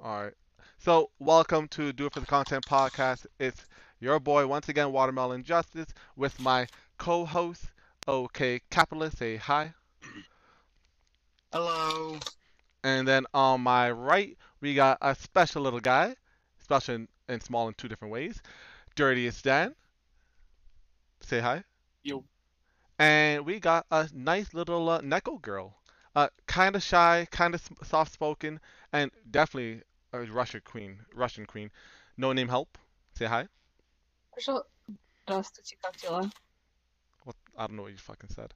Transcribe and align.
All 0.00 0.24
right. 0.24 0.34
So, 0.78 1.10
welcome 1.18 1.68
to 1.68 1.92
Do 1.92 2.06
It 2.06 2.12
for 2.12 2.20
the 2.20 2.26
Content 2.26 2.64
podcast. 2.66 3.26
It's 3.38 3.66
your 4.00 4.20
boy 4.20 4.46
once 4.46 4.68
again, 4.68 4.92
Watermelon 4.92 5.42
Justice, 5.44 5.88
with 6.16 6.38
my 6.40 6.66
co-host, 6.98 7.64
OK 8.06 8.60
Capitalist. 8.70 9.18
Say 9.18 9.36
hi. 9.36 9.74
Hello. 11.52 12.18
And 12.84 13.06
then 13.08 13.26
on 13.34 13.60
my 13.60 13.90
right, 13.90 14.36
we 14.60 14.74
got 14.74 14.98
a 15.00 15.14
special 15.14 15.62
little 15.62 15.80
guy, 15.80 16.16
special 16.58 16.94
and, 16.96 17.08
and 17.28 17.42
small 17.42 17.68
in 17.68 17.74
two 17.74 17.88
different 17.88 18.12
ways. 18.12 18.40
Dirtiest 18.94 19.44
Dan. 19.44 19.74
Say 21.20 21.40
hi. 21.40 21.64
Yo. 22.02 22.24
And 22.98 23.44
we 23.46 23.60
got 23.60 23.86
a 23.90 24.08
nice 24.14 24.54
little 24.54 24.88
uh, 24.88 25.00
Neko 25.00 25.40
girl. 25.42 25.76
Uh, 26.14 26.28
kind 26.46 26.76
of 26.76 26.82
shy, 26.82 27.26
kind 27.30 27.54
of 27.54 27.68
soft 27.84 28.12
spoken, 28.12 28.60
and 28.92 29.10
definitely 29.30 29.82
a 30.11 30.19
Russian 30.21 30.61
queen. 30.63 30.99
Russian 31.13 31.45
queen. 31.45 31.71
No 32.17 32.33
name 32.33 32.49
help. 32.49 32.77
Say 33.15 33.25
hi. 33.25 33.47
Что? 34.37 34.65
Здравствуйте, 35.25 35.77
как 35.81 35.95
дела? 35.97 36.29
What? 37.23 37.35
I 37.57 37.67
don't 37.67 37.75
know 37.75 37.83
what 37.83 37.91
you 37.91 37.97
fucking 37.97 38.29
said. 38.29 38.53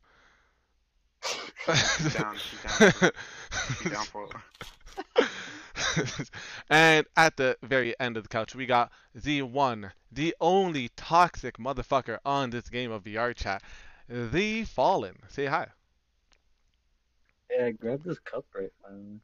She's 1.24 2.14
down. 2.14 2.36
She's 2.38 2.62
down. 2.62 2.92
For, 2.92 3.12
she's 3.82 3.92
down 3.92 4.06
for 4.06 4.30
and 6.70 7.06
at 7.16 7.38
the 7.38 7.58
very 7.62 7.98
end 8.00 8.18
of 8.18 8.24
the 8.24 8.30
couch, 8.30 8.56
we 8.56 8.66
got 8.66 8.92
the 9.14 9.42
one, 9.42 9.92
the 10.12 10.36
only 10.40 10.90
toxic 10.96 11.58
motherfucker 11.58 12.18
on 12.26 12.50
this 12.50 12.70
game 12.70 12.92
of 12.92 13.04
VR 13.04 13.36
chat, 13.36 13.62
the 14.08 14.64
Fallen. 14.64 15.18
Say 15.30 15.46
hi. 15.46 15.68
Yeah, 17.50 17.72
grab 17.72 18.04
this 18.04 18.20
cup 18.20 18.46
right 18.54 18.72
finally. 18.84 19.20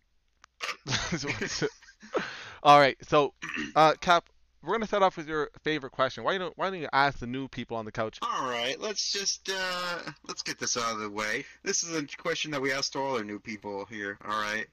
All 2.62 2.78
right, 2.78 2.96
so 3.02 3.34
uh, 3.76 3.94
Cap, 4.00 4.28
we're 4.62 4.74
gonna 4.74 4.86
start 4.86 5.02
off 5.02 5.16
with 5.16 5.28
your 5.28 5.50
favorite 5.62 5.90
question. 5.92 6.24
Why 6.24 6.36
don't 6.38 6.56
Why 6.56 6.70
don't 6.70 6.80
you 6.80 6.88
ask 6.92 7.18
the 7.18 7.26
new 7.26 7.48
people 7.48 7.76
on 7.76 7.84
the 7.84 7.92
couch? 7.92 8.18
All 8.22 8.48
right, 8.48 8.78
let's 8.80 9.12
just 9.12 9.50
uh, 9.52 9.98
let's 10.26 10.42
get 10.42 10.58
this 10.58 10.76
out 10.76 10.92
of 10.92 11.00
the 11.00 11.10
way. 11.10 11.44
This 11.62 11.82
is 11.82 11.96
a 11.96 12.04
question 12.16 12.50
that 12.50 12.60
we 12.60 12.72
asked 12.72 12.96
all 12.96 13.16
our 13.16 13.24
new 13.24 13.38
people 13.38 13.84
here. 13.86 14.18
All 14.24 14.40
right. 14.40 14.66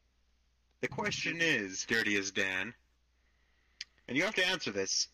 The 0.82 0.88
question 0.88 1.38
is, 1.42 1.86
Dirtiest 1.86 2.36
Dan, 2.36 2.74
and 4.08 4.18
you 4.18 4.24
have 4.24 4.36
to 4.36 4.48
answer 4.48 4.72
this. 4.72 5.08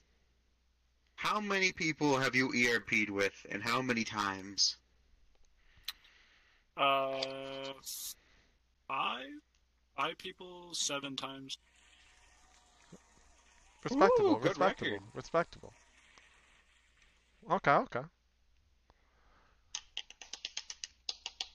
How 1.16 1.40
many 1.40 1.72
people 1.72 2.18
have 2.18 2.36
you 2.36 2.52
ERP'd 2.52 3.10
with, 3.10 3.46
and 3.52 3.62
how 3.62 3.82
many 3.82 4.04
times? 4.04 4.78
Uh, 6.76 7.22
five, 8.88 9.28
five 9.96 10.18
people, 10.18 10.74
seven 10.74 11.16
times. 11.16 11.58
Respectable, 13.84 14.36
Ooh, 14.36 14.40
respectable, 14.40 14.92
record. 14.92 15.02
respectable. 15.16 15.74
Okay, 17.50 17.72
okay. 17.72 18.02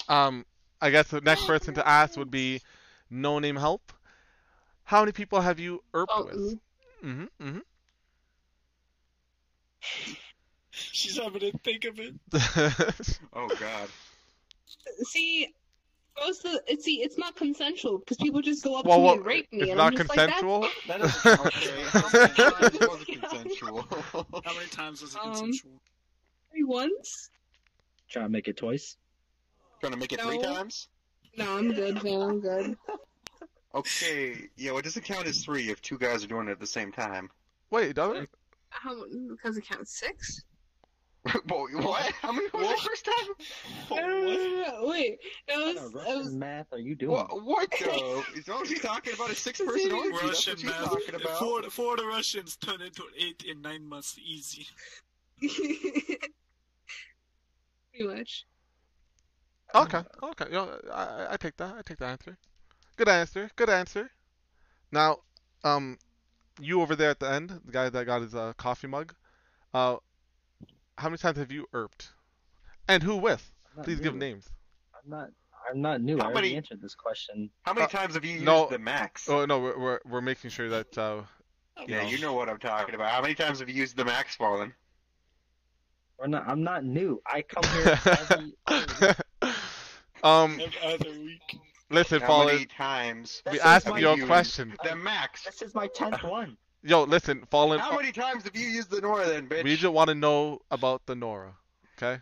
Um, 0.08 0.44
I 0.80 0.90
guess 0.90 1.08
the 1.08 1.20
next 1.20 1.46
person 1.46 1.74
to 1.74 1.86
ask 1.86 2.16
would 2.16 2.30
be 2.30 2.60
No 3.10 3.38
Name 3.38 3.56
Help. 3.56 3.92
How 4.84 5.00
many 5.00 5.12
people 5.12 5.40
have 5.40 5.58
you 5.58 5.82
ERPed 5.92 6.06
Oh, 6.10 6.24
with? 6.24 6.36
ooh. 6.36 6.60
Mm-hmm, 7.04 7.58
She's 10.70 11.16
having 11.18 11.40
to 11.40 11.52
think 11.64 11.84
of 11.84 11.98
it. 11.98 12.14
mm-hmm. 12.30 13.12
Oh 13.32 13.48
God. 13.58 13.88
See, 15.04 15.54
most 16.24 16.44
of 16.44 16.52
the, 16.52 16.76
see, 16.80 17.02
it's 17.02 17.18
not 17.18 17.36
consensual 17.36 17.98
because 17.98 18.16
people 18.16 18.40
just 18.42 18.62
go 18.64 18.78
up 18.78 18.86
Well, 18.86 18.96
to 18.96 19.00
me 19.02 19.06
well, 19.06 19.16
and 19.16 19.26
rape 19.26 19.52
me, 19.52 19.60
it's 19.62 19.70
and 19.70 19.78
not 19.78 19.92
I'm 19.92 19.96
just 19.98 20.10
consensual. 20.10 20.60
like, 20.60 20.70
That 20.88 21.00
is 21.00 21.26
okay. 21.26 21.82
How 21.90 22.10
many 22.12 22.34
times 22.34 22.78
was 22.88 23.02
it 23.02 23.20
consensual? 23.20 23.82
How 24.44 24.54
many 24.54 24.68
times 24.70 25.02
was 25.02 25.14
it 25.14 25.20
Um, 25.20 25.26
consensual? 25.32 25.72
"That's 25.72 26.50
three 26.52 26.64
once." 26.64 27.30
Try 28.08 28.22
to 28.22 28.28
make 28.28 28.48
it 28.48 28.56
twice. 28.56 28.96
Trying 29.80 29.92
to 29.92 29.98
make 29.98 30.12
it 30.12 30.20
three 30.20 30.38
times? 30.38 30.88
No, 31.36 31.56
I'm 31.58 31.72
good, 31.72 32.02
man. 32.02 32.22
I'm 32.22 32.40
good. 32.40 32.76
Okay, 33.74 34.48
yeah, 34.56 34.70
well, 34.70 34.78
it 34.78 34.84
doesn't 34.84 35.04
count 35.04 35.26
as 35.26 35.44
three 35.44 35.68
if 35.70 35.82
two 35.82 35.98
guys 35.98 36.24
are 36.24 36.28
doing 36.28 36.48
it 36.48 36.52
at 36.52 36.60
the 36.60 36.66
same 36.66 36.92
time. 36.92 37.28
Wait, 37.70 37.94
does 37.94 38.16
it? 38.22 38.30
How? 38.70 38.94
Because 39.30 39.58
it 39.58 39.66
counts 39.68 39.98
six. 39.98 40.44
Boy, 41.46 41.68
what? 41.74 42.12
How 42.22 42.32
many 42.32 42.48
was 42.52 42.66
What? 42.66 42.76
the 42.82 42.88
first 42.88 43.04
time? 43.04 43.34
No, 43.90 43.96
no, 44.06 44.18
no, 44.24 44.32
no, 44.34 44.80
no, 44.80 44.86
Wait, 44.88 45.18
it 45.48 45.56
What 45.56 45.74
was. 45.74 45.74
kind 45.74 45.86
of 45.86 45.94
It 45.94 45.94
Russian 45.94 46.18
was. 46.18 46.34
math 46.34 46.72
are 46.72 46.78
you 46.78 46.94
doing? 46.94 47.12
What, 47.12 47.42
what 47.44 47.68
though? 47.84 48.22
Is 48.34 48.48
all 48.48 48.64
she's 48.64 48.80
talking 48.80 49.14
about 49.14 49.30
a 49.30 49.34
six-person 49.34 49.92
orgy? 49.92 50.10
That's 50.10 50.22
Russian 50.22 50.52
what 50.52 50.60
she's 50.60 50.64
math. 50.70 50.84
talking 50.84 51.14
about. 51.14 51.38
For, 51.38 51.62
for 51.70 51.96
the 51.96 52.04
Russians, 52.06 52.56
turn 52.56 52.80
into 52.82 53.02
eight 53.18 53.44
in 53.48 53.62
nine 53.62 53.86
months, 53.86 54.18
easy. 54.24 54.66
Pretty 55.38 56.20
much. 58.02 58.46
Okay, 59.74 60.02
okay. 60.22 60.44
You 60.46 60.52
know, 60.52 60.80
I, 60.92 61.26
I 61.32 61.36
take 61.36 61.56
that. 61.58 61.74
I 61.76 61.82
take 61.82 61.98
that 61.98 62.06
answer. 62.10 62.38
Good 62.96 63.08
answer. 63.08 63.50
Good 63.56 63.68
answer. 63.68 64.10
Now, 64.92 65.18
um, 65.64 65.98
you 66.60 66.80
over 66.80 66.96
there 66.96 67.10
at 67.10 67.20
the 67.20 67.30
end, 67.30 67.60
the 67.64 67.72
guy 67.72 67.88
that 67.90 68.04
got 68.06 68.22
his 68.22 68.34
uh, 68.34 68.52
coffee 68.56 68.86
mug, 68.86 69.14
uh, 69.74 69.96
how 70.98 71.08
many 71.08 71.18
times 71.18 71.38
have 71.38 71.52
you 71.52 71.66
ERPed? 71.72 72.08
And 72.88 73.02
who 73.02 73.16
with? 73.16 73.50
I'm 73.70 73.78
not 73.78 73.84
Please 73.84 74.00
give 74.00 74.14
names. 74.14 74.48
I'm 74.94 75.10
not. 75.10 75.28
I'm 75.68 75.80
not 75.80 76.00
new. 76.00 76.16
How 76.18 76.24
I 76.24 76.26
already 76.26 76.48
many- 76.48 76.56
answered 76.56 76.80
this 76.80 76.94
question. 76.94 77.50
How 77.64 77.72
many 77.74 77.86
Uh, 77.86 77.88
times 77.88 78.14
have 78.14 78.24
you 78.24 78.34
used 78.34 78.44
no. 78.44 78.68
the 78.68 78.78
max? 78.78 79.28
Oh 79.28 79.44
no, 79.44 79.58
we're 79.58 79.78
we're, 79.78 80.00
we're 80.06 80.20
making 80.20 80.50
sure 80.50 80.68
that 80.68 80.96
uh, 80.96 81.22
yeah, 81.88 82.02
no. 82.02 82.08
you 82.08 82.18
know 82.20 82.32
what 82.34 82.48
I'm 82.48 82.58
talking 82.58 82.94
about. 82.94 83.10
How 83.10 83.20
many 83.20 83.34
times 83.34 83.58
have 83.58 83.68
you 83.68 83.74
used 83.74 83.96
the 83.96 84.04
max, 84.04 84.36
Fallen? 84.36 84.72
We're 86.18 86.28
not. 86.28 86.48
I'm 86.48 86.62
not 86.62 86.84
new. 86.84 87.20
I 87.26 87.42
come 87.42 87.64
here 87.74 87.98
every. 88.06 88.52
every 88.68 89.14
um, 90.22 90.60
Every 90.60 90.72
other 90.82 91.10
week. 91.20 91.58
listen, 91.90 92.20
How 92.20 92.26
Fallen. 92.28 92.54
many 92.54 92.64
times? 92.66 93.42
We 93.50 93.60
asked 93.60 93.86
your 93.86 94.16
you 94.16 94.24
question. 94.26 94.74
The 94.84 94.94
max. 94.96 95.42
This 95.44 95.62
is 95.62 95.74
my 95.74 95.88
tenth 95.88 96.22
one. 96.22 96.56
Yo, 96.86 97.02
listen, 97.02 97.42
Fallen. 97.50 97.80
How 97.80 97.96
many 97.96 98.12
times 98.12 98.44
have 98.44 98.54
you 98.54 98.68
used 98.68 98.90
the 98.90 99.00
Nora 99.00 99.26
then, 99.26 99.48
bitch? 99.48 99.64
We 99.64 99.74
just 99.76 99.92
want 99.92 100.06
to 100.08 100.14
know 100.14 100.60
about 100.70 101.04
the 101.06 101.16
Nora. 101.16 101.52
Okay. 101.98 102.20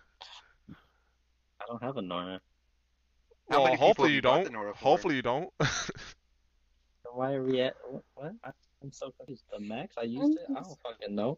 I 0.71 1.65
don't 1.69 1.83
have 1.83 1.99
a 1.99 2.03
Nora. 2.03 2.41
How 3.51 3.59
well, 3.59 3.65
many 3.65 3.77
people 3.77 3.87
hopefully 3.89 4.09
you 4.11 4.15
you 4.17 4.21
don't. 4.23 4.45
the 4.45 4.51
Nora? 4.51 4.73
Hopefully 4.75 5.17
you 5.17 5.23
don't. 5.23 5.51
So 7.05 7.11
Why 7.13 7.35
are 7.35 7.43
we 7.43 7.61
at? 7.61 7.75
What? 7.87 8.03
what? 8.15 8.33
I- 8.43 8.51
I'm 8.83 8.91
so 8.91 9.13
confused. 9.19 9.45
The 9.53 9.61
max 9.61 9.97
I 9.99 10.05
used 10.05 10.39
it. 10.39 10.47
I 10.49 10.55
don't 10.55 10.79
fucking 10.83 11.15
know. 11.15 11.37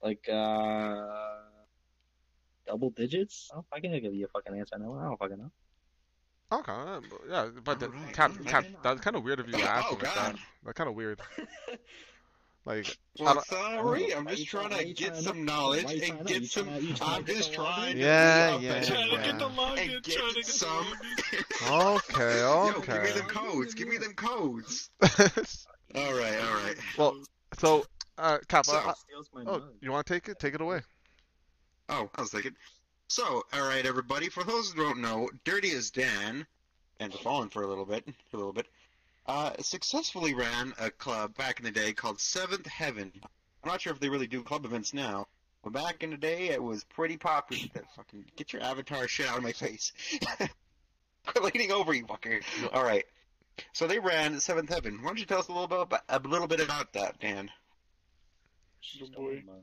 Like 0.00 0.28
uh, 0.28 1.06
double 2.66 2.90
digits. 2.90 3.48
I 3.52 3.56
don't 3.56 3.66
fucking 3.70 3.90
give 4.02 4.14
you 4.14 4.26
a 4.26 4.28
fucking 4.28 4.56
answer 4.56 4.78
now. 4.78 4.94
I 4.94 5.04
don't 5.04 5.18
fucking 5.18 5.38
know. 5.38 5.50
okay. 6.52 7.06
Yeah, 7.28 7.48
but 7.64 7.80
the, 7.80 7.86
Alright, 7.86 8.12
Cap. 8.12 8.32
Cap, 8.46 8.64
that's 8.84 9.00
kind 9.00 9.16
of 9.16 9.24
weird 9.24 9.40
of 9.40 9.48
you 9.48 9.54
to 9.58 9.62
ask 9.62 9.86
Oh, 9.90 9.94
like 9.94 10.02
that. 10.04 10.14
God. 10.14 10.38
That's 10.64 10.76
kind 10.76 10.88
of 10.88 10.94
weird. 10.94 11.20
Like, 12.64 12.98
Well, 13.18 13.42
sorry, 13.44 14.14
I'm 14.14 14.26
just 14.26 14.46
trying 14.46 14.70
to 14.70 14.92
get 14.92 15.16
some 15.16 15.44
knowledge 15.46 15.84
why 15.84 15.92
you 15.92 16.00
trying 16.00 16.18
and 16.18 16.28
get 16.28 16.44
some. 16.44 16.66
trying 16.66 16.80
to- 16.80 16.86
you 16.86 16.94
trying 16.94 17.14
I'm 17.16 17.24
just 17.24 17.52
trying 17.54 17.94
to 17.94 17.98
Yeah, 17.98 18.58
yeah, 18.58 18.82
Trying 18.84 19.10
to 19.10 19.16
get 19.16 19.38
the 19.38 19.48
login, 19.48 19.78
and 19.94 20.04
trying 20.04 20.28
to 20.28 20.34
get 20.34 20.34
get 20.34 20.46
some. 20.46 20.84
login. 20.84 21.96
okay, 21.96 22.38
Yo, 22.40 22.80
give 22.82 23.02
me 23.02 23.10
them 23.20 23.28
codes. 23.28 23.74
Give 23.74 23.88
me 23.88 23.96
them 23.96 24.12
codes. 24.14 24.90
All 25.94 26.12
right, 26.12 26.38
all 26.42 26.54
right. 26.62 26.76
Well, 26.98 27.16
so, 27.58 27.86
uh, 28.18 28.38
Cap, 28.48 28.66
So- 28.66 28.92
Steals 29.08 29.30
oh, 29.46 29.62
you 29.80 29.90
want 29.90 30.06
to 30.06 30.12
take 30.12 30.28
it? 30.28 30.38
Take 30.38 30.54
it 30.54 30.60
away. 30.60 30.82
Oh, 31.88 32.10
I 32.14 32.20
was 32.20 32.30
thinking. 32.30 32.54
So, 33.08 33.42
all 33.54 33.66
right, 33.66 33.86
everybody. 33.86 34.28
For 34.28 34.44
those 34.44 34.72
who 34.72 34.82
don't 34.82 35.00
know, 35.00 35.30
Dirtiest 35.44 35.94
Dan, 35.94 36.46
and 37.00 37.10
the 37.10 37.16
Fallen 37.16 37.48
for 37.48 37.62
a 37.62 37.66
little 37.66 37.86
bit, 37.86 38.04
for 38.30 38.36
a 38.36 38.40
little 38.40 38.52
bit, 38.52 38.66
uh, 39.28 39.52
successfully 39.60 40.34
ran 40.34 40.72
a 40.80 40.90
club 40.90 41.36
back 41.36 41.58
in 41.60 41.64
the 41.64 41.70
day 41.70 41.92
called 41.92 42.18
Seventh 42.18 42.66
Heaven. 42.66 43.12
I'm 43.62 43.70
not 43.70 43.80
sure 43.82 43.92
if 43.92 44.00
they 44.00 44.08
really 44.08 44.26
do 44.26 44.42
club 44.42 44.64
events 44.64 44.94
now, 44.94 45.26
but 45.62 45.72
back 45.72 46.02
in 46.02 46.10
the 46.10 46.16
day, 46.16 46.48
it 46.48 46.62
was 46.62 46.84
pretty 46.84 47.16
popular. 47.18 47.62
That 47.74 47.84
fucking 47.94 48.24
get 48.36 48.52
your 48.52 48.62
avatar 48.62 49.06
shit 49.06 49.28
out 49.28 49.36
of 49.36 49.42
my 49.44 49.52
face. 49.52 49.92
Quit 51.26 51.54
leaning 51.54 51.72
over, 51.72 51.92
you 51.92 52.06
fucker. 52.06 52.42
All 52.72 52.82
right. 52.82 53.04
So 53.74 53.86
they 53.86 53.98
ran 53.98 54.38
Seventh 54.40 54.70
Heaven. 54.70 54.98
Why 55.02 55.08
don't 55.08 55.18
you 55.18 55.26
tell 55.26 55.40
us 55.40 55.48
a 55.48 55.52
little 55.52 55.66
bit 55.66 55.80
about, 55.80 56.02
a 56.08 56.18
little 56.26 56.46
bit 56.46 56.60
about 56.60 56.92
that, 56.94 57.20
Dan? 57.20 57.50
She 58.80 59.04
stole 59.04 59.24
boy. 59.26 59.42
my 59.46 59.52
mug. 59.52 59.62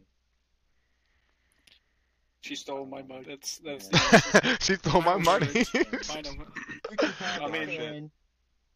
She 2.41 2.55
stole 2.55 2.85
my 2.85 3.01
mug. 3.01 3.25
That's 3.27 3.57
that's. 3.59 3.87
the 3.87 4.57
she 4.59 4.75
stole 4.75 5.01
my 5.01 5.17
money. 5.17 5.65
I'm- 5.73 6.45
You 6.91 6.97
can 6.97 7.09
have 7.13 7.41
I 7.41 7.47
mean, 7.47 7.69
it, 7.69 7.79
man. 7.79 8.11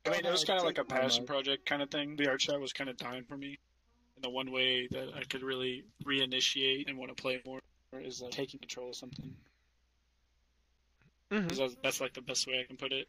I 0.09 0.11
mean, 0.17 0.25
it 0.25 0.31
was 0.31 0.43
kind 0.43 0.57
of 0.59 0.65
like 0.65 0.79
a 0.79 0.83
passion 0.83 1.25
project 1.25 1.65
kind 1.67 1.81
of 1.83 1.91
thing. 1.91 2.17
VR 2.17 2.37
chat 2.37 2.59
was 2.59 2.73
kind 2.73 2.89
of 2.89 2.97
dying 2.97 3.23
for 3.25 3.37
me, 3.37 3.59
and 4.15 4.23
the 4.23 4.29
one 4.29 4.51
way 4.51 4.87
that 4.87 5.09
I 5.15 5.23
could 5.25 5.43
really 5.43 5.83
reinitiate 6.05 6.89
and 6.89 6.97
want 6.97 7.15
to 7.15 7.21
play 7.21 7.41
more 7.45 7.61
is 7.93 8.21
uh, 8.23 8.29
taking 8.31 8.59
control 8.59 8.89
of 8.89 8.95
something. 8.95 9.35
Mhm. 11.31 11.47
'Cause 11.49 11.57
that's, 11.59 11.75
that's 11.83 12.01
like 12.01 12.13
the 12.13 12.21
best 12.21 12.47
way 12.47 12.59
I 12.59 12.63
can 12.63 12.77
put 12.77 12.91
it, 12.91 13.07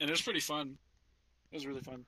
and 0.00 0.10
it 0.10 0.12
was 0.12 0.22
pretty 0.22 0.40
fun. 0.40 0.78
It 1.52 1.56
was 1.56 1.66
really 1.66 1.82
fun. 1.82 2.06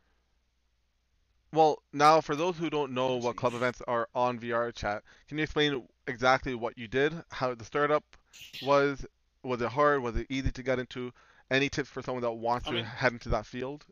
Well, 1.52 1.82
now 1.93 2.20
for 2.20 2.34
those 2.34 2.58
who 2.58 2.70
don't 2.70 2.93
know 2.93 3.17
what 3.17 3.37
club 3.37 3.55
events 3.55 3.81
are 3.87 4.08
on 4.17 4.38
VR 4.40 4.72
chat, 4.72 5.05
can 5.28 5.38
you 5.38 5.44
explain 5.44 5.87
exactly 6.08 6.55
what 6.56 6.76
you 6.76 6.88
did, 6.88 7.25
how 7.31 7.55
the 7.55 7.64
startup 7.64 8.17
was? 8.61 9.06
Was 9.44 9.62
it 9.62 9.70
hard? 9.70 10.02
Was 10.02 10.17
it 10.17 10.26
easy 10.28 10.50
to 10.50 10.62
get 10.62 10.78
into? 10.81 11.12
Any 11.50 11.69
tips 11.69 11.88
for 11.88 12.02
someone 12.02 12.22
that 12.22 12.32
wants 12.32 12.67
I 12.69 12.72
to 12.72 12.84
head 12.84 13.12
into 13.12 13.28
that 13.31 13.46
field? 13.46 13.87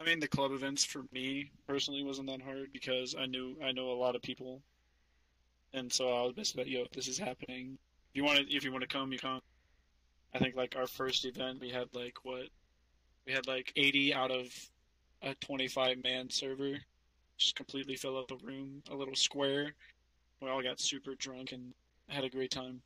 I 0.00 0.04
mean, 0.04 0.18
the 0.18 0.28
club 0.28 0.52
events 0.52 0.82
for 0.82 1.02
me 1.12 1.50
personally 1.66 2.02
wasn't 2.02 2.28
that 2.28 2.40
hard 2.40 2.72
because 2.72 3.14
I 3.18 3.26
knew 3.26 3.56
I 3.62 3.72
know 3.72 3.90
a 3.90 3.92
lot 3.92 4.16
of 4.16 4.22
people, 4.22 4.62
and 5.74 5.92
so 5.92 6.08
I 6.08 6.22
was 6.22 6.32
basically 6.32 6.64
like, 6.64 6.72
"Yo, 6.72 6.86
this 6.94 7.06
is 7.06 7.18
happening. 7.18 7.78
If 8.10 8.16
you 8.16 8.24
want 8.24 8.38
to, 8.38 8.56
if 8.56 8.64
you 8.64 8.72
want 8.72 8.82
to 8.82 8.88
come, 8.88 9.12
you 9.12 9.18
come." 9.18 9.40
I 10.34 10.38
think 10.38 10.56
like 10.56 10.74
our 10.76 10.86
first 10.86 11.24
event, 11.26 11.60
we 11.60 11.70
had 11.70 11.88
like 11.92 12.16
what, 12.22 12.48
we 13.26 13.32
had 13.32 13.46
like 13.46 13.72
80 13.76 14.14
out 14.14 14.30
of 14.30 14.46
a 15.22 15.34
25 15.34 16.02
man 16.02 16.30
server, 16.30 16.78
just 17.36 17.56
completely 17.56 17.96
fill 17.96 18.16
up 18.16 18.30
a 18.30 18.36
room, 18.36 18.82
a 18.90 18.94
little 18.94 19.16
square. 19.16 19.74
We 20.40 20.48
all 20.48 20.62
got 20.62 20.80
super 20.80 21.14
drunk 21.16 21.52
and 21.52 21.74
had 22.08 22.24
a 22.24 22.30
great 22.30 22.50
time. 22.50 22.80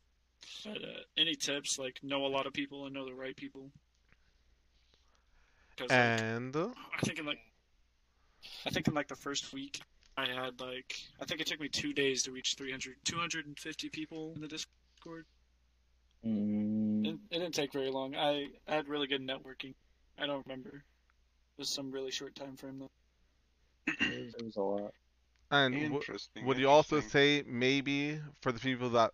But 0.65 0.77
uh, 0.77 1.01
any 1.17 1.35
tips? 1.35 1.79
Like 1.79 1.99
know 2.03 2.25
a 2.25 2.27
lot 2.27 2.45
of 2.45 2.53
people 2.53 2.85
and 2.85 2.93
know 2.93 3.05
the 3.05 3.13
right 3.13 3.35
people. 3.35 3.71
'Cause, 5.77 5.97
like, 5.99 6.23
And 6.23 6.55
uh, 6.55 6.69
I 6.97 7.01
think 7.01 7.19
in 7.19 7.25
like 7.25 7.39
I 8.65 8.69
think 8.69 8.87
in 8.87 8.93
like 8.93 9.07
the 9.07 9.15
first 9.15 9.53
week 9.53 9.81
I 10.17 10.25
had 10.25 10.59
like 10.59 10.95
I 11.21 11.25
think 11.25 11.39
it 11.41 11.47
took 11.47 11.59
me 11.59 11.69
two 11.69 11.93
days 11.93 12.23
to 12.23 12.31
reach 12.31 12.55
300 12.57 12.97
250 13.05 13.89
people 13.89 14.33
in 14.35 14.41
the 14.41 14.47
Discord. 14.47 15.25
Mm, 16.25 17.05
It, 17.05 17.19
it 17.31 17.39
didn't 17.39 17.53
take 17.55 17.71
very 17.73 17.89
long. 17.89 18.15
I, 18.15 18.47
I 18.67 18.75
had 18.75 18.87
really 18.89 19.07
good 19.07 19.21
networking. 19.21 19.73
I 20.17 20.25
don't 20.25 20.45
remember. 20.45 20.69
It 20.77 20.83
was 21.59 21.69
some 21.69 21.91
really 21.91 22.11
short 22.11 22.35
time 22.35 22.57
frame 22.57 22.79
though. 22.79 22.89
it, 23.87 24.25
was, 24.25 24.33
it 24.35 24.45
was 24.45 24.55
a 24.57 24.61
lot. 24.61 24.93
and 25.51 25.81
w- 25.81 25.95
Interesting. 25.95 26.45
would 26.45 26.57
you 26.57 26.69
also 26.69 27.01
say 27.01 27.43
maybe 27.47 28.19
for 28.41 28.51
the 28.51 28.59
people 28.59 28.89
that 28.91 29.11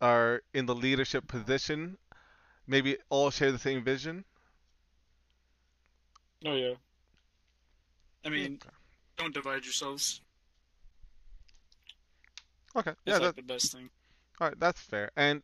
are 0.00 0.42
in 0.54 0.66
the 0.66 0.74
leadership 0.74 1.26
position, 1.28 1.98
maybe 2.66 2.98
all 3.10 3.30
share 3.30 3.52
the 3.52 3.58
same 3.58 3.84
vision? 3.84 4.24
Oh 6.44 6.54
yeah. 6.54 6.74
I 8.24 8.28
mean, 8.30 8.58
don't 9.16 9.34
divide 9.34 9.64
yourselves. 9.64 10.20
Okay, 12.76 12.92
That's 13.04 13.18
yeah, 13.20 13.26
like 13.26 13.36
that, 13.36 13.36
the 13.36 13.42
best 13.42 13.72
thing. 13.72 13.88
all 14.40 14.48
right, 14.48 14.58
that's 14.58 14.80
fair. 14.80 15.10
And 15.16 15.42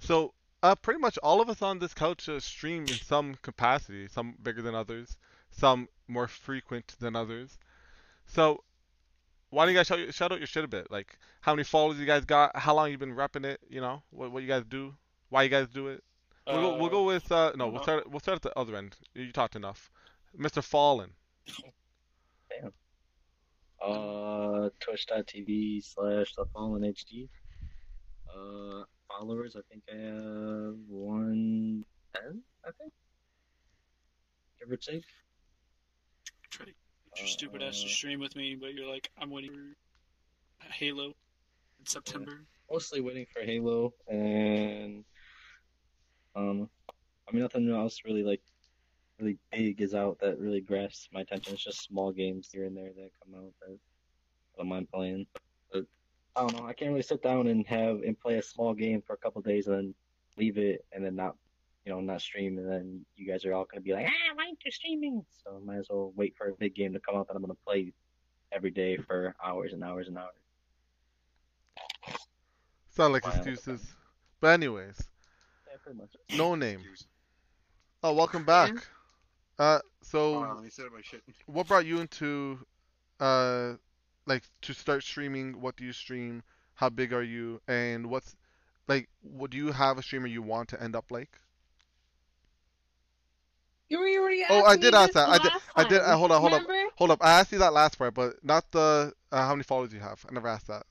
so, 0.00 0.34
uh, 0.62 0.74
pretty 0.74 0.98
much 1.00 1.18
all 1.22 1.40
of 1.40 1.48
us 1.48 1.62
on 1.62 1.78
this 1.78 1.94
couch 1.94 2.28
uh, 2.28 2.40
stream 2.40 2.82
in 2.82 2.88
some 2.94 3.36
capacity, 3.42 4.08
some 4.08 4.34
bigger 4.42 4.60
than 4.62 4.74
others, 4.74 5.16
some 5.50 5.88
more 6.08 6.26
frequent 6.26 6.96
than 6.98 7.14
others. 7.14 7.58
So, 8.26 8.64
why 9.50 9.64
don't 9.64 9.74
you 9.74 9.78
guys 9.78 9.86
shout, 9.86 10.12
shout 10.12 10.32
out 10.32 10.38
your 10.38 10.48
shit 10.48 10.64
a 10.64 10.68
bit? 10.68 10.90
Like, 10.90 11.16
how 11.42 11.54
many 11.54 11.62
followers 11.62 11.98
you 12.00 12.06
guys 12.06 12.24
got? 12.24 12.56
How 12.56 12.74
long 12.74 12.90
you 12.90 12.98
been 12.98 13.14
repping 13.14 13.44
it? 13.44 13.60
You 13.68 13.80
know, 13.80 14.02
what 14.10 14.32
what 14.32 14.42
you 14.42 14.48
guys 14.48 14.64
do? 14.68 14.94
Why 15.28 15.44
you 15.44 15.48
guys 15.50 15.68
do 15.68 15.88
it? 15.88 16.02
We'll 16.46 16.60
go, 16.60 16.76
we'll 16.76 16.86
Uh, 16.86 16.88
go 16.88 17.04
with 17.04 17.30
uh, 17.30 17.52
no, 17.54 17.68
we'll 17.68 17.80
uh, 17.80 17.82
start 17.84 18.10
we'll 18.10 18.20
start 18.20 18.36
at 18.36 18.42
the 18.42 18.58
other 18.58 18.74
end. 18.74 18.96
You 19.14 19.30
talked 19.30 19.54
enough, 19.54 19.90
Mr. 20.38 20.62
Fallen. 20.62 21.10
Damn. 22.50 22.72
Uh, 23.84 24.68
twitch.tv 24.80 25.84
slash 25.84 26.34
the 26.34 26.44
fallen 26.52 26.82
HD. 26.82 27.28
Uh, 28.28 28.84
followers, 29.08 29.56
I 29.56 29.60
think 29.70 29.82
I 29.92 29.96
have 29.96 30.74
110, 30.88 32.42
I 32.64 32.70
think. 32.80 32.92
Give 34.58 34.70
or 34.70 34.76
take. 34.76 35.04
try 36.50 36.66
to 36.66 36.72
get 36.72 37.18
your 37.18 37.28
stupid 37.28 37.62
ass 37.62 37.80
to 37.80 37.86
Uh, 37.86 37.90
stream 37.90 38.20
with 38.20 38.34
me, 38.36 38.56
but 38.58 38.74
you're 38.74 38.90
like, 38.90 39.10
I'm 39.18 39.30
waiting 39.30 39.74
for 40.60 40.72
Halo 40.72 41.06
in 41.78 41.86
September. 41.86 42.44
Mostly 42.70 43.00
waiting 43.00 43.26
for 43.32 43.42
Halo, 43.42 43.92
and, 44.08 45.04
um, 46.34 46.68
I 47.28 47.32
mean, 47.32 47.42
nothing 47.42 47.68
else 47.70 48.00
really, 48.04 48.22
like, 48.22 48.40
really 49.24 49.38
big 49.50 49.80
is 49.80 49.94
out 49.94 50.18
that 50.20 50.38
really 50.38 50.60
grasps 50.60 51.08
my 51.12 51.22
attention. 51.22 51.54
It's 51.54 51.64
just 51.64 51.82
small 51.84 52.12
games 52.12 52.48
here 52.52 52.66
and 52.66 52.76
there 52.76 52.90
that 52.94 53.10
come 53.24 53.34
out 53.34 53.52
that 53.62 53.72
I 53.72 54.58
don't 54.58 54.68
mind 54.68 54.88
playing. 54.92 55.26
But, 55.72 55.84
I 56.36 56.40
don't 56.42 56.56
know, 56.56 56.66
I 56.66 56.72
can't 56.72 56.90
really 56.90 57.02
sit 57.02 57.22
down 57.22 57.46
and 57.46 57.66
have, 57.66 58.02
and 58.02 58.18
play 58.18 58.36
a 58.36 58.42
small 58.42 58.74
game 58.74 59.02
for 59.06 59.14
a 59.14 59.18
couple 59.18 59.40
days 59.42 59.66
and 59.66 59.76
then 59.76 59.94
leave 60.36 60.58
it 60.58 60.84
and 60.92 61.04
then 61.04 61.16
not, 61.16 61.36
you 61.84 61.92
know, 61.92 62.00
not 62.00 62.20
stream, 62.20 62.58
and 62.58 62.70
then 62.70 63.04
you 63.16 63.26
guys 63.26 63.44
are 63.44 63.52
all 63.52 63.66
gonna 63.70 63.80
be 63.80 63.92
like, 63.92 64.06
ah, 64.06 64.34
why 64.34 64.44
aren't 64.44 64.58
you 64.64 64.70
streaming? 64.70 65.24
So 65.44 65.60
I 65.60 65.64
might 65.64 65.78
as 65.78 65.86
well 65.90 66.12
wait 66.16 66.34
for 66.36 66.48
a 66.48 66.54
big 66.54 66.74
game 66.74 66.92
to 66.94 67.00
come 67.00 67.16
out 67.16 67.28
that 67.28 67.34
I'm 67.34 67.42
gonna 67.42 67.54
play 67.66 67.92
every 68.52 68.70
day 68.70 68.96
for 68.96 69.34
hours 69.44 69.72
and 69.72 69.84
hours 69.84 70.08
and 70.08 70.18
hours. 70.18 70.32
Sound 72.90 73.12
like 73.12 73.24
Why 73.24 73.32
excuses. 73.32 73.94
But 74.40 74.48
anyways, 74.48 75.08
Yeah, 75.68 75.76
pretty 75.82 75.98
much. 75.98 76.14
no 76.36 76.54
name. 76.54 76.80
Oh, 78.02 78.14
welcome 78.14 78.44
back. 78.44 78.72
Uh, 79.58 79.78
so 80.02 80.32
Hold 80.34 80.44
on, 80.46 80.54
let 80.56 80.64
me 80.64 80.70
set 80.70 80.86
up 80.86 80.92
my 80.92 81.00
shit. 81.02 81.22
what 81.46 81.66
brought 81.68 81.86
you 81.86 82.00
into 82.00 82.58
uh 83.20 83.74
like 84.26 84.42
to 84.62 84.72
start 84.72 85.02
streaming 85.04 85.60
what 85.60 85.76
do 85.76 85.84
you 85.84 85.92
stream 85.92 86.42
how 86.74 86.88
big 86.88 87.12
are 87.12 87.22
you 87.22 87.60
and 87.68 88.06
what's 88.10 88.34
like 88.88 89.08
what 89.22 89.50
do 89.50 89.56
you 89.56 89.70
have 89.70 89.96
a 89.98 90.02
streamer 90.02 90.26
you 90.26 90.42
want 90.42 90.68
to 90.68 90.82
end 90.82 90.96
up 90.96 91.10
like 91.10 91.38
You 93.88 94.00
were 94.00 94.08
already 94.20 94.42
Oh, 94.48 94.62
I 94.64 94.72
asking 94.72 94.80
me 94.80 94.84
did 94.86 94.94
ask 94.94 95.06
this 95.08 95.14
that. 95.14 95.28
I 95.28 95.38
did- 95.38 95.52
last 95.52 95.62
I 95.76 95.84
did- 95.88 96.00
uh, 96.00 96.06
time, 96.08 96.18
hold 96.18 96.30
on, 96.32 96.40
hold 96.40 96.52
on. 96.54 96.60
remember? 96.62 96.90
hold 96.96 97.10
up 97.12 97.18
i 97.22 97.38
asked 97.38 97.52
you 97.52 97.58
that 97.58 97.72
last 97.72 97.96
part 97.98 98.14
but 98.14 98.42
not 98.42 98.68
the 98.72 99.12
uh, 99.30 99.42
how 99.46 99.54
many 99.54 99.62
followers 99.62 99.92
you 99.92 100.00
have 100.00 100.24
i 100.28 100.32
never 100.34 100.48
asked 100.48 100.66
that 100.66 100.84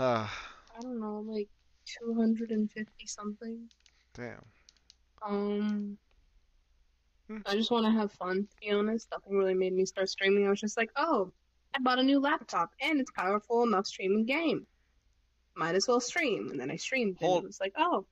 uh 0.00 0.26
I 0.76 0.80
don't 0.82 0.98
know, 0.98 1.20
like 1.20 1.48
250 1.86 3.06
something. 3.06 3.68
damn 4.14 4.42
Um. 5.22 5.98
I 7.46 7.54
just 7.56 7.70
want 7.70 7.86
to 7.86 7.92
have 7.92 8.12
fun, 8.12 8.46
to 8.50 8.56
be 8.60 8.70
honest. 8.70 9.08
Nothing 9.10 9.36
really 9.36 9.54
made 9.54 9.72
me 9.72 9.86
start 9.86 10.08
streaming. 10.08 10.46
I 10.46 10.50
was 10.50 10.60
just 10.60 10.76
like, 10.76 10.90
oh, 10.96 11.32
I 11.74 11.78
bought 11.80 11.98
a 11.98 12.02
new 12.02 12.20
laptop 12.20 12.70
and 12.80 13.00
it's 13.00 13.10
powerful 13.10 13.62
enough 13.62 13.86
streaming 13.86 14.26
game. 14.26 14.66
Might 15.56 15.74
as 15.74 15.88
well 15.88 16.00
stream. 16.00 16.50
And 16.50 16.60
then 16.60 16.70
I 16.70 16.76
streamed 16.76 17.16
and 17.20 17.36
it 17.38 17.44
was 17.44 17.60
like, 17.60 17.72
oh, 17.76 18.04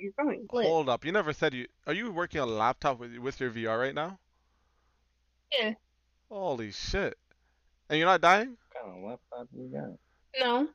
you're 0.00 0.12
going. 0.18 0.46
Lit. 0.52 0.66
hold 0.66 0.88
up 0.88 1.04
you 1.04 1.12
never 1.12 1.32
said 1.32 1.54
you 1.54 1.66
are 1.86 1.92
you 1.92 2.10
working 2.10 2.40
on 2.40 2.48
a 2.48 2.52
laptop 2.52 2.98
with 2.98 3.16
with 3.18 3.38
your 3.38 3.50
vr 3.50 3.78
right 3.78 3.94
now 3.94 4.18
Yeah. 5.56 5.74
holy 6.28 6.72
shit 6.72 7.16
and 7.88 7.98
you're 7.98 8.08
not 8.08 8.20
dying 8.22 8.56
What 8.72 8.82
kind 8.82 8.96
of 8.96 9.10
laptop 9.10 9.48
you 9.54 9.70
got? 9.72 10.44
No. 10.44 10.68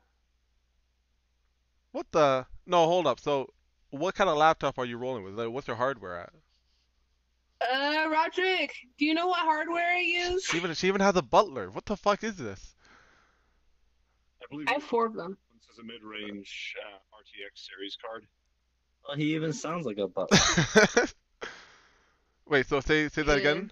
what 1.91 2.05
the 2.11 2.45
no 2.65 2.85
hold 2.85 3.07
up 3.07 3.19
so 3.19 3.47
what 3.89 4.15
kind 4.15 4.29
of 4.29 4.37
laptop 4.37 4.77
are 4.77 4.85
you 4.85 4.97
rolling 4.97 5.23
with 5.23 5.33
like 5.33 5.49
what's 5.49 5.67
your 5.67 5.75
hardware 5.77 6.21
at 6.21 6.29
Uh, 7.59 8.07
Roderick, 8.11 8.71
do 8.99 9.05
you 9.05 9.13
know 9.15 9.27
what 9.27 9.39
hardware 9.39 9.93
I 9.95 9.99
use? 9.99 10.43
she 10.45 10.57
even 10.57 10.73
she 10.75 10.87
even 10.87 11.01
has 11.01 11.15
a 11.15 11.21
butler 11.23 11.71
what 11.71 11.85
the 11.85 11.97
fuck 11.97 12.23
is 12.23 12.35
this 12.37 12.75
I 14.41 14.45
believe 14.49 14.67
I 14.67 14.73
have 14.73 14.83
four 14.83 15.05
of 15.07 15.15
them. 15.15 15.37
this 15.59 15.67
is 15.73 15.79
a 15.79 15.83
mid-range 15.83 16.75
uh, 16.85 16.97
RTX 17.17 17.67
series 17.67 17.97
card. 18.01 18.25
Well, 19.07 19.17
he 19.17 19.33
even 19.35 19.53
sounds 19.53 19.85
like 19.85 19.97
a 19.97 20.07
butt. 20.07 20.29
Wait, 22.47 22.67
so 22.67 22.79
say 22.79 23.09
say 23.09 23.23
that 23.23 23.39
again. 23.39 23.71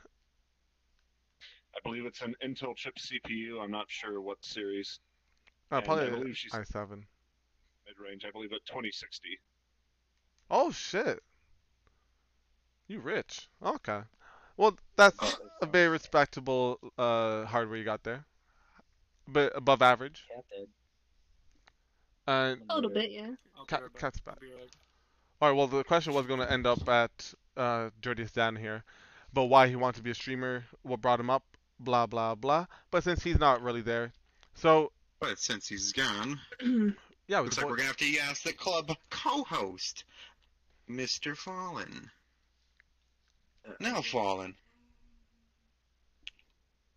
I 1.75 1.79
believe 1.83 2.05
it's 2.05 2.21
an 2.21 2.35
Intel 2.43 2.75
chip 2.75 2.95
CPU. 2.97 3.61
I'm 3.61 3.71
not 3.71 3.85
sure 3.89 4.19
what 4.21 4.43
series. 4.43 4.99
Uh, 5.71 5.75
And 5.75 5.83
I 5.83 5.85
probably 5.85 6.09
believe 6.09 6.37
she's- 6.37 6.53
i7. 6.53 6.89
Mid-range. 7.85 8.25
I 8.27 8.31
believe 8.31 8.51
at 8.51 8.65
2060. 8.65 9.39
Oh 10.49 10.71
shit. 10.71 11.21
You 12.87 12.99
rich. 12.99 13.47
Okay. 13.63 14.01
Well, 14.57 14.77
that's 14.95 15.17
Oh, 15.21 15.37
a 15.61 15.65
very 15.65 15.89
respectable 15.89 16.79
uh 16.97 17.45
hardware 17.45 17.77
you 17.77 17.83
got 17.83 18.03
there. 18.03 18.25
But 19.27 19.55
above 19.55 19.81
average. 19.81 20.23
Cat 20.33 20.45
dead. 20.49 20.67
And 22.27 22.61
A 22.69 22.75
little 22.75 22.89
bit, 22.89 23.11
yeah. 23.11 23.35
Cat- 23.67 23.81
right 23.81 23.93
cat's 23.97 24.19
back. 24.19 24.37
Right 24.41 24.69
all 25.41 25.49
right. 25.49 25.55
Well, 25.57 25.67
the 25.67 25.83
question 25.83 26.13
was 26.13 26.25
going 26.25 26.39
to 26.39 26.51
end 26.51 26.65
up 26.65 26.87
at 26.87 27.33
uh 27.57 27.89
Dirtiest 28.01 28.35
Dan 28.35 28.55
here, 28.55 28.83
but 29.33 29.45
why 29.45 29.67
he 29.67 29.75
wanted 29.75 29.97
to 29.97 30.03
be 30.03 30.11
a 30.11 30.15
streamer, 30.15 30.63
what 30.83 31.01
brought 31.01 31.19
him 31.19 31.29
up, 31.29 31.43
blah 31.79 32.05
blah 32.05 32.35
blah. 32.35 32.65
But 32.91 33.03
since 33.03 33.23
he's 33.23 33.39
not 33.39 33.61
really 33.61 33.81
there, 33.81 34.11
so 34.53 34.91
But 35.19 35.39
since 35.39 35.67
he's 35.67 35.91
gone, 35.93 36.39
yeah, 37.27 37.39
we 37.41 37.45
looks 37.45 37.57
like 37.57 37.65
po- 37.65 37.69
we're 37.69 37.77
gonna 37.77 37.87
have 37.87 37.97
to 37.97 38.17
ask 38.19 38.43
the 38.43 38.53
club 38.53 38.95
co-host, 39.09 40.03
Mr. 40.89 41.35
Fallen. 41.35 42.09
Now 43.79 44.01
Fallen. 44.01 44.55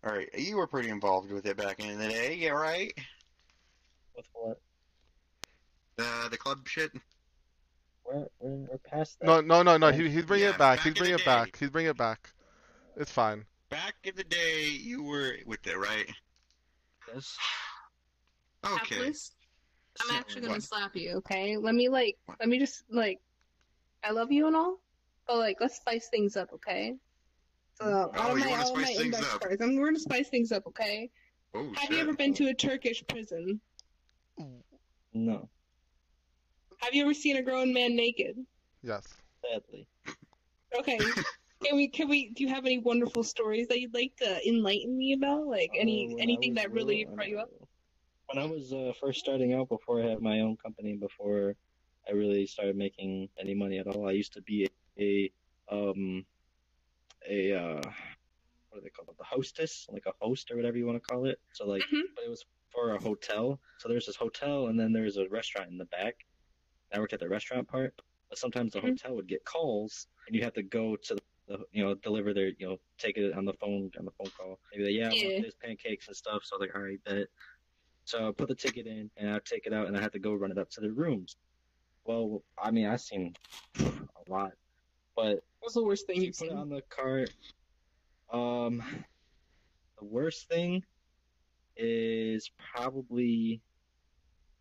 All 0.05 0.13
right, 0.13 0.29
you 0.37 0.55
were 0.55 0.67
pretty 0.67 0.89
involved 0.89 1.31
with 1.31 1.45
it 1.45 1.57
back 1.57 1.79
in 1.79 1.99
the 1.99 2.07
day, 2.07 2.35
yeah, 2.35 2.51
right? 2.51 2.93
With 4.15 4.25
what? 4.33 4.61
The 5.97 6.29
the 6.31 6.37
club 6.37 6.65
shit. 6.67 6.91
We're, 8.05 8.25
we're, 8.39 8.67
we're 8.71 8.77
past 8.77 9.19
that. 9.19 9.25
No, 9.27 9.41
no, 9.41 9.61
no, 9.61 9.77
no. 9.77 9.87
Right? 9.87 9.99
He, 9.99 10.09
he's 10.09 10.25
bringing 10.25 10.45
Yeah, 10.45 10.51
it 10.51 10.57
back. 10.57 10.77
back 10.77 10.85
He's 10.85 10.91
in 10.91 10.93
the 10.93 10.99
bringing 10.99 11.15
it 11.15 11.17
day. 11.19 11.25
back. 11.25 11.57
He's 11.59 11.69
bringing 11.69 11.89
it 11.91 11.97
back. 11.97 12.29
It's 12.95 13.11
fine. 13.11 13.45
back 13.69 13.95
in 14.03 14.15
the 14.15 14.23
day, 14.23 14.67
you 14.69 15.03
were 15.03 15.35
with 15.45 15.65
it, 15.67 15.77
right? 15.77 16.09
Yes. 17.13 17.37
Okay. 18.65 18.95
Atlas, 18.95 19.31
I'm 20.01 20.15
actually 20.15 20.41
gonna 20.41 20.53
what? 20.53 20.63
slap 20.63 20.95
you, 20.95 21.11
okay? 21.17 21.57
Let 21.57 21.75
me 21.75 21.89
like, 21.89 22.17
What? 22.25 22.37
let 22.39 22.49
me 22.49 22.59
just 22.59 22.83
like, 22.89 23.19
I 24.03 24.11
love 24.11 24.31
you 24.31 24.47
and 24.47 24.55
all, 24.55 24.77
but 25.29 25.37
like, 25.37 25.57
let's 25.61 25.75
spice 25.75 26.09
things 26.09 26.35
up, 26.35 26.49
okay? 26.55 26.95
So 27.75 28.11
Oh, 28.15 28.31
of 28.31 28.37
you 28.37 28.43
my, 28.43 28.49
wanna 28.49 28.63
out 28.63 28.69
of 28.71 28.75
my 28.75 28.83
spice 28.83 28.97
things 28.97 29.05
index 29.15 29.35
up. 29.35 29.41
cards, 29.41 29.61
I'm 29.61 29.75
we're 29.75 29.85
gonna 29.85 29.99
spice 29.99 30.27
things 30.29 30.51
up, 30.51 30.63
okay? 30.67 31.09
Oh 31.53 31.69
Have 31.75 31.83
shit. 31.83 31.91
you 31.91 31.97
ever 31.99 32.13
been 32.13 32.33
to 32.33 32.47
a 32.49 32.53
Turkish 32.53 33.03
prison? 33.07 33.61
No, 35.13 35.49
Have 36.81 36.93
you 36.95 37.03
ever 37.03 37.13
seen 37.13 37.37
a 37.37 37.43
grown 37.43 37.73
man 37.73 37.95
naked? 37.95 38.35
Yes. 38.81 39.05
sadly. 39.45 39.87
Okay. 40.77 40.97
Can 41.63 41.75
we? 41.75 41.89
Can 41.89 42.07
we? 42.07 42.29
Do 42.29 42.43
you 42.43 42.49
have 42.49 42.65
any 42.65 42.77
wonderful 42.77 43.21
stories 43.21 43.67
that 43.67 43.81
you'd 43.81 43.93
like 43.93 44.15
to 44.21 44.47
enlighten 44.47 44.97
me 44.97 45.11
about? 45.13 45.45
Like 45.45 45.71
any 45.77 46.15
Uh, 46.17 46.23
anything 46.23 46.53
that 46.53 46.71
really 46.71 46.99
little, 46.99 47.15
brought 47.15 47.27
you 47.27 47.39
up? 47.39 47.49
When 48.31 48.41
I 48.41 48.47
was 48.47 48.71
uh, 48.71 48.93
first 49.01 49.19
starting 49.19 49.53
out, 49.53 49.67
before 49.67 50.01
I 50.01 50.07
had 50.07 50.21
my 50.21 50.39
own 50.39 50.55
company, 50.55 50.95
before 50.95 51.55
I 52.07 52.13
really 52.13 52.45
started 52.45 52.77
making 52.77 53.27
any 53.37 53.53
money 53.53 53.77
at 53.77 53.87
all, 53.87 54.07
I 54.07 54.13
used 54.13 54.31
to 54.33 54.41
be 54.43 54.69
a 54.99 55.31
um 55.71 56.25
a 57.29 57.53
uh 57.53 57.81
what 58.69 58.79
do 58.79 58.81
they 58.83 58.89
call 58.89 59.05
it? 59.09 59.17
The 59.17 59.23
hostess, 59.23 59.87
like 59.89 60.05
a 60.05 60.13
host 60.21 60.51
or 60.51 60.55
whatever 60.57 60.77
you 60.77 60.85
want 60.85 61.01
to 61.01 61.07
call 61.13 61.25
it. 61.25 61.39
So 61.53 61.65
like, 61.67 61.83
Mhm. 61.91 62.03
but 62.15 62.25
it 62.25 62.29
was 62.29 62.45
for 62.71 62.91
a 62.91 62.99
hotel. 62.99 63.59
So 63.79 63.89
there's 63.89 64.05
this 64.05 64.15
hotel, 64.15 64.67
and 64.67 64.79
then 64.79 64.93
there's 64.93 65.17
a 65.17 65.27
restaurant 65.29 65.71
in 65.71 65.77
the 65.77 65.85
back. 65.85 66.15
I 66.93 66.99
worked 66.99 67.13
at 67.13 67.19
the 67.19 67.29
restaurant 67.29 67.67
part, 67.67 67.93
but 68.29 68.37
sometimes 68.37 68.73
the 68.73 68.79
Mhm. 68.81 68.89
hotel 68.91 69.15
would 69.15 69.27
get 69.27 69.43
calls, 69.45 70.07
and 70.27 70.35
you 70.35 70.43
have 70.43 70.53
to 70.53 70.63
go 70.63 70.95
to 70.95 71.17
the 71.47 71.65
you 71.71 71.83
know, 71.83 71.95
deliver 71.95 72.33
their, 72.33 72.49
you 72.59 72.67
know, 72.67 72.77
take 72.99 73.17
it 73.17 73.33
on 73.33 73.45
the 73.45 73.53
phone, 73.53 73.91
on 73.97 74.05
the 74.05 74.11
phone 74.11 74.29
call. 74.37 74.59
Maybe 74.71 74.83
they, 74.83 74.91
yeah, 74.91 75.11
Yeah. 75.15 75.41
this 75.41 75.55
pancakes 75.55 76.07
and 76.07 76.15
stuff. 76.15 76.43
So 76.45 76.55
I 76.55 76.59
was 76.59 76.67
like, 76.67 76.75
all 76.75 76.83
right, 76.83 77.03
bet. 77.05 77.27
So 78.05 78.27
I 78.29 78.31
put 78.31 78.47
the 78.49 78.55
ticket 78.55 78.85
in, 78.87 79.09
and 79.17 79.29
I 79.31 79.39
take 79.45 79.65
it 79.65 79.73
out, 79.73 79.87
and 79.87 79.97
I 79.97 80.01
had 80.01 80.13
to 80.13 80.19
go 80.19 80.33
run 80.35 80.51
it 80.51 80.57
up 80.59 80.69
to 80.71 80.81
the 80.81 80.91
rooms. 80.91 81.37
Well, 82.05 82.43
I 82.61 82.71
mean, 82.71 82.85
I've 82.87 83.01
seen 83.01 83.35
a 83.79 84.31
lot, 84.31 84.51
but 85.19 85.43
What's 85.59 85.75
the 85.75 85.83
worst 85.83 86.07
thing 86.07 86.21
you 86.21 86.27
put 86.27 86.49
seen? 86.49 86.57
on 86.57 86.69
the 86.69 86.81
cart. 86.89 87.31
Um, 88.31 88.81
the 89.99 90.05
worst 90.05 90.47
thing 90.47 90.83
is 91.75 92.49
probably 92.57 93.61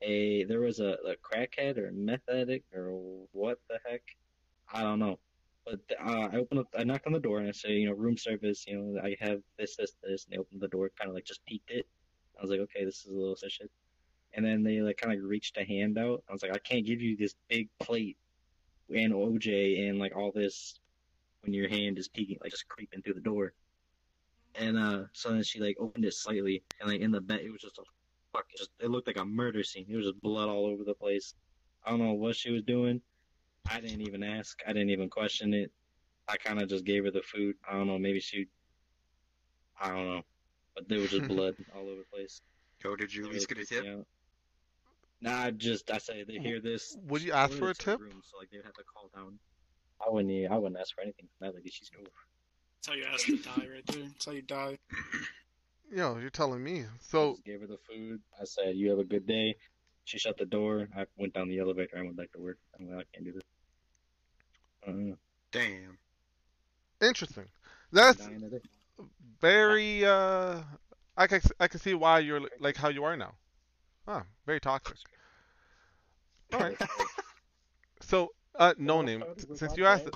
a 0.03 0.45
there 0.45 0.61
was 0.61 0.81
a, 0.81 0.97
a 1.07 1.15
crackhead 1.17 1.79
or 1.79 1.88
a 1.88 1.93
meth 1.93 2.29
addict 2.29 2.73
or 2.75 2.91
what 3.33 3.59
the 3.69 3.79
heck, 3.88 4.03
I 4.73 4.83
don't 4.83 4.99
know. 4.99 5.19
But 5.65 5.81
uh, 6.05 6.29
I 6.33 6.37
opened 6.37 6.61
up, 6.61 6.69
I 6.77 6.83
knocked 6.85 7.07
on 7.07 7.12
the 7.12 7.21
door 7.21 7.38
and 7.38 7.49
I 7.49 7.53
say, 7.53 7.73
you 7.73 7.88
know, 7.88 7.95
room 7.95 8.17
service, 8.17 8.65
you 8.67 8.79
know, 8.79 9.00
I 9.00 9.17
have 9.21 9.41
this, 9.59 9.77
this, 9.77 9.93
this, 10.03 10.25
and 10.25 10.33
they 10.33 10.38
opened 10.38 10.61
the 10.61 10.69
door, 10.69 10.91
kind 10.99 11.09
of 11.09 11.15
like 11.15 11.25
just 11.25 11.45
peeked 11.45 11.71
it. 11.71 11.87
I 12.38 12.43
was 12.43 12.50
like, 12.50 12.61
okay, 12.61 12.85
this 12.85 13.00
is 13.00 13.07
a 13.07 13.15
little 13.15 13.37
suspicious. 13.37 13.71
And 14.35 14.45
then 14.45 14.62
they 14.62 14.81
like 14.81 14.97
kind 14.97 15.17
of 15.17 15.25
reached 15.25 15.57
a 15.59 15.65
hand 15.65 15.99
out. 15.99 16.23
I 16.29 16.33
was 16.33 16.43
like, 16.43 16.53
I 16.55 16.59
can't 16.59 16.87
give 16.87 17.00
you 17.00 17.17
this 17.17 17.35
big 17.49 17.69
plate 17.81 18.17
and 18.90 19.12
OJ 19.12 19.88
and 19.88 19.99
like 19.99 20.16
all 20.16 20.33
this 20.35 20.78
when 21.42 21.52
your 21.52 21.68
hand 21.68 21.99
is 21.99 22.09
peeking, 22.09 22.38
like 22.40 22.50
just 22.50 22.68
creeping 22.68 23.02
through 23.02 23.14
the 23.14 23.21
door. 23.21 23.52
And 24.54 24.76
uh, 24.78 25.04
so 25.12 25.30
then 25.30 25.42
she 25.42 25.61
like 25.61 25.76
opened 25.78 26.04
it 26.04 26.14
slightly, 26.14 26.64
and 26.80 26.90
like 26.90 27.00
in 27.00 27.11
the 27.12 27.21
bed, 27.21 27.40
it 27.40 27.50
was 27.50 27.61
just 27.61 27.78
a 27.78 27.83
fuck. 28.33 28.47
It, 28.52 28.59
just, 28.59 28.71
it 28.80 28.90
looked 28.90 29.07
like 29.07 29.18
a 29.18 29.25
murder 29.25 29.62
scene. 29.62 29.87
There 29.88 29.99
was 29.99 30.07
just 30.07 30.21
blood 30.21 30.49
all 30.49 30.66
over 30.66 30.85
the 30.85 30.95
place. 30.95 31.35
I 31.85 31.90
don't 31.90 32.00
know 32.00 32.14
what 32.14 32.37
she 32.37 32.50
was 32.50 32.62
doing. 32.62 33.00
I 33.71 33.80
didn't 33.80 34.00
even 34.00 34.23
ask. 34.23 34.59
I 34.66 34.73
didn't 34.73 34.90
even 34.90 35.11
question 35.11 35.54
it. 35.54 35.71
I 36.26 36.37
kind 36.37 36.61
of 36.61 36.68
just 36.68 36.85
gave 36.85 37.04
her 37.04 37.11
the 37.11 37.23
food. 37.23 37.57
I 37.68 37.75
don't 37.75 37.87
know. 37.87 37.99
Maybe 37.99 38.21
she. 38.21 38.47
I 39.80 39.90
don't 39.90 40.07
know. 40.07 40.23
But 40.75 40.88
there 40.88 40.99
was 41.00 41.11
just 41.11 41.28
blood 41.28 41.54
all 41.75 41.83
over 41.88 42.00
the 42.00 42.04
place. 42.12 42.40
Yo, 42.85 42.97
did 42.97 43.12
you 43.14 43.25
It 43.25 43.26
at 43.26 43.33
least 43.33 43.49
get 43.49 43.59
a 43.59 43.64
tip? 43.66 43.87
out. 43.87 44.07
Nah, 45.20 45.44
I 45.44 45.50
just 45.50 45.90
I 45.90 45.98
say 45.98 46.25
they 46.25 46.38
hear 46.38 46.60
this. 46.60 46.96
Would 47.08 47.22
you 47.22 47.32
ask 47.32 47.52
for 47.52 47.70
a 47.70 47.75
tip? 47.75 48.00
Room, 48.00 48.22
so 48.25 48.38
like 48.38 48.50
they'd 48.50 48.64
have 48.64 48.75
to 48.75 48.84
call 48.84 49.10
down. 49.14 49.38
I 50.04 50.10
wouldn't. 50.10 50.30
e- 50.32 50.46
I 50.46 50.56
wouldn't 50.56 50.80
ask 50.80 50.94
for 50.94 51.00
anything 51.00 51.28
from 51.38 51.48
that 51.48 51.56
lady. 51.56 51.70
She's 51.70 51.90
cool. 51.90 52.04
That's 52.04 52.88
how 52.88 52.94
you 52.94 53.04
ask 53.12 53.26
to 53.26 53.37
die 53.37 53.66
right 53.72 53.87
there. 53.87 54.02
That's 54.04 54.25
how 54.25 54.32
you 54.32 54.42
die. 54.42 54.78
Yo, 55.90 56.18
you're 56.18 56.30
telling 56.30 56.62
me. 56.62 56.84
So 57.00 57.32
just 57.32 57.44
gave 57.44 57.60
her 57.60 57.66
the 57.66 57.78
food. 57.88 58.20
I 58.40 58.44
said, 58.44 58.76
"You 58.76 58.90
have 58.90 58.98
a 59.00 59.04
good 59.04 59.26
day." 59.26 59.56
She 60.04 60.18
shut 60.18 60.38
the 60.38 60.46
door. 60.46 60.88
I 60.96 61.04
went 61.16 61.34
down 61.34 61.48
the 61.48 61.58
elevator. 61.58 61.98
I 61.98 62.02
went 62.02 62.16
back 62.16 62.32
to 62.32 62.40
work. 62.40 62.58
I'm 62.78 62.88
like, 62.88 63.06
I 63.12 63.16
can't 63.16 63.26
do 63.26 63.32
this. 63.32 63.42
Uh, 64.87 65.16
Damn. 65.52 65.98
interesting. 67.02 67.44
That's 67.92 68.26
very. 69.40 70.04
Uh, 70.04 70.60
I 71.16 71.26
can 71.26 71.40
I 71.58 71.68
can 71.68 71.80
see 71.80 71.94
why 71.94 72.20
you're 72.20 72.40
like 72.60 72.76
how 72.76 72.88
you 72.88 73.04
are 73.04 73.16
now. 73.16 73.32
Ah, 74.09 74.25
very 74.47 74.59
toxic. 74.59 74.97
All 76.53 76.61
right. 76.61 76.77
So, 78.00 78.33
uh, 78.55 78.75
no 78.79 79.03
name. 79.03 79.23
Since 79.55 79.77
you 79.77 79.85
asked, 79.85 80.09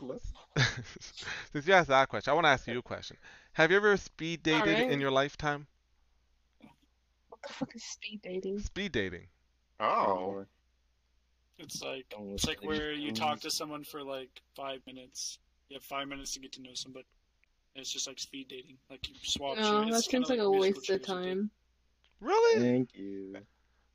since 1.52 1.66
you 1.66 1.74
asked 1.74 1.88
that 1.88 2.08
question, 2.08 2.30
I 2.30 2.34
want 2.34 2.46
to 2.46 2.50
ask 2.50 2.66
you 2.66 2.78
a 2.78 2.82
question. 2.82 3.18
Have 3.52 3.70
you 3.70 3.76
ever 3.76 3.96
speed 3.98 4.42
dated 4.42 4.76
Alright. 4.76 4.90
in 4.90 5.00
your 5.00 5.10
lifetime? 5.10 5.66
What 7.28 7.42
the 7.46 7.52
fuck 7.52 7.74
is 7.74 7.82
speed 7.84 8.20
dating? 8.22 8.60
Speed 8.60 8.92
dating. 8.92 9.26
Oh. 9.78 10.46
It's 11.58 11.82
like 11.82 12.06
it's 12.18 12.46
like 12.46 12.64
where 12.64 12.92
you 12.92 13.12
talk 13.12 13.40
to 13.40 13.50
someone 13.50 13.84
for 13.84 14.02
like 14.02 14.40
five 14.56 14.80
minutes. 14.86 15.38
You 15.68 15.74
have 15.74 15.84
five 15.84 16.08
minutes 16.08 16.32
to 16.32 16.40
get 16.40 16.52
to 16.52 16.62
know 16.62 16.74
somebody. 16.74 17.06
And 17.74 17.82
it's 17.82 17.92
just 17.92 18.06
like 18.06 18.18
speed 18.18 18.48
dating. 18.48 18.78
Like 18.90 19.06
you 19.08 19.14
swap. 19.22 19.58
No, 19.58 19.62
shit. 19.62 19.92
that 19.92 20.08
kinda 20.08 20.26
seems 20.26 20.28
like 20.30 20.38
a 20.38 20.50
waste 20.50 20.78
of 20.78 20.84
chairs 20.84 21.00
you 21.00 21.06
do. 21.06 21.12
time. 21.12 21.50
Really? 22.20 22.60
Thank 22.60 22.94
you. 22.94 23.36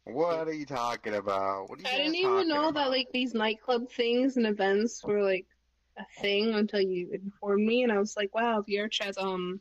What 0.09 0.47
are 0.47 0.53
you 0.53 0.65
talking 0.65 1.15
about? 1.15 1.69
What 1.69 1.79
are 1.79 1.81
you 1.81 1.87
I 1.87 1.97
didn't 1.97 2.15
even 2.15 2.31
talking 2.31 2.49
know 2.49 2.71
that 2.71 2.89
like 2.89 3.07
these 3.11 3.33
nightclub 3.33 3.89
things 3.91 4.37
and 4.37 4.45
events 4.47 5.03
were 5.03 5.21
like 5.21 5.45
a 5.97 6.21
thing 6.21 6.53
until 6.53 6.81
you 6.81 7.09
informed 7.11 7.65
me, 7.65 7.83
and 7.83 7.91
I 7.91 7.97
was 7.97 8.15
like, 8.15 8.33
wow, 8.33 8.63
VRChat 8.67 9.03
has 9.03 9.17
um 9.17 9.59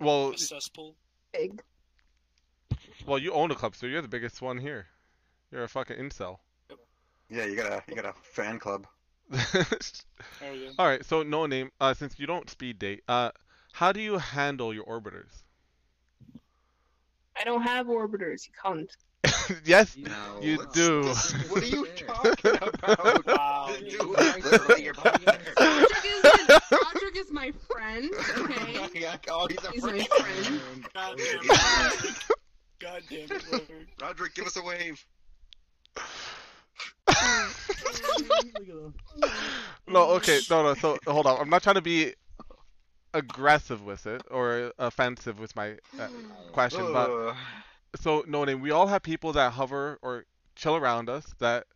Well, 0.00 0.30
A 0.30 0.38
cesspool. 0.38 0.94
big. 1.32 1.60
well, 3.04 3.18
you 3.18 3.32
own 3.32 3.50
a 3.50 3.54
club, 3.56 3.74
so 3.74 3.86
you're 3.86 4.02
the 4.02 4.08
biggest 4.08 4.40
one 4.40 4.58
here. 4.58 4.86
You're 5.50 5.64
a 5.64 5.68
fucking 5.68 5.96
incel. 5.96 6.38
Yeah, 7.28 7.44
you 7.44 7.56
got 7.56 7.72
a 7.72 7.82
you 7.88 7.94
got 7.96 8.04
a 8.06 8.14
fan 8.22 8.58
club. 8.58 8.86
Oh. 10.40 10.56
All 10.78 10.86
right, 10.86 11.04
so 11.04 11.22
no 11.22 11.46
name. 11.46 11.70
Uh, 11.80 11.92
since 11.94 12.18
you 12.18 12.26
don't 12.26 12.48
speed 12.48 12.78
date, 12.78 13.02
uh, 13.08 13.30
how 13.72 13.92
do 13.92 14.00
you 14.00 14.18
handle 14.18 14.72
your 14.72 14.84
orbiters? 14.84 15.42
I 17.38 17.44
don't 17.44 17.62
have 17.62 17.86
orbiters, 17.86 18.46
you 18.46 18.52
can't. 18.62 18.90
yes, 19.64 19.96
No, 19.96 20.12
You 20.40 20.66
do. 20.72 21.04
this 21.04 21.34
is- 21.34 21.50
what 21.50 21.62
are 21.62 21.66
you 21.66 21.86
talking 21.96 22.56
about? 22.56 23.26
Wow. 23.26 23.74
Dude, 23.78 23.88
dude. 23.90 24.78
you're 24.78 24.94
Roderick 24.94 26.04
is, 26.04 26.60
Roderick 26.70 27.16
is 27.16 27.30
my 27.32 27.52
friend, 27.70 28.10
okay? 28.38 29.00
Yeah, 29.00 29.16
oh, 29.30 29.46
he's 29.46 29.62
a 29.64 29.70
He's 29.72 29.82
my 29.84 29.98
friend. 30.04 30.46
friend. 30.46 30.86
God 30.94 31.16
damn 31.18 31.40
it. 31.42 32.16
God 32.80 33.02
damn 33.10 33.20
it, 33.24 33.42
Roderick. 33.52 33.88
Roderick, 34.00 34.34
give 34.34 34.46
us 34.46 34.56
a 34.56 34.62
wave. 34.62 35.04
no, 39.86 40.10
okay, 40.16 40.40
no, 40.50 40.62
no. 40.62 40.74
So 40.74 40.98
hold 41.06 41.26
on. 41.26 41.40
I'm 41.40 41.50
not 41.50 41.62
trying 41.62 41.76
to 41.76 41.82
be 41.82 42.14
aggressive 43.14 43.82
with 43.84 44.06
it 44.06 44.22
or 44.30 44.72
offensive 44.78 45.38
with 45.40 45.54
my 45.56 45.76
uh, 45.98 46.08
question, 46.52 46.92
but 46.92 47.10
Ugh. 47.10 47.36
So 48.00 48.24
no 48.26 48.44
name. 48.44 48.60
We 48.60 48.70
all 48.70 48.86
have 48.86 49.02
people 49.02 49.32
that 49.32 49.52
hover 49.52 49.98
or 50.02 50.24
chill 50.54 50.76
around 50.76 51.08
us 51.08 51.34
that, 51.38 51.66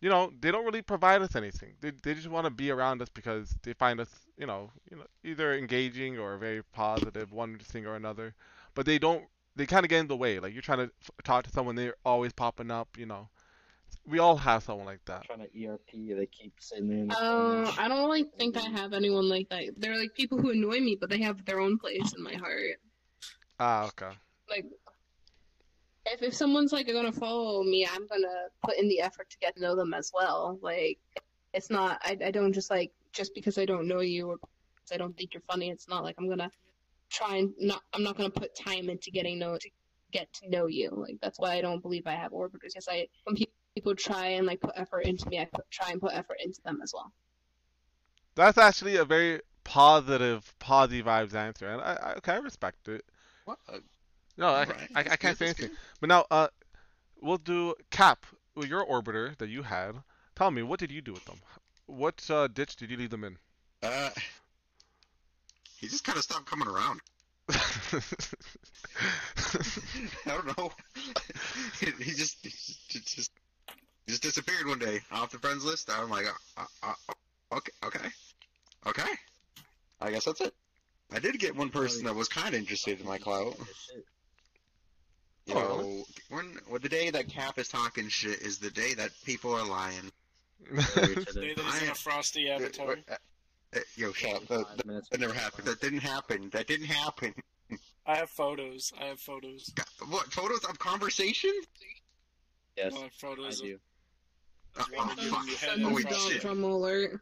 you 0.00 0.08
know, 0.08 0.32
they 0.40 0.50
don't 0.50 0.64
really 0.64 0.82
provide 0.82 1.22
us 1.22 1.34
anything. 1.36 1.74
They 1.80 1.90
they 1.90 2.14
just 2.14 2.28
want 2.28 2.46
to 2.46 2.50
be 2.50 2.70
around 2.70 3.02
us 3.02 3.08
because 3.08 3.56
they 3.62 3.72
find 3.72 4.00
us, 4.00 4.10
you 4.36 4.46
know, 4.46 4.70
you 4.90 4.96
know, 4.96 5.04
either 5.24 5.54
engaging 5.54 6.18
or 6.18 6.36
very 6.38 6.62
positive, 6.62 7.32
one 7.32 7.58
thing 7.58 7.86
or 7.86 7.96
another. 7.96 8.34
But 8.74 8.86
they 8.86 8.98
don't. 8.98 9.24
They 9.56 9.66
kind 9.66 9.84
of 9.84 9.90
get 9.90 9.98
in 10.00 10.06
the 10.06 10.16
way. 10.16 10.38
Like 10.38 10.52
you're 10.52 10.62
trying 10.62 10.78
to 10.78 10.92
f- 11.02 11.10
talk 11.24 11.44
to 11.44 11.50
someone, 11.50 11.74
they're 11.74 11.96
always 12.04 12.32
popping 12.32 12.70
up. 12.70 12.96
You 12.96 13.06
know, 13.06 13.28
we 14.06 14.18
all 14.18 14.36
have 14.36 14.62
someone 14.62 14.86
like 14.86 15.04
that. 15.06 15.24
trying 15.24 15.40
to 15.40 15.66
ERP. 15.66 16.16
They 16.16 16.26
keep 16.26 16.54
sitting 16.60 16.88
there. 16.88 16.98
In 16.98 17.10
Uh. 17.10 17.72
I 17.76 17.88
don't 17.88 18.04
really 18.04 18.24
think 18.38 18.56
I 18.56 18.68
have 18.70 18.92
anyone 18.92 19.28
like 19.28 19.48
that. 19.50 19.64
They're 19.76 19.98
like 19.98 20.14
people 20.14 20.38
who 20.38 20.50
annoy 20.50 20.80
me, 20.80 20.96
but 21.00 21.10
they 21.10 21.20
have 21.22 21.44
their 21.44 21.60
own 21.60 21.78
place 21.78 22.14
in 22.16 22.22
my 22.22 22.34
heart. 22.34 22.80
Ah, 23.58 23.86
okay. 23.88 24.16
Like, 24.48 24.64
if 26.12 26.22
if 26.22 26.34
someone's 26.34 26.72
like 26.72 26.86
gonna 26.86 27.12
follow 27.12 27.62
me, 27.62 27.86
I'm 27.86 28.06
gonna 28.06 28.48
put 28.64 28.76
in 28.76 28.88
the 28.88 29.00
effort 29.00 29.30
to 29.30 29.38
get 29.38 29.56
to 29.56 29.62
know 29.62 29.76
them 29.76 29.94
as 29.94 30.10
well. 30.14 30.58
Like, 30.62 30.98
it's 31.52 31.70
not 31.70 32.00
I 32.02 32.16
I 32.24 32.30
don't 32.30 32.52
just 32.52 32.70
like 32.70 32.92
just 33.12 33.34
because 33.34 33.58
I 33.58 33.64
don't 33.64 33.88
know 33.88 34.00
you 34.00 34.28
or 34.28 34.36
because 34.36 34.92
I 34.92 34.96
don't 34.96 35.16
think 35.16 35.34
you're 35.34 35.42
funny. 35.42 35.70
It's 35.70 35.88
not 35.88 36.04
like 36.04 36.16
I'm 36.18 36.28
gonna 36.28 36.50
try 37.10 37.36
and 37.36 37.52
not. 37.58 37.82
I'm 37.94 38.02
not 38.02 38.16
gonna 38.16 38.30
put 38.30 38.54
time 38.54 38.88
into 38.88 39.10
getting 39.10 39.38
know 39.38 39.56
to 39.56 39.70
get 40.12 40.32
to 40.34 40.48
know 40.48 40.66
you. 40.66 40.90
Like 40.92 41.18
that's 41.20 41.38
why 41.38 41.56
I 41.56 41.60
don't 41.60 41.82
believe 41.82 42.06
I 42.06 42.14
have 42.14 42.32
orbiters. 42.32 42.72
Because 42.74 42.88
I 42.88 43.06
when 43.24 43.36
pe- 43.36 43.46
people 43.74 43.94
try 43.94 44.28
and 44.28 44.46
like 44.46 44.60
put 44.60 44.72
effort 44.76 45.00
into 45.00 45.28
me, 45.28 45.40
I 45.40 45.44
put, 45.46 45.70
try 45.70 45.90
and 45.90 46.00
put 46.00 46.12
effort 46.14 46.38
into 46.44 46.60
them 46.64 46.80
as 46.82 46.92
well. 46.94 47.12
That's 48.34 48.58
actually 48.58 48.96
a 48.96 49.04
very 49.04 49.40
positive, 49.64 50.54
positive 50.60 51.06
vibes 51.06 51.34
answer, 51.34 51.68
and 51.68 51.80
I, 51.80 51.98
I 52.02 52.12
okay, 52.14 52.32
I 52.32 52.38
respect 52.38 52.88
it. 52.88 53.04
What? 53.44 53.58
No, 54.38 54.46
I, 54.46 54.60
Alright, 54.60 54.90
I, 54.94 55.00
I 55.00 55.02
that's 55.02 55.16
can't 55.16 55.36
say 55.36 55.46
anything. 55.46 55.70
But 56.00 56.08
now, 56.08 56.24
uh, 56.30 56.48
we'll 57.20 57.38
do 57.38 57.74
Cap. 57.90 58.24
Your 58.56 58.84
orbiter 58.84 59.36
that 59.38 59.48
you 59.48 59.62
had, 59.62 59.92
tell 60.34 60.50
me 60.50 60.62
what 60.64 60.80
did 60.80 60.90
you 60.90 61.00
do 61.00 61.12
with 61.12 61.24
them? 61.26 61.38
What 61.86 62.28
uh, 62.28 62.48
ditch 62.48 62.74
did 62.74 62.90
you 62.90 62.96
leave 62.96 63.10
them 63.10 63.22
in? 63.22 63.38
Uh, 63.84 64.10
he 65.78 65.86
just 65.86 66.02
kind 66.02 66.18
of 66.18 66.24
stopped 66.24 66.46
coming 66.46 66.66
around. 66.66 67.00
I 67.48 67.60
don't 70.26 70.58
know. 70.58 70.72
he 71.80 72.10
just, 72.14 72.38
he 72.42 72.50
just, 72.88 73.14
just, 73.14 73.30
he 74.06 74.10
just 74.12 74.22
disappeared 74.22 74.66
one 74.66 74.80
day 74.80 75.00
off 75.12 75.30
the 75.30 75.38
friends 75.38 75.64
list. 75.64 75.88
I'm 75.88 76.10
like, 76.10 76.26
uh, 76.26 76.64
uh, 76.82 76.92
uh, 77.08 77.56
okay, 77.56 77.72
okay, 77.84 78.08
okay. 78.88 79.12
I 80.00 80.10
guess 80.10 80.24
that's 80.24 80.40
it. 80.40 80.54
I 81.12 81.20
did 81.20 81.38
get 81.38 81.56
one 81.56 81.70
person 81.70 82.04
that 82.06 82.14
was 82.16 82.28
kind 82.28 82.48
of 82.48 82.54
interested 82.54 83.00
in 83.00 83.06
my 83.06 83.18
clout. 83.18 83.56
Shit. 85.48 85.56
You 85.56 85.62
Oh, 85.62 85.80
know, 85.82 86.04
when 86.30 86.58
well, 86.68 86.78
the 86.78 86.88
day 86.88 87.10
that 87.10 87.28
Cap 87.28 87.58
is 87.58 87.68
talking 87.68 88.08
shit 88.08 88.40
is 88.42 88.58
the 88.58 88.70
day 88.70 88.94
that 88.94 89.10
people 89.24 89.52
are 89.54 89.64
lying. 89.66 90.12
Sorry 90.80 91.14
to 91.14 91.24
Day 91.32 91.54
that 91.54 91.64
he's 91.64 91.82
in 91.82 91.88
I- 91.88 91.92
a 91.92 91.94
frosty 91.94 92.50
avatar. 92.50 92.96
Uh, 93.10 93.14
uh, 93.76 93.78
Yo, 93.96 94.12
shut 94.12 94.34
up. 94.34 94.46
That, 94.48 94.66
that, 94.86 95.10
that 95.10 95.20
never 95.20 95.32
happened. 95.34 95.66
That 95.66 95.80
didn't 95.80 96.00
happen. 96.00 96.48
That 96.52 96.66
didn't 96.66 96.86
happen. 96.86 97.34
I 98.06 98.16
have 98.16 98.30
photos. 98.30 98.92
I 99.00 99.04
have 99.06 99.20
photos. 99.20 99.70
What 100.08 100.32
photos 100.32 100.64
of 100.64 100.78
conversation? 100.78 101.52
Yes, 102.76 102.92
I 102.94 103.00
have 103.00 103.06
I 103.06 103.10
photos 103.18 103.60
of 103.60 103.66
do. 103.66 103.78
Uh, 104.78 104.84
oh, 104.98 105.14
you- 105.20 105.30
fuck. 105.30 105.46
you 105.46 105.50
had 105.52 105.58
Send 105.70 105.82
no 105.82 105.88
Holy 105.90 106.04
us 106.04 106.10
problem. 106.10 106.32
shit. 106.32 106.42
drama 106.42 106.66
alert. 106.68 107.20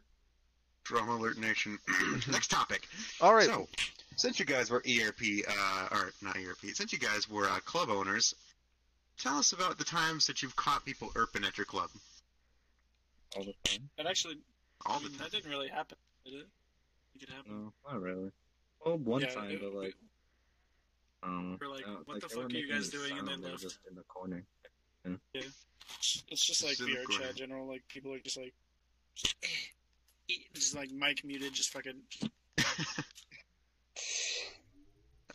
Drama 0.83 1.15
alert 1.15 1.37
nation. 1.37 1.77
Next 2.31 2.49
topic. 2.49 2.87
All 3.19 3.33
right. 3.35 3.45
So, 3.47 3.67
since 4.17 4.39
you 4.39 4.45
guys 4.45 4.69
were 4.69 4.79
ERP, 4.85 5.45
uh, 5.47 5.87
or 5.91 6.11
not 6.21 6.35
ERP, 6.35 6.73
since 6.73 6.91
you 6.91 6.99
guys 6.99 7.29
were 7.29 7.47
uh, 7.47 7.59
club 7.59 7.89
owners, 7.89 8.35
tell 9.17 9.37
us 9.37 9.53
about 9.53 9.77
the 9.77 9.83
times 9.85 10.27
that 10.27 10.41
you've 10.41 10.55
caught 10.55 10.83
people 10.85 11.09
erping 11.15 11.45
at 11.47 11.57
your 11.57 11.65
club. 11.65 11.89
All 13.35 13.43
the 13.43 13.53
time. 13.63 13.89
That 13.97 14.07
actually, 14.07 14.37
All 14.85 14.99
the 14.99 15.09
that 15.19 15.31
didn't 15.31 15.49
really 15.49 15.67
happen, 15.69 15.97
did 16.25 16.33
it? 16.33 16.47
It 17.15 17.19
could 17.19 17.29
happen. 17.29 17.51
No, 17.85 17.91
not 17.91 18.01
really. 18.01 18.31
Well, 18.85 18.97
one 18.97 19.21
Yeah, 19.21 19.27
time, 19.29 19.51
it- 19.51 19.61
but 19.61 19.73
like, 19.73 19.95
um, 21.23 21.57
We're 21.61 21.67
like, 21.69 21.87
uh, 21.87 21.91
what 22.05 22.21
the 22.21 22.29
fuck 22.29 22.45
are 22.45 22.49
you 22.49 22.71
guys 22.71 22.89
doing? 22.89 23.17
And 23.17 23.27
sound 23.27 23.43
then 23.43 23.51
left. 23.51 23.63
just 23.63 23.79
in 23.89 23.95
the 23.95 24.03
corner. 24.03 24.43
Yeah. 25.05 25.41
It's 26.29 26.45
just 26.45 26.63
like 26.63 26.75
Just 26.77 26.81
in 26.89 26.95
VR 26.95 27.09
chat 27.09 27.35
general. 27.35 27.65
Like 27.67 27.81
people 27.87 28.13
are 28.13 28.19
just 28.19 28.37
like, 28.37 28.53
just, 29.15 29.35
just 30.53 30.75
like 30.75 30.91
mic 30.91 31.23
muted, 31.23 31.53
just 31.53 31.71
fucking. 31.71 31.95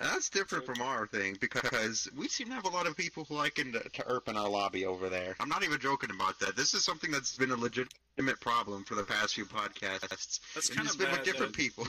That's 0.02 0.28
different 0.30 0.66
from 0.66 0.82
our 0.82 1.06
thing 1.06 1.36
because 1.40 2.08
we 2.16 2.26
seem 2.26 2.48
to 2.48 2.54
have 2.54 2.64
a 2.64 2.68
lot 2.68 2.88
of 2.88 2.96
people 2.96 3.24
who 3.24 3.36
like 3.36 3.54
to, 3.54 3.70
to 3.70 4.10
erp 4.10 4.28
in 4.28 4.36
our 4.36 4.48
lobby 4.48 4.84
over 4.84 5.08
there. 5.08 5.36
I'm 5.38 5.48
not 5.48 5.62
even 5.62 5.78
joking 5.78 6.10
about 6.10 6.40
that. 6.40 6.56
This 6.56 6.74
is 6.74 6.84
something 6.84 7.10
that's 7.12 7.36
been 7.36 7.52
a 7.52 7.56
legitimate 7.56 8.40
problem 8.40 8.82
for 8.82 8.96
the 8.96 9.04
past 9.04 9.34
few 9.34 9.46
podcasts. 9.46 10.40
That's 10.54 10.68
kind 10.68 10.86
it's 10.86 10.94
of 10.94 10.98
been 10.98 11.08
bad. 11.08 11.18
with 11.18 11.24
different 11.24 11.52
though. 11.52 11.62
people. 11.62 11.86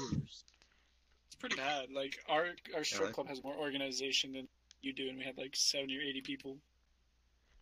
It's 1.25 1.36
pretty 1.39 1.55
bad. 1.55 1.88
Like 1.93 2.20
our 2.29 2.50
our 2.75 2.84
strip 2.84 3.13
club 3.13 3.27
has 3.27 3.43
more 3.43 3.55
organization 3.55 4.34
than 4.34 4.48
you 4.82 4.93
do, 4.93 5.10
and 5.10 5.17
we 5.17 5.24
had 5.24 5.38
like 5.38 5.55
seventy 5.55 5.98
or 5.98 6.01
eighty 6.01 6.22
people. 6.22 6.58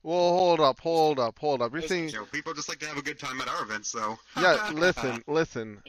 Well, 0.04 0.18
hold 0.36 0.60
up, 0.60 0.80
hold 0.80 1.20
up, 1.20 1.38
hold 1.38 1.62
up. 1.62 1.72
You're 1.74 1.82
Listen, 1.82 2.10
saying, 2.10 2.10
You 2.10 2.26
people 2.32 2.54
just 2.54 2.68
like 2.68 2.80
to 2.80 2.88
have 2.88 2.98
a 2.98 3.04
good 3.04 3.20
time 3.20 3.40
at 3.40 3.48
our 3.48 3.62
events, 3.62 3.92
though. 3.92 4.18
yeah, 4.40 4.72
listen, 4.74 5.24
listen. 5.28 5.82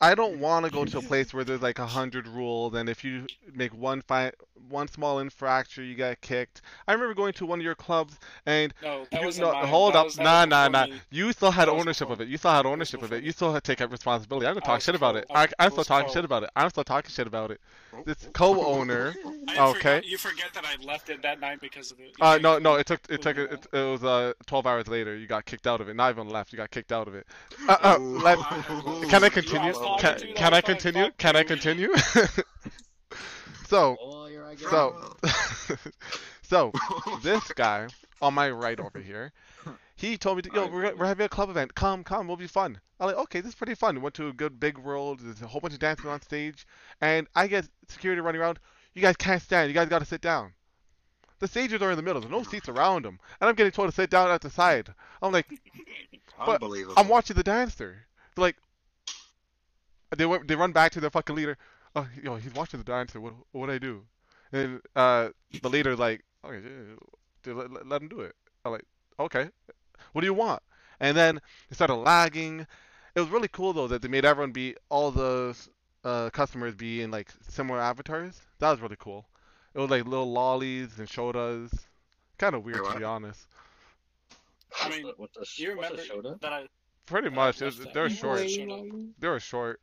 I 0.00 0.14
don't 0.14 0.38
want 0.38 0.64
to 0.64 0.70
go 0.70 0.84
to 0.84 0.98
a 0.98 1.02
place 1.02 1.34
where 1.34 1.42
there's 1.42 1.62
like 1.62 1.80
a 1.80 1.86
hundred 1.86 2.28
rules, 2.28 2.74
and 2.74 2.88
if 2.88 3.02
you 3.02 3.26
make 3.52 3.74
one 3.74 4.02
fi- 4.02 4.30
one 4.68 4.86
small 4.86 5.18
infraction, 5.18 5.84
you 5.86 5.96
get 5.96 6.20
kicked. 6.20 6.62
I 6.86 6.92
remember 6.92 7.14
going 7.14 7.32
to 7.34 7.46
one 7.46 7.58
of 7.58 7.64
your 7.64 7.74
clubs, 7.74 8.16
and 8.46 8.72
No, 8.80 9.06
that 9.10 9.20
you, 9.20 9.26
was 9.26 9.38
no, 9.38 9.52
hold 9.52 9.96
up, 9.96 10.06
nah, 10.18 10.44
nah, 10.44 10.68
nah. 10.68 10.86
You 11.10 11.32
still 11.32 11.50
had 11.50 11.68
ownership 11.68 12.10
of 12.10 12.20
it. 12.20 12.28
You 12.28 12.36
still 12.36 12.52
had 12.52 12.64
ownership 12.64 13.02
of 13.02 13.12
it. 13.12 13.24
You 13.24 13.32
still 13.32 13.52
had 13.52 13.64
to 13.64 13.72
take 13.72 13.80
up 13.80 13.90
responsibility. 13.90 14.46
I'm 14.46 14.54
gonna 14.54 14.66
talk 14.66 14.82
shit 14.82 14.94
about 14.94 15.16
it. 15.16 15.26
I- 15.30 15.38
I, 15.38 15.42
I'm 15.44 15.50
I 15.58 15.66
still 15.68 15.78
was 15.78 15.86
talking 15.88 16.12
shit 16.12 16.24
about 16.24 16.44
it. 16.44 16.50
I'm 16.54 16.70
still 16.70 16.84
talking 16.84 17.10
shit 17.10 17.26
about 17.26 17.50
it. 17.50 17.60
Oh, 17.92 18.02
This 18.04 18.28
co-owner. 18.32 19.16
Okay. 19.58 19.78
Forgot, 19.78 20.04
you 20.06 20.18
forget 20.18 20.52
that 20.54 20.64
I 20.64 20.84
left 20.84 21.08
it 21.08 21.22
that 21.22 21.40
night 21.40 21.60
because 21.60 21.90
of 21.90 21.98
it. 21.98 22.12
You 22.18 22.24
Uh, 22.24 22.38
no, 22.38 22.58
no, 22.58 22.74
it 22.74 22.86
took 22.86 23.00
it 23.08 23.22
took 23.22 23.36
Moving 23.36 23.47
it, 23.50 23.66
it 23.72 23.90
was 23.90 24.04
uh 24.04 24.32
12 24.46 24.66
hours 24.66 24.88
later. 24.88 25.16
You 25.16 25.26
got 25.26 25.44
kicked 25.44 25.66
out 25.66 25.80
of 25.80 25.88
it. 25.88 25.96
Not 25.96 26.10
even 26.10 26.28
left. 26.28 26.52
You 26.52 26.56
got 26.56 26.70
kicked 26.70 26.92
out 26.92 27.08
of 27.08 27.14
it. 27.14 27.26
Uh, 27.68 27.76
uh, 27.82 27.98
let, 27.98 28.38
can 29.08 29.24
I 29.24 29.28
continue? 29.28 29.72
Can, 29.98 30.18
can 30.34 30.54
I 30.54 30.60
continue? 30.60 31.10
Can 31.18 31.36
I 31.36 31.42
continue? 31.42 31.92
so, 33.66 34.26
here 34.28 34.44
I 34.44 34.54
go. 34.54 35.16
so, 36.42 36.72
so 36.72 36.72
this 37.22 37.52
guy 37.52 37.88
on 38.20 38.34
my 38.34 38.50
right 38.50 38.78
over 38.78 38.98
here, 38.98 39.32
he 39.96 40.16
told 40.16 40.36
me, 40.36 40.42
to, 40.42 40.50
"Yo, 40.54 40.66
we're, 40.66 40.94
we're 40.94 41.06
having 41.06 41.26
a 41.26 41.28
club 41.28 41.50
event. 41.50 41.74
Come, 41.74 42.04
come, 42.04 42.28
we'll 42.28 42.36
be 42.36 42.46
fun." 42.46 42.80
I'm 43.00 43.06
like, 43.06 43.16
"Okay, 43.16 43.40
this 43.40 43.50
is 43.50 43.54
pretty 43.54 43.74
fun." 43.74 43.96
We 43.96 44.00
went 44.00 44.14
to 44.16 44.28
a 44.28 44.32
good 44.32 44.58
big 44.60 44.78
world. 44.78 45.20
There's 45.20 45.42
a 45.42 45.46
whole 45.46 45.60
bunch 45.60 45.74
of 45.74 45.80
dancing 45.80 46.10
on 46.10 46.20
stage, 46.22 46.66
and 47.00 47.26
I 47.34 47.46
get 47.46 47.68
security 47.88 48.20
running 48.20 48.40
around. 48.40 48.58
You 48.94 49.02
guys 49.02 49.16
can't 49.16 49.42
stand. 49.42 49.68
You 49.68 49.74
guys 49.74 49.88
got 49.88 50.00
to 50.00 50.04
sit 50.04 50.20
down. 50.20 50.52
The 51.40 51.48
stages 51.48 51.80
are 51.82 51.90
in 51.90 51.96
the 51.96 52.02
middle. 52.02 52.20
There's 52.20 52.32
no 52.32 52.42
seats 52.42 52.68
around 52.68 53.04
them, 53.04 53.20
and 53.40 53.48
I'm 53.48 53.54
getting 53.54 53.72
told 53.72 53.88
to 53.88 53.94
sit 53.94 54.10
down 54.10 54.30
at 54.30 54.40
the 54.40 54.50
side. 54.50 54.92
I'm 55.22 55.32
like, 55.32 55.46
Unbelievable. 56.38 56.94
I'm 56.96 57.08
watching 57.08 57.36
the 57.36 57.42
dancer. 57.42 58.06
They're 58.34 58.42
like, 58.42 58.56
they 60.16 60.26
went, 60.26 60.46
they 60.48 60.56
run 60.56 60.72
back 60.72 60.92
to 60.92 61.00
their 61.00 61.10
fucking 61.10 61.36
leader. 61.36 61.56
Oh, 61.96 62.06
yo, 62.22 62.36
he's 62.36 62.54
watching 62.54 62.78
the 62.78 62.84
dancer. 62.84 63.20
What, 63.20 63.34
what 63.52 63.70
I 63.70 63.78
do? 63.78 64.04
And 64.52 64.80
uh, 64.94 65.30
the 65.62 65.68
leader's 65.68 65.98
like, 65.98 66.24
okay, 66.44 66.60
dude, 67.42 67.56
let, 67.56 67.70
let, 67.72 67.86
let 67.86 68.02
him 68.02 68.08
do 68.08 68.20
it. 68.20 68.34
I'm 68.64 68.72
like, 68.72 68.84
okay, 69.18 69.50
what 70.12 70.20
do 70.20 70.26
you 70.26 70.34
want? 70.34 70.62
And 71.00 71.16
then 71.16 71.40
it 71.70 71.74
started 71.74 71.96
lagging. 71.96 72.66
It 73.14 73.20
was 73.20 73.28
really 73.28 73.48
cool 73.48 73.72
though 73.72 73.88
that 73.88 74.02
they 74.02 74.08
made 74.08 74.24
everyone 74.24 74.52
be 74.52 74.76
all 74.88 75.10
the 75.10 75.56
uh, 76.04 76.30
customers 76.30 76.74
be 76.74 77.02
in 77.02 77.10
like 77.10 77.32
similar 77.48 77.80
avatars. 77.80 78.40
That 78.60 78.70
was 78.70 78.80
really 78.80 78.96
cool. 78.98 79.26
It 79.74 79.78
was 79.78 79.90
like 79.90 80.04
little 80.06 80.30
lollies 80.30 80.98
and 80.98 81.08
shotas. 81.08 81.70
Kind 82.38 82.54
of 82.54 82.64
weird 82.64 82.84
to 82.84 82.98
be 82.98 83.04
honest. 83.04 83.46
I 84.82 84.88
mean, 84.90 85.12
What's 85.16 85.34
the, 85.34 85.62
you 85.62 85.76
what's 85.76 85.90
remember 85.90 86.22
the 86.22 86.28
Shota? 86.30 86.40
that 86.40 86.52
I 86.52 86.66
Pretty 87.06 87.30
much. 87.30 87.60
Was, 87.62 87.78
they 87.78 88.00
were 88.00 88.10
short. 88.10 88.40
They 89.18 89.28
were 89.28 89.40
short. 89.40 89.80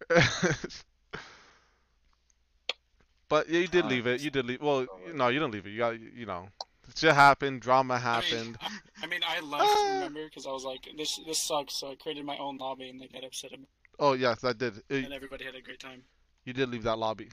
but 3.30 3.50
yeah, 3.50 3.60
you 3.62 3.68
did 3.68 3.86
leave 3.86 4.06
it. 4.08 4.22
You 4.22 4.30
did 4.30 4.46
leave. 4.46 4.62
Well, 4.62 4.82
uh, 4.82 4.86
no, 5.14 5.30
you 5.30 5.40
didn't 5.40 5.54
leave 5.54 5.66
it. 5.66 5.72
You 5.72 5.78
got, 5.80 6.00
you 6.00 6.26
know, 6.28 6.50
shit 6.96 7.14
happened. 7.16 7.62
Drama 7.62 7.96
I 7.96 7.98
mean, 7.98 8.04
happened. 8.04 8.58
I, 8.62 8.70
I 9.04 9.08
mean, 9.08 9.22
I 9.28 9.40
left. 9.40 9.64
Ah. 9.66 9.92
remember, 9.96 10.26
because 10.26 10.46
I 10.46 10.52
was 10.52 10.64
like, 10.64 10.88
this 10.98 11.20
this 11.26 11.40
sucks. 11.42 11.80
So 11.80 11.92
I 11.92 11.96
created 11.96 12.26
my 12.26 12.38
own 12.38 12.58
lobby, 12.58 12.90
and 12.90 13.02
they 13.02 13.08
got 13.08 13.24
upset 13.24 13.54
at 13.54 13.60
me, 13.60 13.66
Oh 14.00 14.14
yes, 14.14 14.44
I 14.44 14.54
did. 14.54 14.78
It- 14.90 15.06
and 15.06 15.14
everybody 15.14 15.46
had 15.46 15.56
a 15.56 15.62
great 15.62 15.80
time. 15.80 16.04
you 16.44 16.54
did 16.54 16.70
leave 16.70 16.84
that 16.84 17.00
lobby, 17.00 17.30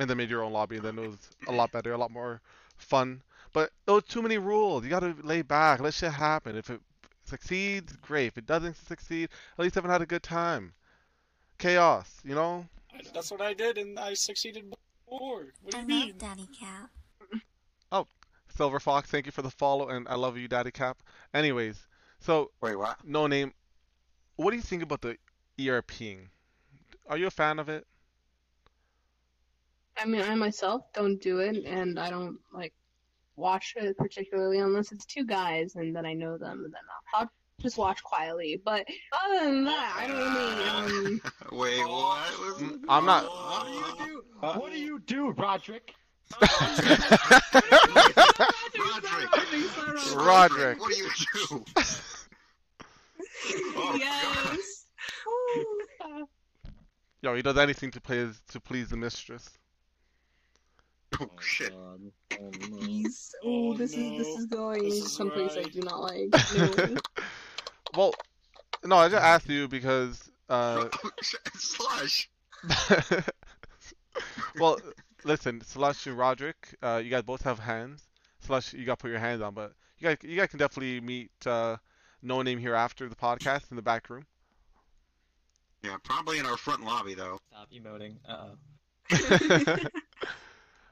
and 0.00 0.10
then 0.10 0.18
made 0.18 0.30
your 0.30 0.42
own 0.44 0.52
lobby, 0.52 0.78
and 0.78 0.86
then 0.86 0.98
it 0.98 1.06
was 1.08 1.30
a 1.48 1.52
lot 1.52 1.72
better, 1.72 1.92
a 1.92 1.98
lot 1.98 2.10
more 2.10 2.42
fun. 2.78 3.22
But 3.52 3.72
it 3.86 3.92
was 3.92 4.04
too 4.04 4.22
many 4.22 4.38
rules. 4.38 4.84
You 4.84 4.90
gotta 4.90 5.14
lay 5.22 5.42
back. 5.42 5.80
Let 5.80 5.94
shit 5.94 6.12
happen. 6.12 6.56
If 6.56 6.70
it 6.70 6.82
succeeds, 7.24 7.96
great. 7.96 8.28
If 8.28 8.38
it 8.38 8.46
doesn't 8.46 8.76
succeed, 8.76 9.30
at 9.58 9.62
least 9.62 9.76
everyone 9.78 9.94
had 9.94 10.02
a 10.02 10.06
good 10.06 10.24
time. 10.24 10.74
Chaos, 11.58 12.20
you 12.24 12.34
know. 12.34 12.68
That's 13.14 13.30
what 13.30 13.42
I 13.42 13.54
did, 13.54 13.78
and 13.78 13.98
I 13.98 14.14
succeeded 14.14 14.70
before. 14.70 15.54
What 15.62 15.72
do 15.72 15.78
I 15.78 15.80
you 15.82 15.86
mean? 15.86 16.08
love 16.08 16.18
Daddy 16.18 16.48
Cap. 16.48 16.90
Oh, 17.92 18.06
Silver 18.48 18.80
Fox, 18.80 19.10
thank 19.10 19.26
you 19.26 19.32
for 19.32 19.42
the 19.42 19.50
follow, 19.50 19.88
and 19.88 20.08
I 20.08 20.14
love 20.16 20.36
you, 20.38 20.48
Daddy 20.48 20.70
Cap. 20.72 21.02
Anyways, 21.34 21.86
so 22.20 22.52
Wait, 22.60 22.76
what? 22.76 22.98
no 23.04 23.26
name. 23.26 23.54
What 24.36 24.50
do 24.50 24.56
you 24.56 24.62
think 24.62 24.82
about 24.82 25.02
the 25.02 25.18
ERPing? 25.58 26.28
Are 27.08 27.18
you 27.18 27.26
a 27.26 27.30
fan 27.30 27.58
of 27.58 27.68
it? 27.68 27.86
I 30.00 30.06
mean, 30.06 30.22
I 30.22 30.34
myself 30.34 30.82
don't 30.94 31.20
do 31.20 31.38
it, 31.40 31.64
and 31.66 31.98
I 31.98 32.08
don't 32.10 32.38
like 32.54 32.72
watch 33.36 33.74
it 33.76 33.96
particularly 33.96 34.58
unless 34.58 34.92
it's 34.92 35.04
two 35.06 35.24
guys 35.24 35.74
and 35.76 35.94
then 35.94 36.04
I 36.06 36.12
know 36.14 36.36
them, 36.38 36.64
and 36.64 36.72
then 36.72 36.80
I'll, 37.14 37.20
I'll 37.22 37.30
just 37.60 37.76
watch 37.78 38.02
quietly. 38.02 38.60
But 38.64 38.86
other 39.24 39.44
than 39.46 39.64
that, 39.64 39.94
I 39.98 40.06
don't 40.06 40.18
really. 40.34 41.20
Um, 41.20 41.20
Wait, 41.58 41.78
what? 41.80 42.38
was 42.40 42.62
Mm, 42.62 42.72
it? 42.74 42.80
I'm 42.88 43.04
not- 43.06 43.24
What 43.24 43.66
do 43.66 43.72
you 43.72 44.06
do? 44.06 44.24
What 44.40 44.72
do 44.72 44.78
you 44.78 44.98
do, 45.00 45.30
Roderick? 45.32 45.94
Roderick. 46.40 47.00
Roderick. 50.16 50.80
What 50.80 50.90
do 50.92 50.96
you 50.96 51.10
do? 51.48 51.64
Oh, 53.76 53.96
yes. 53.98 54.84
Yo, 57.22 57.34
he 57.34 57.42
does 57.42 57.56
anything 57.58 57.90
to 57.90 58.00
please 58.00 58.40
to 58.50 58.60
please 58.60 58.88
the 58.90 58.96
mistress. 58.96 59.48
Oh, 61.20 61.30
shit. 61.40 61.70
God. 61.70 62.00
Oh, 62.40 62.50
no. 62.70 62.76
Please. 62.78 63.34
Oh, 63.44 63.70
Oh, 63.70 63.74
this 63.74 63.92
is 63.92 64.18
this 64.18 64.28
is 64.38 64.46
going 64.46 64.82
This 64.84 64.94
is 65.04 65.12
someplace 65.12 65.56
I 65.58 65.62
do 65.64 65.80
not 65.80 66.00
like. 66.00 66.28
No. 66.56 66.96
well, 67.94 68.14
no, 68.84 68.96
I 68.96 69.08
just 69.08 69.22
asked 69.22 69.48
you 69.48 69.68
because 69.68 70.30
uh, 70.48 70.88
Slush. 71.54 72.30
well, 74.58 74.78
listen, 75.24 75.60
Slush 75.62 76.06
and 76.06 76.16
Roderick, 76.16 76.74
uh, 76.82 77.00
you 77.02 77.10
guys 77.10 77.22
both 77.24 77.42
have 77.42 77.58
hands. 77.58 78.08
Slush, 78.40 78.72
you 78.72 78.84
got 78.86 78.98
to 78.98 79.02
put 79.02 79.10
your 79.10 79.20
hands 79.20 79.42
on, 79.42 79.52
but 79.54 79.72
you 79.98 80.08
guys, 80.08 80.16
you 80.22 80.36
guys 80.36 80.48
can 80.48 80.58
definitely 80.58 81.00
meet 81.00 81.30
uh, 81.46 81.76
No 82.22 82.40
Name 82.42 82.58
here 82.58 82.74
after 82.74 83.08
the 83.08 83.16
podcast 83.16 83.70
in 83.70 83.76
the 83.76 83.82
back 83.82 84.08
room. 84.08 84.24
Yeah, 85.82 85.96
probably 86.04 86.38
in 86.38 86.46
our 86.46 86.56
front 86.56 86.84
lobby 86.84 87.14
though. 87.14 87.38
Stop 87.50 87.68
emoting. 87.70 88.16
Uh 88.26 88.50
oh. 89.12 89.76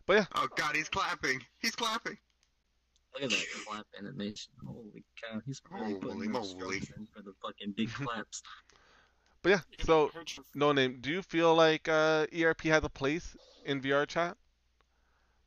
Oh 0.09 0.49
God, 0.57 0.75
he's 0.77 0.89
clapping. 0.89 1.43
He's 1.59 1.75
clapping. 1.75 2.17
Look 3.15 3.25
at 3.25 3.31
that 3.31 3.47
clap 3.67 3.87
animation. 3.99 4.53
Holy 4.67 5.05
cow, 5.23 5.41
he's 5.47 5.61
really 5.71 5.93
Holy 5.95 6.01
putting 6.01 6.33
those 6.33 6.55
moly. 6.55 6.77
in 6.97 7.07
for 7.15 7.23
the 7.23 7.33
fucking 7.43 7.73
big 7.77 7.91
claps. 7.93 8.43
But 9.43 9.51
yeah, 9.51 9.61
so 9.85 10.07
it 10.07 10.15
hurts 10.15 10.33
for- 10.33 10.43
No 10.55 10.73
Name, 10.73 10.99
do 11.01 11.11
you 11.11 11.23
feel 11.23 11.55
like 11.55 11.89
uh, 11.89 12.27
ERP 12.37 12.63
has 12.63 12.85
a 12.85 12.89
place 12.89 13.37
in 13.65 13.81
VR 13.81 14.07
chat? 14.07 14.37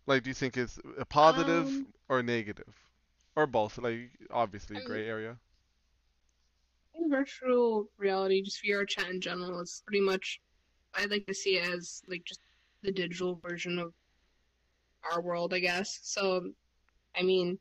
Like, 0.08 0.24
do 0.24 0.30
you 0.30 0.34
think 0.34 0.58
it's 0.58 0.80
a 0.98 1.06
positive 1.06 1.68
Um, 1.68 1.88
or 2.10 2.24
negative, 2.24 2.74
or 3.36 3.46
both? 3.48 3.78
Like, 3.78 4.10
obviously, 4.32 4.78
I'm- 4.78 4.86
gray 4.86 5.08
area. 5.08 5.38
in 6.96 7.10
virtual 7.10 7.88
reality, 7.98 8.42
just 8.42 8.64
VR 8.64 8.88
chat 8.88 9.10
in 9.10 9.22
general, 9.22 9.60
is 9.62 9.84
pretty 9.86 10.02
much 10.02 10.40
I 10.94 11.06
like 11.06 11.26
to 11.28 11.34
see 11.34 11.58
it 11.58 11.70
as 11.70 12.02
like 12.08 12.24
just 12.26 12.42
the 12.82 12.92
digital 12.92 13.36
version 13.36 13.78
of 13.80 13.94
our 15.10 15.22
world, 15.22 15.54
I 15.54 15.60
guess. 15.60 16.00
So, 16.04 16.52
I 17.16 17.24
mean, 17.24 17.58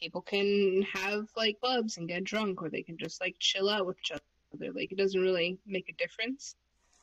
people 0.00 0.20
can 0.22 0.82
have 0.92 1.28
like 1.36 1.58
clubs 1.60 1.96
and 1.96 2.08
get 2.08 2.24
drunk, 2.24 2.62
or 2.62 2.68
they 2.68 2.82
can 2.82 2.96
just 2.98 3.20
like 3.20 3.36
chill 3.38 3.68
out 3.68 3.86
with 3.86 3.96
each 4.00 4.12
other. 4.12 4.20
Like 4.72 4.92
it 4.92 4.98
doesn't 4.98 5.20
really 5.20 5.58
make 5.66 5.88
a 5.88 5.92
difference 5.94 6.54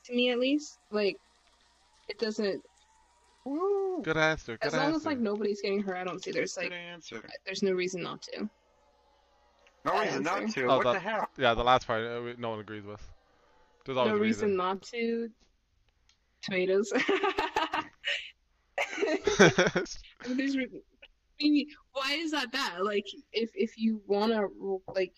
to 0.05 0.13
me, 0.13 0.29
at 0.29 0.39
least. 0.39 0.79
Like 0.91 1.17
it 2.07 2.17
doesn't. 2.19 2.63
Good 4.03 4.17
answer. 4.17 4.57
Good 4.57 4.67
As 4.67 4.73
long 4.73 4.83
answer. 4.85 4.95
as 4.97 5.05
like 5.05 5.19
nobody's 5.19 5.61
getting 5.61 5.81
hurt, 5.81 5.97
I 5.97 6.03
don't 6.03 6.23
see 6.23 6.31
there's 6.31 6.55
like 6.57 6.69
Good 7.09 7.23
there's 7.45 7.63
no 7.63 7.71
reason 7.71 8.01
not 8.03 8.21
to. 8.23 8.49
No 9.83 9.91
Good 9.93 10.01
reason 10.05 10.23
not 10.23 10.47
to. 10.49 10.63
Oh, 10.65 10.77
what 10.77 10.83
that- 10.83 10.93
the 10.93 10.99
hell? 10.99 11.27
Yeah, 11.37 11.53
the 11.55 11.63
last 11.63 11.87
part, 11.87 12.05
uh, 12.05 12.21
we- 12.21 12.35
no 12.37 12.51
one 12.51 12.59
agrees 12.59 12.85
with. 12.85 13.01
There's 13.85 13.97
always 13.97 14.11
no 14.11 14.17
a 14.17 14.21
reason 14.21 14.55
not 14.55 14.81
to. 14.83 15.29
Tomatoes. 16.43 16.91
There's 20.25 20.55
I 21.41 21.43
mean, 21.49 21.67
why 21.93 22.13
is 22.13 22.31
that 22.31 22.51
bad? 22.51 22.81
Like, 22.81 23.07
if 23.31 23.51
if 23.55 23.77
you 23.77 24.01
wanna 24.07 24.47
like 24.95 25.13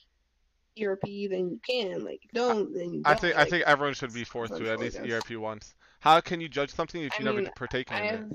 ERP, 0.77 1.27
then 1.29 1.49
you 1.49 1.59
can. 1.67 2.03
Like, 2.05 2.21
don't 2.33 2.73
then 2.73 2.93
you 2.93 3.03
I 3.05 3.13
don't. 3.13 3.19
think 3.21 3.35
I 3.35 3.45
think 3.45 3.63
everyone 3.65 3.93
should 3.93 4.13
be 4.13 4.23
forced 4.25 4.57
to 4.57 4.69
at 4.69 4.79
least 4.79 4.99
guess. 4.99 5.05
ERP 5.05 5.37
once. 5.37 5.73
How 6.01 6.19
can 6.21 6.41
you 6.41 6.49
judge 6.49 6.73
something 6.73 7.01
if 7.01 7.17
you 7.19 7.23
I 7.23 7.23
never 7.25 7.41
mean, 7.41 7.49
partaken 7.55 7.97
I 7.97 7.99
in 7.99 8.09
have 8.11 8.21
it? 8.21 8.25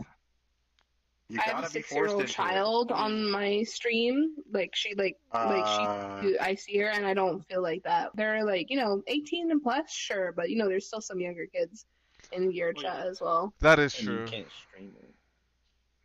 You 1.28 1.38
I 1.38 1.42
have 1.42 1.62
a 1.64 1.66
six-year-old 1.68 2.26
child 2.28 2.90
it. 2.90 2.94
on 2.94 3.30
my 3.30 3.62
stream. 3.64 4.34
Like 4.52 4.74
she 4.74 4.94
like 4.94 5.16
like 5.44 5.66
Uh, 5.66 6.22
she 6.22 6.38
I 6.40 6.54
see 6.54 6.78
her 6.78 6.88
and 6.88 7.06
I 7.06 7.14
don't 7.14 7.46
feel 7.48 7.62
like 7.62 7.82
that. 7.84 8.10
They're 8.14 8.44
like 8.44 8.70
you 8.70 8.76
know 8.78 9.02
18 9.06 9.50
and 9.50 9.62
plus, 9.62 9.90
sure, 9.92 10.32
but 10.32 10.50
you 10.50 10.56
know 10.56 10.68
there's 10.68 10.86
still 10.86 11.00
some 11.02 11.20
younger 11.20 11.46
kids 11.46 11.86
in 12.32 12.50
VR 12.50 12.72
Oh, 12.76 12.80
chat 12.82 13.06
as 13.06 13.20
well. 13.20 13.54
That 13.60 13.78
is 13.78 13.94
And 13.98 14.04
true. 14.04 14.24
you 14.24 14.24
can't 14.24 14.50
stream 14.50 14.92
it. 15.02 15.14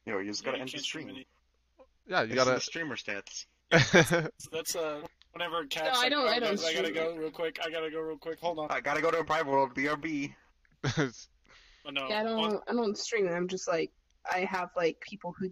Yo, 0.06 0.18
you 0.20 0.32
just 0.32 0.44
gotta 0.44 0.58
you 0.58 0.62
end 0.62 0.72
the 0.72 0.78
stream 0.80 1.10
stream. 1.10 1.24
Yeah, 2.08 2.20
you 2.22 2.24
It's 2.26 2.32
in 2.32 2.36
gotta. 2.38 2.52
the 2.56 2.60
streamer 2.62 2.96
stats. 2.96 3.46
That's 4.52 4.76
uh, 4.76 5.02
whenever 5.32 5.66
cats. 5.66 5.98
No, 5.98 6.06
I 6.06 6.10
don't- 6.10 6.28
"Oh, 6.28 6.30
I 6.30 6.40
don't 6.40 6.50
guys, 6.56 6.66
I 6.66 6.74
gotta 6.74 6.92
go 6.92 7.16
real 7.16 7.32
quick. 7.32 7.60
I 7.66 7.70
gotta 7.70 7.90
go 7.90 8.02
real 8.02 8.18
quick. 8.18 8.40
Hold 8.40 8.60
on. 8.60 8.68
I 8.70 8.82
gotta 8.82 9.02
go 9.02 9.10
to 9.12 9.20
a 9.20 9.24
private 9.24 9.50
world, 9.52 9.74
BRB. 9.74 10.34
Oh, 11.86 11.90
no. 11.92 12.08
Yeah, 12.10 12.20
I 12.22 12.24
don't 12.24 12.38
one- 12.38 12.60
I 12.68 12.74
don't 12.74 12.98
stream. 12.98 13.28
I'm 13.28 13.48
just 13.48 13.68
like 13.68 13.92
I 14.32 14.40
have 14.50 14.70
like 14.76 15.00
people 15.02 15.34
who 15.38 15.50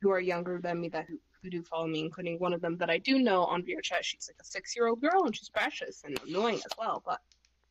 who 0.00 0.10
are 0.10 0.20
younger 0.20 0.60
than 0.62 0.80
me 0.80 0.88
that 0.90 1.06
who, 1.08 1.18
who 1.42 1.50
do 1.50 1.62
follow 1.62 1.86
me, 1.86 2.00
including 2.00 2.38
one 2.38 2.52
of 2.52 2.60
them 2.60 2.76
that 2.78 2.90
I 2.90 2.98
do 2.98 3.18
know 3.18 3.44
on 3.44 3.62
VR 3.62 3.82
chat. 3.82 4.04
She's 4.04 4.28
like 4.28 4.36
a 4.40 4.44
six 4.44 4.74
year 4.76 4.86
old 4.88 5.00
girl 5.00 5.24
and 5.24 5.34
she's 5.36 5.48
precious 5.48 6.02
and 6.04 6.18
annoying 6.26 6.56
as 6.56 6.72
well, 6.78 7.02
but 7.06 7.20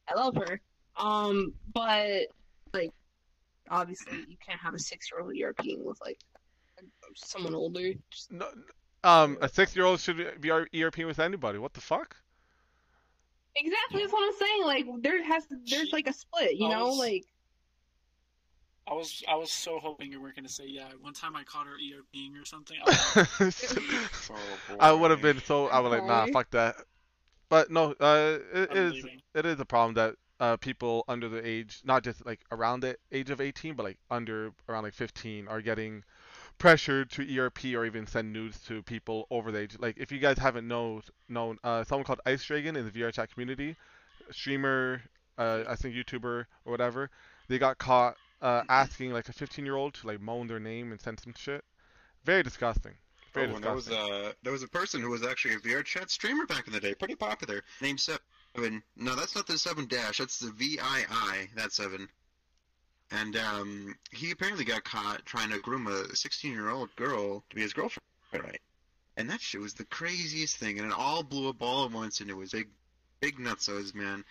I 0.08 0.16
love 0.16 0.36
her. 0.36 0.62
Um, 0.96 1.54
but 1.74 2.28
like 2.74 2.92
obviously 3.72 4.18
you 4.28 4.38
can't 4.46 4.60
have 4.60 4.76
a 4.76 4.80
six 4.80 5.10
year 5.12 5.22
old 5.22 5.34
ERPing 5.34 5.84
with 5.84 6.00
like 6.02 6.20
someone 7.16 7.56
older. 7.56 7.94
Just, 8.12 8.32
no, 8.32 8.48
um, 9.04 9.38
a 9.42 9.50
six-year-old 9.50 10.00
should 10.00 10.40
be 10.42 10.52
ERP 10.52 10.98
with 11.00 11.20
anybody. 11.20 11.58
What 11.58 11.74
the 11.74 11.82
fuck? 11.82 12.16
exactly, 13.56 14.02
that's 14.02 14.14
what 14.14 14.24
I'm 14.24 14.38
saying. 14.40 14.64
Like 14.64 14.86
there 15.02 15.24
has 15.24 15.46
there's 15.66 15.92
like 15.92 16.08
a 16.08 16.14
split, 16.14 16.56
you 16.56 16.70
know, 16.70 16.80
I 16.80 16.84
was- 16.84 17.00
like 17.00 17.26
I 18.88 18.94
was 18.94 19.24
I 19.28 19.36
was 19.36 19.52
so 19.52 19.80
hoping 19.80 20.12
you 20.12 20.22
weren't 20.22 20.36
gonna 20.36 20.50
say 20.50 20.66
yeah. 20.68 20.90
One 21.00 21.14
time 21.14 21.36
I 21.36 21.44
caught 21.44 21.66
her 21.68 21.76
ERPing 21.76 22.42
or 22.42 22.46
something. 22.46 22.78
I 22.88 23.28
Oh, 24.30 24.76
I 24.80 24.92
would 24.92 25.12
have 25.12 25.22
been 25.22 25.40
so. 25.42 25.68
I 25.68 25.80
would 25.80 25.90
like, 25.90 26.06
nah, 26.06 26.26
fuck 26.28 26.50
that. 26.52 26.76
But 27.50 27.70
no, 27.70 27.92
uh, 28.00 28.40
it 28.54 28.70
I'm 28.72 28.78
is 28.78 28.94
leaving. 28.94 29.22
it 29.36 29.46
is 29.46 29.60
a 29.60 29.66
problem 29.66 29.94
that 29.96 30.16
uh 30.42 30.58
people 30.58 31.06
under 31.08 31.30
the 31.30 31.46
age, 31.48 31.82
not 31.86 32.04
just 32.04 32.26
like 32.26 32.42
around 32.52 32.82
the 32.82 32.98
age 33.14 33.30
of 33.30 33.40
18, 33.42 33.76
but 33.76 33.84
like 33.84 34.00
under 34.12 34.52
around 34.68 34.84
like 34.84 34.94
15, 34.96 35.48
are 35.48 35.62
getting 35.62 36.04
pressured 36.60 37.10
to 37.12 37.40
ERP 37.40 37.66
or 37.76 37.86
even 37.86 38.08
send 38.08 38.34
nudes 38.34 38.60
to 38.68 38.84
people 38.84 39.28
over 39.32 39.52
the 39.52 39.60
age. 39.60 39.78
Like 39.80 39.98
if 39.98 40.12
you 40.12 40.20
guys 40.20 40.38
haven't 40.40 40.68
known 40.68 41.04
known 41.30 41.60
uh 41.64 41.84
someone 41.86 42.06
called 42.06 42.22
Ice 42.26 42.44
Dragon 42.44 42.76
in 42.76 42.86
the 42.86 42.92
VR 42.92 43.14
chat 43.14 43.32
community, 43.34 43.78
streamer, 44.32 45.04
uh 45.38 45.64
I 45.68 45.76
think 45.76 45.96
YouTuber 45.96 46.24
or 46.66 46.72
whatever, 46.72 47.10
they 47.48 47.60
got 47.60 47.78
caught 47.78 48.18
uh 48.42 48.64
asking 48.70 49.14
like 49.14 49.30
a 49.30 49.34
15 49.34 49.66
year 49.66 49.76
old 49.76 49.94
to 49.96 50.08
like 50.08 50.22
moan 50.22 50.48
their 50.48 50.60
name 50.60 50.92
and 50.92 51.02
send 51.02 51.20
some 51.20 51.34
shit. 51.38 51.64
Very 52.26 52.44
disgusting. 52.44 52.96
Very 53.34 53.48
Oh, 53.48 53.56
and 53.56 53.64
there 53.64 53.74
was 53.74 53.86
disgusting. 53.86 54.16
a 54.30 54.34
there 54.44 54.54
was 54.54 54.64
a 54.64 54.68
person 54.70 55.02
who 55.02 55.10
was 55.10 55.24
actually 55.24 55.56
a 55.56 55.60
VR 55.60 55.84
chat 55.86 56.10
streamer 56.12 56.46
back 56.46 56.68
in 56.68 56.74
the 56.74 56.80
day, 56.80 56.94
pretty 56.96 57.16
popular. 57.16 57.64
Named 57.82 58.00
Seven. 58.56 58.84
No, 58.96 59.16
that's 59.16 59.36
not 59.36 59.48
the 59.48 59.58
Seven 59.58 59.88
Dash. 59.88 60.18
That's 60.18 60.40
the 60.40 60.52
VII. 60.52 60.78
That's 61.56 61.76
Seven. 61.76 62.08
And 63.12 63.36
um, 63.36 63.96
he 64.12 64.32
apparently 64.32 64.64
got 64.64 64.84
caught 64.84 65.26
trying 65.26 65.50
to 65.52 65.60
groom 65.60 65.88
a 65.88 66.16
16 66.16 66.52
year 66.52 66.70
old 66.70 66.96
girl 66.96 67.44
to 67.50 67.56
be 67.56 67.62
his 67.62 67.74
girlfriend, 67.74 68.04
right? 68.34 68.62
And 69.18 69.30
that 69.30 69.42
shit 69.42 69.60
was 69.60 69.74
the 69.74 69.84
craziest 69.86 70.58
thing, 70.58 70.80
and 70.80 70.88
it 70.90 70.98
all 70.98 71.22
blew 71.22 71.50
up 71.50 71.62
all 71.62 71.86
at 71.86 71.92
once, 71.92 72.22
and 72.22 72.30
it 72.30 72.38
was 72.38 72.52
big, 72.52 72.70
big 73.20 73.38
nutsos, 73.38 73.94
man. 73.94 74.24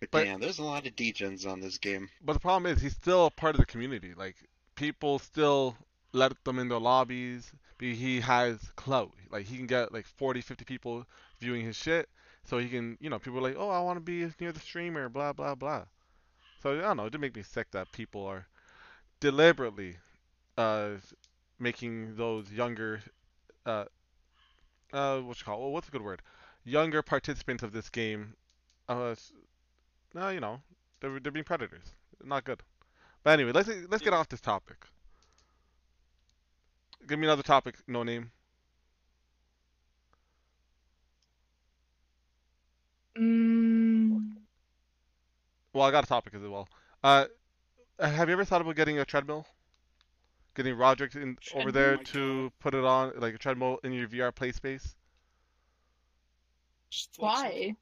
But, 0.00 0.10
But- 0.10 0.24
damn, 0.24 0.40
there's 0.40 0.58
a 0.58 0.64
lot 0.64 0.86
of 0.86 0.96
degens 0.96 1.46
on 1.46 1.60
this 1.60 1.78
game. 1.78 2.10
But 2.22 2.34
the 2.34 2.40
problem 2.40 2.70
is 2.70 2.82
he's 2.82 2.94
still 2.94 3.26
a 3.26 3.30
part 3.30 3.54
of 3.54 3.60
the 3.60 3.66
community. 3.66 4.14
Like 4.14 4.36
people 4.74 5.18
still 5.20 5.76
let 6.12 6.32
them 6.44 6.58
in 6.58 6.68
their 6.68 6.80
lobbies. 6.80 7.50
He 7.78 8.20
has 8.20 8.58
clout. 8.74 9.12
Like 9.30 9.46
he 9.46 9.56
can 9.56 9.66
get 9.66 9.92
like 9.92 10.06
40, 10.06 10.40
50 10.40 10.64
people 10.64 11.06
viewing 11.40 11.64
his 11.64 11.76
shit. 11.76 12.08
So 12.46 12.58
he 12.58 12.68
can, 12.68 12.96
you 13.00 13.10
know, 13.10 13.18
people 13.18 13.38
are 13.38 13.42
like, 13.42 13.56
oh, 13.58 13.70
I 13.70 13.80
want 13.80 13.96
to 13.96 14.00
be 14.00 14.26
near 14.40 14.52
the 14.52 14.60
streamer, 14.60 15.08
blah 15.08 15.32
blah 15.32 15.54
blah. 15.54 15.84
So 16.62 16.78
I 16.78 16.82
don't 16.82 16.96
know. 16.96 17.06
It 17.06 17.12
did 17.12 17.20
make 17.20 17.36
me 17.36 17.42
sick 17.42 17.70
that 17.72 17.92
people 17.92 18.24
are 18.24 18.46
deliberately 19.20 19.96
uh 20.56 20.90
making 21.58 22.16
those 22.16 22.50
younger 22.52 23.00
uh 23.64 23.84
uh 24.92 25.18
what 25.20 25.38
you 25.38 25.44
call 25.44 25.60
well, 25.60 25.72
what's 25.72 25.88
a 25.88 25.90
good 25.90 26.02
word? 26.02 26.22
Younger 26.64 27.02
participants 27.02 27.62
of 27.62 27.72
this 27.72 27.88
game 27.90 28.34
uh 28.88 29.14
no 30.14 30.28
you 30.30 30.40
know 30.40 30.60
they're, 31.00 31.18
they're 31.20 31.32
being 31.32 31.44
predators. 31.44 31.92
Not 32.24 32.44
good. 32.44 32.62
But 33.22 33.30
anyway 33.32 33.52
let's 33.52 33.68
let's 33.90 34.02
get 34.02 34.12
off 34.12 34.28
this 34.28 34.40
topic. 34.40 34.86
Give 37.08 37.18
me 37.18 37.26
another 37.26 37.42
topic 37.42 37.76
no 37.86 38.02
name 38.02 38.30
mm, 43.18 44.20
well 45.72 45.86
i 45.86 45.90
got 45.90 46.04
a 46.04 46.06
topic 46.06 46.34
as 46.34 46.42
well 46.42 46.68
uh 47.04 47.26
have 47.98 48.28
you 48.28 48.32
ever 48.32 48.44
thought 48.44 48.60
about 48.60 48.76
getting 48.76 48.98
a 48.98 49.04
treadmill 49.04 49.46
getting 50.54 50.76
Roderick 50.76 51.14
in 51.14 51.36
over 51.54 51.70
there 51.70 51.96
to 51.98 52.44
God. 52.44 52.52
put 52.60 52.74
it 52.74 52.84
on 52.84 53.12
like 53.18 53.34
a 53.34 53.38
treadmill 53.38 53.78
in 53.84 53.92
your 53.92 54.08
VR 54.08 54.34
play 54.34 54.52
space 54.52 54.94
just 56.90 57.14
flex 57.14 57.38
on- 57.38 57.44
why? 57.44 57.76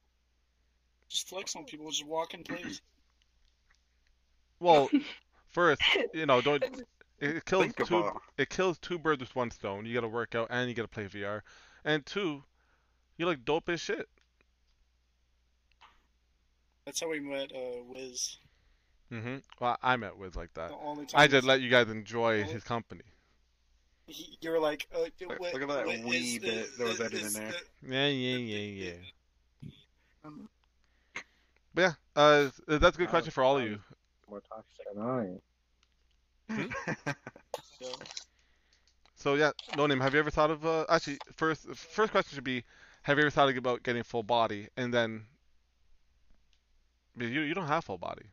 Just 1.08 1.28
flex 1.28 1.54
on 1.54 1.64
people. 1.64 1.90
Just 1.90 2.06
walk 2.06 2.34
in 2.34 2.42
place. 2.42 2.80
well 4.60 4.88
first 5.50 5.82
you 6.12 6.26
know 6.26 6.40
don't 6.40 6.62
it, 7.20 7.36
it 7.36 7.44
kills 7.44 7.62
Think 7.62 7.86
two 7.86 7.98
about 7.98 8.22
it 8.38 8.50
kills 8.50 8.78
two 8.78 8.98
birds 8.98 9.20
with 9.20 9.34
one 9.36 9.50
stone. 9.50 9.86
You 9.86 9.94
gotta 9.94 10.08
work 10.08 10.34
out 10.34 10.48
and 10.50 10.68
you 10.68 10.74
gotta 10.74 10.88
play 10.88 11.06
VR. 11.06 11.42
And 11.84 12.04
two, 12.04 12.42
you 13.16 13.26
look 13.26 13.44
dope 13.44 13.68
as 13.68 13.80
shit. 13.80 14.08
That's 16.86 17.00
how 17.00 17.08
we 17.08 17.20
met 17.20 17.50
uh, 17.54 17.82
Wiz. 17.88 18.36
hmm 19.10 19.36
Well, 19.60 19.76
I 19.82 19.96
met 19.96 20.16
Wiz 20.18 20.36
like 20.36 20.52
that. 20.54 20.68
The 20.68 20.76
only 20.76 21.06
time 21.06 21.20
I 21.20 21.26
just 21.26 21.36
Wiz- 21.36 21.44
let 21.46 21.60
you 21.62 21.70
guys 21.70 21.88
enjoy 21.88 22.40
Only- 22.42 22.52
his 22.52 22.62
company. 22.64 23.02
he- 24.06 24.36
you 24.40 24.50
were 24.50 24.58
like, 24.60 24.86
uh, 24.94 25.00
Look- 25.22 25.40
what- 25.40 25.54
look 25.54 25.62
at 25.62 25.68
that 25.68 25.86
wee 26.04 26.38
bit 26.38 26.52
is- 26.52 26.76
that 26.76 26.84
was 26.86 27.00
added 27.00 27.22
in 27.22 27.32
there. 27.32 27.52
the- 27.82 27.94
Yeah, 27.94 28.06
yeah, 28.08 28.36
yeah, 28.36 28.92
yeah. 28.92 29.70
Um, 30.24 30.48
But 31.72 31.82
yeah, 31.82 31.92
uh, 32.14 32.50
that's 32.68 32.96
a 32.96 32.98
good 32.98 33.08
Uh, 33.08 33.10
question 33.10 33.30
for 33.32 33.42
all 33.42 33.58
of 33.58 33.64
you. 33.64 33.82
more 34.28 34.40
toxic 34.42 34.86
than 34.94 35.02
I 35.02 35.24
am. 36.48 36.70
Yeah. 37.80 37.92
So 39.16 39.34
yeah, 39.34 39.52
no 39.76 39.86
name. 39.86 40.00
Have 40.00 40.12
you 40.14 40.20
ever 40.20 40.30
thought 40.30 40.50
of 40.50 40.64
uh, 40.66 40.84
actually 40.88 41.18
first 41.34 41.66
first 41.74 42.12
question 42.12 42.34
should 42.34 42.44
be, 42.44 42.62
have 43.02 43.16
you 43.18 43.22
ever 43.24 43.30
thought 43.30 43.54
about 43.56 43.82
getting 43.82 44.02
full 44.02 44.22
body 44.22 44.68
and 44.76 44.92
then 44.94 45.26
because 47.16 47.32
you 47.32 47.40
you 47.42 47.54
don't 47.54 47.66
have 47.68 47.84
full 47.84 47.98
body. 47.98 48.24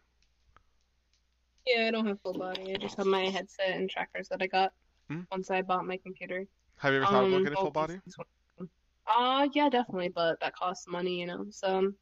Yeah, 1.67 1.87
I 1.87 1.91
don't 1.91 2.07
have 2.07 2.19
full 2.21 2.33
body. 2.33 2.73
I 2.73 2.77
just 2.77 2.97
have 2.97 3.05
my 3.05 3.25
headset 3.25 3.69
and 3.75 3.89
trackers 3.89 4.27
that 4.29 4.41
I 4.41 4.47
got 4.47 4.73
Hmm? 5.09 5.21
once 5.31 5.51
I 5.51 5.61
bought 5.61 5.85
my 5.85 5.97
computer. 5.97 6.45
Have 6.77 6.93
you 6.93 6.97
ever 6.97 7.05
thought 7.05 7.25
about 7.25 7.33
Um, 7.35 7.43
getting 7.43 7.57
full 7.57 7.71
body? 7.71 7.99
is 8.05 8.17
one 8.17 8.25
of 8.27 8.57
them. 8.57 8.69
Uh, 9.07 9.47
yeah, 9.53 9.69
definitely, 9.69 10.09
but 10.09 10.39
that 10.39 10.55
costs 10.55 10.87
money, 10.87 11.19
you 11.19 11.25
know. 11.27 11.45
So 11.51 11.77
um, 11.79 11.95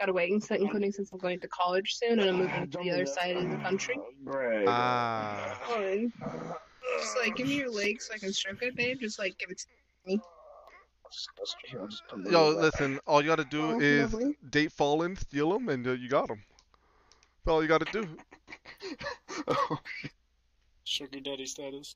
gotta 0.00 0.12
wait, 0.12 0.30
inc- 0.32 0.58
including 0.58 0.92
since 0.92 1.12
I'm 1.12 1.18
going 1.18 1.40
to 1.40 1.48
college 1.48 1.94
soon 1.94 2.18
and 2.18 2.28
I'm 2.30 2.36
moving 2.38 2.70
to 2.70 2.78
the 2.78 2.90
other 2.90 3.06
side 3.06 3.36
of 3.36 3.48
the 3.50 3.56
country. 3.58 3.96
Ah. 4.66 5.58
Fine. 5.68 6.12
Just 7.00 7.16
like 7.22 7.36
give 7.36 7.46
me 7.46 7.56
your 7.56 7.70
leg 7.70 8.00
so 8.02 8.14
I 8.14 8.18
can 8.18 8.32
stroke 8.32 8.62
it, 8.62 8.74
babe. 8.76 8.98
Just 9.00 9.18
like 9.18 9.38
give 9.38 9.50
it. 9.50 9.58
To... 9.58 9.66
I'll 10.10 10.16
just 10.16 10.24
put 10.24 10.30
my 10.30 10.37
Yo, 11.72 11.86
little- 12.16 12.54
listen. 12.60 13.00
All 13.06 13.20
you 13.22 13.28
gotta 13.28 13.44
do 13.44 13.62
Oh, 13.72 13.80
is 13.80 14.12
lovely. 14.12 14.36
date 14.50 14.72
Fallen, 14.72 15.16
steal 15.16 15.50
them, 15.52 15.68
and 15.68 15.86
uh, 15.86 15.92
you 15.92 16.08
got 16.08 16.28
them. 16.28 16.42
That's 17.44 17.52
all 17.52 17.62
you 17.62 17.68
gotta 17.68 17.90
do. 17.92 18.08
Oh, 19.46 19.78
Sugar 20.84 21.20
daddy 21.20 21.46
status. 21.46 21.94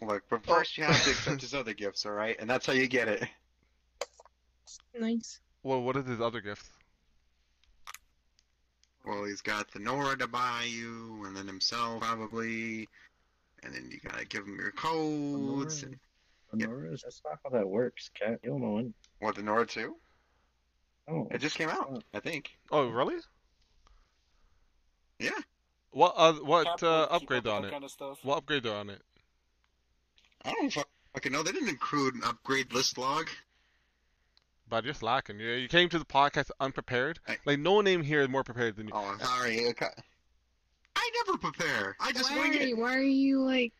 Look, 0.00 0.22
but 0.30 0.44
first 0.46 0.78
you 0.78 0.84
have 0.84 1.02
to 1.04 1.10
accept 1.10 1.40
his 1.42 1.54
other 1.54 1.74
gifts, 1.74 2.06
all 2.06 2.12
right? 2.12 2.36
And 2.40 2.48
that's 2.48 2.66
how 2.66 2.72
you 2.72 2.86
get 2.86 3.08
it. 3.08 3.28
Nice. 4.98 5.40
Well, 5.62 5.82
what 5.82 5.96
is 5.96 6.06
his 6.06 6.20
other 6.20 6.40
gifts? 6.40 6.70
Well, 9.04 9.24
he's 9.24 9.40
got 9.40 9.70
the 9.72 9.80
Nora 9.80 10.16
to 10.18 10.28
buy 10.28 10.64
you, 10.68 11.24
and 11.26 11.36
then 11.36 11.46
himself 11.46 12.00
probably, 12.02 12.88
and 13.64 13.74
then 13.74 13.88
you 13.90 13.98
gotta 14.08 14.24
give 14.24 14.46
him 14.46 14.56
your 14.56 14.70
codes. 14.72 15.82
And, 15.82 15.98
Honora, 16.52 16.90
that's 16.90 17.22
not 17.24 17.38
how 17.42 17.50
that 17.50 17.66
works, 17.68 18.10
cat. 18.14 18.38
You 18.42 18.50
don't 18.50 18.60
know 18.62 18.72
when. 18.72 18.94
what 19.20 19.34
the 19.36 19.42
Nora 19.42 19.66
too? 19.66 19.96
Oh, 21.08 21.26
It 21.30 21.38
just 21.38 21.56
came 21.56 21.68
out, 21.68 22.02
I 22.14 22.20
think. 22.20 22.50
Oh, 22.70 22.88
really? 22.88 23.16
Yeah. 25.18 25.30
What 25.90 26.14
uh, 26.16 26.32
what 26.34 26.66
Cap 26.66 26.82
uh, 26.82 27.02
upgrade 27.10 27.46
on 27.46 27.64
it? 27.64 27.70
Kind 27.70 27.84
of 27.84 27.90
stuff. 27.90 28.18
What 28.22 28.38
upgrade 28.38 28.66
on 28.66 28.90
it? 28.90 29.02
I 30.44 30.52
don't 30.52 30.72
fucking 31.14 31.32
know. 31.32 31.42
They 31.42 31.52
didn't 31.52 31.68
include 31.68 32.14
an 32.14 32.22
upgrade 32.24 32.72
list 32.72 32.96
log. 32.98 33.28
But 34.68 34.84
you're 34.84 34.94
slacking. 34.94 35.38
You 35.38 35.50
you 35.50 35.68
came 35.68 35.88
to 35.90 35.98
the 35.98 36.04
podcast 36.04 36.50
unprepared. 36.60 37.18
I- 37.28 37.36
Like 37.44 37.58
no 37.58 37.80
name 37.82 38.02
here 38.02 38.22
is 38.22 38.28
more 38.28 38.42
prepared 38.44 38.76
than 38.76 38.86
you. 38.88 38.92
Oh, 38.94 39.16
sorry. 39.20 39.68
okay. 39.68 39.86
I 40.96 41.10
never 41.26 41.38
prepare. 41.38 41.96
I 42.00 42.12
just 42.12 42.30
why 42.30 42.38
wing 42.38 42.56
are 42.58 42.62
it. 42.62 42.78
why 42.78 42.94
are 42.96 43.02
you 43.02 43.42
like 43.42 43.72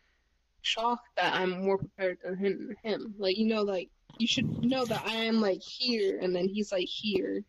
shocked 0.62 1.09
that 1.16 1.35
I'm 1.35 1.64
more 1.64 1.79
prepared 1.79 2.18
than 2.25 2.37
him? 2.37 2.77
Him, 2.83 3.14
like 3.18 3.37
you 3.37 3.46
know, 3.46 3.62
like 3.62 3.88
you 4.18 4.27
should 4.27 4.64
know 4.64 4.85
that 4.85 5.05
I 5.07 5.14
am 5.16 5.40
like 5.40 5.62
here, 5.62 6.18
and 6.20 6.35
then 6.35 6.48
he's 6.48 6.72
like 6.72 6.87
here, 6.88 7.42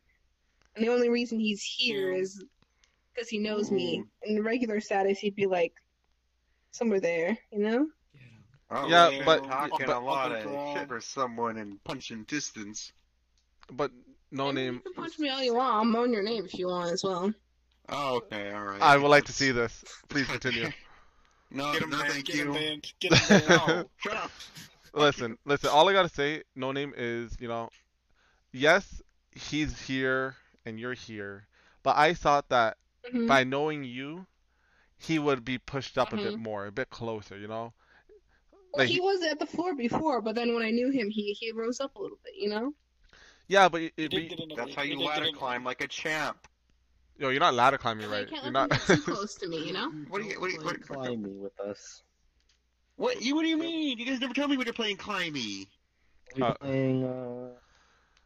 and 0.75 0.85
the 0.85 0.89
only 0.91 1.09
reason 1.09 1.39
he's 1.39 1.61
here 1.63 2.11
is 2.11 2.43
because 3.13 3.29
he 3.29 3.37
knows 3.37 3.71
me. 3.71 3.99
Mm. 3.99 4.37
In 4.37 4.43
regular 4.43 4.79
status, 4.79 5.19
he'd 5.19 5.35
be 5.35 5.45
like 5.45 5.73
somewhere 6.71 6.99
there, 6.99 7.37
you 7.51 7.59
know. 7.59 7.87
Oh, 8.71 8.87
Yeah, 8.87 9.09
you're 9.09 9.25
but- 9.25 9.43
talking 9.43 9.85
but- 9.85 9.95
a 9.95 9.99
lot 9.99 10.31
Uncle 10.31 10.57
of 10.57 10.77
shit 10.79 10.87
for 10.87 10.99
someone 11.01 11.57
in 11.57 11.77
punching 11.83 12.23
distance. 12.23 12.91
But 13.71 13.91
no 14.31 14.49
And 14.49 14.57
name. 14.57 14.73
You 14.85 14.93
can 14.93 15.03
punch 15.03 15.19
me 15.19 15.29
all 15.29 15.43
you 15.43 15.53
want. 15.55 15.73
I'll 15.75 15.85
moan 15.85 16.11
your 16.11 16.23
name 16.23 16.43
if 16.45 16.55
you 16.55 16.67
want 16.67 16.91
as 16.91 17.03
well. 17.03 17.31
Oh, 17.89 18.15
okay, 18.17 18.51
all 18.51 18.63
right. 18.63 18.81
I 18.81 18.97
would 18.97 19.09
like 19.09 19.25
to 19.25 19.33
see 19.33 19.51
this. 19.51 19.83
Please 20.09 20.25
continue. 20.27 20.69
No, 21.53 21.71
Get 21.73 21.83
him 21.83 21.89
no, 21.91 21.97
banned. 21.99 22.11
thank 22.13 22.25
Get 22.25 22.35
him 22.35 22.47
you. 22.47 22.53
banned. 22.53 22.93
Get 22.99 23.13
him 23.13 23.21
banned. 23.27 23.47
No, 23.49 23.89
listen, 24.93 25.37
listen. 25.45 25.69
All 25.69 25.89
I 25.89 25.93
gotta 25.93 26.09
say, 26.09 26.43
no 26.55 26.71
name 26.71 26.93
is, 26.97 27.35
you 27.39 27.47
know, 27.47 27.69
yes, 28.51 29.01
he's 29.31 29.79
here 29.81 30.35
and 30.65 30.79
you're 30.79 30.93
here, 30.93 31.47
but 31.83 31.97
I 31.97 32.13
thought 32.13 32.49
that 32.49 32.77
Mhm. 33.13 33.27
by 33.27 33.43
knowing 33.43 33.83
you, 33.83 34.27
he 34.97 35.19
would 35.19 35.43
be 35.45 35.57
pushed 35.57 35.97
up 35.97 36.13
a 36.13 36.17
bit 36.17 36.35
Mhm. 36.35 36.39
more, 36.39 36.65
a 36.67 36.71
bit 36.71 36.89
closer, 36.89 37.37
you 37.37 37.47
know. 37.47 37.73
Well, 38.73 38.85
he 38.87 38.99
was 38.99 39.21
at 39.23 39.39
the 39.39 39.45
floor 39.45 39.75
before, 39.75 40.21
but 40.21 40.35
then 40.35 40.53
when 40.53 40.63
I 40.63 40.71
knew 40.71 40.89
him, 40.89 41.09
he 41.09 41.33
he 41.33 41.51
rose 41.51 41.79
up 41.79 41.95
a 41.95 42.01
little 42.01 42.19
bit, 42.23 42.35
you 42.35 42.49
know. 42.49 42.73
Yeah, 43.47 43.69
but 43.69 43.81
it, 43.81 43.93
He 43.97 44.05
it 44.05 44.09
did 44.09 44.15
be, 44.15 44.27
get 44.29 44.39
into 44.39 44.55
That's 44.55 44.73
how 44.75 44.83
you 44.83 44.99
ladder 44.99 45.31
climb 45.31 45.63
like 45.63 45.81
a 45.81 45.87
champ. 45.87 46.47
Yo, 47.17 47.29
you're 47.29 47.39
not 47.39 47.53
ladder 47.53 47.77
climbing 47.77 48.09
Like, 48.09 48.21
right. 48.21 48.29
can't 48.29 48.43
You're 48.43 48.51
not. 48.51 48.71
too 48.71 48.97
close 49.05 49.35
to 49.35 49.47
me, 49.47 49.65
you 49.67 49.73
know. 49.73 49.89
What 50.09 50.21
do 50.21 50.27
you? 50.27 50.39
What 50.39 50.47
do 50.47 50.53
you? 50.53 50.59
Don't 50.59 50.65
What, 50.65 50.81
play 50.81 50.95
climb 51.07 51.21
me 51.23 51.29
with 51.31 51.59
us. 51.59 52.01
what, 52.95 53.21
you? 53.21 53.35
What 53.35 53.43
do 53.43 53.47
you 53.49 53.57
mean? 53.57 53.97
You 53.97 54.05
guys 54.05 54.19
never 54.19 54.33
tell 54.33 54.47
me 54.47 54.57
when 54.57 54.65
you're 54.65 54.73
playing 54.73 54.97
Climbey. 54.97 55.67
We 56.35 56.41
Uh, 56.41 56.53
playing 56.55 57.03
uh 57.05 57.49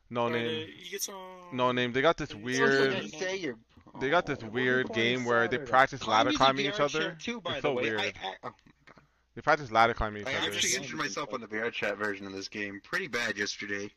no 0.10 0.30
name. 0.30 0.68
He 0.78 0.90
gets 0.90 1.10
on. 1.10 1.16
No 1.56 1.72
name. 1.74 1.92
They 1.92 2.02
got 2.02 2.16
this 2.18 2.34
weird. 2.34 2.94
okay. 2.94 3.08
Say 3.10 3.36
you're. 3.38 3.56
They 4.00 4.10
got 4.10 4.26
this 4.26 4.40
Oh, 4.44 4.48
weird 4.48 4.94
game 4.94 5.26
where 5.26 5.48
they 5.48 5.58
practice 5.58 6.06
ladder 6.08 6.32
climbing 6.32 6.68
each 6.68 6.80
other. 6.80 7.18
Too, 7.20 7.42
It's 7.46 7.62
so 7.62 7.74
weird. 7.74 8.00
I, 8.00 8.06
I, 8.06 8.14
oh 8.44 8.50
my 8.50 8.52
god. 8.86 9.04
They 9.36 9.42
practice 9.42 9.72
ladder 9.72 9.94
climbing 9.96 10.22
each 10.22 10.28
other. 10.28 10.38
I 10.38 10.42
other 10.48 10.52
actually 10.54 10.76
injured 10.82 10.98
myself 11.00 11.34
on 11.34 11.42
the 11.42 11.48
VR 11.48 11.72
chat 11.72 11.98
version 11.98 12.26
of 12.28 12.32
this 12.34 12.48
game 12.48 12.80
pretty 12.84 13.08
bad 13.08 13.38
yesterday. 13.38 13.90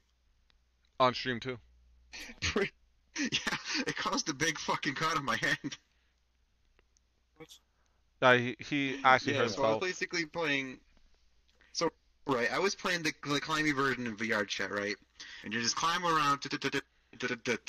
on 0.98 1.12
stream 1.14 1.38
too. 1.38 1.58
Pretty- 2.40 2.72
yeah, 3.32 3.56
it 3.86 3.96
caused 3.96 4.28
a 4.28 4.34
big 4.34 4.58
fucking 4.58 4.94
cut 4.94 5.16
on 5.16 5.24
my 5.24 5.36
hand. 5.36 5.76
Yeah, 8.22 8.36
he, 8.36 8.56
he 8.58 8.96
actually 9.04 9.34
yeah, 9.34 9.40
hurt 9.40 9.50
so 9.52 9.64
I 9.64 9.70
was 9.70 9.78
basically 9.80 10.26
playing. 10.26 10.78
So 11.72 11.90
right, 12.26 12.52
I 12.52 12.58
was 12.58 12.74
playing 12.74 13.02
the, 13.02 13.12
the 13.26 13.40
climbing 13.40 13.74
version 13.74 14.06
of 14.06 14.16
VR 14.16 14.46
chat, 14.46 14.70
right? 14.70 14.96
And 15.44 15.54
you 15.54 15.60
just 15.60 15.76
climb 15.76 16.04
around. 16.04 16.40
da- 16.40 16.58
da- 16.58 16.80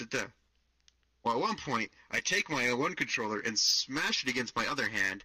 da. 0.10 0.26
Well, 1.24 1.36
at 1.36 1.40
one 1.40 1.56
point, 1.56 1.92
I 2.10 2.20
take 2.20 2.50
my 2.50 2.74
one 2.74 2.96
controller 2.96 3.40
and 3.40 3.58
smash 3.58 4.24
it 4.24 4.30
against 4.30 4.56
my 4.56 4.66
other 4.68 4.88
hand, 4.88 5.24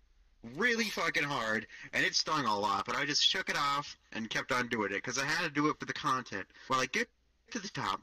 really 0.54 0.90
fucking 0.90 1.24
hard, 1.24 1.66
and 1.92 2.04
it 2.04 2.14
stung 2.14 2.44
a 2.44 2.58
lot. 2.58 2.84
But 2.84 2.96
I 2.96 3.06
just 3.06 3.24
shook 3.24 3.48
it 3.48 3.56
off 3.56 3.96
and 4.12 4.28
kept 4.28 4.52
on 4.52 4.68
doing 4.68 4.92
it 4.92 4.96
because 4.96 5.18
I 5.18 5.24
had 5.24 5.42
to 5.44 5.50
do 5.50 5.68
it 5.68 5.78
for 5.78 5.86
the 5.86 5.94
content. 5.94 6.46
Well, 6.68 6.80
I 6.80 6.86
get 6.86 7.08
to 7.52 7.58
the 7.58 7.68
top. 7.68 8.00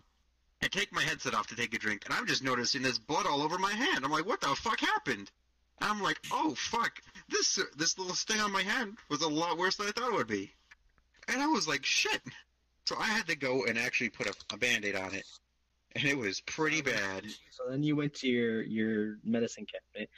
I 0.63 0.67
take 0.67 0.93
my 0.93 1.01
headset 1.01 1.33
off 1.33 1.47
to 1.47 1.55
take 1.57 1.73
a 1.73 1.77
drink, 1.77 2.03
and 2.05 2.13
I'm 2.13 2.25
just 2.25 2.41
noticing 2.41 2.81
there's 2.81 2.97
blood 2.97 3.25
all 3.27 3.41
over 3.41 3.57
my 3.57 3.73
hand. 3.73 4.05
I'm 4.05 4.11
like, 4.11 4.25
what 4.25 4.39
the 4.39 4.47
fuck 4.47 4.79
happened? 4.79 5.29
And 5.81 5.91
I'm 5.91 6.01
like, 6.01 6.17
oh 6.31 6.55
fuck, 6.55 7.01
this 7.27 7.57
uh, 7.57 7.63
this 7.75 7.97
little 7.97 8.15
sting 8.15 8.39
on 8.39 8.51
my 8.51 8.63
hand 8.63 8.97
was 9.09 9.21
a 9.21 9.27
lot 9.27 9.57
worse 9.57 9.75
than 9.75 9.87
I 9.87 9.91
thought 9.91 10.11
it 10.11 10.15
would 10.15 10.27
be. 10.27 10.53
And 11.27 11.41
I 11.41 11.47
was 11.47 11.67
like, 11.67 11.83
shit. 11.85 12.21
So 12.85 12.95
I 12.97 13.05
had 13.05 13.27
to 13.27 13.35
go 13.35 13.65
and 13.65 13.77
actually 13.77 14.09
put 14.09 14.27
a, 14.27 14.33
a 14.53 14.57
band-aid 14.57 14.95
on 14.95 15.13
it. 15.13 15.25
And 15.95 16.05
it 16.05 16.17
was 16.17 16.41
pretty 16.41 16.81
bad. 16.81 17.23
So 17.51 17.63
then 17.69 17.83
you 17.83 17.97
went 17.97 18.13
to 18.15 18.27
your 18.27 18.61
your 18.61 19.17
medicine 19.25 19.65
cabinet 19.65 20.09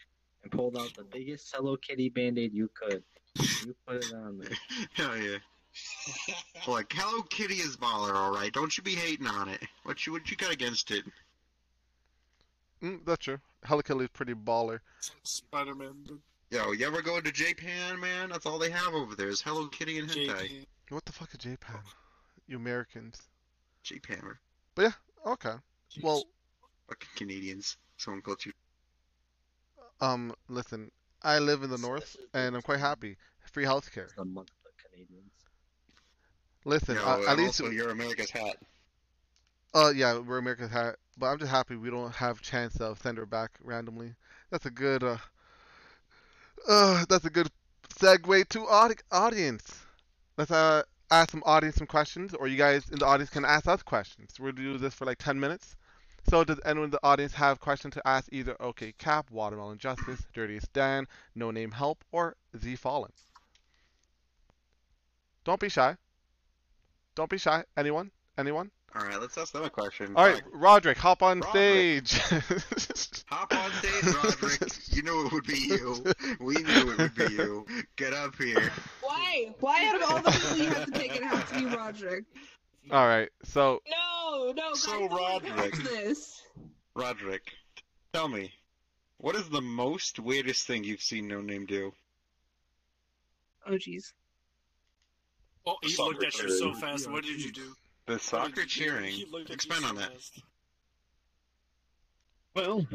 and 0.44 0.52
pulled 0.52 0.78
out 0.78 0.94
the 0.96 1.04
biggest 1.04 1.54
Hello 1.56 1.76
Kitty 1.76 2.10
band-aid 2.10 2.54
you 2.54 2.70
could. 2.74 3.04
You 3.66 3.76
put 3.88 4.04
it 4.06 4.14
on 4.14 4.38
there. 4.38 4.52
Hell 4.94 5.18
yeah. 5.18 5.38
Like, 6.68 6.92
Hello 6.94 7.22
Kitty 7.24 7.56
is 7.56 7.78
baller, 7.78 8.16
alright. 8.16 8.54
Don't 8.54 8.76
you 8.78 8.84
be 8.84 8.96
hating 8.96 9.28
on 9.28 9.50
it. 9.50 9.62
What 9.84 10.06
you 10.06 10.14
what 10.14 10.30
you 10.30 10.38
got 10.38 10.52
against 10.52 10.92
it? 10.92 11.04
Mm, 12.82 13.06
that's 13.06 13.24
true. 13.26 13.40
Hello 13.66 13.82
Kitty 13.82 14.04
is 14.04 14.10
pretty 14.10 14.34
baller. 14.34 14.80
Spider-Man. 15.24 16.20
Yo, 16.52 16.72
you 16.72 16.86
ever 16.86 17.02
go 17.02 17.20
to 17.20 17.32
Japan, 17.32 18.00
man? 18.00 18.30
That's 18.30 18.46
all 18.46 18.60
they 18.60 18.70
have 18.70 18.94
over 18.94 19.16
there 19.16 19.30
is 19.30 19.42
Hello 19.42 19.68
Kitty 19.68 20.00
and 20.00 20.10
hentai. 20.10 20.40
J.K. 20.42 20.66
What 20.90 21.04
the 21.06 21.12
fuck 21.12 21.30
is 21.34 21.40
Japan? 21.40 21.78
You 22.48 22.58
Americans. 22.58 23.22
Japan. 23.84 24.22
But 24.76 24.82
yeah, 24.84 24.92
okay. 25.32 25.56
Well, 26.02 26.24
Fucking 26.88 27.10
Canadians. 27.16 27.78
Someone 27.98 28.22
called 28.22 28.46
you. 28.46 28.52
um, 30.02 30.34
listen. 30.48 30.92
I 31.24 31.40
live 31.40 31.64
in 31.64 31.72
the 31.72 31.78
north, 31.80 32.16
and 32.36 32.56
I'm 32.56 32.62
quite 32.62 32.80
happy. 32.80 33.18
Free 33.52 33.64
healthcare. 33.64 34.06
It's 34.06 34.18
month 34.18 34.52
of 34.66 34.72
Canadians. 34.92 35.32
Listen, 36.66 36.96
Yo, 36.96 37.02
uh, 37.04 37.22
at 37.28 37.38
least, 37.38 37.62
also 37.62 37.72
you're 37.72 37.92
America's 37.92 38.32
hat. 38.32 38.58
uh, 39.74 39.92
yeah, 39.96 40.18
we're 40.18 40.40
America's 40.40 40.72
hat, 40.72 40.96
but 41.18 41.28
I'm 41.28 41.38
just 41.38 41.52
happy 41.52 41.76
we 41.76 41.90
don't 41.92 42.14
have 42.16 42.42
chance 42.42 42.82
of 42.82 43.00
send 43.00 43.18
her 43.18 43.26
back 43.26 43.52
randomly. 43.64 44.16
That's 44.50 44.66
a 44.66 44.72
good, 44.72 45.04
uh, 45.04 45.18
uh, 46.68 47.06
that's 47.08 47.26
a 47.26 47.30
good 47.30 47.50
segue 47.90 48.50
to 48.50 48.68
audi- 48.68 48.96
audience. 49.12 49.86
Let's 50.38 50.52
uh 50.52 50.84
ask 51.12 51.30
some 51.32 51.44
audience 51.46 51.76
some 51.76 51.88
questions, 51.88 52.34
or 52.34 52.48
you 52.48 52.58
guys 52.58 52.90
in 52.90 52.98
the 53.00 53.06
audience 53.06 53.30
can 53.30 53.46
ask 53.46 53.68
us 53.68 53.84
questions. 53.84 54.40
We'll 54.40 54.52
do 54.52 54.78
this 54.80 54.94
for 54.94 55.06
like 55.06 55.20
10 55.20 55.40
minutes. 55.40 55.76
So 56.28 56.44
does 56.44 56.60
anyone 56.66 56.86
in 56.86 56.92
the 56.92 57.00
audience 57.04 57.34
have 57.36 57.60
questions 57.60 57.94
to 57.94 58.08
ask 58.08 58.28
either 58.32 58.60
OK 58.60 58.94
Cap, 58.98 59.30
Watermelon 59.30 59.78
Justice, 59.78 60.26
Dirtiest 60.34 60.74
Dan, 60.74 61.06
No 61.36 61.52
Name 61.52 61.72
Help, 61.72 62.04
or 62.12 62.36
Z 62.58 62.76
Fallen? 62.78 63.12
Don't 65.44 65.60
be 65.60 65.70
shy. 65.70 65.96
Don't 67.16 67.30
be 67.30 67.38
shy. 67.38 67.64
Anyone? 67.78 68.12
Anyone? 68.38 68.72
All 68.96 69.06
right, 69.06 69.20
let's 69.20 69.38
ask 69.38 69.52
them 69.52 69.64
a 69.64 69.70
question. 69.70 70.14
All 70.16 70.26
right, 70.26 70.36
Fuck. 70.42 70.52
Roderick, 70.54 70.98
hop 70.98 71.22
on 71.24 71.42
Roderick. 71.42 72.08
stage. 72.08 72.20
Hop 73.28 73.54
on 73.56 73.72
stage, 73.72 74.14
Roderick. 74.16 74.72
you 74.96 75.02
knew 75.02 75.26
it 75.26 75.34
would 75.34 75.46
be 75.48 75.58
you. 75.58 76.04
We 76.40 76.54
knew 76.56 76.92
it 76.92 76.98
would 77.00 77.16
be 77.16 77.34
you. 77.34 77.66
Get 77.96 78.14
up 78.14 78.36
here. 78.36 78.72
Why? 79.02 79.54
Why 79.60 79.88
out 79.90 79.96
of 80.02 80.12
all 80.12 80.22
the 80.22 80.32
people 80.32 80.58
you 80.58 80.70
have 80.70 80.86
to 80.86 80.92
take, 80.92 81.16
it 81.16 81.24
has 81.24 81.50
to 81.50 81.56
be 81.60 81.66
Roderick? 81.66 82.24
All 82.92 83.08
right, 83.08 83.30
so 83.44 83.82
No, 83.90 84.52
no, 84.56 84.70
guys, 84.74 84.82
So, 84.84 85.08
Roderick. 85.10 85.76
this. 85.78 86.44
Roderick, 86.94 87.52
tell 88.14 88.28
me, 88.28 88.54
what 89.18 89.36
is 89.36 89.50
the 89.50 89.62
most 89.62 90.20
weirdest 90.20 90.68
thing 90.68 90.84
you've 90.84 91.02
seen 91.02 91.28
No 91.28 91.42
Name 91.42 91.66
do? 91.66 91.94
Oh, 93.66 93.72
jeez. 93.74 94.14
Oh, 95.68 95.78
he 95.82 95.96
looked 95.98 96.24
at 96.24 96.38
you 96.38 96.50
so 96.52 96.74
fast. 96.74 97.10
What 97.10 97.24
did 97.24 97.42
you 97.44 97.52
do? 97.52 97.74
The 98.06 98.20
soccer 98.20 98.62
did 98.62 98.76
you 98.76 98.84
do? 98.86 98.90
cheering. 98.92 99.12
He 99.12 99.26
looked 99.26 99.50
Expand 99.50 99.82
so 99.82 99.88
on 99.90 99.96
that. 99.96 100.12
fast. 100.14 100.42
Well, 102.56 102.88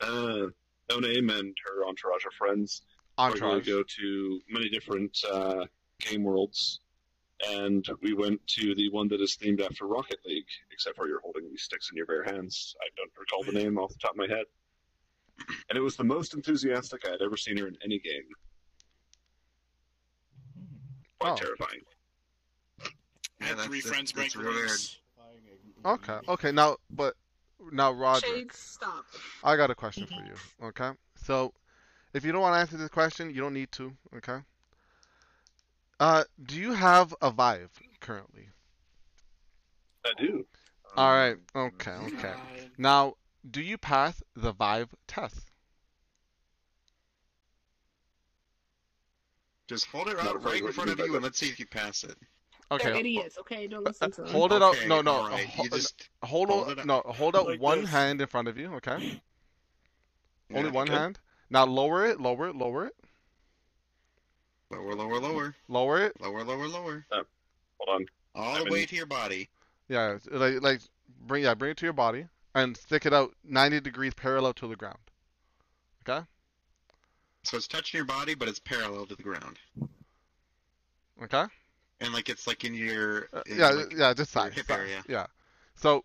uh, 0.00 0.46
No 0.90 0.98
and 0.98 1.56
her 1.66 1.86
entourage 1.86 2.24
of 2.24 2.32
friends 2.34 2.82
are 3.18 3.30
going 3.30 3.42
entourage. 3.42 3.64
to 3.66 3.70
go 3.70 3.82
to 3.82 4.40
many 4.48 4.68
different 4.68 5.18
uh, 5.30 5.66
game 6.00 6.22
worlds, 6.22 6.80
and 7.48 7.84
we 8.00 8.14
went 8.14 8.44
to 8.46 8.74
the 8.74 8.88
one 8.90 9.08
that 9.08 9.20
is 9.20 9.36
themed 9.36 9.60
after 9.60 9.86
Rocket 9.86 10.18
League, 10.24 10.46
except 10.70 10.96
for 10.96 11.08
you're 11.08 11.20
holding 11.20 11.48
these 11.50 11.62
sticks 11.62 11.90
in 11.90 11.96
your 11.96 12.06
bare 12.06 12.24
hands. 12.24 12.74
I 12.80 12.86
don't 12.96 13.10
recall 13.18 13.42
the 13.42 13.52
name 13.52 13.78
off 13.78 13.90
the 13.92 13.98
top 13.98 14.12
of 14.12 14.16
my 14.16 14.28
head. 14.28 14.44
And 15.68 15.76
it 15.76 15.80
was 15.80 15.96
the 15.96 16.04
most 16.04 16.34
enthusiastic 16.34 17.04
I 17.06 17.10
had 17.10 17.22
ever 17.22 17.36
seen 17.36 17.56
her 17.56 17.66
in 17.66 17.76
any 17.84 17.98
game. 17.98 18.22
Quite 21.18 21.32
Oh. 21.32 21.36
terrifying. 21.36 21.80
I 23.42 23.48
Yeah, 23.48 23.54
three 23.64 23.80
friends 23.80 24.12
break 24.12 24.32
that's 24.32 24.36
real 24.36 24.52
legs. 24.52 24.98
Okay, 25.84 26.18
okay. 26.28 26.52
Now, 26.52 26.76
but 26.90 27.14
now, 27.72 27.92
Roger. 27.92 28.26
Shades, 28.26 28.56
stop. 28.56 29.04
I 29.42 29.56
got 29.56 29.70
a 29.70 29.74
question 29.74 30.06
for 30.06 30.24
you. 30.24 30.66
Okay, 30.68 30.90
so 31.16 31.52
if 32.14 32.24
you 32.24 32.32
don't 32.32 32.40
want 32.40 32.54
to 32.54 32.60
answer 32.60 32.76
this 32.76 32.88
question, 32.88 33.30
you 33.30 33.40
don't 33.40 33.54
need 33.54 33.72
to. 33.72 33.92
Okay. 34.16 34.38
Uh, 35.98 36.24
do 36.44 36.56
you 36.56 36.72
have 36.72 37.14
a 37.22 37.30
Vive 37.30 37.70
currently? 38.00 38.48
I 40.04 40.10
do. 40.18 40.46
All 40.96 41.12
right. 41.12 41.36
Okay. 41.54 41.92
Okay. 41.92 42.34
Now, 42.76 43.14
do 43.48 43.60
you 43.60 43.78
pass 43.78 44.22
the 44.34 44.52
Vive 44.52 44.94
test? 45.06 45.52
Just 49.68 49.86
hold 49.86 50.08
it 50.08 50.18
out 50.18 50.42
really 50.42 50.60
right 50.60 50.64
in 50.64 50.72
front 50.72 50.90
of 50.90 50.98
you 50.98 51.14
and 51.14 51.24
let's 51.24 51.38
see 51.38 51.48
if 51.48 51.58
you 51.58 51.66
pass 51.66 52.04
it. 52.04 52.16
Okay. 52.72 52.84
They're 52.84 52.96
idiots, 52.96 53.38
okay? 53.38 53.66
Don't 53.66 53.86
uh, 53.86 53.90
listen 53.90 54.06
uh, 54.12 54.14
to 54.16 54.22
them. 54.22 54.30
Hold 54.32 54.52
it 54.52 54.62
Okay, 54.62 54.82
out. 54.82 54.88
No, 54.88 55.00
no. 55.02 55.12
all 55.12 55.28
right. 55.28 55.46
ho- 55.46 55.64
just 55.70 56.08
hold 56.22 56.48
hold 56.48 56.70
out. 56.70 56.78
it 56.78 56.86
No, 56.86 57.00
hold 57.06 57.36
out 57.36 57.46
Like 57.46 57.60
one 57.60 57.82
this. 57.82 57.90
hand 57.90 58.20
in 58.20 58.26
front 58.28 58.48
of 58.48 58.56
you. 58.58 58.72
Okay. 58.76 59.20
Only 60.54 60.70
one 60.70 60.88
okay. 60.88 60.98
hand. 60.98 61.18
Now 61.50 61.64
lower 61.66 62.06
it. 62.06 62.20
Lower 62.20 62.48
it. 62.48 62.56
Lower 62.56 62.86
it. 62.86 62.94
lower, 64.70 64.94
lower, 64.94 65.18
lower, 65.20 65.54
Lower 65.68 66.00
it. 66.00 66.20
lower, 66.20 66.44
lower, 66.44 66.66
lower, 66.68 67.06
uh, 67.12 67.22
Hold 67.78 68.00
on. 68.00 68.06
all 68.34 68.52
I've 68.52 68.58
the 68.60 68.64
been- 68.64 68.72
way 68.72 68.86
to 68.86 68.96
your 68.96 69.06
body. 69.06 69.48
Yeah. 69.88 70.18
Like 70.30 70.62
like 70.62 70.80
bring 71.26 71.42
yeah 71.44 71.54
bring 71.54 71.72
it 71.72 71.76
to 71.78 71.86
your 71.86 71.92
body 71.92 72.26
and 72.54 72.76
stick 72.76 73.04
it 73.06 73.12
out 73.12 73.34
90 73.44 73.80
degrees 73.80 74.14
parallel 74.14 74.52
to 74.54 74.66
the 74.68 74.76
ground. 74.76 74.98
Okay. 76.08 76.24
So 77.44 77.56
it's 77.56 77.66
touching 77.66 77.98
your 77.98 78.04
body, 78.06 78.34
but 78.34 78.48
it's 78.48 78.58
parallel 78.60 79.06
to 79.06 79.16
the 79.16 79.22
ground, 79.22 79.58
Okay. 81.22 81.44
And 82.02 82.12
like 82.12 82.28
it's 82.28 82.46
like 82.46 82.64
in 82.64 82.74
your 82.74 83.28
Uh, 83.32 83.42
in, 83.46 83.58
yeah, 83.58 83.68
like, 83.70 83.92
yeah, 83.96 84.12
just 84.14 84.34
your 84.34 84.42
side, 84.44 84.52
hip 84.54 84.66
side. 84.66 84.80
area. 84.80 85.04
Yeah. 85.08 85.26
So, 85.74 86.04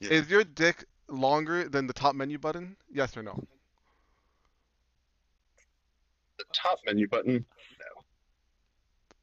Yeah. 0.00 0.10
is 0.10 0.28
your 0.28 0.44
dick 0.44 0.84
longer 1.08 1.68
than 1.68 1.86
the 1.86 1.92
top 1.92 2.14
menu 2.14 2.38
button? 2.38 2.76
Yes 2.90 3.16
or 3.16 3.22
no? 3.22 3.38
The 6.38 6.44
top 6.52 6.78
menu 6.86 7.08
button. 7.08 7.44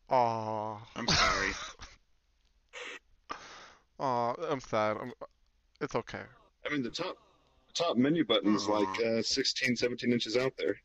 No. 0.10 0.16
Oh, 0.16 0.82
I'm 0.96 1.08
sorry. 1.08 1.50
oh, 4.00 4.36
I'm 4.50 4.60
sad. 4.60 4.98
I'm, 5.02 5.12
it's 5.80 5.96
okay. 5.96 6.24
I 6.66 6.70
mean, 6.72 6.84
the 6.84 6.90
top 6.90 7.18
the 7.68 7.74
top 7.84 7.98
menu 7.98 8.26
button 8.26 8.54
is 8.54 8.68
like 8.68 8.88
Aw. 9.02 9.20
uh, 9.20 9.22
16, 9.22 9.76
17 9.76 10.12
inches 10.12 10.38
out 10.38 10.54
there. 10.58 10.76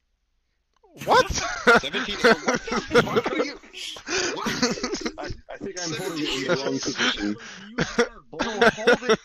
What? 1.04 1.30
17 1.80 2.16
oh, 2.24 2.34
what 3.04 3.24
the 3.24 3.32
are 3.32 3.44
you? 3.44 3.58
I, 5.18 5.28
I 5.52 5.56
think 5.58 5.76
I'm 5.82 5.92
holding 5.92 6.24
it 6.24 6.28
oh 6.28 6.36
in 6.36 6.46
the 6.46 6.62
wrong 6.64 6.78
position. 6.78 7.36
hold 8.32 9.10
it. 9.10 9.18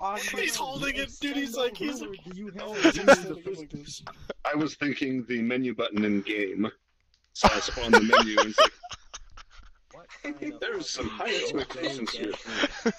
on 0.00 0.18
He's 0.18 0.56
holding 0.56 0.96
it, 0.96 1.10
dude. 1.20 1.36
He's 1.36 1.56
like, 1.56 1.76
he's 1.76 2.02
like, 2.02 2.20
you 2.34 2.46
have 2.46 2.62
oh, 2.62 2.74
it? 2.74 2.94
he's 2.94 3.02
standing 3.02 3.56
like 3.56 3.70
this. 3.70 4.02
I 4.44 4.54
was 4.54 4.74
thinking 4.74 5.24
the 5.24 5.40
menu 5.40 5.74
button 5.74 6.04
in 6.04 6.20
game. 6.22 6.70
So 7.32 7.48
I 7.50 7.60
spawned 7.60 7.94
the 7.94 8.00
menu 8.00 8.38
and 8.38 8.50
it's 8.50 8.60
like, 8.60 8.72
What 9.92 10.06
kind 10.22 10.52
of 10.52 10.60
There's 10.60 10.90
some 10.90 11.08
high 11.08 11.32
fucking 11.32 11.58
expectations 11.60 12.10
here. 12.10 12.32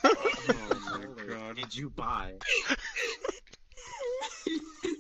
Oh 0.03 1.15
my 1.17 1.23
God. 1.25 1.55
Did 1.55 1.75
you 1.75 1.89
buy? 1.91 2.33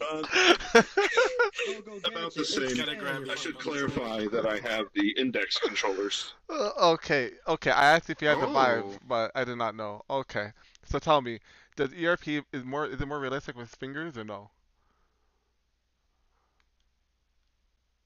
Uh, 0.01 0.21
Go, 0.23 1.81
go 1.85 1.99
get 1.99 2.11
about 2.11 2.33
the 2.33 2.43
same. 2.45 3.29
I 3.29 3.35
should 3.35 3.57
clarify 3.59 4.25
that 4.27 4.45
I 4.45 4.59
have 4.67 4.87
the 4.93 5.11
index 5.17 5.57
controllers. 5.59 6.33
Uh, 6.49 6.71
okay, 6.93 7.31
okay. 7.47 7.71
I 7.71 7.95
asked 7.95 8.09
if 8.09 8.21
you 8.21 8.27
had 8.27 8.41
the 8.41 8.47
Vive, 8.47 8.83
Oh. 8.85 8.97
but 9.07 9.31
I 9.35 9.43
did 9.43 9.57
not 9.57 9.75
know. 9.75 10.01
Okay, 10.09 10.51
so 10.85 10.99
tell 10.99 11.21
me, 11.21 11.39
does 11.75 11.93
ERP 11.93 12.27
is 12.51 12.63
more 12.63 12.85
is 12.87 12.99
it 12.99 13.07
more 13.07 13.19
realistic 13.19 13.55
with 13.55 13.69
fingers 13.75 14.17
or 14.17 14.23
no? 14.23 14.49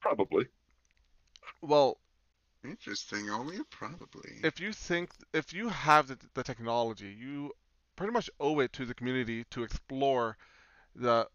Probably. 0.02 0.46
Well, 1.62 1.98
Interesting. 2.64 3.30
Only 3.30 3.60
probably. 3.70 4.32
if 4.44 4.60
you 4.60 4.74
think 4.74 5.12
if 5.34 5.54
you 5.54 5.70
have 5.70 6.08
the, 6.08 6.18
the 6.34 6.44
technology, 6.44 7.16
you 7.18 7.52
pretty 7.96 8.12
much 8.14 8.30
owe 8.40 8.60
it 8.60 8.74
to 8.74 8.86
the 8.86 8.94
community 8.94 9.46
to 9.52 9.64
explore 9.64 10.38
the 10.96 11.28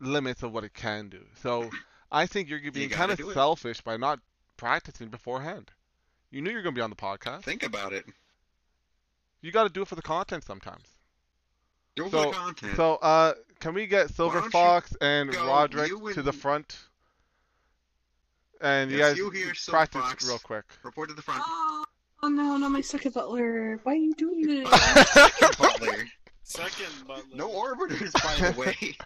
limits 0.00 0.42
of 0.42 0.52
what 0.52 0.64
it 0.64 0.74
can 0.74 1.08
do. 1.08 1.24
So 1.42 1.70
I 2.12 2.26
think 2.26 2.48
you're 2.48 2.60
being 2.72 2.88
gotta 2.88 2.98
kind 2.98 3.10
of 3.12 3.18
do 3.18 3.30
it. 3.30 3.34
selfish 3.34 3.80
by 3.80 3.96
not 3.96 4.20
practicing 4.56 5.08
beforehand. 5.08 5.70
You 6.30 6.42
knew 6.42 6.50
you 6.50 6.56
were 6.56 6.62
gonna 6.62 6.74
be 6.74 6.80
on 6.80 6.90
the 6.90 6.96
podcast. 6.96 7.42
Think 7.42 7.62
about 7.62 7.92
it. 7.92 8.04
You 9.42 9.52
got 9.52 9.64
to 9.64 9.68
do 9.68 9.82
it 9.82 9.88
for 9.88 9.94
the 9.94 10.02
content 10.02 10.42
sometimes. 10.44 10.88
Do 11.94 12.06
it 12.06 12.10
So- 12.10 12.22
for 12.24 12.28
the 12.30 12.34
content. 12.34 12.76
So, 12.76 12.94
uh, 12.96 13.34
can 13.60 13.74
we 13.74 13.86
get 13.86 14.10
Silver 14.10 14.42
Fox 14.50 14.94
and 15.00 15.30
go, 15.30 15.46
Roderick 15.46 15.90
you 15.90 16.12
to 16.14 16.22
the 16.22 16.32
front? 16.32 16.76
And 18.60 18.90
you 18.90 18.98
Yes, 18.98 19.10
guys 19.10 19.18
you 19.18 19.30
hear 19.30 19.54
Silver 19.54 19.76
practice 19.76 20.00
Fox. 20.02 20.26
real 20.26 20.38
quick. 20.38 20.64
Report 20.82 21.08
to 21.10 21.14
the 21.14 21.22
front. 21.22 21.42
Oh, 21.46 21.84
oh 22.24 22.28
no, 22.28 22.56
not 22.56 22.70
my 22.72 22.80
second 22.80 23.14
butler. 23.14 23.78
Why 23.84 23.92
are 23.92 23.96
you 23.96 24.14
doing 24.14 24.40
this? 24.46 24.68
Second 26.48 27.06
butler. 27.08 27.24
No 27.34 27.48
orbiters, 27.48 28.12
by 28.22 28.50
the 28.50 28.56
way. 28.58 28.96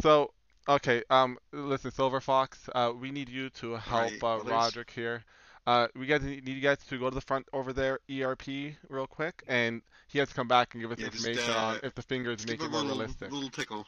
So, 0.00 0.30
okay, 0.68 1.02
um, 1.10 1.36
listen, 1.52 1.90
Silver 1.90 2.20
Fox, 2.20 2.58
uh, 2.74 2.92
we 2.98 3.10
need 3.10 3.28
you 3.28 3.50
to 3.50 3.72
help 3.74 4.12
Right, 4.22 4.22
uh, 4.22 4.38
Roderick 4.44 4.90
here. 4.90 5.24
Uh, 5.66 5.88
we 5.96 6.06
guys 6.06 6.22
need 6.22 6.46
you 6.46 6.60
guys 6.60 6.78
to 6.88 6.98
go 6.98 7.08
to 7.08 7.14
the 7.14 7.20
front 7.20 7.46
over 7.52 7.72
there, 7.72 7.98
ERP, 8.10 8.46
real 8.88 9.06
quick, 9.08 9.42
and 9.48 9.82
he 10.08 10.18
has 10.20 10.28
to 10.28 10.34
come 10.34 10.46
back 10.46 10.74
and 10.74 10.82
give 10.82 10.92
us 10.92 10.98
Yeah, 11.00 11.08
just, 11.08 11.26
information 11.26 11.54
uh, 11.54 11.58
on 11.58 11.80
if 11.82 11.94
the 11.96 12.02
fingers 12.02 12.36
Just 12.36 12.48
make 12.48 12.58
give 12.60 12.68
it 12.68 12.70
more 12.70 12.82
little, 12.82 12.98
realistic. 12.98 13.32
little 13.32 13.50
tickle. 13.50 13.84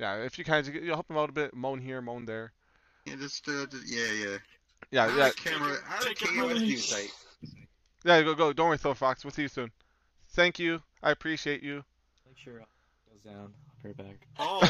Yeah, 0.00 0.16
if 0.24 0.36
you 0.38 0.44
can, 0.44 0.64
just, 0.64 0.74
you 0.74 0.90
help 0.90 1.08
him 1.08 1.16
out 1.16 1.28
a 1.28 1.32
bit, 1.32 1.54
moan 1.54 1.80
here, 1.80 2.00
moan 2.00 2.24
there. 2.24 2.52
Yeah, 3.04 3.16
just, 3.20 3.46
uh, 3.48 3.66
just 3.66 3.86
yeah, 3.86 4.12
yeah. 4.12 4.36
Yeah, 4.90 5.04
Out 5.04 5.16
yeah, 5.16 5.26
of 5.28 5.36
camera, 5.36 5.76
out 5.88 6.00
of 6.00 6.06
Take 6.08 6.18
camera 6.18 6.48
really- 6.48 6.64
view 6.66 6.76
sight. 6.78 7.12
yeah. 8.04 8.20
Go, 8.22 8.34
go. 8.34 8.52
Don't 8.52 8.68
worry, 8.68 8.78
Silver 8.78 8.96
Fox. 8.96 9.22
We'll 9.24 9.30
see 9.30 9.42
you 9.42 9.48
soon. 9.48 9.70
Thank 10.30 10.58
you. 10.58 10.82
I 11.02 11.10
appreciate 11.12 11.62
you. 11.62 11.84
Make 12.30 12.38
sure 12.38 12.58
it 12.58 12.66
goes 13.10 13.22
down. 13.32 13.52
I'll 13.66 13.74
be 13.82 13.88
right 13.88 13.96
back. 13.96 14.18
Oh. 14.38 14.60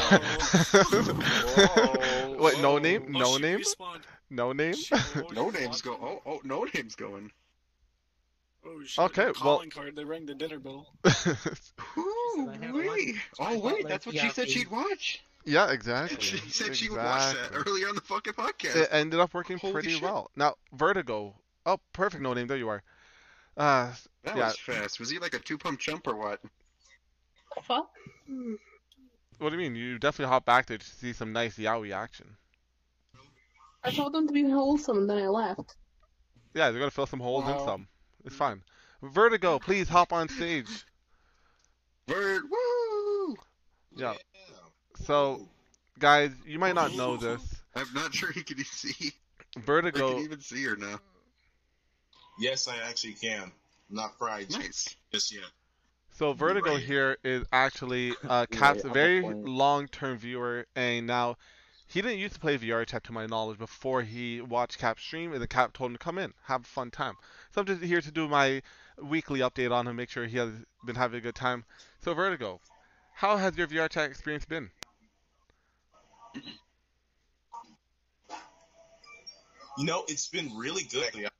Wait, 2.40 2.58
no 2.60 2.78
name? 2.78 3.12
Oh, 3.14 3.18
No 3.18 3.36
she 3.36 3.42
name? 3.42 3.58
respawned. 3.58 4.02
No 4.30 4.52
name? 4.52 4.72
She- 4.74 4.94
oh, 4.94 5.26
No 5.34 5.50
names 5.50 5.82
go. 5.82 5.92
Oh, 6.00 6.22
oh, 6.24 6.40
no 6.42 6.64
names 6.74 6.94
going. 6.94 7.30
Oh, 8.64 8.82
shit. 8.84 9.04
Okay, 9.04 9.24
well- 9.26 9.34
Calling 9.34 9.68
card. 9.70 9.94
They 9.94 10.04
rang 10.04 10.24
the 10.26 10.34
dinner 10.34 10.58
bell. 10.58 10.86
Ooh, 11.98 12.50
wait. 12.72 13.16
Oh, 13.38 13.58
wait. 13.58 13.86
That's 13.88 14.06
what 14.06 14.16
she 14.16 14.30
said 14.30 14.46
PRP. 14.48 14.52
she'd 14.52 14.70
watch. 14.70 15.22
yeah, 15.44 15.70
exactly. 15.70 16.16
She 16.20 16.38
said 16.50 16.74
she 16.76 16.88
would 16.88 16.98
watch 16.98 17.34
that 17.34 17.50
earlier 17.66 17.88
on 17.88 17.94
the 17.94 18.00
fucking 18.00 18.32
podcast. 18.34 18.76
It 18.76 18.88
ended 18.90 19.20
up 19.20 19.34
working 19.34 19.58
Holy 19.58 19.72
pretty 19.74 19.90
shit. 19.90 20.02
well. 20.02 20.30
Now, 20.36 20.54
Vertigo. 20.72 21.34
Oh, 21.66 21.78
perfect. 21.92 22.22
No 22.22 22.32
name. 22.32 22.46
There 22.46 22.56
you 22.56 22.68
are. 22.70 22.82
Uh, 23.56 23.92
that 24.24 24.36
yeah. 24.36 24.46
was 24.46 24.58
fast. 24.58 24.98
Was 25.00 25.10
he 25.10 25.18
like 25.18 25.34
a 25.34 25.38
two 25.38 25.58
pump 25.58 25.78
jump 25.80 26.06
or 26.06 26.16
what? 26.16 26.40
Fuck. 27.62 27.90
what 29.38 29.50
do 29.50 29.56
you 29.56 29.58
mean? 29.58 29.74
You 29.74 29.98
definitely 29.98 30.30
hop 30.30 30.44
back 30.44 30.66
there 30.66 30.78
to 30.78 30.86
see 30.86 31.12
some 31.12 31.32
nice 31.32 31.56
yaoi 31.56 31.92
action. 31.92 32.36
I 33.82 33.90
told 33.90 34.12
them 34.12 34.26
to 34.26 34.32
be 34.32 34.48
wholesome, 34.48 34.98
and 34.98 35.10
then 35.10 35.18
I 35.18 35.28
left. 35.28 35.76
Yeah, 36.54 36.70
they're 36.70 36.80
gonna 36.80 36.90
fill 36.90 37.06
some 37.06 37.20
holes 37.20 37.48
in 37.48 37.58
some. 37.64 37.86
It's 38.24 38.36
fine. 38.36 38.62
Vertigo, 39.02 39.58
please 39.58 39.88
hop 39.88 40.12
on 40.12 40.28
stage. 40.28 40.84
Bird, 42.06 42.42
woo! 42.50 43.36
Yeah. 43.96 44.14
So, 45.04 45.48
guys, 45.98 46.32
you 46.44 46.58
might 46.58 46.74
not 46.74 46.94
know 46.94 47.16
this. 47.16 47.40
I'm 47.74 47.86
not 47.94 48.12
sure 48.12 48.30
he 48.32 48.42
can 48.42 48.62
see. 48.64 49.12
Or 49.56 49.62
Vertigo. 49.62 50.14
can 50.14 50.24
even 50.24 50.40
see 50.40 50.62
her 50.64 50.76
now. 50.76 50.98
Yes, 52.38 52.68
I 52.68 52.76
actually 52.88 53.14
can. 53.14 53.50
Not 53.88 54.16
fried 54.18 54.50
Nice. 54.50 54.94
just 55.12 55.32
yet. 55.32 55.44
So 56.20 56.34
Vertigo 56.34 56.76
here 56.76 57.16
is 57.24 57.46
actually 57.50 58.14
uh, 58.28 58.44
Cap's 58.50 58.82
very 58.82 59.22
long-term 59.22 60.18
viewer, 60.18 60.66
and 60.76 61.06
now 61.06 61.38
he 61.86 62.02
didn't 62.02 62.18
used 62.18 62.34
to 62.34 62.40
play 62.40 62.58
VR 62.58 62.86
chat 62.86 63.04
to 63.04 63.12
my 63.12 63.24
knowledge 63.24 63.56
before 63.56 64.02
he 64.02 64.42
watched 64.42 64.76
Cap 64.76 65.00
stream, 65.00 65.32
and 65.32 65.40
the 65.40 65.48
Cap 65.48 65.72
told 65.72 65.92
him 65.92 65.96
to 65.96 66.04
come 66.04 66.18
in, 66.18 66.34
have 66.44 66.60
a 66.60 66.64
fun 66.64 66.90
time. 66.90 67.14
So 67.54 67.62
I'm 67.62 67.66
just 67.66 67.82
here 67.82 68.02
to 68.02 68.10
do 68.10 68.28
my 68.28 68.60
weekly 69.02 69.40
update 69.40 69.72
on 69.72 69.86
him, 69.86 69.96
make 69.96 70.10
sure 70.10 70.26
he 70.26 70.36
has 70.36 70.50
been 70.84 70.94
having 70.94 71.16
a 71.16 71.22
good 71.22 71.34
time. 71.34 71.64
So 72.04 72.12
Vertigo, 72.12 72.60
how 73.14 73.38
has 73.38 73.56
your 73.56 73.66
VR 73.66 73.88
chat 73.88 74.10
experience 74.10 74.44
been? 74.44 74.70
You 79.78 79.86
know, 79.86 80.04
it's 80.06 80.28
been 80.28 80.54
really 80.54 80.82
good. 80.82 81.30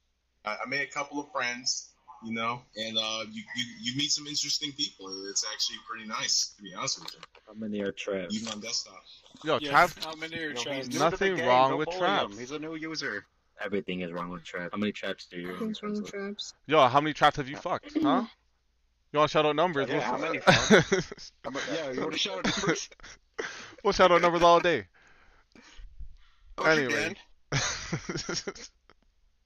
I 0.47 0.57
made 0.67 0.89
a 0.89 0.91
couple 0.91 1.21
of 1.21 1.31
friends, 1.33 1.90
you 2.25 2.35
know, 2.35 2.63
and 2.77 2.97
uh, 2.99 3.25
you, 3.31 3.43
you 3.57 3.65
you 3.81 3.97
meet 3.97 4.11
some 4.11 4.27
interesting 4.27 4.73
people. 4.73 5.07
It's 5.31 5.45
actually 5.53 5.79
pretty 5.89 6.07
nice, 6.07 6.55
to 6.57 6.63
be 6.63 6.75
honest 6.75 7.01
with 7.01 7.13
you, 7.15 7.21
How 7.47 7.55
many 7.55 7.81
are 7.81 7.93
traps? 7.93 8.35
even 8.35 8.49
on 8.49 8.61
desktop. 8.61 9.03
Yo, 9.45 9.59
Yeah, 9.61 9.71
Trav, 9.73 10.05
how 10.05 10.15
many 10.17 10.37
are 10.37 10.49
You 10.49 10.55
know, 10.55 10.61
traps? 10.63 10.77
he's 10.77 10.89
new 10.89 10.95
to 10.95 11.05
Nothing 11.05 11.37
game, 11.37 11.47
wrong 11.47 11.71
don't 11.71 11.79
with 11.79 11.87
bully 11.89 11.99
traps. 11.99 12.33
him. 12.35 12.39
He's 12.41 12.51
a 12.51 12.59
new 12.59 12.75
user. 12.75 13.25
Everything 13.63 14.01
is 14.01 14.13
wrong 14.13 14.31
with 14.31 14.45
traps. 14.45 14.71
How 14.73 14.79
many 14.79 14.93
traps 14.93 15.27
do 15.31 15.39
you? 15.39 15.57
Things 15.59 15.83
wrong 15.83 15.95
with 15.95 16.11
traps. 16.11 16.55
yo, 16.67 16.87
how 16.89 17.01
many 17.01 17.13
traps 17.15 17.37
have 17.37 17.49
you 17.49 17.57
fucked, 17.57 17.97
huh? 18.03 18.23
You 19.13 19.19
want 19.19 19.31
to 19.31 19.33
shout 19.33 19.47
out 19.47 19.57
numbers? 19.57 19.89
Yeah, 19.89 19.95
we'll, 19.95 20.03
how 20.05 20.17
many 20.19 20.41
we'll 21.45 21.63
yeah, 21.75 21.91
you 21.93 22.01
want 22.01 22.13
to 22.13 22.19
shout 22.19 22.39
out 22.39 22.45
numbers? 22.57 22.89
shout 23.93 24.13
out 24.13 24.23
numbers 24.23 24.43
all 24.43 24.61
day. 24.61 24.87
Oh, 26.59 26.65
Anyway. 26.65 27.15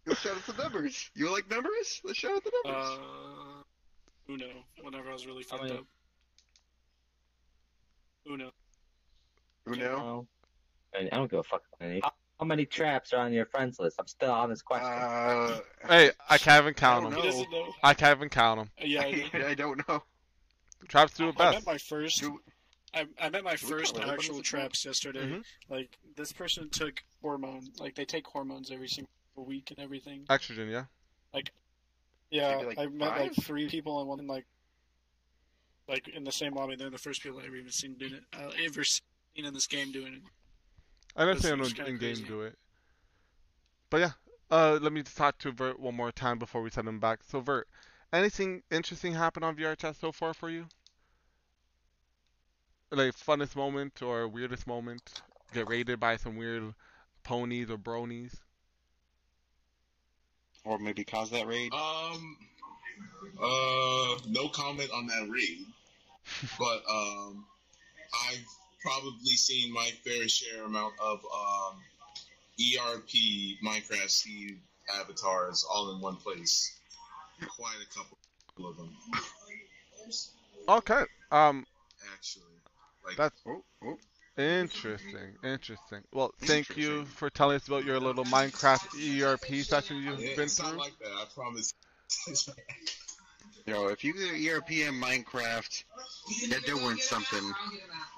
Dan. 0.04 0.10
Let's 0.12 0.20
shout 0.20 0.36
out 0.36 0.46
the 0.56 0.62
numbers. 0.62 1.10
You 1.14 1.32
like 1.32 1.50
numbers? 1.50 2.00
Let's 2.04 2.18
shout 2.18 2.32
out 2.32 2.44
the 2.44 2.52
numbers. 2.64 2.98
Uh, 4.28 4.32
Uno. 4.32 4.46
Whenever 4.82 5.10
I 5.10 5.12
was 5.12 5.26
really 5.26 5.44
How 5.50 5.58
fucked 5.58 5.70
up. 5.72 5.84
Uno. 8.30 8.50
Uno. 9.66 9.76
No. 9.76 10.26
And 10.98 11.08
I 11.12 11.16
don't 11.16 11.30
give 11.30 11.40
a 11.40 11.42
fuck 11.42 11.62
how 11.78 11.86
many. 11.86 12.00
How, 12.02 12.12
how 12.40 12.46
many 12.46 12.64
traps 12.66 13.12
are 13.12 13.20
on 13.20 13.32
your 13.32 13.46
friends 13.46 13.78
list? 13.78 13.96
I'm 13.98 14.06
still 14.06 14.30
on 14.30 14.48
this 14.50 14.62
question. 14.62 14.86
Uh, 14.88 15.58
hey, 15.88 16.10
I 16.28 16.38
can't 16.38 16.62
even 16.62 16.74
count 16.74 17.04
don't 17.04 17.22
them. 17.22 17.50
Know. 17.50 17.72
I 17.82 17.94
can't 17.94 18.16
even 18.18 18.28
count 18.28 18.60
them. 18.60 18.70
Yeah, 18.78 19.02
I, 19.02 19.12
do. 19.32 19.46
I 19.46 19.54
don't 19.54 19.86
know. 19.88 20.02
Traps 20.88 21.14
do 21.14 21.28
it 21.28 21.34
I 21.38 21.52
best. 21.52 21.66
met 21.66 21.72
my 21.74 21.78
first. 21.78 22.20
Do- 22.20 22.40
I, 22.94 23.06
I 23.20 23.28
met 23.30 23.42
my 23.42 23.52
we 23.52 23.56
first 23.56 23.98
actual 23.98 24.40
traps 24.42 24.84
yesterday. 24.84 25.26
Mhm. 25.26 25.42
Like 25.68 25.98
this 26.16 26.32
person 26.32 26.70
took 26.70 27.02
hormone. 27.20 27.64
Like 27.80 27.94
they 27.96 28.04
take 28.04 28.26
hormones 28.26 28.70
every 28.70 28.88
single 28.88 29.10
week 29.42 29.70
and 29.70 29.78
everything. 29.78 30.24
Estrogen, 30.30 30.70
yeah. 30.70 30.84
Like, 31.32 31.50
yeah, 32.30 32.56
like, 32.56 32.78
I 32.78 32.86
met 32.86 33.18
like 33.18 33.34
three 33.34 33.68
people 33.68 34.00
in 34.00 34.06
one 34.06 34.26
like, 34.26 34.46
like 35.88 36.08
in 36.08 36.24
the 36.24 36.32
same 36.32 36.54
lobby. 36.54 36.76
They're 36.76 36.90
the 36.90 36.98
first 36.98 37.22
people 37.22 37.40
I 37.40 37.46
ever 37.46 37.56
even 37.56 37.70
seen 37.72 37.94
doing 37.94 38.14
it. 38.14 38.24
Uh, 38.32 38.50
ever 38.64 38.84
seen 38.84 39.02
in 39.36 39.52
this 39.52 39.66
game 39.66 39.92
doing 39.92 40.14
it. 40.14 40.22
I 41.16 41.20
never 41.24 41.34
That's- 41.34 41.42
seen 41.42 41.52
anyone 41.52 41.62
that's 41.68 41.72
kinda 41.74 41.90
in 41.90 41.98
game 41.98 42.24
do 42.26 42.40
it. 42.42 42.58
But 43.90 43.98
yeah, 43.98 44.10
uh, 44.50 44.78
let 44.80 44.92
me 44.92 45.02
just 45.02 45.16
talk 45.16 45.38
to 45.38 45.52
Vert 45.52 45.78
one 45.78 45.94
more 45.94 46.10
time 46.10 46.38
before 46.38 46.62
we 46.62 46.70
send 46.70 46.88
him 46.88 46.98
back. 46.98 47.20
So 47.22 47.40
Vert, 47.40 47.68
anything 48.12 48.62
interesting 48.70 49.14
happen 49.14 49.42
on 49.44 49.56
VR 49.56 49.76
chat 49.76 49.96
so 49.96 50.10
far 50.10 50.34
for 50.34 50.50
you? 50.50 50.66
Like 52.90 53.14
funnest 53.14 53.56
moment 53.56 54.02
or 54.02 54.26
weirdest 54.28 54.66
moment? 54.66 55.22
Get 55.52 55.68
raided 55.68 56.00
by 56.00 56.16
some 56.16 56.36
weird 56.36 56.74
ponies 57.22 57.70
or 57.70 57.78
bronies? 57.78 58.40
Or 60.64 60.78
maybe 60.78 61.04
cause 61.04 61.30
that 61.30 61.46
raid. 61.46 61.72
Um, 61.72 62.36
uh, 63.40 64.16
no 64.28 64.48
comment 64.48 64.90
on 64.94 65.06
that 65.08 65.28
raid, 65.30 65.66
but 66.58 66.82
um, 66.90 67.44
I've 68.28 68.44
probably 68.80 69.32
seen 69.32 69.72
my 69.72 69.90
fair 70.04 70.28
share 70.28 70.64
amount 70.64 70.94
of 71.02 71.18
um, 71.24 71.76
ERP 72.60 73.08
Minecraft 73.64 74.08
Steve 74.10 74.58
avatars 74.98 75.66
all 75.70 75.94
in 75.94 76.00
one 76.00 76.16
place. 76.16 76.78
Quite 77.48 77.76
a 77.82 77.94
couple 77.98 78.16
of 78.70 78.76
them, 78.76 78.96
Okay. 80.68 81.02
Um, 81.30 81.66
actually. 82.14 82.44
Like, 83.04 83.16
That's- 83.16 83.42
Oh, 83.46 83.62
oh. 83.84 83.98
Interesting, 84.36 85.36
interesting. 85.42 86.00
Well, 86.12 86.32
thank 86.40 86.76
you 86.76 87.04
for 87.04 87.30
telling 87.30 87.56
us 87.56 87.66
about 87.68 87.84
your 87.84 88.00
little 88.00 88.24
Minecraft 88.24 89.22
ERP 89.22 89.64
session 89.64 89.98
you've 89.98 90.20
yeah, 90.20 90.36
been 90.36 90.44
it's 90.44 90.58
not 90.58 90.70
through. 90.70 90.78
like 90.78 90.98
that. 91.00 91.10
I 91.10 91.24
promise. 91.34 91.74
Yo, 93.66 93.86
if 93.88 94.04
you 94.04 94.12
do 94.12 94.50
ERP 94.50 94.72
in 94.72 94.94
Minecraft, 94.94 95.84
you're 96.48 96.60
doing 96.60 96.96
something 96.98 97.52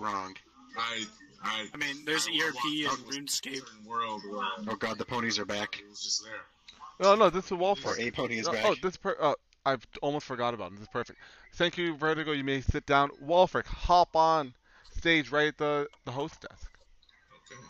wrong. 0.00 0.34
I, 0.76 1.04
I, 1.42 1.66
I 1.72 1.76
mean, 1.76 2.04
there's 2.04 2.26
I 2.26 2.48
ERP 2.48 2.54
walked 2.54 3.08
and 3.14 3.26
RuneScape. 3.28 3.60
certain 3.60 3.84
World 3.86 4.22
where 4.28 4.44
Oh 4.68 4.76
god, 4.76 4.98
the 4.98 5.04
ponies 5.04 5.38
are 5.38 5.44
back. 5.44 5.78
it 5.78 5.88
was 5.88 6.02
just 6.02 6.24
there. 6.24 6.32
No, 6.98 7.14
no, 7.14 7.30
this 7.30 7.44
is 7.46 7.52
Or 7.52 7.56
Wolford. 7.58 8.00
a 8.00 8.10
pony 8.10 8.38
is 8.38 8.48
Oh, 8.48 8.52
back. 8.52 8.64
oh, 8.64 8.74
this 8.82 8.96
per- 8.96 9.16
uh, 9.20 9.34
I've 9.64 9.86
almost 10.02 10.26
forgot 10.26 10.54
about 10.54 10.68
him. 10.68 10.74
This 10.76 10.82
is 10.84 10.88
perfect. 10.88 11.18
Thank 11.54 11.78
you, 11.78 11.94
Vertigo. 11.96 12.32
You 12.32 12.44
may 12.44 12.60
sit 12.60 12.86
down. 12.86 13.10
Wolfric, 13.24 13.66
hop 13.66 14.16
on 14.16 14.54
stage 15.06 15.30
right 15.30 15.46
at 15.46 15.58
the, 15.58 15.86
the 16.04 16.10
host 16.10 16.40
desk. 16.40 16.68
Okay. 17.30 17.60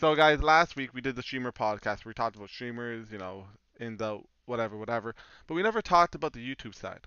So, 0.00 0.14
guys, 0.14 0.42
last 0.42 0.76
week 0.76 0.94
we 0.94 1.02
did 1.02 1.14
the 1.14 1.20
streamer 1.20 1.52
podcast 1.52 2.06
we 2.06 2.14
talked 2.14 2.36
about 2.36 2.48
streamers, 2.48 3.12
you 3.12 3.18
know, 3.18 3.44
in 3.78 3.98
the 3.98 4.20
whatever, 4.46 4.78
whatever. 4.78 5.14
But 5.46 5.56
we 5.56 5.62
never 5.62 5.82
talked 5.82 6.14
about 6.14 6.32
the 6.32 6.40
YouTube 6.40 6.74
side. 6.74 7.06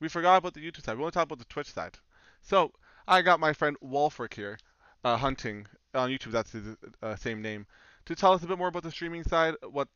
We 0.00 0.08
forgot 0.10 0.36
about 0.36 0.52
the 0.52 0.60
YouTube 0.60 0.84
side. 0.84 0.98
We 0.98 1.00
only 1.00 1.12
talked 1.12 1.32
about 1.32 1.38
the 1.38 1.46
Twitch 1.46 1.72
side. 1.72 1.96
So, 2.42 2.72
I 3.08 3.22
got 3.22 3.40
my 3.40 3.54
friend 3.54 3.78
Wolfric 3.82 4.34
here, 4.34 4.58
uh, 5.02 5.16
Hunting, 5.16 5.66
on 5.94 6.10
YouTube, 6.10 6.32
that's 6.32 6.52
his 6.52 6.76
uh, 7.02 7.16
same 7.16 7.40
name, 7.40 7.64
to 8.04 8.14
tell 8.14 8.34
us 8.34 8.42
a 8.42 8.46
bit 8.46 8.58
more 8.58 8.68
about 8.68 8.82
the 8.82 8.90
streaming 8.90 9.24
side, 9.24 9.54
what 9.70 9.88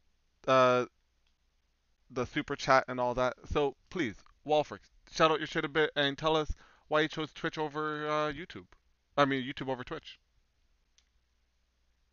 uh, 0.46 0.86
the 2.10 2.24
super 2.24 2.56
chat 2.56 2.86
and 2.88 2.98
all 2.98 3.12
that. 3.12 3.34
So, 3.52 3.76
please, 3.90 4.14
Wolfric, 4.46 4.80
shout 5.12 5.30
out 5.30 5.40
your 5.40 5.46
shit 5.46 5.66
a 5.66 5.68
bit 5.68 5.90
and 5.94 6.16
tell 6.16 6.34
us 6.34 6.54
why 6.88 7.02
you 7.02 7.08
chose 7.08 7.32
Twitch 7.32 7.58
over 7.58 8.08
uh, 8.08 8.32
YouTube. 8.32 8.66
I 9.16 9.24
mean, 9.24 9.42
YouTube 9.42 9.68
over 9.68 9.84
Twitch. 9.84 10.18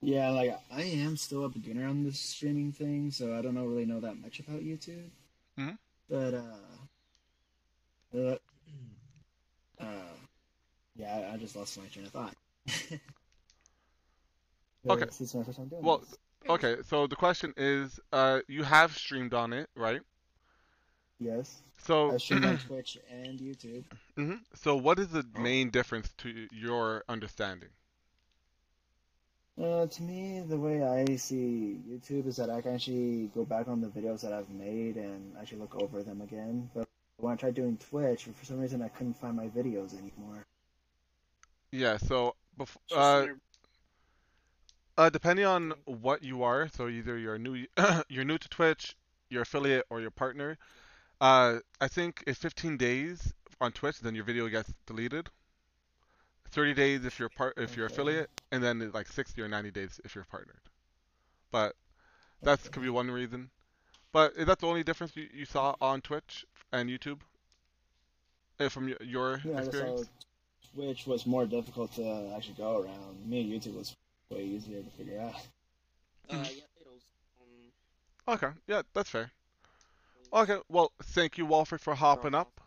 Yeah, 0.01 0.30
like 0.30 0.57
I 0.71 0.84
am 0.84 1.17
still 1.17 1.45
a 1.45 1.49
beginner 1.49 1.88
on 1.88 2.03
this 2.03 2.19
streaming 2.19 2.71
thing, 2.71 3.11
so 3.11 3.36
I 3.38 3.41
don't 3.41 3.55
know 3.55 3.65
really 3.65 3.86
know 3.86 3.99
that 4.01 4.21
much 4.21 4.39
about 4.39 4.61
YouTube. 4.61 5.09
Mhm. 5.57 5.78
But 6.09 6.34
uh, 6.34 8.17
uh, 8.17 8.38
uh, 9.80 10.15
yeah, 10.95 11.15
I, 11.15 11.34
I 11.34 11.38
just 11.38 11.55
lost 11.55 11.78
my 11.80 11.88
train 11.88 12.05
of 12.05 12.11
thought. 12.11 12.36
Okay. 14.88 15.05
This 15.05 15.21
is 15.21 15.34
my 15.36 15.43
first 15.43 15.57
time 15.57 15.67
doing 15.67 15.84
Well, 15.84 15.99
this. 15.99 16.15
Okay, 16.47 16.76
so 16.84 17.07
the 17.07 17.15
question 17.15 17.53
is, 17.57 17.99
uh, 18.13 18.41
you 18.47 18.61
have 18.63 18.95
streamed 18.95 19.34
on 19.34 19.51
it, 19.51 19.67
right? 19.76 20.01
Yes, 21.20 21.61
So, 21.78 22.11
I 22.11 22.18
stream 22.18 22.45
on 22.45 22.57
Twitch 22.57 22.97
and 23.09 23.39
YouTube. 23.39 23.84
Mhm. 24.18 24.43
so 24.53 24.76
what 24.76 24.99
is 24.99 25.09
the 25.09 25.24
main 25.39 25.70
difference 25.70 26.11
to 26.18 26.47
your 26.51 27.03
understanding? 27.07 27.70
Uh, 29.57 29.88
to 29.88 30.03
me, 30.03 30.41
the 30.41 30.57
way 30.57 30.84
I 30.84 31.16
see 31.16 31.80
YouTube 31.88 32.28
is 32.28 32.36
that 32.36 32.49
I 32.49 32.61
can 32.61 32.76
actually 32.76 33.28
go 33.34 33.45
back 33.45 33.70
on 33.70 33.80
the 33.80 33.88
videos 33.88 34.22
that 34.22 34.34
I've 34.34 34.49
made 34.49 34.97
and 34.97 35.38
actually 35.38 35.59
look 35.59 35.76
over 35.82 36.03
them 36.03 36.22
again. 36.22 36.70
But 36.74 36.89
when 37.18 37.32
I 37.34 37.36
tried 37.38 37.55
doing 37.55 37.78
Twitch, 37.78 38.26
for 38.26 38.45
some 38.45 38.59
reason 38.59 38.82
I 38.82 38.89
couldn't 38.89 39.13
find 39.13 39.36
my 39.36 39.47
videos 39.47 39.97
anymore. 39.97 40.43
Yeah, 41.72 41.97
so 41.97 42.36
bef- 42.59 42.76
It's 42.76 42.89
just 42.89 42.99
uh, 42.99 43.28
uh, 44.97 45.09
depending 45.09 45.45
on 45.45 45.74
what 45.86 46.24
you 46.24 46.43
are, 46.43 46.68
so 46.68 46.89
either 46.89 47.18
you're 47.18 47.38
new, 47.38 47.66
you're 48.09 48.26
new 48.26 48.38
to 48.38 48.49
Twitch, 48.49 48.95
your 49.30 49.43
affiliate, 49.43 49.86
or 49.89 50.01
your 50.01 50.11
partner. 50.11 50.57
Uh, 51.20 51.59
I 51.82 51.88
think 51.89 52.24
if 52.26 52.38
15 52.38 52.78
days 52.78 53.34
on 53.59 53.74
Twitch, 53.74 53.99
then 53.99 54.16
your 54.16 54.24
video 54.24 54.47
gets 54.47 54.74
deleted. 54.86 55.30
30 56.51 56.74
days 56.74 57.05
if 57.05 57.20
you're 57.20 57.30
part, 57.30 57.53
if 57.57 57.76
you're 57.78 57.86
Okay. 57.88 57.88
affiliate, 57.88 58.30
and 58.51 58.63
then 58.63 58.91
like 58.91 59.07
60 59.07 59.41
or 59.41 59.47
90 59.47 59.72
days 59.72 59.99
if 60.05 60.16
you're 60.16 60.26
partnered. 60.26 60.61
But 61.51 61.76
that 62.43 62.59
Okay. 62.59 62.72
could 62.72 62.84
be 62.84 62.89
one 62.89 63.11
reason. 63.11 63.49
But 64.11 64.34
is 64.36 64.47
that 64.47 64.59
the 64.59 64.68
only 64.68 64.84
difference 64.84 65.16
you, 65.16 65.28
you 65.34 65.45
saw 65.45 65.76
on 65.82 66.01
Twitch 66.01 66.45
and 66.72 66.89
YouTube? 66.89 67.22
Uh, 68.59 68.70
from 68.70 68.88
your, 68.88 68.97
your 69.01 69.41
Yeah, 69.43 69.59
experience? 69.59 70.01
saw 70.01 70.76
Twitch 70.76 71.07
was 71.07 71.26
more 71.26 71.45
difficult 71.45 71.91
to 71.93 72.34
actually 72.36 72.55
go 72.55 72.78
around. 72.80 73.26
Me, 73.30 73.43
YouTube 73.49 73.76
was 73.78 73.93
way 74.32 74.43
easier 74.43 74.82
to 74.84 74.89
figure 74.91 75.20
out. 75.20 75.36
Uh, 76.30 76.36
Mhm. 76.36 76.57
yeah, 76.57 76.63
it 76.80 76.88
was, 76.88 77.01
um, 77.41 77.72
Okay, 78.28 78.51
yeah, 78.68 78.82
that's 78.93 79.09
fair. 79.09 79.32
Okay, 80.36 80.57
well, 80.67 80.91
thank 81.01 81.38
you, 81.38 81.45
Walford, 81.45 81.79
for 81.79 81.95
hopping 81.95 82.36
up. 82.36 82.59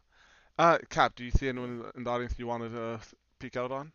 Uh, 0.58 0.78
Cap, 0.88 1.14
do 1.14 1.22
you 1.22 1.30
see 1.30 1.48
anyone 1.48 1.84
in 1.94 2.04
the- 2.04 2.10
audience 2.10 2.34
you 2.38 2.46
wanted 2.46 2.70
to 2.70 2.98
peek 3.38 3.56
out 3.56 3.70
on? 3.70 3.92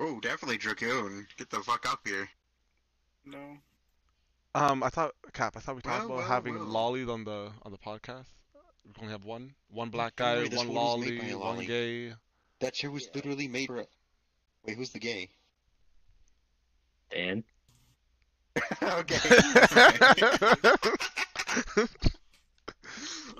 Oh, 0.00 0.18
definitely 0.18 0.58
Dragoon. 0.58 1.28
Get 1.36 1.48
the 1.48 1.60
fuck 1.60 1.86
up 1.88 2.00
here. 2.04 2.28
No. 3.24 3.58
Um, 4.56 4.82
I 4.82 4.88
thought 4.88 5.14
Cap, 5.32 5.56
I 5.56 5.60
thought 5.60 5.76
we 5.76 5.82
talked 5.82 6.00
Well, 6.00 6.06
about 6.06 6.16
well, 6.18 6.26
having 6.26 6.56
well. 6.56 6.64
lollies 6.64 7.08
on 7.08 7.22
the 7.22 7.52
on 7.62 7.70
the 7.70 7.78
podcast. 7.78 8.26
We 8.84 8.92
only 9.00 9.12
have 9.12 9.24
one, 9.24 9.54
one 9.70 9.90
black 9.90 10.16
guy, 10.16 10.34
worry, 10.34 10.48
this 10.48 10.58
one 10.58 10.74
one 10.74 11.00
was 11.00 11.08
made 11.08 11.32
lolly, 11.34 11.56
one 11.58 11.66
gay. 11.66 12.14
That 12.58 12.74
show 12.74 12.90
was 12.90 13.08
literally 13.14 13.46
made 13.46 13.68
for. 13.68 13.86
Wait, 14.64 14.76
who's 14.76 14.90
the 14.90 14.98
gay? 14.98 15.30
Dan. 17.10 17.44
okay. 18.82 19.18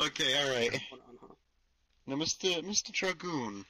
okay, 0.07 0.34
all 0.42 0.55
right. 0.55 0.80
Now, 2.07 2.16
Mr. 2.16 2.62
Mr. 2.62 2.92
Dragoon, 2.92 3.64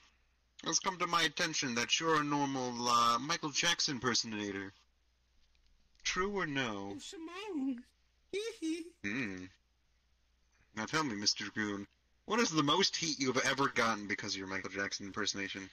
it's 0.65 0.79
come 0.79 0.99
to 0.99 1.07
my 1.07 1.23
attention 1.23 1.75
that 1.75 2.01
you're 2.01 2.21
a 2.21 2.25
normal 2.25 2.89
uh, 2.89 3.19
Michael 3.19 3.51
Jackson 3.51 3.95
impersonator. 3.95 4.73
True 6.03 6.39
or 6.39 6.47
no? 6.47 6.97
Hmm. 9.05 9.45
Now 10.75 10.87
tell 10.87 11.05
me, 11.05 11.15
Mr. 11.17 11.53
Dragoon, 11.53 11.87
what 12.25 12.41
is 12.41 12.49
the 12.49 12.63
most 12.63 12.97
heat 12.97 13.21
you've 13.21 13.45
ever 13.45 13.69
gotten 13.69 14.07
because 14.07 14.33
of 14.33 14.39
your 14.39 14.47
Michael 14.47 14.71
Jackson 14.71 15.05
impersonation? 15.05 15.69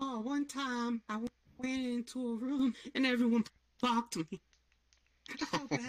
Oh, 0.00 0.18
one 0.18 0.46
time 0.46 1.00
I 1.08 1.18
went 1.18 1.86
into 1.86 2.32
a 2.32 2.34
room 2.34 2.74
and 2.96 3.06
everyone 3.06 3.44
blocked 3.80 4.16
me. 4.16 4.40
I 5.30 5.44
felt 5.44 5.70
bad. 5.70 5.80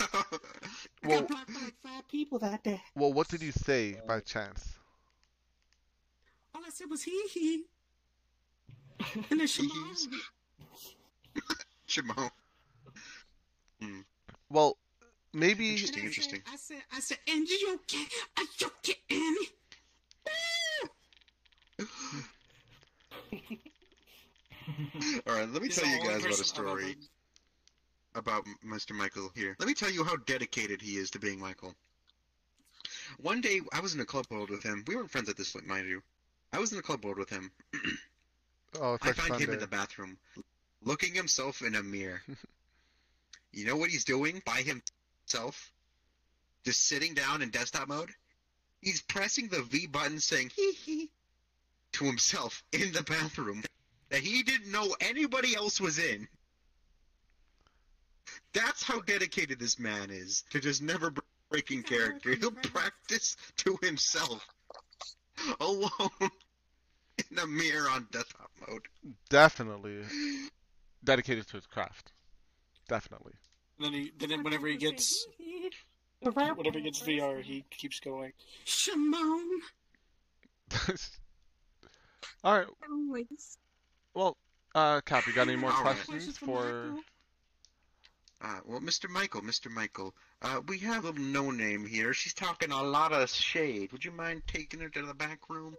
I 0.00 0.38
Well- 1.08 1.20
got 1.20 1.28
blocked 1.28 1.54
by 1.54 1.60
like 1.60 1.74
five 1.82 2.08
people 2.08 2.38
that 2.40 2.62
day. 2.62 2.80
Well, 2.94 3.12
what 3.12 3.28
did 3.28 3.42
you 3.42 3.52
say 3.52 3.96
by 4.06 4.20
chance? 4.20 4.78
All 6.54 6.62
I 6.66 6.70
said 6.70 6.88
was 6.90 7.02
hee 7.02 7.22
hee. 7.32 7.64
And 9.30 9.38
then 9.40 9.46
Shimon. 9.46 9.94
Shimo. 11.88 12.30
Hmm. 13.80 14.00
Well, 14.50 14.76
maybe. 15.32 15.70
Interesting, 15.70 16.02
I 16.02 16.06
interesting. 16.06 16.42
Said, 16.44 16.52
I 16.52 16.56
said, 16.56 16.82
I 16.92 17.00
said, 17.00 17.18
Angie, 17.28 17.54
you 17.60 17.74
okay? 17.74 18.04
Are 18.36 18.44
you 18.60 18.66
okay, 18.66 18.94
Annie? 19.10 19.48
All 25.26 25.34
right, 25.34 25.48
let 25.50 25.62
me 25.62 25.68
He's 25.68 25.76
tell 25.76 25.88
you 25.88 25.98
guys 26.00 26.20
about 26.24 26.40
a 26.40 26.44
story 26.44 26.84
ever- 26.90 26.94
about 28.18 28.44
Mr. 28.66 28.92
Michael 28.92 29.30
here. 29.34 29.56
Let 29.58 29.68
me 29.68 29.74
tell 29.74 29.90
you 29.90 30.04
how 30.04 30.16
dedicated 30.16 30.82
he 30.82 30.96
is 30.96 31.10
to 31.12 31.18
being 31.18 31.38
Michael. 31.38 31.74
One 33.18 33.40
day, 33.40 33.60
I 33.72 33.80
was 33.80 33.94
in 33.94 34.00
a 34.00 34.04
club 34.04 34.26
world 34.30 34.50
with 34.50 34.62
him. 34.62 34.84
We 34.86 34.96
weren't 34.96 35.10
friends 35.10 35.28
at 35.28 35.36
this 35.36 35.52
point, 35.52 35.66
mind 35.66 35.88
you. 35.88 36.02
I 36.52 36.58
was 36.58 36.72
in 36.72 36.78
a 36.78 36.82
club 36.82 37.04
world 37.04 37.18
with 37.18 37.30
him. 37.30 37.50
Oh, 38.78 38.98
I 39.00 39.06
like 39.06 39.16
find 39.16 39.40
him 39.40 39.50
in 39.50 39.60
the 39.60 39.66
bathroom, 39.66 40.18
looking 40.82 41.14
himself 41.14 41.62
in 41.62 41.74
a 41.74 41.82
mirror. 41.82 42.22
you 43.52 43.64
know 43.64 43.76
what 43.76 43.90
he's 43.90 44.04
doing 44.04 44.42
by 44.44 44.62
himself? 44.62 45.72
Just 46.64 46.86
sitting 46.86 47.14
down 47.14 47.40
in 47.40 47.50
desktop 47.50 47.88
mode? 47.88 48.10
He's 48.82 49.00
pressing 49.00 49.48
the 49.48 49.62
V 49.62 49.86
button 49.86 50.20
saying 50.20 50.50
hee 50.54 50.72
hee 50.72 51.10
to 51.92 52.04
himself 52.04 52.62
in 52.72 52.92
the 52.92 53.02
bathroom 53.02 53.62
that 54.10 54.20
he 54.20 54.42
didn't 54.42 54.70
know 54.70 54.94
anybody 55.00 55.54
else 55.56 55.80
was 55.80 55.98
in. 55.98 56.28
That's 58.52 58.82
how 58.82 59.00
dedicated 59.00 59.58
this 59.58 59.78
man 59.78 60.10
is 60.10 60.44
to 60.50 60.60
just 60.60 60.82
never 60.82 61.12
breaking 61.50 61.82
character. 61.82 62.34
He'll 62.34 62.50
practice 62.50 63.36
to 63.58 63.78
himself 63.82 64.46
alone 65.60 65.90
in 67.30 67.38
a 67.38 67.46
mirror 67.46 67.88
on 67.90 68.06
desktop 68.10 68.50
mode. 68.68 68.86
Definitely 69.28 70.02
dedicated 71.04 71.46
to 71.48 71.56
his 71.56 71.66
craft. 71.66 72.12
Definitely. 72.88 73.34
And 73.78 73.86
then 73.86 73.92
he, 73.92 74.12
then 74.18 74.42
whenever 74.42 74.66
he 74.66 74.76
gets, 74.76 75.26
whenever 76.22 76.78
he 76.78 76.82
gets 76.82 77.00
VR, 77.02 77.42
he 77.42 77.64
keeps 77.70 78.00
going. 78.00 78.32
Shimon. 78.64 79.60
All 82.44 82.58
right. 82.58 82.66
Well, 84.14 84.36
uh, 84.74 85.00
Cap, 85.02 85.26
you 85.26 85.32
got 85.32 85.48
any 85.48 85.56
more 85.56 85.72
All 85.72 85.84
right. 85.84 85.96
questions 85.96 86.36
for? 86.38 86.94
Uh, 88.40 88.60
well, 88.66 88.80
Mr. 88.80 89.08
Michael, 89.10 89.40
Mr. 89.42 89.68
Michael, 89.70 90.14
uh, 90.42 90.60
we 90.68 90.78
have 90.78 91.04
a 91.04 91.08
little 91.08 91.24
no 91.24 91.50
name 91.50 91.84
here. 91.84 92.12
She's 92.14 92.34
talking 92.34 92.70
a 92.70 92.82
lot 92.82 93.12
of 93.12 93.28
shade. 93.30 93.90
Would 93.92 94.04
you 94.04 94.12
mind 94.12 94.42
taking 94.46 94.78
her 94.80 94.88
to 94.90 95.02
the 95.02 95.14
back 95.14 95.40
room? 95.48 95.76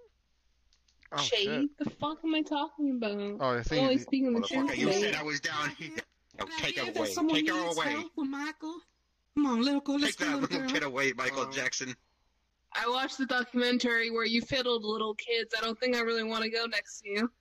Oh, 1.12 1.18
Shade? 1.22 1.46
shit. 1.46 1.78
The 1.80 1.90
fuck 1.92 2.20
am 2.24 2.36
I 2.36 2.42
talking 2.42 2.92
about? 2.98 3.18
Oh, 3.40 3.54
I 3.54 3.58
I'm 3.58 3.64
think 3.64 3.82
only 3.82 3.94
you- 3.96 4.00
speaking 4.02 4.34
the 4.34 4.42
truth. 4.48 4.78
You 4.78 4.92
said 4.92 5.16
I 5.16 5.24
was 5.24 5.40
down 5.40 5.70
here. 5.78 5.90
Oh, 6.42 6.46
take 6.60 6.78
her 6.80 6.92
away. 6.92 7.08
someone 7.10 7.36
Take 7.36 7.50
her 7.50 7.56
needs 7.64 7.78
away. 7.78 7.90
help 7.92 8.12
with 8.16 8.28
Michael, 8.30 8.76
come 9.36 9.46
on, 9.48 9.62
little 9.62 9.80
girl, 9.82 9.98
let's 10.00 10.16
Take 10.16 10.28
go, 10.28 10.34
that 10.36 10.42
little 10.42 10.50
little 10.58 10.60
girl. 10.62 10.70
kid 10.70 10.84
away, 10.84 11.14
Michael 11.14 11.42
Um, 11.44 11.52
Jackson. 11.52 11.96
I 12.74 12.88
watched 12.88 13.18
the 13.18 13.26
documentary 13.26 14.12
where 14.12 14.26
you 14.26 14.42
fiddled 14.42 14.84
little 14.84 15.16
kids. 15.16 15.56
I 15.58 15.62
don't 15.62 15.78
think 15.80 15.96
I 15.96 16.02
really 16.02 16.24
want 16.24 16.44
to 16.44 16.50
go 16.50 16.66
next 16.66 17.02
to 17.02 17.10
you. 17.10 17.32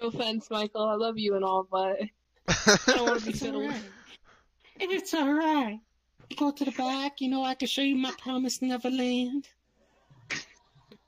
No 0.00 0.08
offense, 0.08 0.48
Michael. 0.50 0.88
I 0.88 0.94
love 0.94 1.18
you 1.18 1.34
and 1.36 1.44
all, 1.44 1.68
but 1.70 2.00
I 2.48 2.78
don't 2.86 3.06
want 3.08 3.20
to 3.20 3.26
be 3.26 3.30
It's 3.32 3.40
fiddled. 3.40 3.72
Alright. 4.80 4.98
It's 5.02 5.14
alright. 5.14 5.80
Go 6.36 6.50
to 6.52 6.64
the 6.64 6.70
back. 6.72 7.20
You 7.20 7.28
know, 7.28 7.42
I 7.44 7.54
can 7.54 7.68
show 7.68 7.82
you 7.82 7.96
my 7.96 8.12
promised 8.18 8.62
Neverland. 8.62 9.48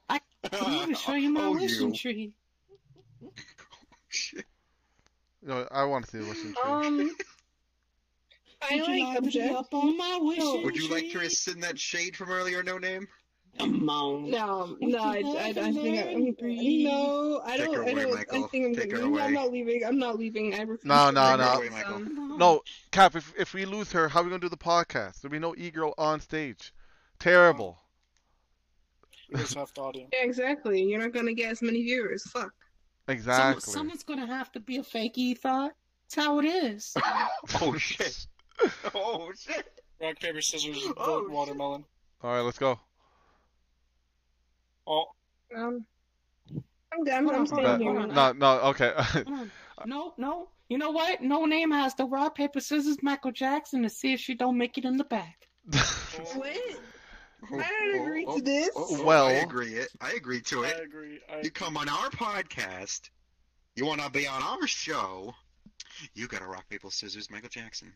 I 0.08 0.20
can 0.50 0.72
even 0.74 0.94
show 0.94 1.14
you 1.14 1.30
my 1.30 1.44
Oh, 1.46 1.52
wishing 1.54 1.88
you. 1.88 1.94
tree. 1.94 2.32
No, 5.42 5.66
I 5.70 5.84
want 5.84 6.04
to 6.06 6.10
see 6.10 6.18
the 6.18 6.28
wishing 6.28 6.52
tree. 6.54 6.62
Um, 6.62 7.10
I 8.70 8.76
Would 8.76 8.86
you 8.86 9.04
like 9.06 9.14
like 9.14 9.16
to 9.16 9.22
be 9.22 9.26
object. 9.40 9.54
up 9.54 9.74
on 9.74 9.96
my 9.96 10.18
wishing 10.20 10.52
tree. 10.52 10.64
Would 10.64 10.76
you 10.76 10.88
like 10.90 11.04
to 11.04 11.10
tree? 11.10 11.20
rescind 11.22 11.62
that 11.64 11.78
shade 11.78 12.16
from 12.16 12.30
earlier, 12.30 12.62
no 12.62 12.78
name? 12.78 13.08
Come 13.58 13.88
on. 13.90 14.30
No, 14.30 14.76
no, 14.80 14.98
I, 14.98 15.22
I, 15.26 15.48
I 15.48 15.52
think 15.72 15.98
I'm. 16.06 16.32
Breathe. 16.32 16.86
No, 16.86 17.42
I 17.44 17.56
don't. 17.58 17.74
her 17.74 17.84
I 17.84 17.92
don't. 17.94 18.18
I 18.18 18.48
think 18.48 18.66
I'm. 18.66 18.74
Take 18.74 18.90
her 18.92 18.98
gonna- 18.98 19.10
away. 19.10 19.22
I'm 19.22 19.32
not 19.34 19.52
leaving. 19.52 19.84
I'm 19.84 19.98
not 19.98 20.18
leaving. 20.18 20.54
I 20.54 20.62
refuse. 20.62 20.84
No, 20.84 21.10
no, 21.10 21.36
no. 21.36 21.44
Away, 21.52 21.68
Michael. 21.68 21.92
some- 21.92 22.06
Come 22.14 22.32
on. 22.32 22.38
No, 22.38 22.62
Cap, 22.92 23.14
if 23.14 23.32
if 23.38 23.52
we 23.54 23.64
lose 23.66 23.92
her, 23.92 24.08
how 24.08 24.20
are 24.20 24.22
we 24.24 24.30
gonna 24.30 24.40
do 24.40 24.48
the 24.48 24.56
podcast? 24.56 25.20
There'll 25.20 25.32
be 25.32 25.38
no 25.38 25.54
e-girl 25.56 25.92
on 25.98 26.20
stage. 26.20 26.72
Terrible. 27.18 27.78
He 29.28 29.36
was 29.36 29.52
half 29.54 29.72
the 29.74 29.82
audience. 29.82 30.10
Yeah, 30.12 30.24
exactly. 30.24 30.82
You're 30.82 31.00
not 31.00 31.12
gonna 31.12 31.34
get 31.34 31.50
as 31.52 31.62
many 31.62 31.82
viewers. 31.82 32.22
Fuck. 32.30 32.52
Some, 33.06 33.14
Exactly. 33.14 33.60
someone's 33.72 34.02
gonna 34.04 34.26
have 34.26 34.50
to 34.52 34.60
be 34.60 34.78
a 34.78 34.82
fake 34.82 35.18
e 35.18 35.34
thought. 35.34 35.72
That's 36.04 36.26
how 36.26 36.38
it 36.38 36.44
is. 36.46 36.94
Oh 37.60 37.76
shit. 37.76 38.26
Oh 38.94 39.30
shit. 39.38 39.66
Rock 40.00 40.18
paper 40.20 40.40
scissors 40.40 40.78
Oh, 40.96 41.04
vote 41.04 41.22
shit. 41.24 41.30
watermelon. 41.32 41.84
All 42.22 42.32
right, 42.32 42.40
let's 42.40 42.58
go. 42.58 42.78
Oh, 44.86 45.06
Um, 45.56 45.84
I'm 46.92 47.04
good. 47.04 47.12
I'm, 47.12 47.24
Hold 47.24 47.36
I'm 47.36 47.46
staying 47.46 47.66
on, 47.66 47.80
here. 47.80 48.06
No, 48.06 48.32
no, 48.32 48.60
okay. 48.70 48.92
No, 49.86 50.14
no. 50.16 50.48
You 50.68 50.78
know 50.78 50.90
what? 50.92 51.22
No 51.22 51.44
name 51.44 51.72
has 51.72 51.94
the 51.94 52.04
rock 52.04 52.36
paper 52.36 52.60
scissors 52.60 53.02
Michael 53.02 53.32
Jackson 53.32 53.82
to 53.82 53.90
see 53.90 54.12
if 54.12 54.20
she 54.20 54.34
don't 54.34 54.56
make 54.56 54.78
it 54.78 54.84
in 54.84 54.96
the 54.96 55.04
back. 55.04 55.48
What? 56.34 56.56
Oh, 57.50 57.58
I 57.58 57.62
didn't 57.62 58.00
oh, 58.00 58.04
agree 58.04 58.24
oh, 58.28 58.36
to 58.38 58.42
this. 58.44 58.70
oh, 58.76 58.86
oh, 58.90 59.04
Well- 59.04 59.26
I 59.26 59.32
agree 59.32 59.74
it. 59.74 59.88
I 60.00 60.12
agree 60.12 60.40
to 60.42 60.62
it. 60.62 60.76
I 60.76 60.78
it. 60.78 60.84
agree. 60.84 61.20
I 61.32 61.40
You 61.40 61.50
come 61.50 61.76
on 61.76 61.88
our 61.88 62.10
podcast. 62.10 63.10
You 63.74 63.86
want 63.86 64.00
to 64.02 64.10
be 64.10 64.28
on 64.28 64.42
our 64.42 64.66
show. 64.66 65.34
You 66.14 66.28
got 66.28 66.40
to 66.40 66.46
rock 66.46 66.68
paper 66.68 66.90
scissors, 66.90 67.30
Michael 67.30 67.48
Jackson. 67.48 67.92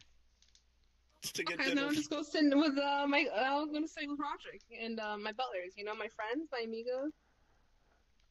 to 1.34 1.42
get 1.44 1.60
Okay, 1.60 1.70
dinner. 1.70 1.86
now 1.86 1.92
just 1.92 2.10
to 2.10 2.24
sit 2.24 2.44
with 2.56 2.78
uh 2.78 3.06
my. 3.06 3.26
I'm 3.36 3.72
gonna 3.72 3.88
stay 3.88 4.06
with 4.06 4.18
Roderick 4.18 4.62
and 4.80 5.00
uh, 5.00 5.16
my 5.16 5.32
butlers. 5.32 5.72
You 5.76 5.84
know, 5.84 5.94
my 5.94 6.08
friends, 6.08 6.48
my 6.52 6.60
amigos. 6.64 7.12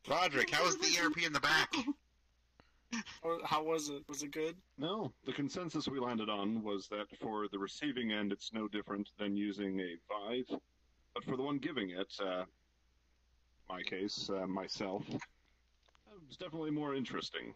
Roderick, 0.07 0.49
how 0.51 0.63
was 0.65 0.77
the 0.79 0.97
ERP 1.01 1.25
in 1.25 1.33
the 1.33 1.39
back? 1.39 1.73
How 3.43 3.63
was 3.63 3.89
it? 3.89 4.03
Was 4.07 4.23
it 4.23 4.31
good? 4.31 4.55
No, 4.77 5.11
the 5.25 5.33
consensus 5.33 5.87
we 5.87 5.99
landed 5.99 6.29
on 6.29 6.63
was 6.63 6.87
that 6.89 7.05
for 7.21 7.47
the 7.51 7.59
receiving 7.59 8.11
end, 8.11 8.31
it's 8.31 8.53
no 8.53 8.67
different 8.67 9.09
than 9.19 9.35
using 9.35 9.79
a 9.79 9.95
Vive, 10.07 10.59
but 11.13 11.23
for 11.25 11.35
the 11.35 11.43
one 11.43 11.57
giving 11.57 11.89
it, 11.89 12.13
uh, 12.23 12.45
my 13.67 13.81
case, 13.81 14.29
uh, 14.29 14.45
myself, 14.47 15.03
it 15.09 15.19
was 16.27 16.37
definitely 16.37 16.71
more 16.71 16.95
interesting. 16.95 17.53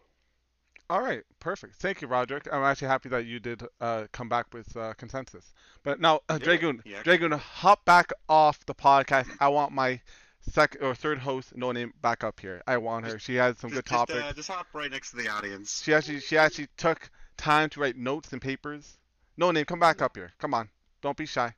All 0.90 1.00
right, 1.00 1.22
perfect. 1.38 1.76
Thank 1.76 2.02
you, 2.02 2.08
Roderick. 2.08 2.48
I'm 2.52 2.64
actually 2.64 2.88
happy 2.88 3.08
that 3.10 3.24
you 3.24 3.38
did 3.38 3.62
uh, 3.80 4.06
come 4.10 4.28
back 4.28 4.52
with 4.52 4.76
uh, 4.76 4.92
consensus. 4.94 5.54
But 5.84 6.00
now, 6.00 6.18
uh, 6.28 6.38
Dragoon, 6.38 6.82
yeah. 6.84 7.04
Dragoon, 7.04 7.30
hop 7.30 7.84
back 7.84 8.10
off 8.28 8.66
the 8.66 8.74
podcast. 8.74 9.28
I 9.38 9.46
want 9.50 9.70
my 9.70 10.00
second 10.40 10.82
or 10.82 10.96
third 10.96 11.18
host, 11.20 11.56
no 11.56 11.70
name, 11.70 11.92
back 12.02 12.24
up 12.24 12.40
here. 12.40 12.60
I 12.66 12.78
want 12.78 13.06
her. 13.06 13.20
She 13.20 13.36
has 13.36 13.56
some 13.60 13.70
good 13.70 13.84
Just, 13.84 13.86
just, 13.86 14.08
topics. 14.08 14.18
uh, 14.18 14.32
just 14.32 14.50
hop 14.50 14.66
right 14.72 14.90
next 14.90 15.12
to 15.12 15.16
the 15.18 15.28
audience. 15.28 15.80
She 15.80 15.94
actually, 15.94 16.18
she 16.18 16.36
actually 16.36 16.66
took 16.76 17.08
time 17.36 17.68
to 17.70 17.80
write 17.80 17.96
notes 17.96 18.32
and 18.32 18.42
papers. 18.42 18.98
No 19.36 19.52
name, 19.52 19.66
come 19.66 19.78
back 19.78 20.02
up 20.02 20.16
here. 20.16 20.32
Come 20.40 20.54
on, 20.54 20.68
don't 21.02 21.16
be 21.16 21.24
shy. 21.24 21.54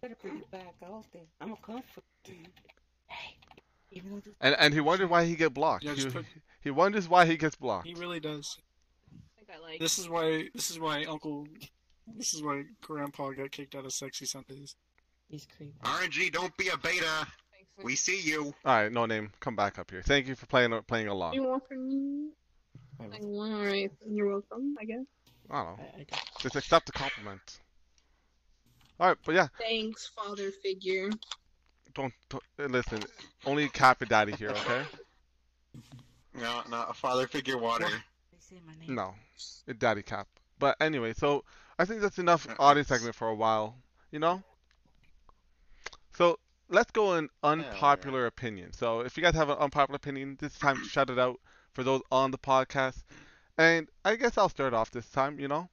Better 0.00 0.16
bring 0.22 0.38
it 0.38 0.50
back 0.50 0.74
out 0.82 1.04
there. 1.12 1.22
I'm 1.42 1.52
a 1.52 1.56
comfort. 1.56 2.02
Even 3.92 4.10
though 4.10 4.20
this 4.20 4.34
And 4.40 4.56
and 4.58 4.74
he 4.74 4.80
wondered 4.80 5.08
why 5.10 5.24
he 5.26 5.36
get 5.36 5.52
blocked. 5.54 5.84
Yeah, 5.84 5.92
he, 5.92 6.06
put- 6.06 6.24
he 6.66 6.70
wonders 6.72 7.08
why 7.08 7.24
he 7.26 7.36
gets 7.36 7.54
blocked. 7.56 7.86
He 7.86 7.94
really 7.94 8.18
does. 8.20 8.58
I 9.14 9.38
think 9.38 9.50
I 9.56 9.62
like. 9.62 9.80
This 9.80 9.98
is 9.98 10.08
why. 10.08 10.48
This 10.54 10.70
is 10.70 10.80
why 10.80 11.04
Uncle. 11.04 11.46
This 12.16 12.34
is 12.34 12.42
why 12.42 12.64
Grandpa 12.82 13.30
got 13.30 13.50
kicked 13.52 13.74
out 13.74 13.84
of 13.84 13.92
Sexy 13.92 14.26
Sundays. 14.26 14.74
he's 15.28 15.46
creepy. 15.56 15.72
RNG, 15.84 16.32
don't 16.32 16.56
be 16.56 16.68
a 16.68 16.76
beta. 16.76 17.04
Thanks 17.52 17.84
We 17.84 17.94
see 17.96 18.20
you. 18.20 18.54
All 18.64 18.76
right, 18.82 18.92
no 18.92 19.06
name, 19.06 19.30
come 19.40 19.54
back 19.56 19.78
up 19.78 19.90
here. 19.90 20.02
Thank 20.02 20.26
you 20.28 20.34
for 20.34 20.46
playing 20.46 20.72
playing 20.88 21.06
You 21.06 21.12
along. 21.12 21.44
want 21.44 21.66
from 21.68 21.88
me? 21.88 22.30
Like, 22.98 23.20
well, 23.22 23.52
all 23.54 23.64
right, 23.64 23.90
you're 24.08 24.28
welcome. 24.28 24.74
I 24.80 24.84
guess. 24.84 25.04
I 25.50 25.62
don't 25.62 25.78
know, 25.78 25.84
I, 25.96 26.00
I 26.00 26.18
just 26.40 26.56
accept 26.56 26.86
the 26.86 26.92
compliment. 26.92 27.60
All 28.98 29.08
right, 29.08 29.16
but 29.24 29.34
yeah, 29.34 29.48
Thanks, 29.58 30.06
father 30.16 30.50
figure. 30.62 31.10
don't, 31.94 32.12
don't 32.30 32.70
listen. 32.72 33.02
Only 33.44 33.68
Cap 33.68 34.00
and 34.00 34.10
Daddy 34.10 34.32
here, 34.32 34.50
okay? 34.50 34.82
No, 36.36 36.62
no, 36.70 36.82
a 36.88 36.94
father 36.94 37.26
figure 37.26 37.58
water. 37.58 37.86
they 37.88 38.38
say 38.38 38.56
my 38.66 38.74
name. 38.74 38.94
No, 38.94 39.14
it's 39.34 39.62
Daddy 39.78 40.02
Cap. 40.02 40.28
But 40.58 40.76
anyway, 40.80 41.14
so 41.14 41.44
I 41.78 41.84
think 41.84 42.00
that's 42.00 42.18
enough 42.18 42.46
audience 42.58 42.88
segment 42.88 43.14
for 43.14 43.28
a 43.28 43.34
while. 43.34 43.76
You 44.10 44.18
know. 44.18 44.42
So 46.14 46.38
let's 46.68 46.90
go 46.90 47.14
in 47.14 47.28
unpopular 47.42 48.26
opinion. 48.26 48.72
So 48.72 49.00
if 49.00 49.16
you 49.16 49.22
guys 49.22 49.34
have 49.34 49.50
an 49.50 49.58
unpopular 49.58 49.96
opinion, 49.96 50.36
this 50.40 50.58
time 50.58 50.82
shout 50.84 51.10
it 51.10 51.18
out 51.18 51.40
for 51.72 51.82
those 51.82 52.02
on 52.10 52.30
the 52.30 52.38
podcast. 52.38 53.02
And 53.58 53.88
I 54.04 54.16
guess 54.16 54.36
I'll 54.36 54.48
start 54.48 54.74
off 54.74 54.90
this 54.90 55.08
time. 55.10 55.38
You 55.38 55.48
know, 55.48 55.68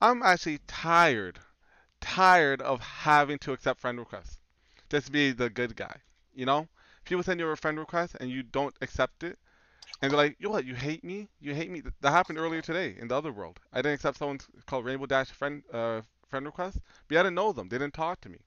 I'm 0.00 0.22
actually 0.22 0.60
tired, 0.66 1.38
tired 2.00 2.60
of 2.62 2.80
having 2.80 3.38
to 3.40 3.52
accept 3.52 3.80
friend 3.80 3.98
requests. 3.98 4.38
Just 4.90 5.12
be 5.12 5.32
the 5.32 5.50
good 5.50 5.76
guy. 5.76 5.96
You 6.34 6.46
know, 6.46 6.68
people 7.04 7.22
send 7.22 7.40
you 7.40 7.48
a 7.48 7.56
friend 7.56 7.78
request 7.78 8.16
and 8.20 8.30
you 8.30 8.42
don't 8.42 8.74
accept 8.80 9.22
it. 9.22 9.38
And 10.02 10.10
they're 10.10 10.18
like, 10.18 10.36
yo, 10.38 10.50
what? 10.50 10.64
You 10.64 10.74
hate 10.74 11.04
me? 11.04 11.28
You 11.40 11.54
hate 11.54 11.70
me? 11.70 11.82
That 12.00 12.10
happened 12.10 12.38
earlier 12.38 12.60
today 12.60 12.96
in 12.98 13.08
the 13.08 13.16
other 13.16 13.32
world. 13.32 13.60
I 13.72 13.78
didn't 13.78 13.94
accept 13.94 14.18
someone's 14.18 14.46
called 14.66 14.84
Rainbow 14.84 15.06
Dash 15.06 15.28
friend 15.28 15.62
uh, 15.72 16.02
friend 16.28 16.46
request, 16.46 16.78
but 17.08 17.16
I 17.16 17.22
didn't 17.22 17.36
know 17.36 17.52
them. 17.52 17.68
They 17.68 17.78
didn't 17.78 17.94
talk 17.94 18.20
to 18.22 18.28
me. 18.28 18.38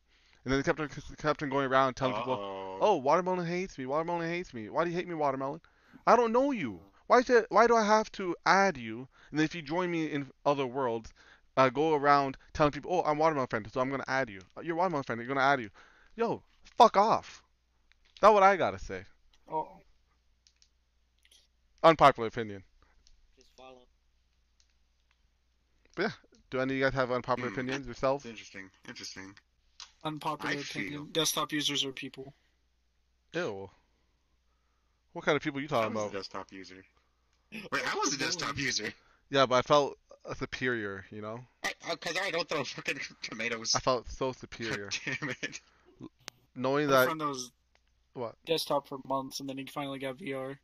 And 0.43 0.51
then 0.51 0.59
they 0.59 0.63
kept 0.63 0.79
on, 0.79 0.89
kept 1.17 1.43
on 1.43 1.49
going 1.49 1.65
around 1.65 1.95
telling 1.95 2.15
people, 2.15 2.33
Uh-oh. 2.33 2.77
oh, 2.79 2.95
Watermelon 2.97 3.45
hates 3.45 3.77
me. 3.77 3.85
Watermelon 3.85 4.29
hates 4.29 4.53
me. 4.53 4.69
Why 4.69 4.83
do 4.83 4.89
you 4.89 4.95
hate 4.95 5.07
me, 5.07 5.13
Watermelon? 5.13 5.59
I 6.05 6.15
don't 6.15 6.31
know 6.31 6.51
you. 6.51 6.79
Why 7.07 7.21
should, 7.21 7.45
Why 7.49 7.67
do 7.67 7.75
I 7.75 7.83
have 7.83 8.11
to 8.13 8.35
add 8.45 8.77
you? 8.77 9.07
And 9.31 9.41
if 9.41 9.55
you 9.55 9.61
join 9.61 9.91
me 9.91 10.05
in 10.05 10.31
other 10.45 10.65
worlds, 10.65 11.11
uh, 11.57 11.69
go 11.69 11.95
around 11.95 12.37
telling 12.53 12.71
people, 12.71 12.93
oh, 12.93 13.09
I'm 13.09 13.17
Watermelon 13.17 13.47
friend, 13.47 13.67
so 13.71 13.81
I'm 13.81 13.89
gonna 13.89 14.03
add 14.07 14.29
you. 14.29 14.39
You're 14.61 14.75
Watermelon 14.75 15.03
friend. 15.03 15.19
You're 15.19 15.27
gonna 15.27 15.41
add 15.41 15.59
you. 15.59 15.69
Yo, 16.15 16.43
fuck 16.77 16.95
off. 16.95 17.43
That's 18.21 18.33
what 18.33 18.43
I 18.43 18.55
gotta 18.55 18.79
say. 18.79 19.05
Oh, 19.51 19.81
Unpopular 21.83 22.27
opinion. 22.27 22.63
Just 23.37 23.49
follow. 23.55 23.81
Yeah. 25.97 26.11
Do 26.49 26.59
any 26.59 26.73
of 26.73 26.77
you 26.79 26.83
guys 26.83 26.93
have 26.93 27.11
unpopular 27.11 27.49
Hmm. 27.49 27.55
opinions 27.59 27.85
yourselves? 27.85 28.25
Interesting. 28.25 28.69
Interesting. 28.87 29.35
unpopular 30.03 30.51
I 30.55 30.57
opinion. 30.61 30.91
feel- 30.93 31.05
Desktop 31.05 31.51
users 31.51 31.83
are 31.83 31.91
people. 31.91 32.33
Ew. 33.33 33.69
What 35.13 35.25
kind 35.25 35.35
of 35.35 35.41
people 35.41 35.57
are 35.59 35.61
you 35.61 35.67
I 35.67 35.69
talking 35.69 35.93
was 35.93 36.03
about? 36.03 36.13
a 36.13 36.17
desktop 36.17 36.51
user. 36.53 36.85
Wait, 37.51 37.65
I 37.93 37.95
was 37.95 38.13
a 38.13 38.17
desktop 38.17 38.57
user. 38.57 38.93
Yeah, 39.29 39.45
but 39.45 39.55
I 39.55 39.61
felt 39.63 39.97
uh, 40.25 40.33
superior, 40.35 41.05
you 41.11 41.21
know? 41.21 41.39
Because 41.89 42.15
I, 42.17 42.31
don't 42.31 42.47
throw 42.47 42.63
fucking 42.63 42.99
tomatoes. 43.21 43.73
I 43.75 43.79
felt 43.79 44.09
so 44.09 44.31
superior. 44.31 44.89
Damn 45.05 45.29
it. 45.41 45.59
Knowing 46.55 46.87
My 46.87 46.93
that. 46.93 47.05
friend 47.05 47.21
that 47.21 47.27
was 47.27 47.51
What? 48.13 48.35
desktop 48.45 48.87
for 48.87 48.99
months, 49.05 49.39
and 49.39 49.49
then 49.49 49.57
he 49.57 49.65
finally 49.65 49.99
got 49.99 50.17
VR. 50.17 50.57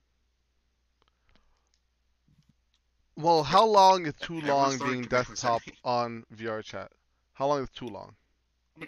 Well, 3.16 3.44
how 3.44 3.66
long 3.66 4.06
is 4.06 4.14
too 4.22 4.40
long 4.40 4.78
being 4.78 5.08
desktop 5.08 5.64
on 5.84 6.26
VR 6.30 6.62
chat? 6.62 6.92
How 7.34 7.48
long 7.48 7.64
is 7.64 7.70
too 7.72 7.88
long? 7.88 8.16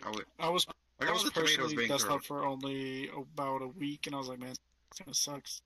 I 0.04 0.10
would- 0.10 0.26
I 0.40 0.50
was 0.50 0.68
I 1.02 1.12
was 1.12 1.30
personally 1.32 1.76
being 1.76 1.90
desktop 1.90 2.24
thrown. 2.24 2.40
for 2.40 2.46
only 2.46 3.10
about 3.10 3.62
a 3.62 3.68
week, 3.68 4.06
and 4.06 4.16
I 4.16 4.18
was 4.20 4.28
like, 4.28 4.40
man, 4.40 4.50
this 4.50 4.60
kind 5.00 5.10
of 5.10 5.18
sucks. 5.18 5.62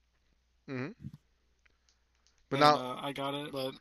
hmm 0.66 0.88
But 2.50 2.56
And, 2.56 2.60
now, 2.60 2.76
uh, 2.76 3.00
I 3.00 3.12
got 3.12 3.34
it, 3.34 3.52
but 3.52 3.74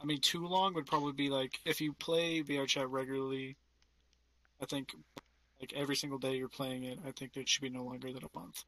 I 0.00 0.04
mean, 0.04 0.20
too 0.20 0.46
long 0.46 0.74
would 0.74 0.86
probably 0.86 1.12
be 1.12 1.28
like 1.30 1.60
if 1.64 1.80
you 1.80 1.92
play 1.94 2.40
VR 2.42 2.66
chat 2.66 2.88
regularly. 2.88 3.56
I 4.60 4.66
think 4.66 4.94
like 5.60 5.72
every 5.74 5.96
single 5.96 6.18
day 6.18 6.36
you're 6.36 6.48
playing 6.48 6.84
it. 6.84 7.00
I 7.06 7.12
think 7.12 7.36
it 7.36 7.48
should 7.48 7.62
be 7.62 7.70
no 7.70 7.84
longer 7.84 8.12
than 8.12 8.24
a 8.24 8.38
month. 8.38 8.64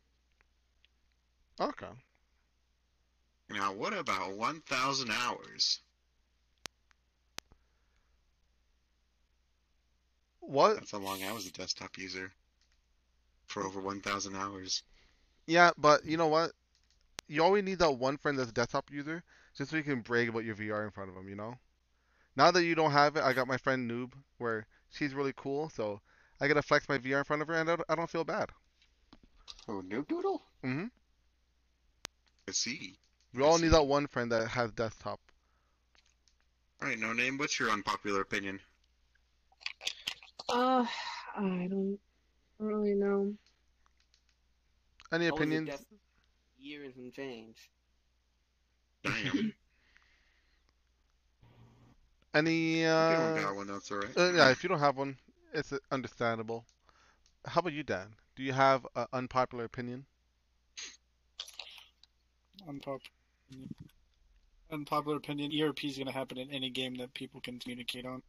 okay. 1.60 1.90
Now, 3.50 3.72
what 3.72 3.92
about 3.92 4.36
1,000 4.36 5.10
hours? 5.10 5.80
What? 10.38 10.74
That's 10.74 10.92
how 10.92 10.98
long 10.98 11.22
I 11.24 11.32
was 11.32 11.46
a 11.46 11.52
desktop 11.52 11.98
user. 11.98 12.32
For 13.46 13.64
over 13.64 13.80
1,000 13.80 14.36
hours. 14.36 14.84
Yeah, 15.46 15.72
but 15.76 16.04
you 16.04 16.16
know 16.16 16.28
what? 16.28 16.52
You 17.26 17.42
always 17.42 17.64
need 17.64 17.80
that 17.80 17.90
one 17.92 18.16
friend 18.16 18.38
that's 18.38 18.50
a 18.50 18.54
desktop 18.54 18.90
user, 18.92 19.24
just 19.56 19.72
so 19.72 19.76
you 19.76 19.82
can 19.82 20.00
brag 20.00 20.28
about 20.28 20.44
your 20.44 20.54
VR 20.54 20.84
in 20.84 20.92
front 20.92 21.10
of 21.10 21.16
them, 21.16 21.28
you 21.28 21.34
know? 21.34 21.58
Now 22.36 22.52
that 22.52 22.64
you 22.64 22.76
don't 22.76 22.92
have 22.92 23.16
it, 23.16 23.24
I 23.24 23.32
got 23.32 23.48
my 23.48 23.56
friend 23.56 23.90
Noob, 23.90 24.12
where 24.38 24.66
she's 24.90 25.12
really 25.12 25.34
cool, 25.36 25.68
so 25.70 26.00
I 26.40 26.46
get 26.46 26.54
to 26.54 26.62
flex 26.62 26.88
my 26.88 26.98
VR 26.98 27.18
in 27.18 27.24
front 27.24 27.42
of 27.42 27.48
her, 27.48 27.54
and 27.54 27.68
I 27.88 27.94
don't, 27.96 28.10
feel 28.10 28.24
bad. 28.24 28.50
Oh, 29.68 29.82
Noob 29.82 30.06
Doodle? 30.06 30.42
Mm-hmm. 30.64 30.86
I 32.48 32.52
see. 32.52 32.99
We 33.34 33.42
all 33.42 33.58
need 33.58 33.68
that 33.68 33.84
one 33.86 34.06
friend 34.06 34.30
that 34.32 34.48
has 34.48 34.72
desktop. 34.72 35.20
Alright, 36.82 36.98
no 36.98 37.12
name. 37.12 37.38
What's 37.38 37.60
your 37.60 37.70
unpopular 37.70 38.22
opinion? 38.22 38.58
Uh, 40.48 40.84
I 41.36 41.68
don't, 41.70 41.98
really 42.58 42.94
know. 42.94 43.34
Any 45.12 45.26
I 45.26 45.28
opinions? 45.28 45.68
des- 45.68 45.76
Year 46.58 46.84
and 46.84 46.94
some 46.94 47.12
change. 47.12 47.70
Damn. 49.04 49.54
Any, 52.34 52.80
you 52.82 52.86
uh... 52.86 53.34
don't 53.34 53.42
got 53.42 53.56
one, 53.56 53.66
that's 53.66 53.90
alright. 53.90 54.16
Uh, 54.16 54.32
yeah, 54.32 54.50
if 54.50 54.62
you 54.62 54.68
don't 54.68 54.78
have 54.78 54.96
one, 54.96 55.16
it's 55.52 55.72
uh, 55.72 55.78
understandable. 55.90 56.64
How 57.44 57.58
about 57.60 57.72
you, 57.72 57.82
Dan? 57.82 58.14
Do 58.36 58.42
you 58.42 58.52
have 58.52 58.86
an 58.94 59.06
unpopular 59.12 59.64
opinion? 59.64 60.06
Unpopular. 62.68 63.00
Unpopular 64.70 65.16
opinion: 65.16 65.50
ERP 65.60 65.84
is 65.84 65.96
going 65.96 66.06
to 66.06 66.12
happen 66.12 66.38
in 66.38 66.50
any 66.50 66.70
game 66.70 66.94
that 66.96 67.12
people 67.14 67.40
can 67.40 67.58
communicate 67.58 68.06
on. 68.06 68.22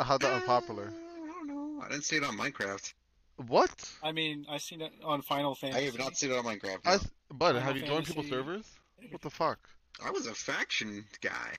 Uh, 0.00 0.04
How's 0.04 0.18
that 0.20 0.32
unpopular? 0.32 0.90
I 0.90 1.26
don't 1.26 1.46
know. 1.48 1.82
I 1.84 1.88
didn't 1.90 2.04
see 2.04 2.16
it 2.16 2.24
on 2.24 2.36
Minecraft. 2.36 2.92
What? 3.48 3.90
I 4.02 4.12
mean, 4.12 4.46
I 4.48 4.58
seen 4.58 4.80
it 4.80 4.92
on 5.04 5.20
Final 5.20 5.54
Fantasy. 5.54 5.80
I 5.80 5.84
have 5.86 5.98
not 5.98 6.16
seen 6.16 6.30
it 6.30 6.38
on 6.38 6.44
Minecraft. 6.44 6.78
I, 6.84 6.90
no. 6.90 6.94
s- 6.96 7.08
Bud, 7.32 7.46
Final 7.54 7.60
have 7.60 7.76
you 7.76 7.82
joined 7.86 8.06
people's 8.06 8.28
servers? 8.28 8.64
What 9.10 9.20
the 9.20 9.30
fuck? 9.30 9.68
I 10.04 10.10
was 10.10 10.26
a 10.26 10.34
faction 10.34 11.04
guy. 11.20 11.54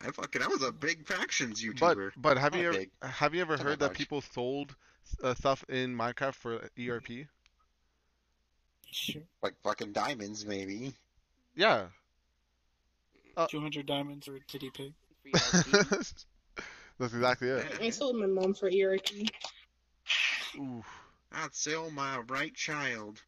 I 0.00 0.10
fucking 0.10 0.42
I 0.42 0.46
was 0.48 0.62
a 0.62 0.72
big 0.72 1.06
factions 1.06 1.62
But 1.62 1.96
YouTuber. 1.96 2.12
but 2.16 2.22
but 2.22 2.38
have 2.38 2.56
you 2.56 2.68
ever 2.68 2.78
big. 2.78 2.90
have 3.02 3.34
you 3.34 3.40
ever 3.40 3.56
heard 3.56 3.78
that 3.80 3.94
people 3.94 4.20
sold 4.20 4.74
uh, 5.22 5.34
stuff 5.34 5.64
in 5.68 5.94
Minecraft 5.94 6.34
for 6.34 6.54
ERP? 6.80 7.26
Sure. 8.92 9.22
Like 9.42 9.54
fucking 9.64 9.92
diamonds, 9.92 10.46
maybe. 10.46 10.92
Yeah. 11.56 11.86
200 13.48 13.86
diamonds 13.86 14.28
or 14.28 14.36
a 14.36 14.40
titty 14.40 14.70
pig. 14.70 14.92
That's 16.98 17.14
exactly 17.14 17.48
it. 17.48 17.64
I 17.80 17.90
sold 17.90 18.16
my 18.16 18.26
mom 18.26 18.54
for 18.54 18.68
E 18.68 18.84
ERP. 18.84 19.08
Oof. 20.58 20.86
I'd 21.32 21.54
sell 21.54 21.90
my 21.90 22.18
right 22.28 22.54
child. 22.54 23.22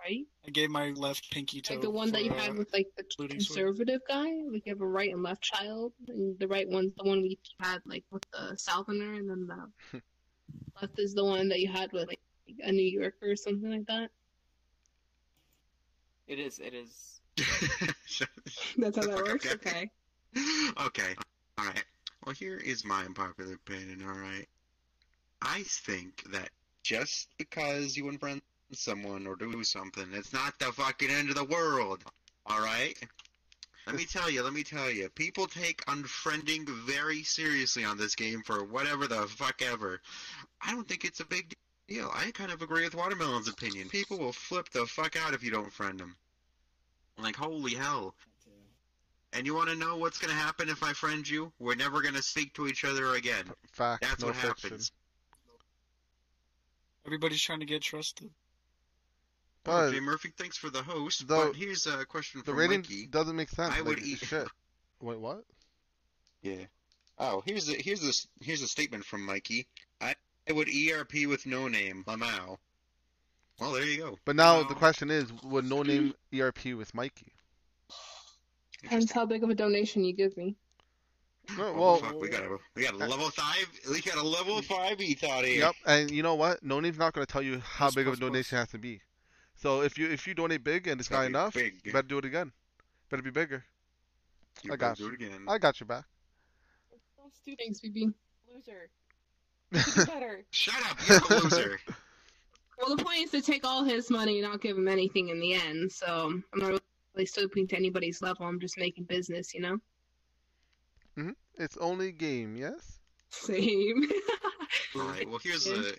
Right? 0.00 0.26
I 0.46 0.50
gave 0.50 0.70
my 0.70 0.90
left 0.90 1.30
pinky 1.30 1.60
toe. 1.60 1.74
Like 1.74 1.82
the 1.82 1.90
one 1.90 2.10
that 2.12 2.24
you 2.24 2.30
for, 2.30 2.38
had 2.38 2.50
uh, 2.50 2.54
with 2.54 2.72
like 2.72 2.88
the 2.96 3.04
looting 3.18 3.40
sword. 3.40 3.58
conservative 3.58 4.00
guy. 4.08 4.30
Like 4.50 4.66
you 4.66 4.72
have 4.72 4.80
a 4.80 4.86
right 4.86 5.12
and 5.12 5.22
left 5.22 5.42
child, 5.42 5.92
and 6.08 6.38
the 6.38 6.48
right 6.48 6.68
one's 6.68 6.92
the 6.96 7.04
one 7.04 7.22
we 7.22 7.38
had 7.60 7.80
like 7.86 8.04
with 8.10 8.24
the 8.32 8.56
Southerner, 8.56 9.14
and 9.14 9.28
then 9.28 9.46
the 9.46 10.00
left 10.80 10.98
is 10.98 11.14
the 11.14 11.24
one 11.24 11.48
that 11.48 11.60
you 11.60 11.70
had 11.70 11.92
with 11.92 12.08
like 12.08 12.20
a 12.62 12.72
New 12.72 12.82
Yorker 12.82 13.30
or 13.32 13.36
something 13.36 13.70
like 13.70 13.86
that. 13.86 14.10
it 16.26 16.38
is. 16.38 16.58
It 16.58 16.74
is. 16.74 17.20
That's 18.78 18.96
how 18.96 19.02
that 19.06 19.16
works. 19.16 19.46
up, 19.46 19.54
Okay. 19.54 19.90
okay. 20.86 21.14
Alright. 21.58 21.84
Well, 22.24 22.34
here 22.34 22.56
is 22.56 22.84
my 22.84 23.04
unpopular 23.04 23.54
opinion, 23.54 24.02
alright? 24.06 24.48
I 25.42 25.62
think 25.66 26.22
that 26.32 26.48
just 26.82 27.28
because 27.38 27.96
you 27.96 28.04
unfriend 28.04 28.40
someone 28.72 29.26
or 29.26 29.36
do 29.36 29.62
something, 29.64 30.06
it's 30.12 30.32
not 30.32 30.58
the 30.58 30.66
fucking 30.66 31.10
end 31.10 31.28
of 31.28 31.36
the 31.36 31.44
world, 31.44 32.02
alright? 32.50 32.96
Let 33.86 33.96
me 33.96 34.06
tell 34.06 34.30
you, 34.30 34.42
let 34.42 34.54
me 34.54 34.62
tell 34.62 34.90
you, 34.90 35.10
people 35.10 35.46
take 35.46 35.84
unfriending 35.84 36.66
very 36.86 37.22
seriously 37.22 37.84
on 37.84 37.98
this 37.98 38.14
game 38.14 38.42
for 38.42 38.64
whatever 38.64 39.06
the 39.06 39.26
fuck 39.26 39.60
ever. 39.60 40.00
I 40.66 40.72
don't 40.72 40.88
think 40.88 41.04
it's 41.04 41.20
a 41.20 41.26
big 41.26 41.54
Yeah, 41.88 42.08
I 42.12 42.30
kind 42.32 42.50
of 42.50 42.62
agree 42.62 42.84
with 42.84 42.94
Watermelon's 42.94 43.48
opinion. 43.48 43.88
People 43.90 44.18
will 44.18 44.32
flip 44.32 44.70
the 44.70 44.86
fuck 44.86 45.16
out 45.16 45.34
if 45.34 45.42
you 45.42 45.50
don't 45.50 45.72
friend 45.72 45.98
them. 46.00 46.16
Like, 47.18 47.36
holy 47.36 47.74
hell. 47.74 48.14
And 49.34 49.46
you 49.46 49.54
want 49.54 49.68
to 49.68 49.74
know 49.76 49.96
what's 49.96 50.18
going 50.18 50.30
to 50.30 50.36
happen 50.40 50.68
if 50.68 50.82
I 50.82 50.92
friend 50.92 51.28
you? 51.28 51.52
We're 51.58 51.74
never 51.74 52.00
going 52.02 52.14
to 52.14 52.22
speak 52.22 52.54
to 52.54 52.66
each 52.68 52.84
other 52.84 53.14
again. 53.14 53.44
Fact, 53.72 54.02
That's 54.02 54.20
no 54.20 54.28
what 54.28 54.36
fiction. 54.36 54.70
happens. 54.70 54.92
Everybody's 57.06 57.42
trying 57.42 57.60
to 57.60 57.66
get 57.66 57.82
trusted. 57.82 58.30
But 59.64 59.90
Jay 59.92 60.00
Murphy, 60.00 60.30
thanks 60.38 60.56
for 60.56 60.70
the 60.70 60.82
host. 60.82 61.26
the- 61.26 61.34
but 61.34 61.56
here's 61.56 61.86
a 61.86 62.04
question 62.06 62.40
the 62.40 62.52
from 62.52 62.58
rating 62.58 62.80
Mikey. 62.80 63.06
doesn't 63.06 63.34
make 63.36 63.48
sense. 63.50 63.74
I 63.74 63.80
would 63.80 63.98
eat- 64.02 64.18
shit. 64.20 64.46
Wait, 65.00 65.18
what? 65.18 65.44
Yeah. 66.42 66.64
Oh, 67.18 67.42
here's 67.46 67.68
a 67.68 67.74
here's 67.74 68.02
a 68.06 68.44
here's 68.44 68.62
a 68.62 68.68
statement 68.68 69.04
from 69.04 69.24
Mikey. 69.24 69.66
I, 70.48 70.50
I 70.50 70.54
would 70.54 70.68
ERP 70.68 71.26
with 71.26 71.46
no 71.46 71.68
name, 71.68 72.04
Lamau. 72.06 72.58
Well, 73.60 73.72
there 73.72 73.84
you 73.84 73.98
go. 73.98 74.18
But 74.24 74.36
now 74.36 74.62
the 74.64 74.74
question 74.74 75.10
is, 75.10 75.32
would 75.44 75.64
no 75.64 75.82
name 75.82 76.14
ERP 76.36 76.66
with 76.76 76.92
Mikey? 76.94 77.32
Depends 78.82 79.12
how 79.12 79.24
big 79.24 79.42
of 79.42 79.50
a 79.50 79.54
donation 79.54 80.04
you 80.04 80.12
give 80.12 80.36
me. 80.36 80.56
No, 81.56 81.66
Oh, 81.66 81.72
well, 81.80 81.96
fuck, 81.98 82.20
we 82.20 82.28
got 82.28 82.42
a 82.42 82.56
we 82.74 82.82
got 82.82 82.94
a 82.94 82.96
level 82.96 83.28
five. 83.30 83.66
We 83.90 84.00
got 84.00 84.16
a 84.16 84.22
level 84.22 84.60
five 84.62 85.00
E 85.00 85.14
thought 85.14 85.44
here. 85.44 85.58
Yep, 85.60 85.74
and 85.86 86.10
you 86.10 86.22
know 86.22 86.34
what? 86.34 86.62
No 86.62 86.80
name's 86.80 86.98
not 86.98 87.12
going 87.12 87.24
to 87.26 87.30
tell 87.30 87.42
you 87.42 87.60
how 87.60 87.90
big 87.90 88.06
of 88.06 88.14
a 88.14 88.16
plus, 88.16 88.18
plus. 88.18 88.30
donation 88.30 88.58
has 88.58 88.68
to 88.68 88.78
be. 88.78 89.00
So 89.54 89.82
if 89.82 89.98
you 89.98 90.08
if 90.10 90.26
you 90.26 90.34
donate 90.34 90.64
big 90.64 90.86
and 90.88 91.00
it's 91.00 91.10
not 91.10 91.20
be 91.22 91.26
enough, 91.26 91.54
big. 91.54 91.74
you 91.84 91.92
better 91.92 92.08
do 92.08 92.18
it 92.18 92.24
again. 92.24 92.50
Better 93.10 93.22
be 93.22 93.30
bigger. 93.30 93.62
You 94.62 94.72
I 94.72 94.76
got 94.76 94.96
do 94.96 95.04
you. 95.04 95.08
it 95.10 95.14
again. 95.14 95.44
I 95.48 95.58
got 95.58 95.78
your 95.80 95.86
back. 95.86 96.04
So 96.90 97.30
stupid, 97.42 97.58
Thanks, 97.64 97.80
BB. 97.80 98.12
loser. 98.52 98.88
You 99.74 99.80
could 99.80 99.94
do 99.94 100.06
better. 100.06 100.44
Shut 100.50 100.90
up, 100.90 100.98
you're 101.08 101.18
a 101.18 101.42
loser. 101.42 101.80
Well, 102.76 102.96
the 102.96 103.04
point 103.04 103.20
is 103.20 103.30
to 103.30 103.40
take 103.40 103.64
all 103.64 103.84
his 103.84 104.10
money 104.10 104.40
and 104.40 104.50
not 104.50 104.60
give 104.60 104.76
him 104.76 104.88
anything 104.88 105.28
in 105.28 105.38
the 105.38 105.54
end. 105.54 105.92
So 105.92 106.32
I'm 106.52 106.60
not 106.60 106.82
really 107.14 107.24
stooping 107.24 107.68
to 107.68 107.76
anybody's 107.76 108.20
level. 108.20 108.46
I'm 108.46 108.58
just 108.58 108.76
making 108.76 109.04
business, 109.04 109.54
you 109.54 109.60
know. 109.60 109.78
Hmm. 111.14 111.30
It's 111.56 111.76
only 111.76 112.10
game, 112.10 112.56
yes. 112.56 112.98
Same. 113.30 114.10
All 114.96 115.02
right. 115.02 115.28
Well, 115.28 115.38
here's 115.42 115.66
a 115.70 115.94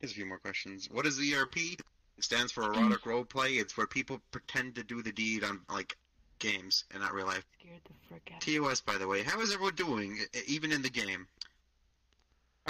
here's 0.00 0.12
a 0.12 0.14
few 0.14 0.26
more 0.26 0.38
questions. 0.38 0.88
What 0.90 1.06
is 1.06 1.18
ERP? 1.18 1.56
It 1.56 2.24
stands 2.24 2.52
for 2.52 2.64
erotic 2.64 3.04
role 3.06 3.24
play. 3.24 3.52
It's 3.52 3.76
where 3.76 3.86
people 3.86 4.20
pretend 4.30 4.74
to 4.76 4.82
do 4.82 5.02
the 5.02 5.12
deed 5.12 5.44
on 5.44 5.60
like 5.70 5.96
games 6.38 6.84
and 6.92 7.02
not 7.02 7.12
real 7.12 7.26
life. 7.26 7.46
Scared 7.60 7.80
the 7.84 7.94
frick 8.08 8.32
out. 8.34 8.40
TOS, 8.40 8.80
by 8.80 8.98
the 8.98 9.06
way, 9.06 9.22
how 9.22 9.40
is 9.40 9.52
everyone 9.52 9.74
doing, 9.74 10.18
even 10.46 10.72
in 10.72 10.82
the 10.82 10.90
game? 10.90 11.26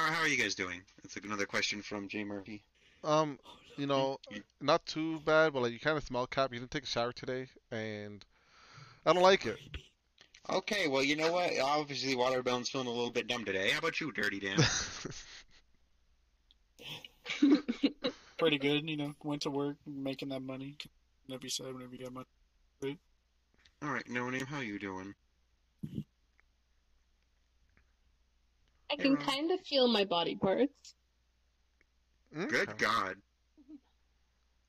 How 0.01 0.13
how 0.15 0.23
are 0.23 0.29
you 0.29 0.39
guys 0.43 0.55
doing? 0.55 0.81
That's 1.03 1.17
another 1.17 1.45
question 1.45 1.83
from 1.83 2.09
Jay 2.09 2.25
Murphy. 2.25 2.63
Um, 3.05 3.39
you 3.77 3.87
know, 3.87 4.19
not 4.59 4.87
too 4.87 5.21
bad, 5.27 5.53
but 5.53 5.61
like 5.61 5.73
you 5.73 5.79
kind 5.79 5.99
of 5.99 6.05
smell 6.05 6.27
cap. 6.27 6.55
You 6.55 6.59
didn't 6.59 6.71
take 6.71 6.85
a 6.85 6.87
shower 6.87 7.13
today, 7.13 7.49
and 7.71 8.25
I 9.05 9.13
don't 9.13 9.23
like 9.23 9.45
it. 9.45 9.59
Okay, 10.49 10.89
well, 10.89 11.03
you 11.03 11.17
know 11.17 11.31
what? 11.31 11.53
Obviously, 11.63 12.17
Watermelon's 12.17 12.71
feeling 12.71 12.87
a 12.87 12.91
little 12.91 13.11
bit 13.11 13.27
dumb 13.27 13.45
today. 13.45 13.69
How 13.71 13.81
about 13.81 14.01
you, 14.01 14.11
Dirty 14.11 14.41
Dan? 14.41 14.57
Pretty 18.39 18.59
good, 18.59 18.89
you 18.89 18.97
know. 18.97 19.15
Went 19.23 19.43
to 19.43 19.51
work, 19.51 19.77
making 19.87 20.31
that 20.31 20.41
money. 20.41 20.79
Whenever 21.27 21.45
you 21.45 21.51
said, 21.51 21.75
whenever 21.75 21.95
you 21.95 22.05
got 22.05 22.15
money. 22.15 22.99
All 23.83 23.91
right, 23.91 24.09
no 24.09 24.31
name. 24.31 24.47
How 24.47 24.61
you 24.61 24.79
doing? 24.79 25.15
I 28.91 28.97
can 28.97 29.17
Hey, 29.17 29.25
kind 29.25 29.51
of 29.53 29.61
feel 29.61 29.89
my 29.89 30.05
body 30.05 30.37
parts. 30.37 30.95
Good 32.33 32.77
God. 32.79 33.17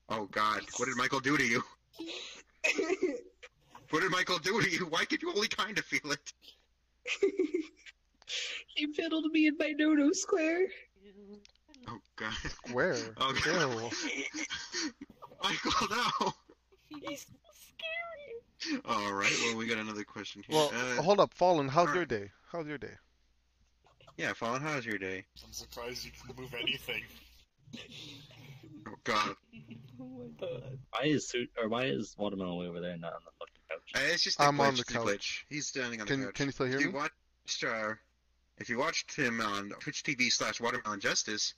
Oh 0.09 0.27
God, 0.31 0.61
what 0.77 0.87
did 0.87 0.97
Michael 0.97 1.19
do 1.19 1.37
to 1.37 1.43
you? 1.43 1.63
What 3.91 4.01
did 4.01 4.11
Michael 4.11 4.37
do 4.37 4.61
to 4.61 4.69
you? 4.69 4.85
Why 4.85 5.03
could 5.03 5.21
you 5.21 5.33
only 5.33 5.49
kind 5.49 5.77
of 5.77 5.83
feel 5.83 6.13
it? 6.13 6.33
he 8.75 8.87
fiddled 8.93 9.25
me 9.33 9.47
in 9.47 9.57
my 9.59 9.73
no-no 9.77 10.13
square. 10.13 10.65
Oh 11.89 11.99
God. 12.15 12.33
Where? 12.71 12.95
Oh 13.17 13.33
God. 13.43 13.91
Michael, 15.43 15.87
no. 15.89 16.33
He's 16.87 17.25
so 17.25 18.69
scary. 18.69 18.81
All 18.85 19.11
right. 19.11 19.33
Well, 19.43 19.57
we 19.57 19.65
got 19.65 19.79
another 19.79 20.03
question 20.03 20.43
here. 20.47 20.55
Well, 20.55 20.71
uh, 20.73 21.01
hold 21.01 21.19
up, 21.19 21.33
Fallen. 21.33 21.67
How's 21.67 21.87
alright. 21.87 21.95
your 21.95 22.05
day? 22.05 22.31
How's 22.51 22.67
your 22.67 22.77
day? 22.77 22.93
Yeah, 24.17 24.33
Fallen. 24.33 24.61
How's 24.61 24.85
your 24.85 24.97
day? 24.97 25.25
I'm 25.45 25.53
surprised 25.53 26.05
you 26.05 26.11
can 26.11 26.35
move 26.41 26.53
anything. 26.59 27.03
Oh 28.87 28.93
God. 29.03 29.35
Oh 29.99 30.05
my 30.17 30.25
god. 30.39 30.77
Why 30.91 31.05
is 31.05 31.27
suit 31.29 31.49
or 31.61 31.69
why 31.69 31.85
is 31.85 32.15
watermelon 32.17 32.57
way 32.57 32.67
over 32.67 32.81
there 32.81 32.97
not 32.97 33.13
on 33.13 33.19
the 33.25 33.31
fucking 33.39 33.61
couch? 33.69 33.91
Uh, 33.95 34.13
it's 34.13 34.23
just 34.23 34.39
a 34.39 34.43
I'm 34.43 34.57
glitch, 34.57 34.67
on 34.67 34.73
the 34.75 34.79
it's 34.81 34.91
couch. 34.91 35.05
glitch. 35.05 35.43
He's 35.49 35.67
standing 35.67 36.01
on 36.01 36.07
the 36.07 36.13
Can 36.13 36.23
couch. 36.25 36.33
can 36.35 36.45
you 36.47 36.51
still 36.51 36.65
hear 36.65 36.75
if 36.77 36.81
me? 36.85 36.89
you 36.91 36.95
watched, 36.95 37.63
uh, 37.63 37.93
if 38.57 38.69
you 38.69 38.77
watched 38.77 39.15
him 39.15 39.39
on 39.41 39.69
Twitch 39.79 40.03
TV 40.03 40.31
slash 40.31 40.59
Watermelon 40.59 40.99
Justice, 40.99 41.53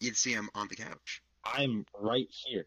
you'd 0.00 0.16
see 0.16 0.32
him 0.32 0.50
on 0.54 0.68
the 0.68 0.76
couch. 0.76 1.22
I'm 1.44 1.86
right 1.98 2.28
here. 2.30 2.66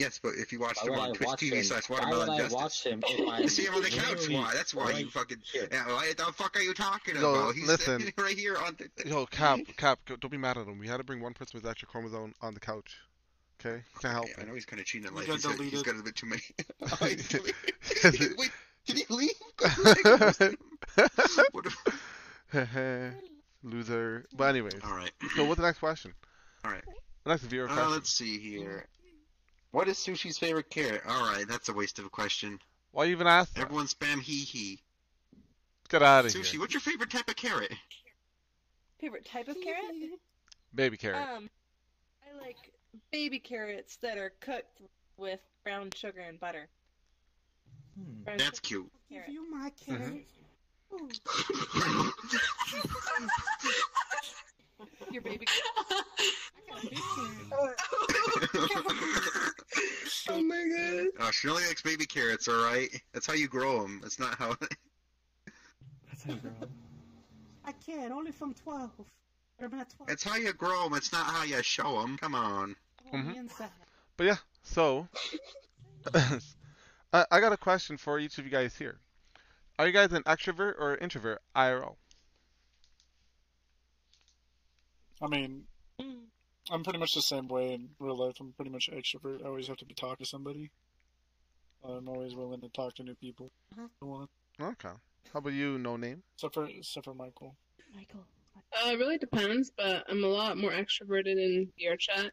Yes, 0.00 0.18
but 0.22 0.32
if 0.38 0.50
you 0.50 0.58
watched 0.60 0.80
Why 0.82 0.94
him 0.94 0.98
on 1.00 1.10
I 1.10 1.12
Twitch 1.12 1.26
watch 1.28 1.40
TV 1.40 1.52
him? 1.52 1.64
slash 1.64 1.88
Why 1.90 1.96
would 2.00 2.04
Watermelon 2.08 2.30
I 2.30 2.36
Justice, 2.38 2.52
watch 2.54 2.86
him 2.86 3.02
if 3.06 3.28
I 3.28 3.46
see 3.46 3.64
him 3.66 3.74
on 3.74 3.82
the 3.82 3.90
couch. 3.90 4.08
literally 4.08 4.34
Why? 4.36 4.54
That's 4.54 4.74
why 4.74 4.90
you 4.98 5.10
fucking. 5.10 5.38
here? 5.52 5.68
Yeah, 5.70 5.86
what 5.92 6.16
the 6.16 6.24
fuck 6.32 6.56
are 6.56 6.62
you 6.62 6.72
talking 6.74 7.16
Yo, 7.16 7.34
about? 7.34 7.54
He's 7.54 7.66
listen. 7.68 8.00
standing 8.00 8.12
right 8.18 8.36
here 8.36 8.56
on 8.56 8.76
the. 8.78 8.88
Yo, 9.08 9.26
Cap, 9.26 9.60
Cap, 9.76 9.98
don't 10.06 10.30
be 10.30 10.38
mad 10.38 10.56
at 10.56 10.66
him. 10.66 10.78
We 10.78 10.88
had 10.88 10.96
to 10.96 11.04
bring 11.04 11.20
one 11.20 11.34
person 11.34 11.60
with 11.60 11.70
extra 11.70 11.86
chromosome 11.86 12.34
on 12.40 12.54
the 12.54 12.60
couch. 12.60 12.96
Okay, 13.60 13.82
can't 14.00 14.14
help 14.14 14.26
Yeah, 14.28 14.42
I 14.42 14.46
know 14.46 14.54
he's 14.54 14.64
kind 14.64 14.80
of 14.80 14.86
cheating 14.86 15.06
at 15.06 15.12
You 15.12 15.18
life. 15.18 15.26
got 15.26 15.34
He's 15.34 15.44
got, 15.44 15.60
he's 15.60 15.82
deleted. 15.82 16.00
a 16.00 16.02
bit 16.02 16.16
too 16.16 16.26
many. 16.26 16.42
He's 17.10 17.28
deleted. 17.28 17.54
Is 18.04 18.20
it- 18.22 18.38
Wait, 18.38 18.50
can 18.86 18.96
he 18.96 19.04
leave? 19.10 19.30
What 21.52 21.66
if- 21.66 23.14
Loser. 23.62 24.24
But 24.34 24.44
anyways, 24.44 24.72
All 24.82 24.94
right. 24.96 25.10
so 25.36 25.44
what's 25.44 25.60
the 25.60 25.66
next 25.66 25.80
question? 25.80 26.14
All 26.64 26.70
right. 26.70 26.82
The 27.24 27.30
next 27.30 27.42
viewer 27.42 27.68
Uh, 27.68 27.74
question. 27.74 27.92
let's 27.92 28.10
see 28.10 28.38
here. 28.38 28.86
What 29.72 29.88
is 29.88 29.96
Sushi's 29.98 30.38
favorite 30.38 30.68
carrot? 30.68 31.02
All 31.08 31.32
right, 31.32 31.46
that's 31.46 31.68
a 31.68 31.72
waste 31.72 31.98
of 31.98 32.04
a 32.04 32.10
question. 32.10 32.58
Why 32.92 33.04
you 33.04 33.12
even 33.12 33.26
ask 33.26 33.54
that? 33.54 33.62
Everyone 33.62 33.86
spam 33.86 34.20
hee 34.20 34.44
hee. 34.44 34.80
Get 35.88 36.02
out 36.02 36.24
of 36.24 36.32
Sushi, 36.32 36.52
here. 36.52 36.60
what's 36.60 36.74
your 36.74 36.80
favorite 36.80 37.10
type 37.10 37.28
of 37.28 37.36
carrot? 37.36 37.72
Favorite 39.00 39.24
type 39.24 39.48
of 39.48 39.56
carrot? 39.62 39.94
Baby 40.74 40.96
carrot. 40.96 41.22
Um, 41.22 41.50
I 42.22 42.44
like 42.44 42.56
baby 43.10 43.40
carrots 43.40 43.96
that 43.96 44.18
are 44.18 44.32
cooked 44.40 44.80
with 45.16 45.40
brown 45.64 45.90
sugar 45.94 46.20
and 46.20 46.38
butter. 46.38 46.68
Hmm. 47.96 48.22
Brown 48.22 48.38
That's 48.38 48.60
sugar 48.60 48.60
cute. 48.60 48.90
Give 49.08 49.28
you 49.28 49.50
my 49.50 49.72
carrot. 49.84 50.26
Ooh. 50.92 51.08
Your 55.10 55.22
baby. 55.22 55.46
oh 60.28 60.42
my 60.42 60.64
god. 60.76 61.06
Oh, 61.20 61.30
she 61.30 61.48
only 61.48 61.64
likes 61.66 61.82
baby 61.82 62.06
carrots, 62.06 62.48
all 62.48 62.62
right. 62.64 62.88
That's 63.12 63.26
how 63.26 63.34
you 63.34 63.48
grow 63.48 63.82
them. 63.82 64.00
That's 64.02 64.18
not 64.18 64.36
how. 64.38 64.54
That's 66.08 66.24
how 66.24 66.32
you 66.32 66.40
grow 66.40 66.52
up. 66.62 66.70
I 67.64 67.72
can't. 67.72 68.12
Only 68.12 68.32
from 68.32 68.54
12. 68.54 68.90
But 69.58 69.72
I'm 69.72 69.80
at 69.80 69.90
12. 69.96 70.10
It's 70.10 70.24
how 70.24 70.36
you 70.36 70.52
grow 70.52 70.84
them. 70.84 70.94
It's 70.94 71.12
not 71.12 71.26
how 71.26 71.44
you 71.44 71.62
show 71.62 72.00
them. 72.00 72.16
Come 72.18 72.34
on. 72.34 72.76
on 73.12 73.26
the 73.26 73.34
Mhm. 73.34 73.70
But 74.16 74.24
yeah, 74.24 74.36
so 74.62 75.08
I, 76.14 77.24
I 77.30 77.40
got 77.40 77.52
a 77.52 77.56
question 77.56 77.96
for 77.96 78.18
each 78.18 78.38
of 78.38 78.44
you 78.44 78.50
guys 78.50 78.76
here. 78.76 78.98
Are 79.78 79.86
you 79.86 79.92
guys 79.92 80.12
an 80.12 80.22
extrovert 80.24 80.74
or 80.78 80.96
introvert 80.96 81.40
IRL? 81.56 81.96
I 85.22 85.26
mean, 85.28 85.66
Mm. 86.00 86.26
I'm 86.70 86.82
pretty 86.82 86.98
much 86.98 87.12
the 87.14 87.20
same 87.22 87.46
way 87.48 87.74
in 87.74 87.90
real 87.98 88.16
life. 88.16 88.36
I'm 88.40 88.52
pretty 88.54 88.70
much 88.70 88.88
extrovert. 88.90 89.42
I 89.42 89.48
always 89.48 89.66
have 89.68 89.76
to 89.78 89.84
be 89.84 89.92
talking 89.94 90.24
to 90.24 90.28
somebody. 90.28 90.70
I'm 91.84 92.08
always 92.08 92.34
willing 92.34 92.60
to 92.62 92.68
talk 92.70 92.94
to 92.94 93.02
new 93.02 93.14
people. 93.16 93.50
I 93.78 94.04
want, 94.04 94.30
Okay. 94.60 94.88
How 95.32 95.38
about 95.38 95.52
you, 95.52 95.78
no 95.78 95.96
name? 95.96 96.22
except 96.34 96.54
for 96.54 96.66
except 96.66 97.04
for 97.04 97.14
Michael. 97.14 97.54
Michael. 97.94 98.24
Uh, 98.72 98.90
it 98.92 98.98
really 98.98 99.18
depends, 99.18 99.70
but 99.76 100.04
I'm 100.08 100.24
a 100.24 100.28
lot 100.28 100.56
more 100.56 100.70
extroverted 100.70 101.36
in 101.36 101.70
VR 101.78 101.98
chat, 101.98 102.32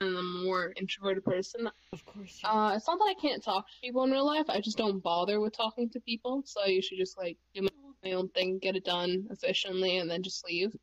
and 0.00 0.08
I'm 0.10 0.16
a 0.16 0.44
more 0.44 0.72
introverted 0.76 1.24
person. 1.24 1.70
Of 1.92 2.04
course. 2.04 2.40
You 2.42 2.48
Uh, 2.48 2.74
it's 2.76 2.86
not 2.86 2.98
that 2.98 3.14
I 3.16 3.20
can't 3.20 3.42
talk 3.42 3.66
to 3.66 3.72
people 3.80 4.02
in 4.04 4.10
real 4.10 4.26
life. 4.26 4.46
I 4.50 4.60
just 4.60 4.76
don't 4.76 5.00
bother 5.02 5.40
with 5.40 5.54
talking 5.56 5.88
to 5.90 6.00
people, 6.00 6.42
so 6.44 6.60
I 6.62 6.66
usually 6.66 6.98
just 6.98 7.16
like 7.16 7.38
do 7.54 7.62
my- 7.62 7.68
my 8.04 8.12
own 8.12 8.28
thing, 8.30 8.58
get 8.58 8.76
it 8.76 8.84
done 8.84 9.26
efficiently, 9.30 9.96
and 9.98 10.10
then 10.10 10.22
just 10.22 10.44
leave. 10.44 10.74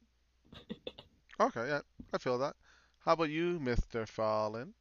Okay, 1.39 1.67
yeah, 1.67 1.81
I 2.13 2.17
feel 2.17 2.37
that. 2.39 2.55
How 3.05 3.13
about 3.13 3.29
you, 3.29 3.59
Mr. 3.59 4.07
Fallen? 4.07 4.73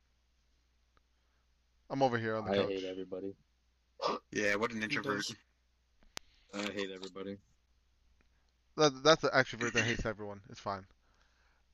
I'm 1.90 2.02
over 2.02 2.18
here 2.18 2.36
on 2.36 2.44
the 2.44 2.52
I 2.52 2.56
couch. 2.56 2.68
hate 2.68 2.84
everybody. 2.84 3.34
Yeah, 4.32 4.56
what 4.56 4.72
an 4.72 4.82
introvert. 4.82 5.24
I 6.54 6.62
hate 6.72 6.90
everybody. 6.94 7.36
That, 8.76 9.02
that's 9.04 9.22
the 9.22 9.28
extrovert 9.28 9.72
that 9.74 9.84
hates 9.84 10.06
everyone. 10.06 10.40
It's 10.50 10.60
fine. 10.60 10.84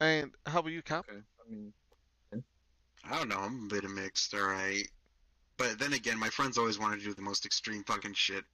And 0.01 0.33
how 0.47 0.61
about 0.61 0.73
you, 0.73 0.83
Cap? 0.83 1.07
Okay. 1.09 1.21
I 1.21 1.51
mean, 1.51 1.73
I 3.05 3.17
don't 3.17 3.29
know. 3.29 3.39
I'm 3.39 3.65
a 3.65 3.75
bit 3.75 3.85
of 3.85 3.91
mixed. 3.91 4.35
All 4.35 4.41
right. 4.43 4.87
But 5.57 5.79
then 5.79 5.93
again, 5.93 6.19
my 6.19 6.29
friends 6.29 6.59
always 6.59 6.79
want 6.79 6.99
to 6.99 7.05
do 7.05 7.15
the 7.15 7.23
most 7.23 7.47
extreme 7.47 7.85
fucking 7.85 8.15
shit. 8.15 8.45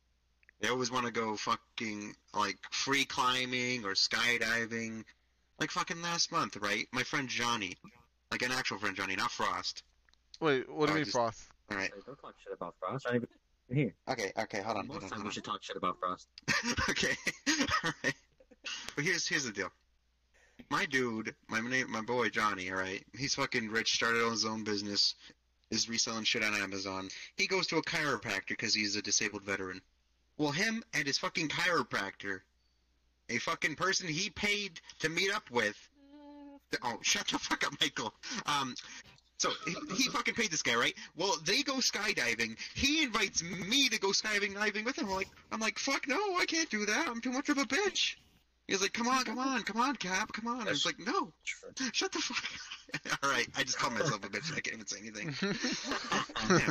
They 0.61 0.69
always 0.69 0.91
want 0.91 1.07
to 1.07 1.13
go 1.13 1.37
fucking 1.37 2.15
like 2.33 2.59
free 2.71 3.05
climbing 3.05 3.85
or 3.85 3.93
skydiving. 3.93 5.05
Like 5.61 5.71
fucking 5.71 6.03
last 6.03 6.33
month, 6.33 6.57
right? 6.57 6.87
My 6.93 7.03
friend 7.03 7.29
Johnny, 7.29 7.77
like 8.31 8.43
an 8.43 8.53
actual 8.53 8.79
friend 8.79 8.97
Johnny, 8.97 9.17
not 9.17 9.31
Frost. 9.31 9.83
Wait, 10.41 10.69
what 10.69 10.87
do 10.87 10.93
Oh, 10.93 10.95
you 10.95 10.95
mean, 10.97 11.05
just- 11.05 11.13
Frost? 11.17 11.43
All 11.71 11.77
right. 11.77 11.91
hey, 11.95 12.01
don't 12.07 12.21
talk 12.21 12.35
shit 12.43 12.53
about 12.53 12.75
Frost. 12.81 13.07
I 13.07 13.15
ain't 13.15 13.25
even 13.71 13.77
here. 13.77 13.95
Okay. 14.09 14.33
Okay. 14.39 14.61
Hold 14.61 14.77
on. 14.79 14.87
Hold 14.87 14.89
Most 14.89 15.05
on. 15.05 15.11
times 15.11 15.13
Hold 15.13 15.25
we 15.27 15.33
should 15.33 15.45
talk 15.45 15.63
shit 15.63 15.77
about 15.77 15.99
Frost. 15.99 16.29
okay. 16.91 17.17
all 17.85 17.91
right. 18.05 18.15
But 18.97 19.05
here's 19.05 19.27
here's 19.27 19.45
the 19.45 19.53
deal. 19.53 19.71
My 20.71 20.87
dude, 20.87 21.35
my 21.49 21.61
name, 21.61 21.91
my 21.91 22.01
boy 22.03 22.29
Johnny. 22.29 22.71
All 22.71 22.77
right. 22.77 23.03
He's 23.17 23.35
fucking 23.35 23.71
rich. 23.71 23.95
Started 23.95 24.25
on 24.25 24.33
his 24.33 24.45
own 24.45 24.65
business. 24.65 25.15
Is 25.71 25.89
reselling 25.89 26.25
shit 26.25 26.45
on 26.45 26.55
Amazon. 26.55 27.09
He 27.37 27.47
goes 27.47 27.67
to 27.69 27.79
a 27.79 27.83
chiropractor 27.83 28.49
because 28.49 28.75
he's 28.75 28.97
a 28.97 29.03
disabled 29.03 29.43
veteran. 29.45 29.81
Well, 30.37 30.53
him 30.53 30.85
and 30.93 31.07
his 31.07 31.19
fucking 31.19 31.49
chiropractor, 31.49 32.41
a 33.29 33.39
fucking 33.39 33.77
person 33.77 34.09
he 34.09 34.31
paid 34.31 34.81
to 35.01 35.09
meet 35.09 35.33
up 35.35 35.51
with. 35.51 35.77
Oh, 36.83 36.99
shut 37.03 37.27
the 37.29 37.39
fuck 37.39 37.67
up, 37.67 37.73
Michael. 37.81 38.13
Um, 38.47 38.75
so 39.39 39.51
he, 39.67 39.75
he 39.97 40.09
fucking 40.09 40.35
paid 40.35 40.51
this 40.51 40.63
guy, 40.63 40.75
right? 40.75 40.95
Well, 41.17 41.37
they 41.45 41.63
go 41.63 41.75
skydiving. 41.75 42.57
He 42.75 43.03
invites 43.03 43.43
me 43.43 43.89
to 43.89 43.99
go 43.99 44.09
skydiving 44.09 44.55
diving 44.55 44.85
with 44.85 44.99
him. 44.99 45.07
I'm 45.07 45.15
like, 45.15 45.29
I'm 45.53 45.61
like, 45.61 45.79
fuck 45.79 46.09
no, 46.09 46.37
I 46.37 46.47
can't 46.47 46.71
do 46.71 46.87
that. 46.87 47.09
I'm 47.09 47.21
too 47.21 47.33
much 47.33 47.49
of 47.49 47.59
a 47.59 47.65
bitch. 47.65 48.17
He's 48.67 48.81
like, 48.81 48.95
come 48.95 49.09
on, 49.09 49.25
come 49.25 49.39
on, 49.39 49.63
come 49.63 49.79
on, 49.79 49.95
Cap, 49.97 50.33
come 50.33 50.47
on. 50.47 50.67
I 50.67 50.71
was 50.71 50.87
like, 50.87 50.99
no, 50.99 51.31
shut 51.93 52.13
the 52.13 52.19
fuck. 52.19 52.39
Up. 52.95 53.19
All 53.23 53.31
right, 53.31 53.47
I 53.57 53.63
just 53.63 53.79
called 53.79 53.93
myself 53.93 54.25
a 54.25 54.29
bitch. 54.29 54.51
I 54.57 54.61
can't 54.61 54.77
even 54.77 54.87
say 54.87 55.01
anything. 55.01 55.35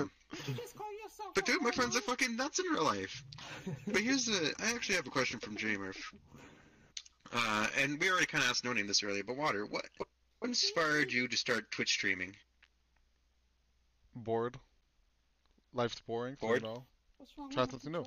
But 1.36 1.46
dude, 1.46 1.62
my 1.62 1.72
friends 1.72 1.96
are 1.96 2.02
fucking 2.02 2.36
nuts 2.36 2.60
in 2.60 2.66
real 2.72 2.84
life. 2.84 3.24
But 3.88 4.02
here's 4.02 4.26
the. 4.26 4.54
I 4.60 4.72
actually 4.72 4.96
have 4.96 5.08
a 5.08 5.12
question 5.12 5.40
from 5.40 5.56
Jamer. 5.56 5.96
Uh, 7.34 7.68
and 7.80 8.00
we 8.00 8.10
already 8.10 8.26
kind 8.26 8.44
of 8.44 8.50
asked 8.50 8.64
No 8.64 8.74
Name 8.74 8.88
this 8.88 9.04
earlier, 9.04 9.24
but 9.24 9.38
Water, 9.38 9.66
what, 9.66 9.86
what 9.98 10.08
what 10.44 10.50
inspired 10.50 11.14
you 11.14 11.30
to 11.30 11.38
start 11.38 11.72
Twitch 11.72 11.94
streaming? 11.94 12.36
Bored. 14.14 14.58
Life's 15.74 16.02
boring. 16.02 16.36
So, 16.42 16.48
Bored? 16.48 16.62
you 16.62 16.68
know, 16.68 16.84
try 17.50 17.66
something 17.66 17.94
new. 17.94 18.06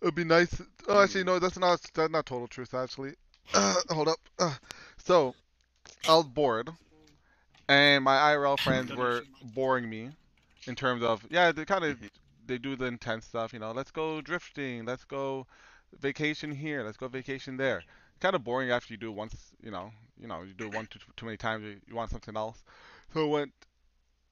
It'd 0.00 0.14
be 0.14 0.24
nice. 0.24 0.62
Oh, 0.88 1.02
actually, 1.02 1.24
no, 1.24 1.38
that's 1.38 1.58
not 1.58 1.82
that's 1.92 2.10
not 2.10 2.24
total 2.24 2.48
truth. 2.48 2.72
Actually, 2.72 3.16
uh, 3.52 3.74
hold 3.90 4.08
up. 4.08 4.16
Uh, 4.38 4.54
so, 4.96 5.34
I 6.08 6.14
was 6.14 6.24
bored, 6.24 6.70
and 7.68 8.02
my 8.02 8.16
IRL 8.16 8.58
friends 8.58 8.90
were 8.96 9.20
boring 9.54 9.90
me, 9.90 10.08
in 10.66 10.74
terms 10.74 11.02
of 11.02 11.22
yeah, 11.28 11.52
they 11.52 11.66
kind 11.66 11.84
of 11.84 11.98
they 12.46 12.56
do 12.56 12.76
the 12.76 12.86
intense 12.86 13.26
stuff. 13.26 13.52
You 13.52 13.58
know, 13.58 13.72
let's 13.72 13.90
go 13.90 14.22
drifting, 14.22 14.86
let's 14.86 15.04
go 15.04 15.46
vacation 16.00 16.50
here, 16.50 16.82
let's 16.82 16.96
go 16.96 17.08
vacation 17.08 17.58
there. 17.58 17.82
Kind 18.20 18.34
of 18.34 18.44
boring 18.44 18.70
after 18.70 18.92
you 18.92 18.98
do 18.98 19.08
it 19.08 19.14
once. 19.14 19.34
You 19.62 19.70
know, 19.70 19.92
you 20.20 20.28
know, 20.28 20.42
you 20.42 20.52
do 20.52 20.66
it 20.66 20.74
one 20.74 20.86
too, 20.86 20.98
too 21.16 21.26
many 21.26 21.36
times. 21.36 21.64
You, 21.64 21.76
you 21.86 21.94
want 21.94 22.10
something 22.10 22.36
else. 22.36 22.62
So 23.12 23.26
I 23.26 23.28
went 23.28 23.52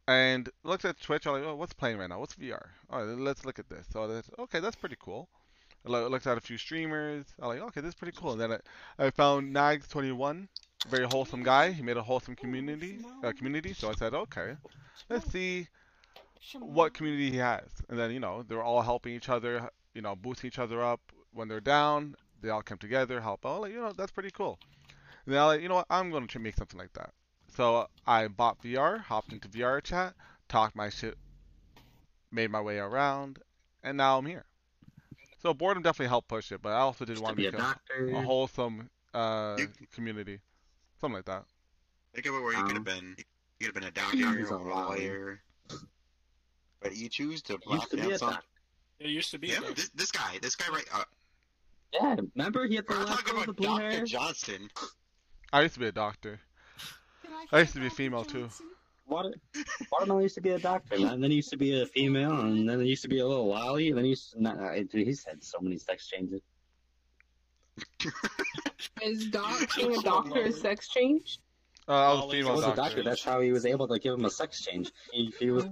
and 0.06 0.48
looked 0.64 0.84
at 0.84 1.00
Twitch. 1.00 1.26
I'm 1.26 1.34
like, 1.34 1.44
oh, 1.44 1.54
what's 1.54 1.72
playing 1.72 1.98
right 1.98 2.08
now? 2.08 2.20
What's 2.20 2.34
VR? 2.34 2.66
All 2.90 3.04
right, 3.04 3.18
let's 3.18 3.44
look 3.44 3.58
at 3.58 3.68
this. 3.68 3.86
So 3.92 4.06
that's 4.06 4.30
okay. 4.38 4.60
That's 4.60 4.76
pretty 4.76 4.96
cool. 5.00 5.28
I 5.86 5.90
looked 5.90 6.26
at 6.26 6.36
a 6.36 6.40
few 6.40 6.58
streamers. 6.58 7.24
I'm 7.40 7.48
like, 7.48 7.60
okay, 7.60 7.80
this 7.80 7.90
is 7.90 7.94
pretty 7.94 8.16
cool. 8.16 8.32
And 8.32 8.40
then 8.40 8.52
I, 8.98 9.06
I 9.06 9.10
found 9.10 9.54
Nags21, 9.54 10.48
very 10.88 11.04
wholesome 11.04 11.42
guy. 11.42 11.70
He 11.70 11.82
made 11.82 11.96
a 11.96 12.02
wholesome 12.02 12.36
community. 12.36 12.98
Uh, 13.22 13.32
community. 13.32 13.72
So 13.72 13.88
I 13.90 13.94
said, 13.94 14.12
okay, 14.14 14.56
let's 15.08 15.30
see 15.30 15.68
what 16.58 16.94
community 16.94 17.30
he 17.30 17.36
has. 17.38 17.68
And 17.88 17.98
then 17.98 18.10
you 18.10 18.20
know 18.20 18.42
they're 18.42 18.62
all 18.62 18.82
helping 18.82 19.14
each 19.14 19.28
other. 19.28 19.70
You 19.94 20.02
know, 20.02 20.14
boosting 20.14 20.48
each 20.48 20.58
other 20.58 20.82
up 20.82 21.00
when 21.32 21.48
they're 21.48 21.60
down. 21.60 22.14
They 22.40 22.50
all 22.50 22.62
come 22.62 22.78
together, 22.78 23.20
help 23.20 23.44
out. 23.44 23.62
Like, 23.62 23.72
you 23.72 23.80
know, 23.80 23.92
that's 23.92 24.12
pretty 24.12 24.30
cool. 24.30 24.58
And 25.26 25.34
then 25.34 25.40
I 25.42 25.46
like, 25.46 25.60
you 25.62 25.68
know 25.68 25.76
what? 25.76 25.86
I'm 25.90 26.10
going 26.10 26.26
to 26.28 26.38
make 26.38 26.56
something 26.56 26.78
like 26.78 26.92
that. 26.94 27.10
So 27.54 27.88
I 28.06 28.28
bought 28.28 28.62
VR, 28.62 29.00
hopped 29.00 29.32
into 29.32 29.48
VR 29.48 29.82
chat, 29.82 30.14
talked 30.48 30.76
my 30.76 30.88
shit, 30.90 31.16
made 32.30 32.50
my 32.50 32.60
way 32.60 32.78
around, 32.78 33.38
and 33.82 33.96
now 33.96 34.18
I'm 34.18 34.26
here. 34.26 34.44
So 35.42 35.54
boredom 35.54 35.82
definitely 35.82 36.08
helped 36.08 36.28
push 36.28 36.52
it, 36.52 36.62
but 36.62 36.70
I 36.70 36.78
also 36.78 37.04
did 37.04 37.12
Used 37.12 37.22
want 37.22 37.36
to 37.36 37.44
to 37.44 37.50
be 37.50 37.56
make 37.56 37.62
a 37.62 38.16
a, 38.16 38.18
a 38.18 38.22
wholesome 38.22 38.90
uh, 39.14 39.56
community, 39.92 40.40
something 41.00 41.16
like 41.16 41.24
that. 41.26 41.44
Think 42.14 42.26
about 42.26 42.42
where 42.42 42.54
you 42.56 42.64
could 42.64 42.74
have 42.76 42.84
been. 42.84 43.14
You 43.60 43.66
could 43.66 43.66
have 43.66 43.74
been 43.74 43.84
a 43.84 43.90
doctor 43.90 44.38
He's 44.38 44.50
or 44.50 44.56
a 44.56 44.58
a 44.58 44.62
lawyer. 44.62 44.88
lawyer. 44.88 45.40
But 46.80 46.96
you 46.96 47.08
choose 47.08 47.42
to 47.42 47.54
Used 47.54 47.64
block 47.64 47.90
to 47.90 47.96
be 47.96 48.02
a 48.02 48.08
dance 48.08 48.22
on. 48.22 48.32
doctor. 48.32 48.46
It 49.00 49.08
used 49.10 49.30
to 49.32 49.38
be. 49.38 49.48
Yeah, 49.48 49.60
this, 49.74 49.88
this 49.90 50.10
guy, 50.12 50.38
this 50.42 50.56
guy 50.56 50.68
right. 50.72 50.86
Uh, 50.92 51.04
Yeah, 51.92 52.16
remember 52.34 52.66
he 52.66 52.76
had 52.76 52.86
the 52.86 52.94
we're 52.94 53.04
last 53.04 53.26
talking 53.26 53.32
girl 53.32 53.36
with 53.46 53.46
the 53.46 53.50
about 53.52 53.56
blue 53.56 53.66
Doctor 53.66 53.90
hair. 53.90 54.04
Johnston. 54.04 54.70
I 55.52 55.62
used 55.62 55.74
to 55.74 55.80
be 55.80 55.86
a 55.86 55.92
doctor. 55.92 56.40
I 57.52 57.60
used 57.60 57.72
to 57.74 57.80
be 57.80 57.86
a 57.86 57.90
female 57.90 58.24
too. 58.24 58.48
Water, 59.06 59.32
Watermelon 59.90 60.22
used 60.24 60.34
to 60.34 60.42
be 60.42 60.50
a 60.50 60.58
doctor, 60.58 60.96
and 60.96 61.22
then 61.22 61.30
he 61.30 61.36
used 61.36 61.48
to 61.50 61.56
be 61.56 61.80
a 61.80 61.86
female, 61.86 62.40
and 62.40 62.68
then 62.68 62.80
he 62.80 62.88
used 62.88 63.02
to 63.02 63.08
be 63.08 63.20
a 63.20 63.26
little 63.26 63.46
lolly, 63.48 63.88
and 63.88 63.96
then 63.96 64.04
he 64.04 64.10
used 64.10 64.32
to, 64.32 64.42
not, 64.42 64.58
uh, 64.58 64.74
dude, 64.82 65.06
he's 65.06 65.24
had 65.24 65.42
so 65.42 65.58
many 65.60 65.78
sex 65.78 66.06
changes. 66.08 66.42
Is 69.02 69.28
doc 69.28 69.58
being 69.76 69.96
a 69.96 70.02
doctor 70.02 70.42
a 70.42 70.52
sex 70.52 70.88
change? 70.88 71.38
Uh, 71.88 71.92
I 71.92 72.12
was 72.12 72.24
a 72.24 72.26
He 72.36 72.42
female 72.42 72.54
was 72.56 72.64
a 72.64 72.66
doctor. 72.66 72.82
doctor. 72.82 73.02
That's 73.04 73.24
how 73.24 73.40
he 73.40 73.50
was 73.50 73.64
able 73.64 73.88
to 73.88 73.98
give 73.98 74.12
him 74.12 74.26
a 74.26 74.30
sex 74.30 74.62
change. 74.62 74.90
He, 75.10 75.32
he 75.38 75.50
was. 75.50 75.64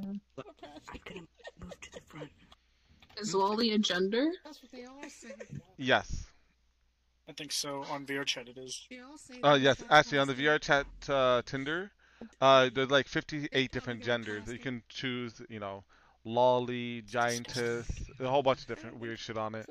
Is 3.19 3.35
lolly 3.35 3.73
a 3.73 3.79
gender? 3.79 4.31
That's 4.45 4.63
what 4.63 4.73
they 4.73 4.85
all 4.85 5.03
say. 5.09 5.33
Yes. 5.77 6.27
I 7.29 7.33
think 7.33 7.51
so. 7.53 7.85
On 7.91 8.07
VR 8.07 8.25
chat, 8.25 8.49
it 8.49 8.57
is. 8.57 8.87
They 8.89 9.01
all 9.01 9.19
say 9.19 9.41
Uh, 9.43 9.55
yes, 9.55 9.83
actually 9.91 10.19
on 10.19 10.29
the 10.29 10.35
VR 10.35 10.61
chat 10.61 10.87
uh, 11.09 11.43
Tinder, 11.45 11.91
uh, 12.41 12.71
there's 12.73 12.91
like 12.91 13.09
58 13.09 13.71
different 13.73 14.03
genders. 14.03 14.51
You 14.51 14.59
can 14.59 14.83
choose, 14.89 15.43
you 15.49 15.59
know, 15.59 15.85
lolly, 16.25 17.03
giantess, 17.03 17.89
a 18.21 18.29
whole 18.29 18.43
bunch 18.43 18.61
of 18.61 18.67
different 18.67 18.99
weird 18.99 19.19
shit 19.19 19.37
on 19.37 19.55
it. 19.55 19.67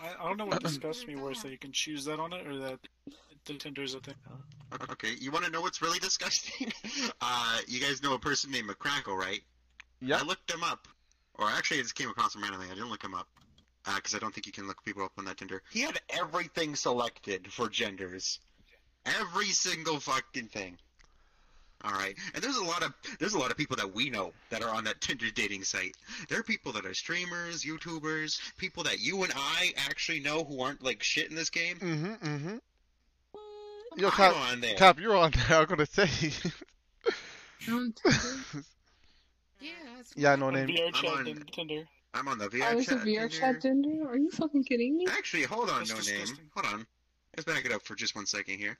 I, 0.00 0.24
I 0.24 0.28
don't 0.28 0.36
know 0.36 0.46
what 0.46 0.62
disgusts 0.62 1.06
me 1.06 1.16
worse 1.16 1.42
that 1.42 1.50
you 1.50 1.58
can 1.58 1.72
choose 1.72 2.04
that 2.06 2.18
on 2.18 2.32
it 2.32 2.46
or 2.46 2.56
that 2.58 2.78
the 3.44 3.54
Tinder 3.54 3.82
is 3.82 3.94
a 3.94 4.00
thing. 4.00 4.14
Okay, 4.90 5.12
you 5.20 5.30
want 5.30 5.44
to 5.44 5.50
know 5.50 5.60
what's 5.60 5.82
really 5.82 5.98
disgusting? 6.08 6.72
Uh, 7.20 7.58
you 7.68 7.80
guys 7.80 8.02
know 8.02 8.14
a 8.14 8.18
person 8.18 8.50
named 8.50 8.68
McCrackle, 8.68 9.16
right? 9.16 9.40
Yeah. 10.00 10.18
I 10.18 10.22
looked 10.24 10.50
him 10.50 10.64
up, 10.64 10.88
or 11.34 11.48
actually, 11.48 11.80
I 11.80 11.82
just 11.82 11.94
came 11.94 12.08
across 12.08 12.34
him 12.34 12.42
randomly. 12.42 12.66
I 12.66 12.74
didn't 12.74 12.90
look 12.90 13.02
him 13.02 13.14
up 13.14 13.28
because 13.96 14.14
I 14.14 14.18
don't 14.18 14.32
think 14.34 14.46
you 14.46 14.52
can 14.52 14.66
look 14.66 14.82
people 14.84 15.02
up 15.02 15.12
on 15.18 15.24
that 15.26 15.36
Tinder. 15.36 15.62
He 15.70 15.80
had 15.80 16.00
everything 16.10 16.74
selected 16.74 17.52
for 17.52 17.68
genders, 17.68 18.40
every 19.04 19.46
single 19.46 20.00
fucking 20.00 20.48
thing. 20.48 20.78
All 21.84 21.92
right, 21.92 22.14
and 22.34 22.42
there's 22.42 22.56
a 22.56 22.64
lot 22.64 22.82
of 22.82 22.94
there's 23.18 23.34
a 23.34 23.38
lot 23.38 23.50
of 23.50 23.58
people 23.58 23.76
that 23.76 23.94
we 23.94 24.08
know 24.08 24.32
that 24.48 24.62
are 24.62 24.74
on 24.74 24.84
that 24.84 25.02
Tinder 25.02 25.30
dating 25.34 25.64
site. 25.64 25.94
There 26.30 26.38
are 26.38 26.42
people 26.42 26.72
that 26.72 26.86
are 26.86 26.94
streamers, 26.94 27.62
YouTubers, 27.62 28.40
people 28.56 28.84
that 28.84 29.00
you 29.00 29.22
and 29.22 29.32
I 29.36 29.74
actually 29.76 30.20
know 30.20 30.44
who 30.44 30.62
aren't 30.62 30.82
like 30.82 31.02
shit 31.02 31.28
in 31.28 31.36
this 31.36 31.50
game. 31.50 31.76
Mm-hmm. 31.76 32.26
Mm-hmm. 32.26 32.56
Yo, 33.98 34.10
Cap, 34.10 34.34
on 34.34 34.60
there. 34.60 34.76
Cap, 34.76 34.98
you're 34.98 35.14
on 35.14 35.32
there. 35.32 35.58
I'm 35.58 35.66
gonna 35.66 35.84
say. 35.84 36.08
Yeah, 40.14 40.36
no 40.36 40.50
name. 40.50 40.68
VR 40.68 40.86
I'm 40.86 40.92
chat 40.92 41.10
on- 41.10 41.26
and 41.26 41.52
Tinder. 41.52 41.84
I'm 42.12 42.28
on 42.28 42.38
the 42.38 42.48
VR 42.48 42.74
it's 42.78 42.92
oh, 42.92 42.94
a 42.94 42.98
chat. 42.98 43.06
VR 43.06 43.20
Tinder. 43.20 43.28
chat 43.28 43.60
Tinder? 43.60 44.08
Are 44.08 44.16
you 44.16 44.30
fucking 44.30 44.64
kidding 44.64 44.96
me? 44.96 45.06
Actually, 45.10 45.42
hold 45.44 45.68
on, 45.68 45.80
That's 45.84 46.08
no 46.08 46.16
name. 46.16 46.26
Hold 46.54 46.74
on. 46.74 46.86
Let's 47.36 47.44
back 47.44 47.64
it 47.64 47.72
up 47.72 47.82
for 47.82 47.96
just 47.96 48.14
one 48.14 48.26
second 48.26 48.58
here. 48.58 48.78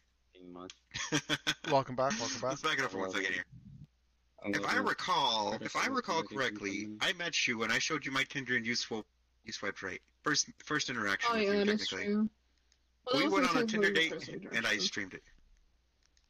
Welcome 1.71 1.97
back. 1.97 2.13
Welcome 2.21 2.41
back. 2.41 2.51
Let's 2.51 2.63
back 2.63 2.79
it 2.79 2.85
up 2.85 2.91
for 2.91 2.99
one 2.99 3.11
second 3.11 3.33
here. 3.33 3.45
If 4.47 4.67
I 4.69 4.77
recall, 4.77 5.57
if 5.61 5.75
I 5.75 5.87
recall 5.87 6.23
correctly, 6.23 6.91
I 7.01 7.15
met 7.15 7.49
you 7.49 7.59
when 7.59 7.71
I 7.71 7.79
showed 7.79 8.05
you 8.05 8.13
my 8.13 8.25
Tinder 8.25 8.57
and 8.57 8.67
you 8.67 8.75
swiped, 8.75 9.09
you 9.45 9.53
swiped 9.53 9.83
right. 9.83 10.01
First, 10.23 10.49
first 10.65 10.91
interaction 10.91 11.31
Oh 11.33 11.39
with 11.39 11.45
yeah, 11.45 11.53
you, 11.53 11.65
that 11.65 11.69
is 11.69 11.89
technically. 11.89 12.13
true. 12.15 12.29
Well, 13.07 13.23
we 13.23 13.29
went 13.29 13.51
on 13.57 13.63
a 13.63 13.67
Tinder 13.67 13.89
one 13.89 13.97
of 13.97 14.21
the 14.21 14.27
date 14.27 14.47
and 14.53 14.67
I 14.67 14.77
streamed 14.79 15.15
it. 15.15 15.23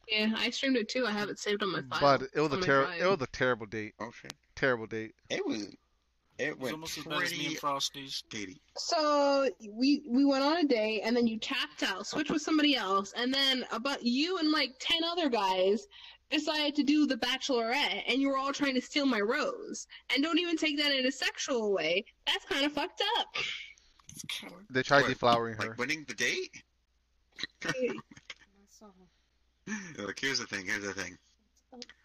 Yeah, 0.08 0.32
I 0.36 0.50
streamed 0.50 0.76
it 0.76 0.88
too. 0.88 1.06
I 1.06 1.12
have 1.12 1.28
it 1.28 1.38
saved 1.38 1.62
on 1.62 1.72
my 1.72 1.82
file. 1.90 2.18
But 2.18 2.28
it 2.34 2.40
was 2.40 2.52
a 2.52 2.60
terrible. 2.60 2.92
It 2.92 3.06
was 3.06 3.20
a 3.22 3.26
terrible 3.26 3.66
date. 3.66 3.94
Oh 3.98 4.10
shit! 4.12 4.34
Terrible 4.64 4.86
date. 4.86 5.14
It 5.28 5.46
was. 5.46 5.64
It 5.66 5.76
It's 6.38 6.58
went 6.58 6.72
almost 6.72 6.96
as 6.96 7.04
bad 7.04 7.22
as 7.22 7.30
me 7.32 7.36
pretty 7.36 7.46
and 7.48 7.58
Frosty's. 7.58 8.24
datey. 8.30 8.56
So 8.78 9.50
we 9.70 10.02
we 10.08 10.24
went 10.24 10.42
on 10.42 10.56
a 10.56 10.64
date, 10.64 11.02
and 11.04 11.14
then 11.14 11.26
you 11.26 11.38
tapped 11.38 11.82
out, 11.82 12.06
switched 12.06 12.30
with 12.30 12.40
somebody 12.40 12.74
else, 12.74 13.12
and 13.14 13.32
then 13.32 13.66
about 13.72 14.02
you 14.02 14.38
and 14.38 14.50
like 14.50 14.70
ten 14.80 15.04
other 15.04 15.28
guys 15.28 15.86
decided 16.30 16.74
to 16.76 16.82
do 16.82 17.06
the 17.06 17.16
Bachelorette, 17.16 18.04
and 18.08 18.22
you 18.22 18.28
were 18.30 18.38
all 18.38 18.54
trying 18.54 18.74
to 18.74 18.80
steal 18.80 19.04
my 19.04 19.20
rose. 19.20 19.86
And 20.14 20.22
don't 20.22 20.38
even 20.38 20.56
take 20.56 20.78
that 20.78 20.92
in 20.92 21.04
a 21.04 21.12
sexual 21.12 21.70
way. 21.74 22.06
That's 22.26 22.46
kind 22.46 22.64
of 22.64 22.72
fucked 22.72 23.02
up. 23.18 23.26
It's 24.08 24.24
kind 24.40 24.50
of 24.54 24.60
They 24.70 24.82
tried 24.82 25.02
What, 25.02 25.10
deflowering 25.18 25.62
her. 25.62 25.68
Like 25.68 25.78
winning 25.78 26.06
the 26.08 26.14
date? 26.14 26.62
Look, 29.98 30.18
here's 30.18 30.38
the 30.38 30.46
thing. 30.46 30.64
Here's 30.66 30.84
the 30.84 30.94
thing. 30.94 31.16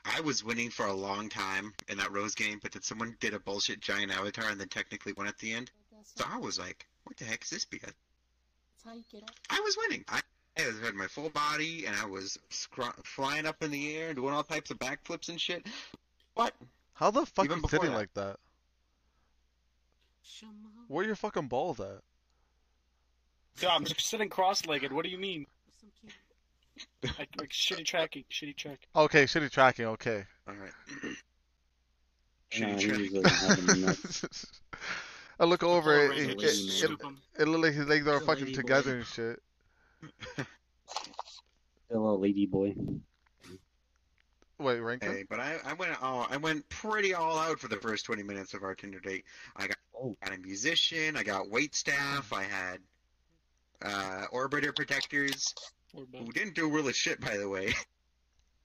I 0.06 0.22
was 0.22 0.44
winning 0.44 0.70
for 0.70 0.86
a 0.86 0.94
long 0.94 1.30
time 1.30 1.74
in 1.88 1.98
that 1.98 2.12
Rose 2.12 2.36
game, 2.36 2.60
but 2.62 2.72
then 2.72 2.82
someone 2.82 3.16
did 3.20 3.34
a 3.34 3.40
bullshit 3.40 3.80
giant 3.82 4.12
avatar 4.12 4.50
and 4.50 4.60
then 4.60 4.70
technically 4.70 5.14
won 5.14 5.28
at 5.28 5.38
the 5.38 5.54
end. 5.54 5.72
So 6.16 6.26
I 6.28 6.38
was 6.38 6.58
like, 6.58 6.88
"What 7.04 7.18
the 7.18 7.26
heck 7.26 7.44
is 7.44 7.50
this 7.50 7.66
BS?" 7.66 7.82
That's 7.82 7.96
how 8.86 8.94
you 8.94 9.04
get 9.12 9.24
up. 9.24 9.32
I 9.50 9.60
was 9.60 9.78
winning. 9.78 10.06
I, 10.08 10.22
I 10.58 10.68
was 10.68 10.80
had 10.80 10.96
my 10.96 11.08
full 11.08 11.30
body 11.30 11.86
and 11.86 11.96
I 11.96 12.06
was 12.06 12.38
scr- 12.50 12.84
flying 13.04 13.46
up 13.46 13.62
in 13.62 13.72
the 13.72 13.96
air, 13.96 14.14
doing 14.14 14.34
all 14.34 14.44
types 14.44 14.72
of 14.72 14.80
backflips 14.80 15.30
and 15.30 15.40
shit. 15.40 15.66
What? 16.34 16.54
How 16.94 17.12
the 17.12 17.26
fuck 17.26 17.46
Even 17.46 17.58
you 17.58 17.62
before 17.64 17.80
sitting 17.80 17.92
that. 17.92 17.98
like 17.98 18.14
that? 18.16 18.38
Shama. 20.24 20.54
Where 20.88 21.04
are 21.04 21.08
your 21.08 21.16
fucking 21.16 21.48
balls 21.48 21.80
at? 21.80 22.00
Yeah, 23.62 23.70
I'm 23.70 23.84
just 23.84 24.02
sitting 24.02 24.30
cross-legged. 24.30 24.94
What 24.94 25.04
do 25.04 25.12
you 25.12 25.18
mean? 25.18 25.46
Some 26.80 26.88
kid. 27.02 27.20
Like, 27.20 27.30
like 27.40 27.50
shitty 27.50 27.86
tracking, 27.86 28.24
shitty 28.32 28.56
tracking. 28.58 28.88
Okay, 28.96 29.24
shitty 29.26 29.52
tracking. 29.52 29.86
Okay. 29.86 30.24
All 30.48 30.56
right. 30.56 30.72
Nah, 32.60 32.66
Shitty 32.70 32.80
he 32.80 33.10
track. 33.10 33.24
doesn't 33.24 33.68
have 33.68 33.78
enough. 33.78 34.36
I 35.40 35.46
look 35.46 35.62
over 35.62 35.94
it. 35.96 36.00
a 36.00 36.04
It, 36.06 36.10
ring 36.10 36.30
it, 36.32 36.44
it, 36.44 36.92
it 37.44 37.48
looked 37.48 37.64
like 37.64 37.74
his 37.76 37.88
legs 37.88 38.08
are 38.08 38.20
fucking 38.22 38.46
lady 38.46 38.56
boy. 38.56 38.62
together 38.62 38.96
and 38.98 39.06
shit. 39.06 39.40
Hello, 41.92 42.16
lady 42.16 42.48
boy. 42.48 42.74
Wait, 44.58 44.80
Rankin? 44.80 45.12
Hey, 45.12 45.26
but 45.30 45.40
I, 45.40 45.58
I 45.64 45.74
went 45.74 46.02
all 46.02 46.28
I 46.30 46.38
went 46.38 46.68
pretty 46.70 47.14
all 47.14 47.38
out 47.38 47.60
for 47.60 47.68
the 47.68 47.78
first 47.78 48.04
twenty 48.06 48.24
minutes 48.24 48.54
of 48.56 48.64
our 48.64 48.74
Tinder 48.76 49.00
date. 49.00 49.26
I 49.56 49.68
got, 49.68 49.78
Oh. 50.02 50.16
got 50.24 50.34
a 50.34 50.38
musician, 50.40 51.16
I 51.18 51.24
got 51.24 51.50
wait 51.50 51.76
staff, 51.76 52.32
I 52.34 52.44
had 52.44 52.80
uh, 53.84 54.26
orbiter 54.34 54.76
protectors, 54.76 55.54
Or 55.94 56.02
who 56.02 56.26
both. 56.26 56.34
didn't 56.34 56.56
do 56.56 56.70
really 56.70 56.94
shit 56.94 57.20
by 57.22 57.38
the 57.38 57.48
way. 57.50 57.74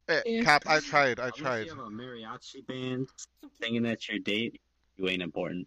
Eh, 0.07 0.21
Yeah. 0.27 0.43
Cap, 0.43 0.65
I 0.67 0.81
tried. 0.81 1.19
I 1.19 1.29
Unless 1.29 1.37
tried. 1.39 1.65
you 1.67 1.71
have 1.71 1.79
a 1.79 1.89
mariachi 1.89 2.67
band 2.67 3.09
singing 3.59 3.87
at 3.87 4.07
your 4.07 4.19
date, 4.19 4.61
you 4.99 5.09
ain't 5.09 5.23
important. 5.23 5.67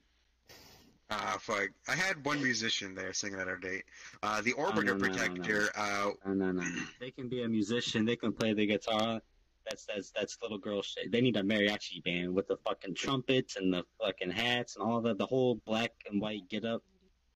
Uh, 1.10 1.38
fuck. 1.40 1.70
I 1.88 1.96
had 1.96 2.24
one 2.24 2.44
musician 2.44 2.94
there 2.94 3.14
singing 3.14 3.40
at 3.40 3.48
our 3.48 3.58
date. 3.58 3.86
Uh, 4.22 4.42
the 4.42 4.54
no, 4.56 4.66
orbiter 4.66 4.84
no, 4.86 4.94
no, 4.94 4.94
no. 4.94 5.00
protector. 5.10 5.70
Uh, 5.76 6.12
No, 6.28 6.34
no, 6.34 6.52
no. 6.52 6.64
They 7.00 7.10
can 7.10 7.30
be 7.30 7.42
a 7.42 7.48
musician. 7.48 8.06
They 8.06 8.16
can 8.16 8.32
play 8.32 8.54
the 8.54 8.68
guitar. 8.68 9.22
That's 9.68 9.86
that's 9.86 10.12
that's 10.12 10.38
little 10.44 10.60
girl 10.60 10.84
shit. 10.84 11.12
They 11.12 11.20
need 11.22 11.36
a 11.38 11.42
mariachi 11.42 12.04
band 12.04 12.36
with 12.36 12.48
the 12.48 12.58
fucking 12.58 12.94
trumpets 12.94 13.56
and 13.56 13.74
the 13.74 13.86
fucking 14.00 14.30
hats 14.30 14.76
and 14.76 14.84
all 14.86 15.02
the 15.02 15.16
the 15.16 15.26
whole 15.26 15.56
black 15.66 15.94
and 16.08 16.22
white 16.22 16.48
get 16.48 16.64
up, 16.64 16.84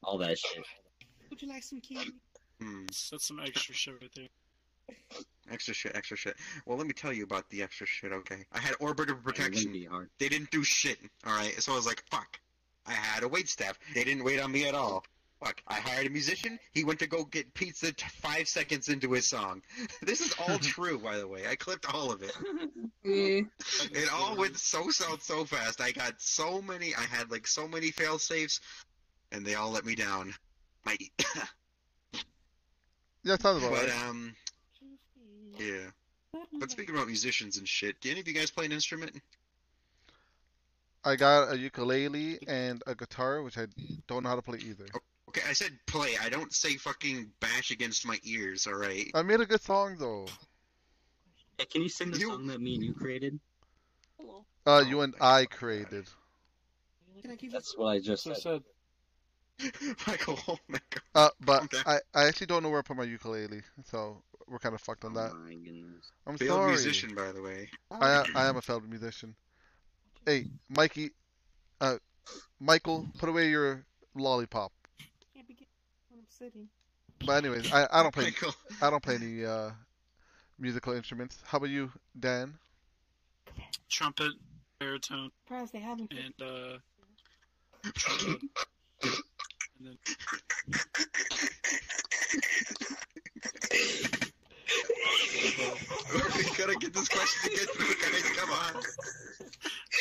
all 0.03 0.19
that 0.19 0.37
shit. 0.37 0.63
Would 1.31 1.41
you 1.41 1.47
like 1.47 1.63
some 1.63 1.81
candy? 1.81 2.11
Hmm, 2.61 2.85
That's 3.11 3.27
some 3.27 3.39
extra 3.39 3.73
shit 3.73 3.93
right 4.01 4.11
there. 4.15 4.95
extra 5.51 5.73
shit, 5.73 5.95
extra 5.95 6.17
shit. 6.17 6.35
Well, 6.65 6.77
let 6.77 6.87
me 6.87 6.93
tell 6.93 7.13
you 7.13 7.23
about 7.23 7.49
the 7.49 7.61
extra 7.63 7.87
shit. 7.87 8.11
Okay, 8.11 8.43
I 8.51 8.59
had 8.59 8.73
orbiter 8.75 9.21
protection. 9.21 9.73
They 10.19 10.29
didn't 10.29 10.51
do 10.51 10.63
shit. 10.63 10.97
All 11.25 11.33
right, 11.35 11.53
so 11.61 11.73
I 11.73 11.75
was 11.75 11.85
like, 11.85 12.03
fuck. 12.09 12.39
I 12.85 12.93
had 12.93 13.23
a 13.23 13.27
wait 13.27 13.47
staff. 13.47 13.77
They 13.93 14.03
didn't 14.03 14.23
wait 14.23 14.39
on 14.39 14.51
me 14.51 14.67
at 14.67 14.73
all. 14.75 15.03
Fuck. 15.43 15.61
I 15.67 15.75
hired 15.75 16.05
a 16.05 16.09
musician. 16.09 16.59
He 16.71 16.83
went 16.83 16.99
to 16.99 17.07
go 17.07 17.23
get 17.25 17.51
pizza 17.55 17.91
t- 17.91 18.05
five 18.21 18.47
seconds 18.47 18.89
into 18.89 19.11
his 19.11 19.27
song. 19.27 19.61
This 20.03 20.21
is 20.21 20.35
all 20.39 20.57
true, 20.75 20.99
by 20.99 21.17
the 21.17 21.27
way. 21.27 21.47
I 21.47 21.55
clipped 21.55 21.91
all 21.93 22.11
of 22.11 22.21
it. 22.23 22.35
Yeah. 23.03 23.41
It 23.91 24.09
all 24.13 24.35
went 24.37 24.55
so 24.57 24.91
south 24.91 25.23
so 25.23 25.43
fast. 25.43 25.81
I 25.81 25.91
got 25.91 26.21
so 26.21 26.61
many. 26.61 26.93
I 26.93 27.01
had 27.01 27.31
like 27.31 27.47
so 27.47 27.67
many 27.67 27.89
fail 27.89 28.19
safes, 28.19 28.61
and 29.31 29.43
they 29.43 29.55
all 29.55 29.71
let 29.71 29.85
me 29.87 29.95
down. 29.95 30.35
My, 30.85 30.95
Yeah, 33.23 33.37
sounds 33.37 33.63
about 33.63 33.71
but 33.71 33.87
right. 33.87 34.07
um, 34.09 34.35
yeah. 35.59 35.89
But 36.59 36.71
speaking 36.71 36.95
about 36.95 37.07
musicians 37.07 37.57
and 37.57 37.67
shit, 37.67 37.99
do 38.01 38.09
any 38.09 38.19
of 38.21 38.27
you 38.27 38.33
guys 38.33 38.49
play 38.51 38.65
an 38.65 38.71
instrument? 38.71 39.11
I 41.03 41.15
got 41.15 41.51
a 41.51 41.57
ukulele 41.57 42.39
and 42.47 42.81
a 42.87 42.95
guitar, 42.95 43.41
which 43.41 43.57
I 43.57 43.67
don't 44.07 44.23
know 44.23 44.29
how 44.29 44.35
to 44.35 44.41
play 44.41 44.59
either. 44.59 44.85
Okay, 45.29 45.41
I 45.47 45.53
said 45.53 45.71
play. 45.87 46.15
I 46.21 46.29
don't 46.29 46.53
say 46.53 46.75
fucking 46.75 47.31
bash 47.39 47.71
against 47.71 48.05
my 48.05 48.17
ears. 48.23 48.67
All 48.67 48.73
right. 48.75 49.09
I 49.13 49.21
made 49.21 49.39
a 49.41 49.45
good 49.45 49.61
song 49.61 49.95
though. 49.99 50.27
Hey, 51.57 51.65
can 51.65 51.81
you 51.83 51.89
sing 51.89 52.11
the 52.11 52.19
You- 52.19 52.29
song 52.29 52.47
that 52.47 52.61
me 52.61 52.75
and 52.75 52.83
you 52.83 52.93
created? 52.93 53.39
Hello. 54.19 54.45
Uh, 54.65 54.83
you 54.87 55.01
and 55.01 55.15
I 55.19 55.45
created. 55.45 56.05
Can 57.21 57.31
I 57.31 57.35
give 57.35 57.51
That's 57.51 57.77
what 57.77 57.87
I 57.87 57.99
just 57.99 58.23
So 58.23 58.33
said. 58.33 58.63
Said, 59.61 59.95
Michael 60.07 60.35
Holmaker. 60.37 61.01
Uh, 61.15 61.29
but 61.41 61.63
Okay. 61.63 61.77
I, 61.85 61.99
I 62.13 62.27
actually 62.27 62.47
don't 62.47 62.63
know 62.63 62.69
where 62.69 62.81
to 62.81 62.87
put 62.87 62.97
my 62.97 63.03
ukulele, 63.03 63.61
so 63.85 64.21
we're 64.47 64.59
kind 64.59 64.75
of 64.75 64.81
fucked 64.81 65.05
on 65.05 65.13
that. 65.13 65.31
Oh 65.33 65.37
my 65.47 65.53
goodness. 65.55 66.11
I'm 66.27 66.37
Failed 66.37 66.49
sorry. 66.59 66.69
musician, 66.71 67.15
by 67.15 67.31
the 67.31 67.41
way. 67.41 67.69
I 67.91 68.09
am, 68.11 68.25
I 68.35 68.45
am 68.47 68.57
a 68.57 68.61
failed 68.61 68.87
musician. 68.89 69.35
Hey, 70.25 70.45
Mikey, 70.69 71.11
uh, 71.79 71.97
Michael, 72.59 73.07
put 73.17 73.29
away 73.29 73.49
your 73.49 73.85
lollipop. 74.15 74.71
Can't 75.33 75.47
be 75.47 75.55
when 76.09 76.19
I'm 76.19 76.25
sitting. 76.29 76.67
But 77.25 77.43
anyways, 77.43 77.71
I, 77.71 77.87
I 77.91 78.03
don't 78.03 78.13
play 78.13 78.23
Michael. 78.41 78.53
I 78.81 78.89
don't 78.89 79.01
play 79.03 79.15
any 79.15 79.45
uh 79.45 79.71
musical 80.59 80.93
instruments. 80.93 81.37
How 81.45 81.57
about 81.57 81.69
you, 81.69 81.91
Dan? 82.19 82.53
trumpet, 83.89 84.31
baritone, 84.79 85.29
Surprised 85.43 85.73
they 85.73 85.79
haven't. 85.79 86.11
and 86.11 86.33
uh, 86.41 86.77
trumpet. 87.93 88.41
and 89.03 89.11
then 89.85 89.97
we 96.35 96.57
gotta 96.57 96.75
get 96.75 96.93
this 96.93 97.07
question 97.07 97.51
to 97.51 97.57
get 97.57 97.69
through, 97.69 97.95
guys. 97.95 98.23
Come 98.37 98.51
on. 98.51 98.83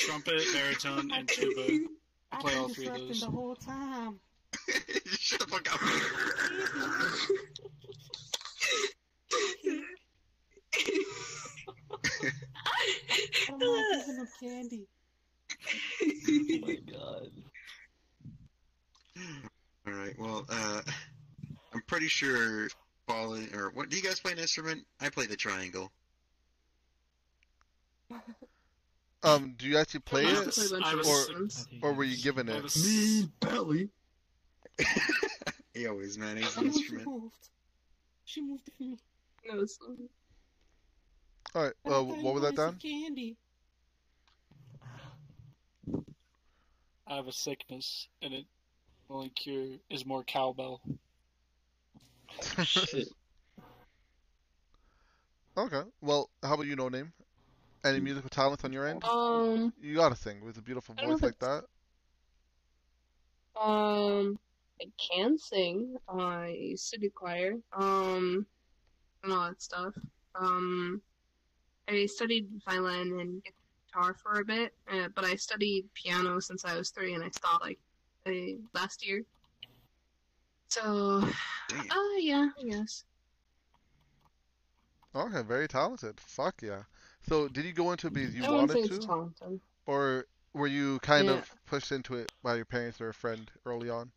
trumpet, 0.07 0.43
baritone, 0.53 1.11
and 1.12 1.28
tuba. 1.28 1.87
I've 2.33 2.41
play 2.41 2.53
been 2.53 2.61
all 2.61 2.68
three 2.68 2.87
of 2.87 2.95
disrupting 2.95 3.09
those. 3.09 3.20
the 3.20 3.31
whole 3.31 3.55
time. 3.57 4.20
Shut 5.07 5.41
the 5.41 5.47
fuck 5.47 5.72
up. 5.72 5.81
I 13.49 13.59
don't 13.59 14.07
giving 14.07 14.16
them 14.16 14.28
candy. 14.43 14.87
Oh 16.03 16.66
my 16.66 16.74
god. 16.91 17.31
All 19.87 19.93
right. 19.93 20.14
Well, 20.18 20.45
uh, 20.49 20.83
I'm 21.74 21.83
pretty 21.87 22.09
sure 22.09 22.68
falling 23.07 23.53
or 23.55 23.70
what? 23.70 23.89
Do 23.89 23.97
you 23.97 24.03
guys 24.03 24.20
play 24.20 24.33
an 24.33 24.39
instrument? 24.39 24.85
I 25.01 25.09
play 25.09 25.26
the 25.26 25.37
triangle. 25.37 25.91
Um, 29.22 29.55
do 29.59 29.66
you 29.68 29.76
actually 29.76 30.01
play 30.01 30.24
I 30.24 30.31
it, 30.31 30.47
was- 30.47 30.55
play 30.57 30.64
a 30.64 30.81
bunch 30.81 30.87
I 30.87 30.93
of 30.93 30.99
was- 31.41 31.68
or 31.83 31.93
were 31.93 32.05
you 32.05 32.16
given 32.16 32.49
it? 32.49 32.62
was- 32.62 32.83
Me 32.83 33.28
belly. 33.39 33.91
he 35.74 35.87
always 35.87 36.16
manages 36.16 36.57
Oh, 36.57 36.62
an 36.62 36.72
she 36.72 36.78
instrument. 36.78 37.07
moved. 37.07 37.49
She 38.24 38.41
moved 38.41 38.70
for 38.78 38.83
me. 38.83 38.97
No, 39.47 39.61
it's 39.61 39.78
All 41.55 41.62
right. 41.64 41.72
But 41.85 41.93
I 41.93 41.97
Uh, 41.99 42.03
what 42.05 42.33
was 42.33 42.43
that, 42.45 42.55
done? 42.57 42.78
Candy. 42.78 43.37
I 47.07 47.16
have 47.16 47.26
a 47.26 47.33
sickness, 47.33 48.09
and 48.22 48.33
it 48.33 48.47
the 48.47 48.47
only 49.11 49.30
cure 49.30 49.76
is 49.90 50.06
more 50.06 50.22
cowbell. 50.22 50.80
Shit. 52.64 53.08
Okay. 55.56 55.82
Well, 56.00 56.30
how 56.42 56.54
about 56.54 56.66
you, 56.66 56.76
No 56.76 56.88
Name? 56.88 57.12
Any 57.84 58.00
musical 58.00 58.30
talents 58.30 58.64
on 58.64 58.72
your 58.72 58.86
end? 58.86 59.02
um 59.04 59.72
You 59.80 59.96
gotta 59.96 60.16
sing 60.16 60.44
with 60.44 60.58
a 60.58 60.62
beautiful 60.62 60.94
voice 60.94 61.22
like 61.22 61.38
that. 61.38 61.64
um 63.61 64.38
I 64.80 64.86
can 65.12 65.38
sing. 65.38 65.96
I 66.08 66.72
city 66.76 67.11
choir. 67.11 67.54
Um 67.72 68.46
and 69.24 69.32
all 69.32 69.48
that 69.48 69.62
stuff. 69.62 69.94
Um 70.34 71.00
I 71.88 72.06
studied 72.06 72.48
violin 72.68 73.18
and 73.18 73.42
guitar 73.92 74.14
for 74.14 74.40
a 74.40 74.44
bit, 74.44 74.72
uh, 74.88 75.08
but 75.14 75.24
I 75.24 75.34
studied 75.34 75.86
piano 75.94 76.38
since 76.38 76.64
I 76.64 76.76
was 76.76 76.90
three, 76.90 77.14
and 77.14 77.24
I 77.24 77.30
stopped 77.30 77.64
like 77.64 77.80
uh, 78.26 78.30
last 78.74 79.06
year. 79.06 79.24
So, 80.68 81.22
uh, 81.22 82.16
yeah, 82.18 82.48
I 82.58 82.64
guess. 82.64 83.04
Okay, 85.14 85.42
very 85.42 85.66
talented. 85.66 86.20
Fuck 86.20 86.62
yeah. 86.62 86.82
So, 87.28 87.48
did 87.48 87.64
you 87.64 87.72
go 87.72 87.90
into 87.90 88.06
it 88.06 88.12
because 88.12 88.34
you 88.34 88.44
I 88.44 88.50
wanted 88.50 88.84
to, 88.84 88.98
talented. 88.98 89.60
or 89.86 90.26
were 90.54 90.68
you 90.68 90.98
kind 91.00 91.28
Yeah. 91.28 91.38
of 91.38 91.50
pushed 91.66 91.90
into 91.92 92.14
it 92.14 92.30
by 92.42 92.54
your 92.56 92.64
parents 92.64 93.00
or 93.00 93.08
a 93.08 93.14
friend 93.14 93.50
early 93.66 93.90
on? 93.90 94.12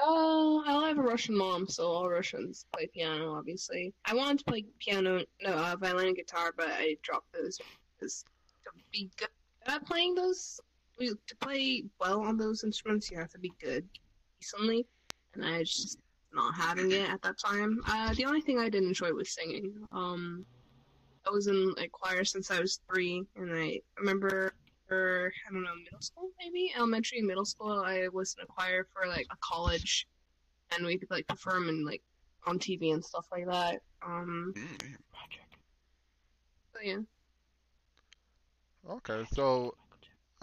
Uh, 0.00 0.58
I 0.58 0.88
have 0.88 0.98
a 0.98 1.02
Russian 1.02 1.36
mom, 1.36 1.68
so 1.68 1.86
all 1.86 2.08
Russians 2.10 2.66
play 2.72 2.88
piano, 2.92 3.32
obviously. 3.34 3.94
I 4.04 4.14
wanted 4.14 4.38
to 4.40 4.44
play 4.44 4.64
piano, 4.80 5.24
no, 5.42 5.52
uh, 5.52 5.76
violin 5.76 6.08
and 6.08 6.16
guitar, 6.16 6.52
but 6.56 6.68
I 6.68 6.96
dropped 7.02 7.32
those 7.32 7.58
because 7.96 8.24
to 8.64 8.70
be 8.90 9.10
good 9.16 9.28
at 9.66 9.86
playing 9.86 10.16
those, 10.16 10.60
to 11.00 11.36
play 11.40 11.84
well 12.00 12.20
on 12.20 12.36
those 12.36 12.64
instruments, 12.64 13.10
you 13.10 13.18
have 13.18 13.30
to 13.30 13.38
be 13.38 13.52
good 13.60 13.88
decently, 14.40 14.86
and 15.34 15.44
I 15.44 15.58
was 15.58 15.70
just 15.74 15.98
not 16.32 16.54
having 16.54 16.90
it 16.92 17.08
at 17.08 17.22
that 17.22 17.36
time. 17.38 17.80
Uh, 17.86 18.14
the 18.14 18.24
only 18.24 18.40
thing 18.40 18.58
I 18.58 18.68
didn't 18.68 18.88
enjoy 18.88 19.12
was 19.12 19.34
singing. 19.34 19.72
Um, 19.92 20.44
I 21.26 21.30
was 21.30 21.46
in 21.46 21.72
like 21.74 21.92
choir 21.92 22.24
since 22.24 22.50
I 22.50 22.60
was 22.60 22.80
three, 22.92 23.24
and 23.36 23.50
I 23.52 23.80
remember, 23.98 24.52
for, 24.88 25.32
I 25.48 25.52
don't 25.52 25.62
know, 25.62 25.74
middle 25.76 26.00
school 26.00 26.28
maybe, 26.38 26.72
elementary, 26.76 27.22
middle 27.22 27.44
school. 27.46 27.82
I 27.84 28.08
was 28.12 28.34
in 28.38 28.44
a 28.44 28.46
choir 28.46 28.86
for 28.92 29.08
like 29.08 29.26
a 29.30 29.36
college, 29.40 30.06
and 30.74 30.84
we 30.84 30.98
could 30.98 31.10
like 31.10 31.26
perform 31.26 31.68
and 31.68 31.84
like 31.86 32.02
on 32.46 32.58
TV 32.58 32.92
and 32.92 33.04
stuff 33.04 33.26
like 33.32 33.46
that. 33.46 33.80
Um, 34.04 34.52
Mm, 34.56 34.96
so 36.74 36.80
yeah. 36.82 36.98
Okay, 38.90 39.24
so 39.32 39.74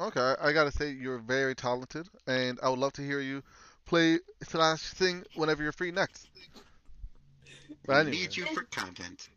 okay, 0.02 0.36
I 0.42 0.52
gotta 0.54 0.72
say 0.72 0.92
you're 0.92 1.20
very 1.20 1.56
talented, 1.56 2.08
and 2.28 2.60
I 2.62 2.70
would 2.70 2.80
love 2.80 2.94
to 2.94 3.02
hear 3.02 3.20
you 3.20 3.44
play 3.86 4.20
slash 4.44 4.82
sing 4.82 5.24
whenever 5.36 5.64
you're 5.64 5.72
free 5.72 5.92
next. 5.92 6.28
But 7.86 7.96
I 7.96 8.00
anyway, 8.02 8.18
need 8.18 8.36
you 8.36 8.46
for 8.48 8.64
content. 8.64 9.30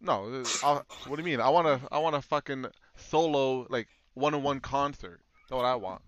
no, 0.00 0.44
uh, 0.62 0.80
i 0.80 0.82
what 1.08 1.16
do 1.16 1.22
you 1.22 1.24
mean? 1.24 1.40
I 1.40 1.48
wanna, 1.48 1.80
I 1.90 1.98
want 1.98 2.14
to 2.16 2.22
fucking 2.22 2.66
solo 2.96 3.66
like 3.70 3.88
one-on-one 4.14 4.60
concert. 4.60 5.20
That's 5.48 5.56
what 5.56 5.64
I 5.66 5.74
want. 5.76 6.02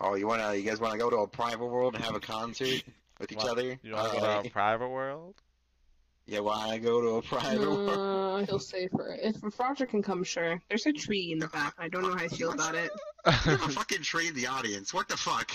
Oh, 0.00 0.14
you 0.14 0.26
wanna? 0.26 0.54
You 0.54 0.62
guys 0.62 0.80
wanna 0.80 0.98
go 0.98 1.10
to 1.10 1.18
a 1.18 1.28
private 1.28 1.66
world 1.66 1.94
and 1.94 2.04
have 2.04 2.14
a 2.14 2.20
concert 2.20 2.82
with 3.20 3.32
each 3.32 3.38
What? 3.38 3.48
other? 3.48 3.78
You 3.82 3.94
wanna 3.94 4.12
go 4.12 4.20
to 4.20 4.48
a 4.48 4.50
private 4.50 4.88
world? 4.88 5.34
You 6.26 6.42
wanna 6.42 6.78
go 6.78 7.00
to 7.00 7.08
a 7.16 7.22
private 7.22 7.60
world? 7.68 8.08
Uh, 8.32 8.46
he'll 8.46 8.58
say 8.58 8.88
for 8.88 9.14
if, 9.20 9.44
if 9.44 9.60
Roger 9.60 9.84
can 9.84 10.02
come, 10.02 10.24
sure. 10.24 10.58
There's 10.70 10.86
a 10.86 10.92
tree 10.92 11.32
in 11.32 11.38
the 11.38 11.48
back. 11.48 11.74
I 11.78 11.88
don't 11.88 12.00
know 12.02 12.16
how 12.16 12.24
I 12.24 12.28
feel 12.28 12.50
about 12.52 12.74
it. 12.74 12.90
You 13.26 13.32
have 13.32 13.62
a 13.62 13.68
fucking 13.68 14.00
tree 14.00 14.28
in 14.28 14.34
the 14.34 14.46
audience. 14.46 14.94
What 14.94 15.06
the 15.06 15.18
fuck? 15.18 15.52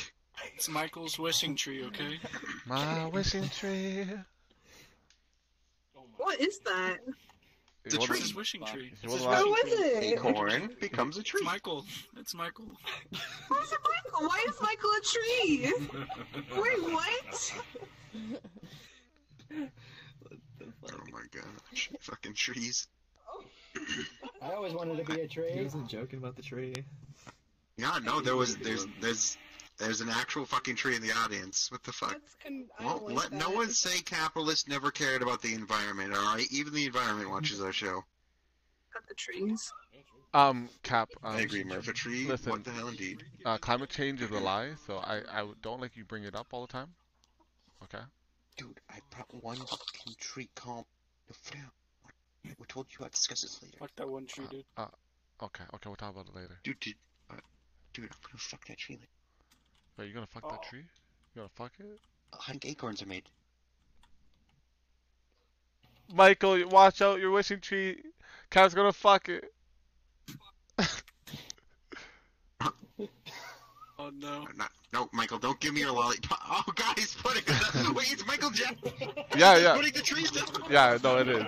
It's 0.56 0.70
Michael's 0.70 1.18
wishing 1.18 1.56
tree, 1.56 1.84
okay? 1.86 2.20
My 2.68 3.08
wishing 3.08 3.50
tree. 3.50 4.06
What 6.18 6.40
is 6.40 6.60
that? 6.60 6.98
It's 7.84 7.96
a 7.96 7.98
You 7.98 8.00
wanna- 8.00 8.08
tree. 8.08 8.18
It's 8.18 8.28
his 8.28 8.36
wishing 8.36 8.64
tree. 8.66 8.84
You 8.84 8.90
It's 9.06 9.14
his 9.14 9.24
wanna- 9.24 9.38
Who 9.38 9.52
wishing 9.54 9.68
is 9.70 9.74
tree. 9.80 10.08
it? 10.10 10.20
Acorn 10.20 10.76
becomes 10.80 11.18
a 11.18 11.22
It's 11.22 11.30
tree. 11.32 11.42
Michael. 11.44 11.84
It's 12.20 12.36
Michael. 12.36 12.66
Who's 13.50 13.72
it 13.72 13.80
Michael? 13.84 14.28
Why 14.28 14.46
is 14.48 14.62
Michael 14.62 14.92
a 14.92 15.02
tree? 15.02 15.74
Wait, 16.62 16.84
what? 16.94 17.54
Oh 20.92 20.98
my 21.12 21.22
gosh. 21.32 21.90
Fucking 22.02 22.34
trees. 22.34 22.88
I 24.42 24.54
always 24.54 24.74
wanted 24.74 24.98
to 24.98 25.14
be 25.16 25.22
a 25.22 25.28
tree. 25.28 25.52
He 25.52 25.62
wasn't 25.64 25.90
joking 25.90 26.20
about 26.20 26.36
the 26.36 26.42
tree. 26.42 26.74
Yeah, 27.78 28.00
no, 28.04 28.22
there 28.22 28.36
was 28.36 28.58
there's 28.58 28.88
there's 29.00 29.38
there's 29.78 30.02
an 30.02 30.10
actual 30.10 30.46
fucking 30.46 30.76
tree 30.76 30.96
in 30.96 31.02
the 31.02 31.12
audience. 31.12 31.72
What 31.72 31.84
the 31.84 31.92
fuck? 31.92 32.12
That's 32.12 32.36
con- 32.42 32.66
Well, 32.80 32.98
don't 32.98 33.08
like 33.10 33.32
let 33.32 33.32
no 33.32 33.52
one 33.52 33.70
say 33.70 34.00
capitalists 34.02 34.68
never 34.68 34.90
cared 34.90 35.22
about 35.22 35.42
the 35.42 35.54
environment, 35.54 36.16
alright? 36.16 36.48
Even 36.52 36.74
the 36.74 36.86
environment 36.86 37.30
watches 37.30 37.62
our 37.62 37.72
show. 37.72 38.04
Got 38.94 39.08
the 39.08 39.14
trees. 39.14 39.72
Um, 40.34 40.70
Cap. 40.84 41.10
Um, 41.24 41.36
I 41.36 41.42
agree, 41.42 41.64
Murph. 41.64 41.88
A 41.88 41.94
tree? 41.94 42.26
Listen, 42.28 42.52
What 42.52 42.64
the 42.64 42.72
hell, 42.72 42.88
indeed? 42.88 43.24
uh, 43.46 43.58
climate 43.58 43.90
change 43.90 44.22
is 44.22 44.32
a 44.32 44.40
lie, 44.40 44.72
so 44.86 44.98
I, 44.98 45.22
I 45.32 45.48
don't 45.62 45.80
like 45.80 45.96
you 45.96 46.04
bring 46.04 46.24
it 46.24 46.36
up 46.36 46.48
all 46.52 46.66
the 46.66 46.72
time. 46.72 46.90
Okay. 47.84 48.04
Dude, 48.58 48.80
I 48.90 49.00
brought 49.12 49.44
one 49.44 49.58
fucking 49.58 50.16
tree 50.20 50.50
called 50.56 50.86
the 51.28 51.34
fruit. 51.34 51.62
We 52.60 52.66
told 52.68 52.88
you 52.98 53.06
I'd 53.06 53.12
discuss 53.12 53.42
this 53.42 53.62
later. 53.62 53.78
Fuck 53.80 53.92
that 53.98 54.10
one 54.10 54.26
tree, 54.26 54.46
dude. 54.50 54.64
Uh, 54.78 54.88
okay, 55.44 55.64
okay, 55.76 55.90
we'll 55.90 55.96
talk 55.96 56.12
about 56.14 56.28
it 56.28 56.36
later. 56.36 56.58
Dude, 56.64 56.80
dude, 56.80 56.96
uh, 57.30 57.36
dude, 57.94 58.06
I'm 58.06 58.12
gonna 58.24 58.38
fuck 58.38 58.66
that 58.68 58.78
tree. 58.78 58.96
Like, 59.00 59.10
Wait, 59.98 60.08
you 60.08 60.14
gonna 60.14 60.28
fuck 60.28 60.44
that 60.50 60.60
Oh. 60.64 60.70
tree? 60.70 60.80
You 60.80 61.36
gonna 61.36 61.50
fuck 61.50 61.74
it? 61.80 62.00
I 62.34 62.52
think 62.52 62.66
acorns 62.66 63.02
are 63.02 63.06
made. 63.08 63.30
Michael, 66.14 66.68
watch 66.70 67.02
out, 67.02 67.20
your 67.20 67.32
wishing 67.32 67.60
tree. 67.60 68.02
Cap's 68.50 68.74
gonna 68.74 68.94
fuck 68.94 69.28
it. 69.30 69.54
Oh 74.00 74.12
no. 74.20 74.46
Not, 74.56 74.70
no, 74.94 75.10
Michael, 75.12 75.40
don't 75.40 75.60
give 75.60 75.74
me 75.74 75.82
your 75.82 75.92
lollipop. 75.92 76.40
Oh, 76.50 76.64
God, 76.76 76.98
he's 76.98 77.16
putting 77.16 77.44
Wait, 77.96 78.12
it's 78.14 78.26
Michael 78.28 78.52
Jackson. 78.52 78.92
Yeah, 79.38 79.58
yeah. 79.58 79.76
putting 79.76 79.94
the 79.94 80.02
trees 80.02 80.32
down. 80.32 80.46
Yeah, 80.70 80.98
no, 81.04 81.18
it 81.18 81.28
is. 81.28 81.46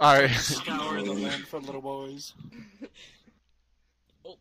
Alright. 0.00 0.30
Scour 0.30 1.02
the 1.02 1.12
land 1.12 1.46
for 1.46 1.58
little 1.60 1.80
boys. 1.80 2.34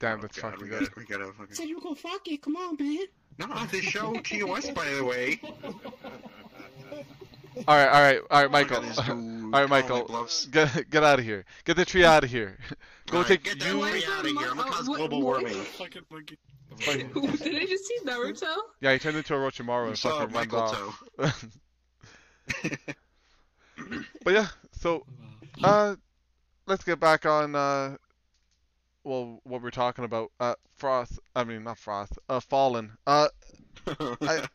Damn, 0.00 0.20
that's 0.20 0.38
God, 0.40 0.52
fucking 0.52 0.64
we 0.64 0.68
good. 0.70 0.80
gotta, 0.80 0.92
we 0.96 1.04
gotta 1.04 1.32
fucking. 1.32 1.54
Said 1.54 1.68
you 1.68 1.76
were 1.76 1.82
gonna 1.82 1.94
fuck 1.94 2.26
it. 2.26 2.42
Come 2.42 2.56
on, 2.56 2.76
man. 2.78 3.06
No, 3.38 3.46
the 3.66 3.80
show 3.80 4.12
TOS, 4.14 4.70
by 4.70 4.88
the 4.90 5.04
way. 5.04 5.40
Alright, 7.56 7.88
alright, 7.88 8.20
alright, 8.30 8.46
Oh, 8.46 8.48
Michael. 8.48 8.80
God, 8.80 8.84
these 8.88 8.96
dudes 8.96 9.08
Alright, 9.08 9.52
calling 9.52 9.68
Michael. 9.68 10.04
bluffs. 10.04 10.46
Get 10.46 10.90
get 10.90 11.02
out 11.04 11.18
of 11.18 11.24
here. 11.24 11.44
Get 11.64 11.76
the 11.76 11.84
tree 11.84 12.04
out 12.04 12.24
of 12.24 12.30
here. 12.30 12.58
Go 13.10 13.18
Alright, 13.18 13.28
take 13.28 13.44
get 13.44 13.58
that 13.60 13.66
you. 13.68 13.80
tree 13.80 14.04
out 14.10 14.20
of 14.24 14.26
here. 14.30 14.50
I'm 14.50 14.56
gonna 14.56 14.70
cause 14.70 14.88
What- 14.88 14.96
global 14.98 15.22
what- 15.22 15.42
warming. 15.42 15.62
Fucking 15.62 16.02
monkey. 16.10 16.38
Fucking- 16.80 17.10
Did 17.12 17.56
I 17.62 17.66
just 17.66 17.86
see 17.86 17.98
Naruto? 18.04 18.54
Yeah, 18.80 18.92
he 18.94 18.98
turned 18.98 19.16
into 19.18 19.34
a 19.34 19.36
Orochimaru 19.38 19.82
You 19.82 19.88
and 19.88 19.98
saw 19.98 20.20
fucking 20.20 20.34
runs 20.34 20.52
Michael 20.52 20.60
off. 20.60 21.46
But 24.24 24.34
yeah, 24.34 24.46
so 24.80 25.04
uh, 25.64 25.96
let's 26.66 26.84
get 26.84 27.00
back 27.00 27.26
on 27.26 27.54
uh, 27.54 27.96
well, 29.04 29.40
what 29.44 29.62
we're 29.62 29.70
talking 29.70 30.04
about. 30.04 30.30
Uh, 30.38 30.54
Frost. 30.76 31.18
I 31.34 31.44
mean, 31.44 31.64
not 31.64 31.78
Frost. 31.78 32.18
Uh, 32.28 32.40
Fallen. 32.40 32.92
Uh, 33.06 33.28
I 33.86 34.46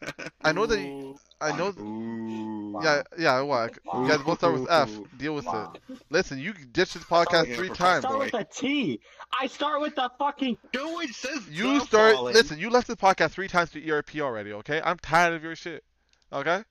I 0.42 0.52
know 0.52 0.66
that. 0.66 0.80
You, 0.80 1.18
I 1.42 1.56
know. 1.56 1.68
Ooh. 1.80 2.80
Yeah, 2.84 3.04
yeah. 3.18 3.42
What? 3.42 3.78
You 3.94 4.08
guys 4.08 4.22
both 4.22 4.40
start 4.40 4.60
with 4.60 4.70
F. 4.72 4.90
Deal 5.18 5.36
with 5.36 5.48
it. 5.48 6.00
Listen, 6.10 6.40
you 6.40 6.54
ditched 6.54 6.94
this 6.96 7.04
podcast 7.04 7.48
yeah, 7.48 7.56
three 7.56 7.68
for 7.70 7.76
times. 7.76 8.04
Start 8.04 8.20
with 8.20 8.34
a 8.34 8.44
T. 8.44 9.00
I 9.40 9.48
start 9.48 9.82
with 9.82 9.96
the 9.96 10.10
fucking. 10.18 10.58
No 10.74 10.92
one 10.94 11.08
says 11.10 11.48
You 11.50 11.80
start. 11.82 12.16
fallen. 12.16 12.34
Listen, 12.34 12.60
you 12.60 12.70
left 12.70 12.88
the 12.88 12.96
podcast 12.96 13.32
three 13.32 13.48
times 13.48 13.72
to 13.72 13.90
ERP 13.90 14.18
already. 14.18 14.54
Okay, 14.54 14.82
I'm 14.84 14.98
tired 14.98 15.34
of 15.34 15.44
your 15.44 15.56
shit. 15.56 15.84
Okay, 16.32 16.64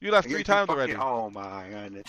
you 0.00 0.10
left 0.10 0.28
three 0.28 0.44
times 0.44 0.66
fucking- 0.66 0.78
already. 0.78 0.94
Oh 0.96 1.30
my 1.30 1.68
goodness. 1.68 2.06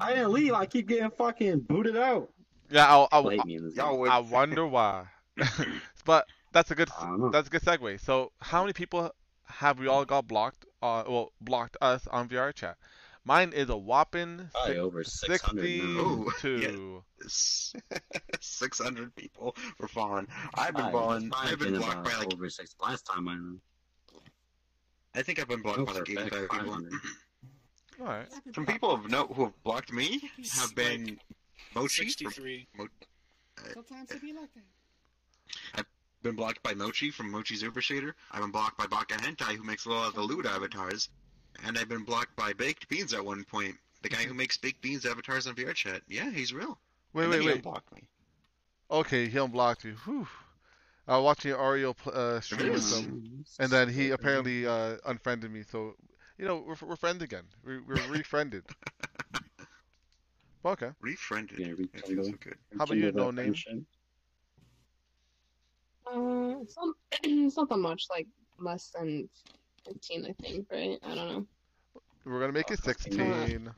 I 0.00 0.14
didn't 0.14 0.32
leave. 0.32 0.52
I 0.52 0.66
keep 0.66 0.88
getting 0.88 1.10
fucking 1.10 1.60
booted 1.60 1.96
out. 1.96 2.30
Yeah, 2.70 2.86
I'll, 2.88 3.08
I'll, 3.12 3.22
Blame 3.22 3.42
me 3.44 3.56
in 3.56 3.64
this 3.64 3.74
game. 3.74 3.84
Y'all 3.84 3.98
would. 3.98 4.10
I 4.10 4.18
wonder 4.18 4.66
why. 4.66 5.06
but 6.04 6.26
that's 6.56 6.70
a 6.70 6.74
good 6.74 6.88
I 6.98 7.06
don't 7.06 7.20
know. 7.20 7.30
that's 7.30 7.48
a 7.48 7.50
good 7.50 7.62
segue. 7.62 8.00
So 8.00 8.32
how 8.40 8.62
many 8.62 8.72
people 8.72 9.10
have 9.44 9.78
we 9.78 9.86
all 9.88 10.04
got 10.06 10.26
blocked? 10.26 10.64
Uh, 10.82 11.04
well, 11.06 11.32
blocked 11.40 11.76
us 11.82 12.06
on 12.08 12.28
VR 12.28 12.54
chat. 12.54 12.76
Mine 13.24 13.52
is 13.52 13.68
a 13.68 13.76
whopping 13.76 14.48
Probably 14.52 14.74
six- 14.74 14.80
over 14.80 15.04
600 15.04 15.64
now. 15.64 16.00
Ooh, 16.00 16.30
sixty-two. 16.38 17.02
600 18.40 19.14
people 19.16 19.54
for 19.76 19.88
fallen. 19.88 20.28
I've 20.54 20.74
been 20.74 20.84
I've 20.86 20.92
fallen. 20.92 21.30
I've 21.36 21.58
been 21.58 21.76
blocked 21.76 22.04
by 22.04 22.14
like. 22.16 22.32
over 22.32 22.48
six. 22.48 22.74
Last 22.80 23.04
time 23.06 23.28
I 23.28 25.18
I 25.18 25.22
think 25.22 25.38
I've 25.40 25.48
been 25.48 25.62
blocked 25.62 25.78
know 25.78 25.84
by 25.86 25.92
for 25.92 25.98
like 26.00 26.08
a 26.08 26.14
fact 26.14 26.26
85 26.34 26.50
people. 26.50 26.66
500. 26.66 26.92
All 28.00 28.06
right. 28.06 28.26
Some 28.54 28.66
people 28.66 28.96
have 28.96 29.10
no 29.10 29.26
who 29.26 29.44
have 29.44 29.62
blocked 29.64 29.92
me 29.92 30.20
have 30.60 30.74
been 30.74 31.18
Mochi. 31.74 32.02
from- 32.02 32.08
63. 32.10 32.68
Mo- 32.76 32.86
Sometimes 33.74 34.10
it 34.12 34.20
be 34.22 34.32
like 34.32 34.50
that. 35.74 35.86
Been 36.26 36.36
blocked 36.36 36.62
by 36.62 36.74
Mochi 36.74 37.10
from 37.10 37.30
Mochi's 37.32 37.62
Uber 37.62 37.80
Shader. 37.80 38.12
I've 38.32 38.40
been 38.40 38.50
blocked 38.50 38.76
by 38.76 38.86
Baka 38.86 39.14
Hentai, 39.14 39.56
who 39.56 39.62
makes 39.62 39.86
a 39.86 39.90
lot 39.90 40.08
of 40.08 40.14
the 40.14 40.22
lewd 40.22 40.44
avatars. 40.46 41.08
And 41.64 41.78
I've 41.78 41.88
been 41.88 42.02
blocked 42.04 42.34
by 42.36 42.52
Baked 42.52 42.88
Beans 42.88 43.14
at 43.14 43.24
one 43.24 43.44
point. 43.44 43.76
The 44.02 44.08
guy 44.08 44.24
who 44.24 44.34
makes 44.34 44.56
Baked 44.56 44.82
Beans 44.82 45.06
avatars 45.06 45.46
on 45.46 45.54
VRChat. 45.54 46.00
Yeah, 46.08 46.30
he's 46.30 46.52
real. 46.52 46.78
Wait, 47.12 47.22
And 47.24 47.30
wait, 47.30 47.36
then 47.36 47.42
he 47.42 47.46
wait. 47.48 47.56
unblocked 47.56 47.94
me. 47.94 48.02
Okay, 48.90 49.28
he 49.28 49.38
unblocked 49.38 49.84
you. 49.84 49.94
Whew. 50.04 50.28
I 51.08 51.16
was 51.16 51.24
watching 51.24 51.52
Ariel 51.52 51.96
uh, 52.12 52.40
stream 52.40 52.72
with 52.72 52.92
him, 52.92 53.44
and 53.60 53.70
then 53.70 53.88
he 53.88 54.10
apparently 54.10 54.66
uh, 54.66 54.96
unfriended 55.06 55.52
me. 55.52 55.62
So, 55.70 55.94
you 56.36 56.44
know, 56.46 56.64
we're, 56.66 56.74
we're 56.86 56.96
friends 56.96 57.22
again. 57.22 57.44
We're, 57.64 57.80
we're 57.86 57.94
refriended. 58.10 58.64
okay. 60.66 60.90
Refriended. 61.00 61.58
Yeah, 61.60 61.74
It 61.94 62.06
so 62.06 62.34
How 62.76 62.84
about 62.84 62.96
you, 62.96 63.12
no 63.12 63.30
name? 63.30 63.54
friendship. 63.54 63.78
Uh, 66.06 66.60
it's 66.62 66.76
not, 66.76 66.94
it's 67.24 67.56
not 67.56 67.68
that 67.68 67.76
much, 67.78 68.04
like 68.10 68.26
less 68.58 68.92
than 68.96 69.28
15, 69.86 70.26
I 70.26 70.32
think, 70.42 70.66
right? 70.70 70.98
I 71.02 71.14
don't 71.14 71.28
know. 71.28 71.46
We're 72.24 72.40
gonna 72.40 72.52
make 72.52 72.70
it 72.72 72.82
sixteen. 72.82 73.70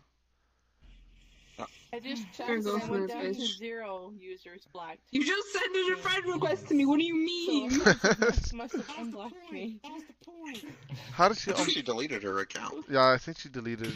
I 1.92 2.00
just 2.00 2.30
checked 2.34 2.50
and 2.50 2.66
I 2.68 2.72
went 2.72 2.90
my 2.90 3.06
down 3.06 3.34
to 3.34 3.46
zero 3.46 4.12
users 4.18 4.66
blocked. 4.72 4.98
You 5.10 5.24
just 5.24 5.52
sent 5.52 5.74
a 5.74 5.96
friend 5.96 6.22
request 6.32 6.68
to 6.68 6.74
me. 6.74 6.84
What 6.86 6.98
do 6.98 7.05
you 7.05 7.14
mean? 7.14 7.70
So 7.70 7.84
must, 8.20 8.55
must 8.55 8.76
have 8.76 8.90
unblocked 8.98 9.34
me. 9.52 9.80
That 9.82 10.02
the 10.06 10.24
point. 10.24 10.64
How 11.12 11.28
did 11.28 11.38
she? 11.38 11.50
I 11.50 11.55
think 11.55 11.68
Um, 11.68 11.72
she 11.72 11.82
deleted 11.82 12.22
her 12.24 12.38
account. 12.40 12.84
yeah, 12.90 13.09
I 13.10 13.16
think 13.18 13.38
she 13.38 13.48
deleted. 13.48 13.92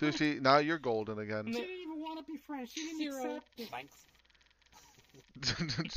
Sushi, 0.00 0.40
now 0.40 0.58
you're 0.58 0.78
golden 0.78 1.18
again. 1.18 1.46
She 1.46 1.52
didn't 1.52 1.70
even 1.70 2.00
want 2.00 2.18
to 2.24 2.24
be 2.32 2.38
friends. 2.38 2.70
She 2.72 2.80
didn't 2.84 2.98
Zero. 2.98 3.16
accept 3.36 3.46
it. 3.58 3.68
Thanks. 3.68 3.94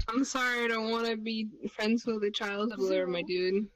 I'm 0.09 0.23
sorry, 0.25 0.65
I 0.65 0.67
don't 0.67 0.89
want 0.91 1.07
to 1.07 1.15
be 1.17 1.47
friends 1.71 2.05
with 2.05 2.23
a 2.23 2.31
child 2.31 2.73
killer, 2.75 3.07
my 3.07 3.21
dude. 3.23 3.67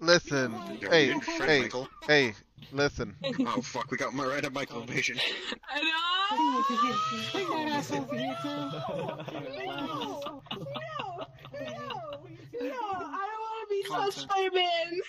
listen, 0.00 0.52
Yo, 0.80 0.90
hey, 0.90 1.12
dude, 1.12 1.22
hey, 1.24 1.60
Michael. 1.62 1.88
hey, 2.06 2.34
listen. 2.72 3.14
Oh 3.46 3.60
fuck, 3.62 3.90
we 3.90 3.96
got 3.96 4.14
Miranda 4.14 4.50
Michael 4.50 4.80
invasion. 4.82 5.18
I 5.70 5.80
know. 5.82 6.62
Bring 7.32 7.48
that 7.50 7.68
ass 7.72 7.90
over 7.92 8.16
here, 8.16 8.36
too. 8.42 8.48
know. 8.48 8.72
No, 9.72 10.42
no, 10.52 11.88
no, 12.60 12.80
I 12.80 13.24
don't 13.30 13.40
want 13.40 13.60
to 13.62 13.66
be 13.70 13.82
Content. 13.84 14.14
touched 14.14 14.28
by 14.28 14.48
a 14.50 14.54
man. 14.54 15.00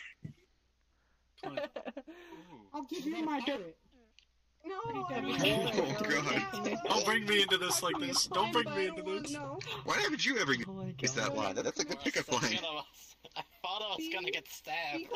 I'll 2.73 2.83
give 2.83 3.05
you 3.05 3.23
my 3.25 3.41
dirt. 3.45 3.75
No, 4.65 4.75
Oh 4.85 5.95
god. 5.99 6.79
Don't 6.87 7.05
bring 7.05 7.25
me 7.25 7.41
into 7.41 7.57
this 7.57 7.81
like 7.81 7.99
this. 7.99 8.27
Don't 8.27 8.51
bring 8.51 8.69
me 8.75 8.87
into 8.87 9.01
this. 9.01 9.35
Why 9.83 9.97
haven't 9.97 10.25
you 10.25 10.37
ever 10.37 10.53
oh 10.67 10.85
used 10.99 11.15
that 11.15 11.35
line? 11.35 11.55
That's 11.55 11.79
a 11.79 11.85
good 11.85 11.99
pickup 11.99 12.31
line. 12.31 12.59
I 13.35 13.41
thought 13.61 13.81
I 13.81 13.95
was 13.95 14.09
gonna 14.13 14.31
get 14.31 14.47
stabbed. 14.49 15.07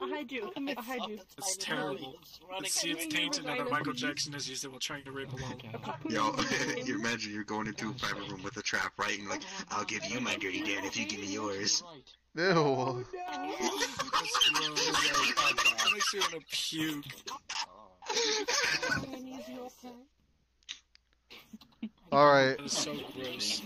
I 0.00 0.08
hide 0.08 0.32
you. 0.32 0.50
I 0.56 0.82
hide 0.82 1.08
you. 1.08 1.18
It's 1.38 1.56
terrible. 1.56 2.16
It's, 2.58 2.72
see, 2.72 2.90
it's 2.90 3.06
tainted 3.06 3.44
now 3.44 3.56
that 3.56 3.70
Michael 3.70 3.92
Jackson 3.92 4.32
has 4.32 4.48
used 4.48 4.64
it 4.64 4.68
while 4.68 4.80
trying 4.80 5.04
to 5.04 5.12
rape 5.12 5.32
a 5.32 5.36
lol. 5.36 5.94
Yo, 6.08 6.34
you 6.84 6.98
imagine 6.98 7.32
you're 7.32 7.44
going 7.44 7.66
into 7.66 7.90
a 7.90 7.92
private 7.94 8.28
room 8.28 8.42
with 8.42 8.56
a 8.56 8.62
trap, 8.62 8.92
right? 8.98 9.18
And 9.18 9.28
like, 9.28 9.42
I'll 9.70 9.84
give 9.84 10.04
you 10.06 10.20
my 10.20 10.34
dirty 10.36 10.60
Dan 10.62 10.84
if 10.84 10.96
you 10.96 11.06
give 11.06 11.20
me 11.20 11.26
yours. 11.26 11.82
Ew. 12.36 12.42
That's 13.12 13.44
gross. 14.10 14.32
It 14.60 15.94
makes 15.94 16.14
me 16.14 16.20
want 16.20 16.32
to 16.32 16.40
puke. 16.50 17.04
All 22.12 22.26
right, 22.32 22.56
That 22.58 22.64
is 22.66 22.72
so 22.76 22.96
gross. 23.14 23.62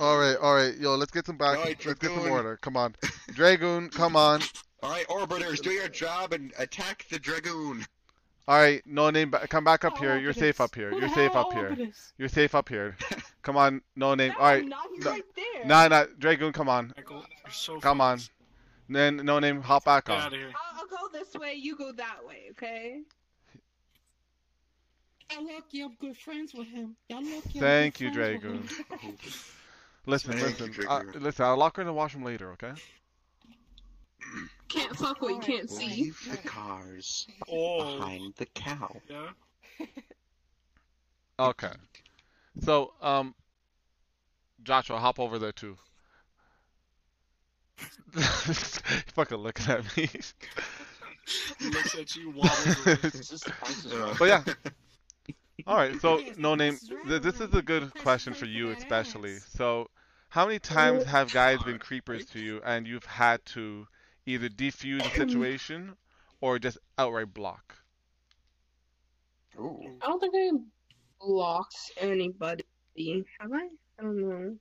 all 0.00 0.18
right, 0.18 0.36
all 0.36 0.54
right. 0.56 0.76
Yo, 0.78 0.96
let's 0.96 1.12
get 1.12 1.26
some 1.26 1.36
back. 1.36 1.58
Alright, 1.58 1.84
let's 1.86 1.98
get 2.00 2.08
some 2.10 2.14
Dragoon. 2.16 2.30
order. 2.32 2.56
Come 2.60 2.76
on, 2.76 2.96
Dragoon. 3.34 3.88
Come 3.90 4.16
on. 4.16 4.42
All 4.82 4.90
right, 4.90 5.06
orbiters, 5.08 5.60
do 5.62 5.70
your 5.70 5.88
job 5.88 6.32
and 6.32 6.52
attack 6.58 7.06
the 7.10 7.18
dragoon. 7.18 7.84
All 8.48 8.56
right, 8.58 8.82
no 8.86 9.10
name. 9.10 9.30
ba- 9.30 9.46
Come 9.48 9.62
back 9.64 9.84
up 9.84 9.98
here. 9.98 10.18
You're 10.18 10.32
safe 10.32 10.60
up 10.60 10.74
here. 10.74 10.92
You're 10.92 11.08
safe 11.10 11.34
up 11.36 11.52
here. 11.52 11.76
You're 12.16 12.28
safe 12.28 12.54
up 12.54 12.68
here. 12.68 12.96
Come 13.42 13.56
on, 13.56 13.80
no 13.94 14.14
name. 14.14 14.32
All 14.38 14.44
right. 14.46 14.62
I'm 14.62 14.68
No- 14.68 15.10
right. 15.10 15.22
Nah, 15.64 15.86
nah. 15.88 16.06
Dragoon, 16.18 16.52
come 16.52 16.68
on. 16.68 16.92
Michael, 16.96 17.24
you're 17.44 17.52
so 17.52 17.78
Come 17.80 18.00
on. 18.00 18.18
Then 18.88 19.16
no 19.16 19.38
name. 19.38 19.60
Hop 19.62 19.84
back 19.84 20.06
Get 20.06 20.16
on. 20.18 20.32
here. 20.32 20.50
I'll, 20.74 20.80
I'll 20.80 20.86
go 20.86 21.08
this 21.16 21.34
way. 21.34 21.54
You 21.54 21.76
go 21.76 21.92
that 21.92 22.24
way. 22.26 22.48
Okay. 22.52 23.02
Y'all 25.38 25.46
lucky 25.54 25.82
I'm 25.82 25.94
good 26.00 26.16
friends 26.16 26.52
with 26.54 26.66
him. 26.68 26.96
Y'all 27.08 27.22
lucky 27.22 27.58
I'm 27.58 27.60
Thank 27.60 28.00
good 28.00 28.00
you, 28.00 28.12
friends 28.12 28.44
with 28.44 28.52
Dragoon. 28.52 28.68
him. 29.00 29.18
Listen, 30.06 30.32
Thank 30.32 30.58
you, 30.58 30.66
listen. 30.66 30.72
Dragoon. 30.86 31.22
listen, 31.22 31.44
I'll 31.44 31.56
lock 31.56 31.76
her 31.76 31.82
in 31.82 31.86
the 31.86 31.92
washroom 31.92 32.24
later, 32.24 32.50
okay? 32.52 32.72
Can't 34.68 34.96
fuck 34.96 35.20
what 35.20 35.34
you 35.34 35.38
can't 35.40 35.70
see. 35.70 35.86
Leave 36.04 36.28
the 36.30 36.36
cars 36.38 37.26
Oh, 37.50 37.98
behind 37.98 38.34
the 38.36 38.46
cow. 38.46 39.00
yeah. 39.08 39.28
Okay. 41.38 41.72
So, 42.62 42.94
um, 43.02 43.34
Joshua, 44.62 44.98
hop 44.98 45.20
over 45.20 45.38
there 45.38 45.52
too. 45.52 45.76
He's 48.14 48.78
fucking 49.14 49.36
looking 49.38 49.66
at 49.72 49.96
me. 49.96 50.08
He 51.58 51.68
looks 51.68 51.94
at 51.96 52.16
you, 52.16 52.30
wobbles 52.30 52.66
away. 52.86 52.96
It's 53.02 53.28
just 53.28 53.44
the 53.44 53.52
price 53.52 53.84
is 53.84 53.94
right. 53.94 54.16
But 54.18 54.24
yeah. 54.28 54.44
All 55.66 55.76
right. 55.76 55.96
So, 56.00 56.22
no 56.36 56.54
name. 56.54 56.80
this 56.82 56.82
is 56.82 57.08
th- 57.08 57.22
This 57.22 57.40
is 57.40 57.54
a 57.54 57.62
good 57.62 57.92
question 57.98 58.34
for 58.34 58.46
you, 58.46 58.70
especially. 58.70 59.40
So, 59.40 59.88
how 60.30 60.46
many 60.46 60.58
times 60.58 61.04
have 61.04 61.30
guys 61.30 61.62
been 61.62 61.78
creepers 61.78 62.24
to 62.26 62.38
you, 62.40 62.60
and 62.64 62.86
you've 62.86 63.04
had 63.04 63.44
to 63.46 63.86
either 64.26 64.48
defuse 64.48 65.04
the 65.04 65.10
situation 65.22 65.96
or 66.40 66.58
just 66.58 66.78
outright 66.98 67.32
block? 67.32 67.76
Ooh. 69.58 69.98
I 70.02 70.06
don't 70.06 70.20
think 70.20 70.34
I 70.36 70.50
blocked 71.20 71.92
anybody. 71.98 72.64
Have 73.40 73.52
I? 73.52 73.68
I 73.98 74.02
don't 74.02 74.16
know. 74.28 74.56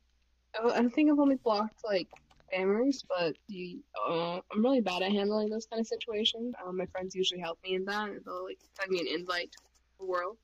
I, 0.60 0.80
I 0.80 0.88
think 0.90 1.12
I've 1.12 1.20
only 1.20 1.36
blocked 1.38 1.84
like 1.84 2.10
spammers, 2.52 3.04
but 3.10 3.36
the 3.50 3.80
uh, 4.08 4.40
I'm 4.52 4.64
really 4.64 4.82
bad 4.82 5.02
at 5.04 5.12
handling 5.12 5.50
those 5.50 5.68
kind 5.68 5.80
of 5.80 5.88
situations. 5.88 6.54
Um, 6.66 6.78
my 6.78 6.86
friends 6.88 7.16
usually 7.16 7.42
help 7.42 7.60
me 7.64 7.76
in 7.76 7.86
that. 7.86 8.10
They'll 8.26 8.46
like 8.46 8.60
send 8.80 8.92
me 8.92 9.00
an 9.02 9.08
invite 9.08 9.52
to 9.52 9.58
the 10.00 10.06
world 10.06 10.38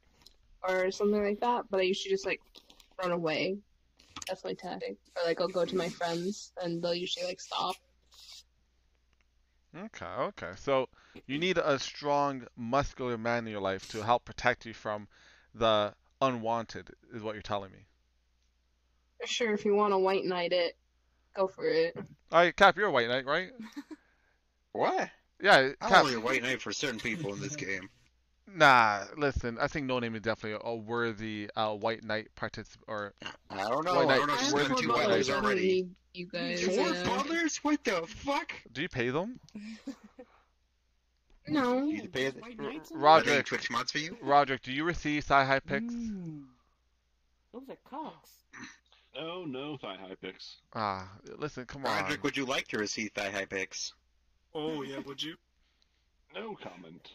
or 0.68 0.92
something 0.92 1.24
like 1.24 1.40
that. 1.42 1.66
But 1.70 1.80
I 1.80 1.84
usually 1.84 2.12
just 2.12 2.26
like 2.26 2.42
run 3.02 3.12
away. 3.12 3.58
That's 4.28 4.44
my 4.44 4.54
tactic. 4.54 4.98
Or 5.16 5.28
like 5.28 5.42
I'll 5.42 5.48
go 5.48 5.66
to 5.66 5.76
my 5.76 5.90
friends 5.90 6.52
and 6.62 6.82
they'll 6.82 6.94
usually 6.94 7.26
like 7.26 7.42
stop. 7.42 7.76
Okay, 9.76 10.06
okay. 10.06 10.52
So 10.56 10.88
you 11.26 11.40
need 11.40 11.58
a 11.58 11.80
strong, 11.80 12.46
muscular 12.56 13.18
man 13.18 13.46
in 13.46 13.52
your 13.52 13.62
life 13.62 13.88
to 13.90 14.04
help 14.04 14.24
protect 14.24 14.66
you 14.66 14.74
from 14.74 15.08
the 15.56 15.94
unwanted, 16.22 16.92
is 17.14 17.24
what 17.24 17.34
you're 17.34 17.42
telling 17.42 17.72
me. 17.72 17.86
Sure, 19.26 19.54
if 19.54 19.66
you 19.66 19.74
want 19.74 19.94
to 19.94 19.98
white 19.98 20.26
knight 20.26 20.52
it, 20.52 20.78
go 21.36 21.48
for 21.48 21.66
it. 21.66 21.96
All 21.96 22.40
right, 22.40 22.56
Cap, 22.56 22.78
you're 22.78 22.88
a 22.88 22.92
white 22.92 23.08
knight, 23.08 23.26
right? 23.26 23.52
What? 24.74 25.12
Yeah, 25.40 25.70
I'm 25.82 25.90
Cap. 25.90 26.02
only 26.02 26.16
a 26.16 26.20
white 26.20 26.42
knight 26.42 26.60
for 26.60 26.72
certain 26.72 27.00
people 27.00 27.32
in 27.32 27.40
this 27.40 27.56
game. 27.56 27.90
Nah, 28.48 29.06
listen. 29.18 29.58
I 29.60 29.68
think 29.68 29.88
No 29.88 30.00
Name 30.00 30.16
is 30.16 30.22
definitely 30.22 30.60
a 30.64 30.76
worthy 30.76 31.50
uh, 31.56 31.74
white 31.74 32.04
knight 32.04 32.30
participant. 32.36 32.84
Or 32.88 33.14
I 33.50 33.70
don't 33.70 33.86
know. 33.86 33.96
White 33.96 34.10
I 34.10 34.18
don't 34.18 34.28
know. 34.28 34.34
I 34.34 34.38
She's 34.38 34.54
We're 34.54 34.68
got 34.68 34.78
the 34.78 34.82
two 34.82 34.88
four 34.88 34.96
white 34.96 35.06
brothers 35.08 35.28
brothers. 35.28 35.30
I 35.30 35.34
don't 35.34 35.46
already. 35.46 35.88
you 36.14 36.26
guys. 36.28 36.64
Four 36.64 36.90
yeah. 36.90 37.04
brothers? 37.04 37.58
What 37.58 37.84
the 37.84 38.04
fuck? 38.08 38.54
do 38.72 38.82
you 38.82 38.90
pay 38.90 39.10
them? 39.10 39.40
No. 41.48 41.84
You 41.84 42.08
pay 42.08 42.30
the, 42.30 42.40
White 42.40 42.60
knights 42.60 42.92
are 42.92 42.96
they 42.96 43.02
Roderick, 43.02 43.46
Twitch 43.46 43.70
mods 43.70 43.92
for 43.92 43.98
you? 43.98 44.18
Roderick, 44.22 44.62
do 44.62 44.72
you 44.72 44.84
receive 44.84 45.24
sci 45.24 45.44
high 45.44 45.60
picks? 45.60 45.94
Mm. 45.94 46.44
Those 47.54 47.70
are 47.70 47.78
cocks. 47.90 48.30
Oh 49.16 49.46
no, 49.46 49.78
thigh 49.78 49.96
high 49.96 50.16
picks. 50.20 50.58
Ah, 50.74 51.08
listen, 51.38 51.66
come 51.66 51.86
on. 51.86 52.02
Roderick, 52.02 52.24
would 52.24 52.38
you 52.38 52.46
like 52.46 52.68
to 52.70 52.78
receive 52.78 53.12
thigh 53.12 53.30
high 53.30 53.46
picks? 53.46 53.94
Oh 54.56 54.82
yeah, 54.82 55.00
would 55.00 55.22
you? 55.22 55.36
No 56.34 56.56
comment. 56.56 57.12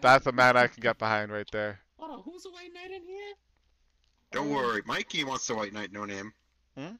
That's 0.00 0.26
a 0.26 0.32
man 0.32 0.56
I 0.56 0.66
can 0.66 0.82
get 0.82 0.98
behind 0.98 1.32
right 1.32 1.48
there. 1.50 1.80
Hold 1.98 2.10
on, 2.12 2.22
who's 2.22 2.44
a 2.44 2.50
white 2.50 2.72
knight 2.74 2.90
in 2.90 3.02
here? 3.06 3.32
Don't 4.32 4.50
worry, 4.50 4.82
Mikey 4.84 5.24
wants 5.24 5.46
the 5.46 5.54
white 5.54 5.72
knight, 5.72 5.92
no 5.92 6.04
name. 6.04 6.32
Hmm? 6.76 6.96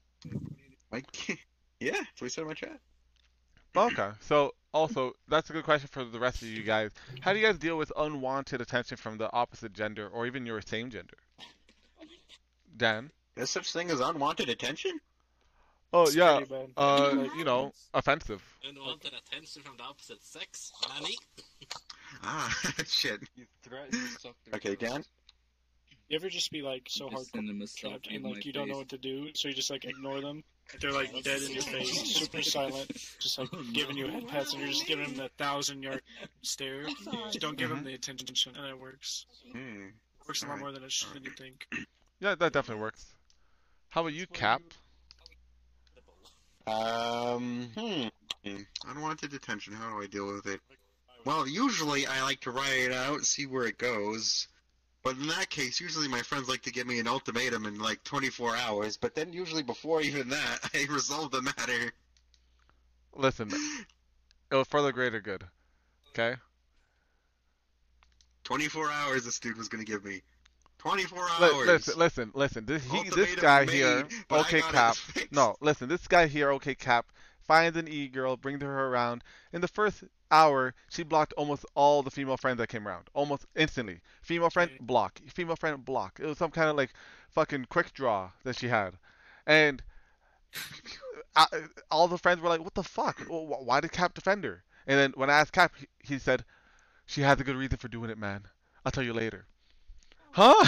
Mikey? 0.90 1.40
Yeah, 1.80 1.92
that's 1.92 2.20
what 2.20 2.26
he 2.26 2.28
said 2.30 2.42
in 2.42 2.48
my 2.48 2.54
chat. 2.54 2.80
Okay, 3.76 4.10
so 4.20 4.54
also 4.72 5.12
that's 5.28 5.50
a 5.50 5.52
good 5.52 5.64
question 5.64 5.88
for 5.90 6.04
the 6.04 6.18
rest 6.18 6.40
of 6.40 6.48
you 6.48 6.62
guys. 6.62 6.92
How 7.20 7.32
do 7.32 7.38
you 7.40 7.44
guys 7.44 7.58
deal 7.58 7.76
with 7.76 7.92
unwanted 7.96 8.62
attention 8.62 8.96
from 8.96 9.18
the 9.18 9.30
opposite 9.32 9.74
gender 9.74 10.08
or 10.08 10.24
even 10.24 10.46
your 10.46 10.62
same 10.62 10.88
gender? 10.88 11.18
Dan? 12.74 13.10
There's 13.34 13.50
such 13.50 13.72
thing 13.72 13.90
as 13.90 14.00
unwanted 14.00 14.48
attention? 14.48 14.98
Oh 15.96 16.10
yeah, 16.10 16.40
uh, 16.76 17.28
you 17.38 17.44
know, 17.44 17.72
offensive. 17.94 18.42
Unwanted 18.68 19.12
attention 19.14 19.62
from 19.62 19.76
the 19.76 19.84
opposite 19.84 20.20
sex. 20.24 20.72
Nani? 20.88 21.16
Ah, 22.22 22.56
shit. 22.86 23.20
You 23.36 23.44
threaten 23.62 23.98
to 24.22 24.56
Okay. 24.56 24.76
Dan? 24.76 25.04
You 26.08 26.16
ever 26.16 26.28
just 26.28 26.50
be 26.52 26.62
like 26.62 26.86
so 26.88 27.08
hard 27.08 27.26
send 27.26 27.48
them 27.48 27.60
a 27.60 27.66
trapped 27.66 28.06
and 28.06 28.24
like 28.24 28.34
my 28.34 28.40
you 28.44 28.52
don't 28.52 28.68
know 28.68 28.78
what 28.78 28.88
to 28.90 28.98
do, 28.98 29.28
so 29.34 29.48
you 29.48 29.54
just 29.54 29.70
like 29.70 29.84
ignore 29.84 30.20
them. 30.20 30.42
They're 30.80 30.92
like 30.92 31.10
dead 31.22 31.42
in 31.42 31.52
your 31.52 31.62
face, 31.62 32.14
super 32.16 32.40
silent, 32.42 32.88
just 33.18 33.38
like 33.38 33.48
giving 33.72 33.96
you 33.96 34.06
head 34.08 34.28
pats, 34.28 34.52
and 34.52 34.62
you're 34.62 34.70
just 34.70 34.86
giving 34.86 35.06
them 35.06 35.16
the 35.16 35.28
thousand 35.38 35.82
yard 35.82 36.02
stare. 36.42 36.86
Just 37.26 37.40
don't 37.40 37.56
give 37.58 37.68
them 37.68 37.84
the 37.84 37.94
attention, 37.94 38.54
and 38.56 38.66
it 38.66 38.78
works. 38.80 39.26
Hmm. 39.52 39.86
Works 40.26 40.42
a 40.42 40.46
lot 40.46 40.50
Alright. 40.52 40.62
more 40.62 40.72
than 40.72 40.84
it 40.84 40.92
should, 40.92 41.14
than 41.14 41.24
you 41.24 41.30
think. 41.30 41.66
Yeah, 42.20 42.34
that 42.36 42.52
definitely 42.52 42.80
works. 42.82 43.14
How 43.90 44.00
about 44.02 44.14
you, 44.14 44.26
Cap? 44.26 44.62
Um, 46.66 47.68
hmm. 47.76 48.56
Unwanted 48.88 49.34
attention, 49.34 49.74
how 49.74 49.90
do 49.90 50.02
I 50.02 50.06
deal 50.06 50.26
with 50.26 50.46
it? 50.46 50.60
Well, 51.24 51.48
usually 51.48 52.06
I 52.06 52.22
like 52.22 52.40
to 52.40 52.50
write 52.50 52.78
it 52.78 52.92
out, 52.92 53.24
see 53.24 53.46
where 53.46 53.66
it 53.66 53.78
goes. 53.78 54.48
But 55.02 55.16
in 55.16 55.26
that 55.28 55.50
case, 55.50 55.80
usually 55.80 56.08
my 56.08 56.22
friends 56.22 56.48
like 56.48 56.62
to 56.62 56.72
give 56.72 56.86
me 56.86 56.98
an 56.98 57.06
ultimatum 57.06 57.66
in 57.66 57.78
like 57.78 58.02
24 58.04 58.56
hours, 58.56 58.96
but 58.96 59.14
then 59.14 59.32
usually 59.32 59.62
before 59.62 60.00
even 60.00 60.30
that, 60.30 60.58
I 60.74 60.86
resolve 60.90 61.30
the 61.30 61.42
matter. 61.42 61.92
Listen, 63.14 63.50
it 64.50 64.54
was 64.54 64.66
for 64.66 64.82
the 64.82 64.92
greater 64.92 65.20
good. 65.20 65.44
Okay? 66.10 66.36
24 68.44 68.90
hours 68.90 69.24
this 69.24 69.38
dude 69.38 69.56
was 69.56 69.68
gonna 69.68 69.84
give 69.84 70.04
me. 70.04 70.22
24 70.84 71.18
Li- 71.18 71.28
hours! 71.30 71.66
listen, 71.66 71.98
listen, 71.98 72.30
listen. 72.34 72.66
This 72.66 72.84
he, 72.84 73.08
this 73.08 73.34
guy 73.36 73.64
made, 73.64 73.70
here, 73.70 74.06
but 74.28 74.40
okay, 74.40 74.60
Cap. 74.60 74.96
No, 75.30 75.56
listen, 75.62 75.88
this 75.88 76.06
guy 76.06 76.26
here, 76.26 76.52
okay, 76.52 76.74
Cap, 76.74 77.06
finds 77.40 77.78
an 77.78 77.88
e-girl, 77.88 78.36
brings 78.36 78.60
her 78.60 78.86
around. 78.88 79.24
In 79.54 79.62
the 79.62 79.68
first 79.68 80.04
hour, 80.30 80.74
she 80.90 81.02
blocked 81.02 81.32
almost 81.38 81.64
all 81.74 82.02
the 82.02 82.10
female 82.10 82.36
friends 82.36 82.58
that 82.58 82.68
came 82.68 82.86
around, 82.86 83.08
almost 83.14 83.46
instantly. 83.56 84.02
Female 84.20 84.50
friend 84.50 84.72
block, 84.78 85.20
female 85.28 85.56
friend 85.56 85.82
block. 85.82 86.20
It 86.20 86.26
was 86.26 86.36
some 86.36 86.50
kind 86.50 86.68
of 86.68 86.76
like 86.76 86.92
fucking 87.30 87.66
quick 87.70 87.94
draw 87.94 88.32
that 88.42 88.58
she 88.58 88.68
had, 88.68 88.98
and 89.46 89.82
I, 91.34 91.46
all 91.90 92.08
the 92.08 92.18
friends 92.18 92.42
were 92.42 92.50
like, 92.50 92.60
"What 92.60 92.74
the 92.74 92.82
fuck? 92.82 93.20
Wh- 93.20 93.48
wh- 93.48 93.66
Why 93.66 93.80
did 93.80 93.92
Cap 93.92 94.12
defend 94.12 94.44
her?" 94.44 94.62
And 94.86 94.98
then 94.98 95.12
when 95.16 95.30
I 95.30 95.40
asked 95.40 95.54
Cap, 95.54 95.72
he, 95.78 95.86
he 96.00 96.18
said, 96.18 96.44
"She 97.06 97.22
has 97.22 97.40
a 97.40 97.44
good 97.44 97.56
reason 97.56 97.78
for 97.78 97.88
doing 97.88 98.10
it, 98.10 98.18
man. 98.18 98.42
I'll 98.84 98.92
tell 98.92 99.02
you 99.02 99.14
later." 99.14 99.46
Huh? 100.36 100.52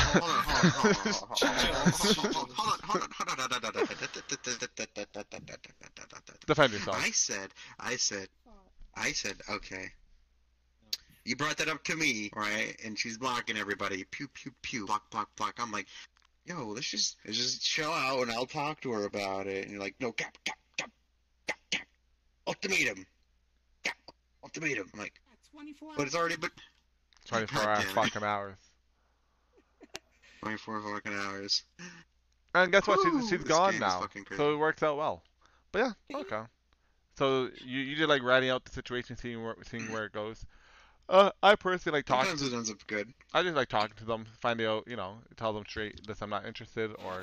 Defend 6.47 6.73
yourself. 6.73 6.97
I 6.97 7.11
said, 7.11 7.49
I 7.81 7.97
said, 7.97 8.29
I 8.95 9.11
said, 9.11 9.35
okay. 9.51 9.89
You 11.25 11.35
brought 11.35 11.57
that 11.57 11.69
up 11.69 11.83
to 11.85 11.97
me, 11.97 12.31
right? 12.37 12.77
And 12.85 12.97
she's 12.97 13.19
blocking 13.19 13.57
everybody. 13.57 14.05
Pew 14.13 14.29
pew 14.29 14.53
pew. 14.63 14.87
Block 14.87 15.11
block 15.11 15.35
block. 15.35 15.57
I'm 15.59 15.73
like, 15.73 15.89
yo, 16.45 16.69
let's 16.69 16.89
just 16.89 17.17
let's 17.25 17.37
just 17.37 17.65
chill 17.65 17.91
out 17.91 18.23
and 18.23 18.31
I'll 18.31 18.47
talk 18.47 18.81
to 18.83 18.93
her 18.93 19.07
about 19.07 19.49
it. 19.49 19.65
And 19.65 19.73
you're 19.73 19.81
like, 19.81 19.97
no, 19.99 20.13
cap 20.13 20.39
cap 20.45 20.59
cap 20.77 20.93
cap 21.49 21.59
cap. 21.73 21.87
Ultimatum. 22.47 23.05
Cap. 23.83 23.97
Ultimatum. 24.45 24.89
I'm 24.95 25.01
like, 25.01 25.15
24 25.51 25.95
but 25.97 26.07
it's 26.07 26.15
already 26.15 26.37
been 26.37 26.51
24 27.27 27.59
God 27.59 27.69
hours, 27.69 27.79
damn 27.81 27.89
it. 27.89 27.93
fucking 27.95 28.23
hours. 28.23 28.57
24 30.43 30.83
fucking 30.83 31.13
hours. 31.13 31.63
And 32.55 32.73
guess 32.73 32.87
what? 32.87 32.99
Whew, 33.01 33.21
she's 33.21 33.31
she's 33.31 33.45
gone 33.45 33.79
now, 33.79 34.07
so 34.37 34.53
it 34.53 34.57
works 34.57 34.83
out 34.83 34.97
well. 34.97 35.23
But 35.73 35.79
yeah, 36.11 36.19
okay. 36.19 36.43
So 37.19 37.51
you 37.65 37.81
you 37.81 37.97
did 37.97 38.09
like 38.09 38.23
writing 38.23 38.51
out 38.51 38.65
the 38.65 38.73
situation, 38.73 39.17
seeing 39.17 39.43
where 39.43 39.57
seeing 39.63 39.91
where 39.93 40.07
it 40.07 40.13
goes. 40.13 40.45
Uh, 41.09 41.31
I 41.43 41.55
personally 41.55 41.99
like 41.99 42.07
talking. 42.07 42.31
Sometimes 42.31 42.53
it 42.53 42.57
ends 42.57 42.71
up 42.71 42.87
good. 42.87 43.13
I 43.33 43.43
just 43.43 43.55
like 43.55 43.69
talking 43.69 43.97
to 43.99 44.05
them, 44.05 44.27
finding 44.41 44.67
out, 44.67 44.89
you 44.89 44.97
know, 44.97 45.19
tell 45.37 45.53
them 45.53 45.65
straight 45.69 46.05
that 46.07 46.21
I'm 46.21 46.31
not 46.31 46.47
interested, 46.47 46.91
or 47.05 47.23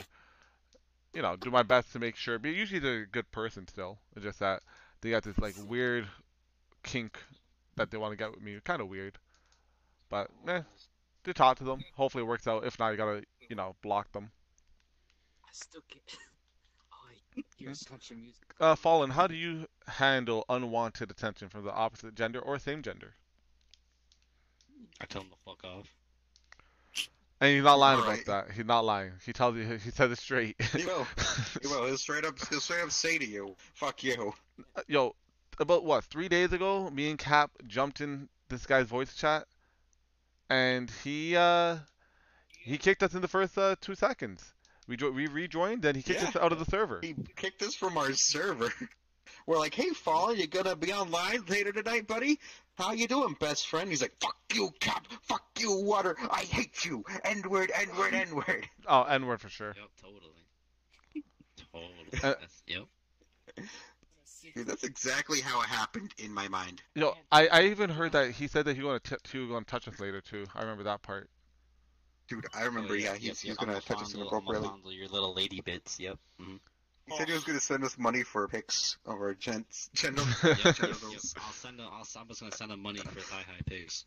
you 1.14 1.22
know, 1.22 1.36
do 1.36 1.52
my 1.52 1.64
best 1.64 1.92
to 1.94 2.00
make 2.00 2.16
sure. 2.16 2.40
But 2.40 2.50
usually 2.50 2.80
they're 2.80 3.02
a 3.02 3.08
good 3.08 3.30
person 3.32 3.68
still. 3.68 3.98
It's 4.16 4.24
just 4.24 4.40
that 4.40 4.62
they 5.02 5.10
got 5.10 5.24
this 5.24 5.38
like 5.38 5.56
weird 5.68 6.08
kink 6.84 7.20
that 7.76 7.92
they 7.92 7.98
want 7.98 8.14
to 8.14 8.18
get 8.18 8.32
with 8.32 8.42
me. 8.42 8.58
Kind 8.64 8.82
of 8.82 8.88
weird, 8.88 9.18
but 10.10 10.30
eh, 10.48 10.62
do 11.24 11.34
talk 11.34 11.58
to 11.58 11.64
them. 11.64 11.84
Hopefully 11.96 12.24
it 12.24 12.28
works 12.28 12.48
out. 12.48 12.66
If 12.66 12.78
not, 12.80 12.90
you 12.90 12.98
gotta, 12.98 13.24
you 13.50 13.56
know, 13.56 13.76
block 13.82 14.12
them. 14.12 14.32
I 15.46 15.50
still 15.52 15.82
get. 15.90 16.02
Oh, 16.92 17.40
I 17.40 17.44
hear 17.58 17.74
such 17.74 18.12
a 18.12 18.14
music. 18.14 18.44
Uh, 18.60 18.76
Fallen, 18.76 19.10
how 19.10 19.26
do 19.26 19.34
you 19.34 19.66
handle 19.88 20.46
unwanted 20.50 21.10
attention 21.10 21.50
from 21.50 21.66
the 21.66 21.74
opposite 21.74 22.14
gender 22.16 22.40
or 22.40 22.60
same 22.60 22.84
gender? 22.84 23.16
I 25.02 25.06
tell 25.06 25.22
him 25.24 25.30
to 25.30 25.36
fuck 25.44 25.64
off. 25.64 25.88
And 27.42 27.56
he's 27.56 27.64
not 27.64 27.80
lying 27.80 28.00
Alright. 28.00 28.24
about 28.24 28.48
that. 28.48 28.56
He's 28.56 28.66
not 28.66 28.86
lying. 28.86 29.12
He 29.26 29.34
tells 29.34 29.58
you. 29.58 29.64
He 29.64 29.92
says 29.92 30.12
it 30.12 30.18
straight. 30.18 30.56
He 30.62 30.86
will. 30.86 31.06
He 31.62 31.68
will. 31.68 31.86
He'll 31.86 31.98
straight 31.98 32.26
up. 32.26 32.38
He'll 32.48 32.60
straight 32.62 32.84
up 32.84 32.92
say 32.92 33.18
to 33.18 33.26
you, 33.26 33.56
"Fuck 33.74 34.04
you." 34.04 34.34
Yo, 34.88 35.16
about 35.60 35.84
what? 35.84 36.06
Three 36.06 36.30
days 36.30 36.54
ago, 36.54 36.90
me 36.90 37.10
and 37.10 37.20
Cap 37.20 37.52
jumped 37.68 38.02
in 38.02 38.30
this 38.50 38.66
guy's 38.66 38.86
voice 38.86 39.14
chat, 39.14 39.46
and 40.54 40.92
he 41.04 41.36
uh 41.36 41.78
he 42.64 42.78
kicked 42.78 43.04
us 43.04 43.14
in 43.14 43.22
the 43.22 43.28
first 43.28 43.58
uh, 43.58 43.76
two 43.82 43.96
seconds. 43.96 44.54
We 44.88 44.98
jo- 44.98 45.12
we 45.12 45.28
rejoined, 45.28 45.84
and 45.86 45.96
he 45.96 46.04
kicked 46.04 46.22
Yeah. 46.22 46.30
us 46.30 46.36
out 46.36 46.52
of 46.52 46.60
the 46.60 46.66
server. 46.66 47.00
He 47.02 47.16
kicked 47.36 47.62
us 47.62 47.74
from 47.76 47.98
our 47.98 48.14
server. 48.14 48.72
We're 49.48 49.60
like, 49.60 49.74
"Hey, 49.74 49.90
Fall, 49.90 50.34
you 50.36 50.48
gonna 50.48 50.76
be 50.76 50.94
online 50.94 51.44
later 51.48 51.72
tonight, 51.72 52.08
buddy? 52.08 52.40
How 52.76 52.92
you 52.94 53.08
doing, 53.08 53.36
best 53.40 53.68
friend?" 53.68 53.90
He's 53.90 54.02
like, 54.02 54.16
"Fuck 54.22 54.38
you, 54.54 54.70
Cap. 54.80 55.06
Fuck 55.24 55.44
you, 55.60 55.72
Water. 55.84 56.16
I 56.32 56.42
hate 56.44 56.86
you. 56.86 57.04
N 57.26 57.42
word, 57.50 57.72
N 57.74 57.88
word, 57.98 58.14
N 58.14 58.36
word." 58.36 58.68
Oh, 58.88 59.04
N 59.04 59.26
word 59.26 59.42
for 59.42 59.50
sure. 59.50 59.74
Yep, 59.78 59.90
totally. 60.02 60.30
Totally. 61.74 62.24
Uh, 62.24 62.36
yep. 62.68 62.86
Dude, 64.56 64.68
that's 64.68 64.84
exactly 64.84 65.42
how 65.42 65.62
it 65.62 65.68
happened 65.68 66.14
in 66.18 66.34
my 66.34 66.48
mind. 66.48 66.82
Yo, 66.96 67.14
I, 67.32 67.48
I 67.48 67.62
even 67.68 67.90
heard 67.90 68.12
that 68.14 68.32
he 68.32 68.48
said 68.48 68.66
that 68.66 68.76
he 68.76 68.82
gonna 68.82 69.00
t- 69.00 69.16
he 69.32 69.40
was 69.40 69.50
gonna 69.50 69.66
touch 69.66 69.88
us 69.88 70.00
later 70.00 70.22
too. 70.22 70.46
I 70.56 70.62
remember 70.62 70.84
that 70.84 71.02
part. 71.02 71.30
Dude, 72.28 72.46
I 72.54 72.64
remember. 72.64 72.94
Oh, 72.94 72.96
yeah, 72.96 73.12
yep, 73.14 73.18
he's, 73.18 73.26
yep, 73.28 73.36
he's 73.38 73.46
yep. 73.50 73.58
gonna 73.58 73.74
touch 73.82 74.02
us 74.02 74.12
fondle- 74.14 74.22
I'ma 74.22 74.38
inappropriately. 74.38 74.68
fondle 74.70 74.92
your 74.94 75.08
little 75.08 75.34
lady 75.34 75.62
bits. 75.62 76.00
Yep. 76.00 76.18
hmm 76.40 76.56
He 77.08 77.18
said 77.18 77.28
he 77.28 77.34
was 77.34 77.44
gonna 77.44 77.60
send 77.60 77.84
us 77.84 77.98
money 77.98 78.24
for 78.24 78.48
pics 78.48 78.98
of 79.06 79.14
our 79.16 79.34
gents, 79.34 79.90
genitals. 79.94 80.28
Yep, 80.44 80.58
yep, 80.64 80.80
yep. 80.82 81.22
I'll 81.38 81.54
send. 81.54 81.80
A, 81.80 81.84
I'll, 81.84 82.08
I'm 82.20 82.28
just 82.28 82.40
gonna 82.42 82.52
send 82.52 82.72
him 82.72 82.82
money 82.82 83.00
for 83.00 83.20
thigh 83.20 83.44
high 83.48 83.62
pigs. 83.66 84.06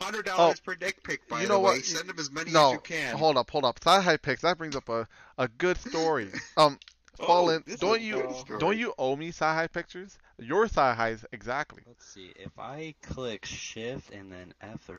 Hundred 0.00 0.24
dollars 0.24 0.56
Oh, 0.58 0.62
per 0.64 0.74
dick 0.74 1.02
pic, 1.04 1.28
by 1.28 1.42
you 1.42 1.46
the 1.46 1.52
know 1.52 1.60
way. 1.60 1.76
what? 1.76 1.84
Send 1.84 2.08
him 2.10 2.18
as 2.18 2.30
many 2.32 2.50
no, 2.50 2.68
as 2.68 2.72
you 2.72 2.80
can. 2.80 3.16
hold 3.16 3.36
up, 3.36 3.50
hold 3.50 3.64
up. 3.64 3.78
Thigh 3.78 4.00
high 4.00 4.16
pics. 4.16 4.42
That 4.42 4.58
brings 4.58 4.74
up 4.74 4.88
a, 4.88 5.06
a 5.38 5.46
good 5.48 5.76
story. 5.78 6.28
Um, 6.56 6.78
Oh, 6.84 6.91
Fallen, 7.18 7.62
this 7.66 7.74
is 7.74 7.80
don't 7.80 8.00
you 8.00 8.34
don't 8.58 8.78
you 8.78 8.94
owe 8.98 9.16
me 9.16 9.30
thigh 9.30 9.54
high 9.54 9.66
pictures? 9.66 10.18
Your 10.38 10.66
thigh 10.66 10.94
highs 10.94 11.24
exactly. 11.32 11.82
Let's 11.86 12.06
see. 12.06 12.32
If 12.36 12.58
I 12.58 12.94
click 13.02 13.44
Shift 13.44 14.10
and 14.10 14.32
then 14.32 14.54
F3, 14.62 14.98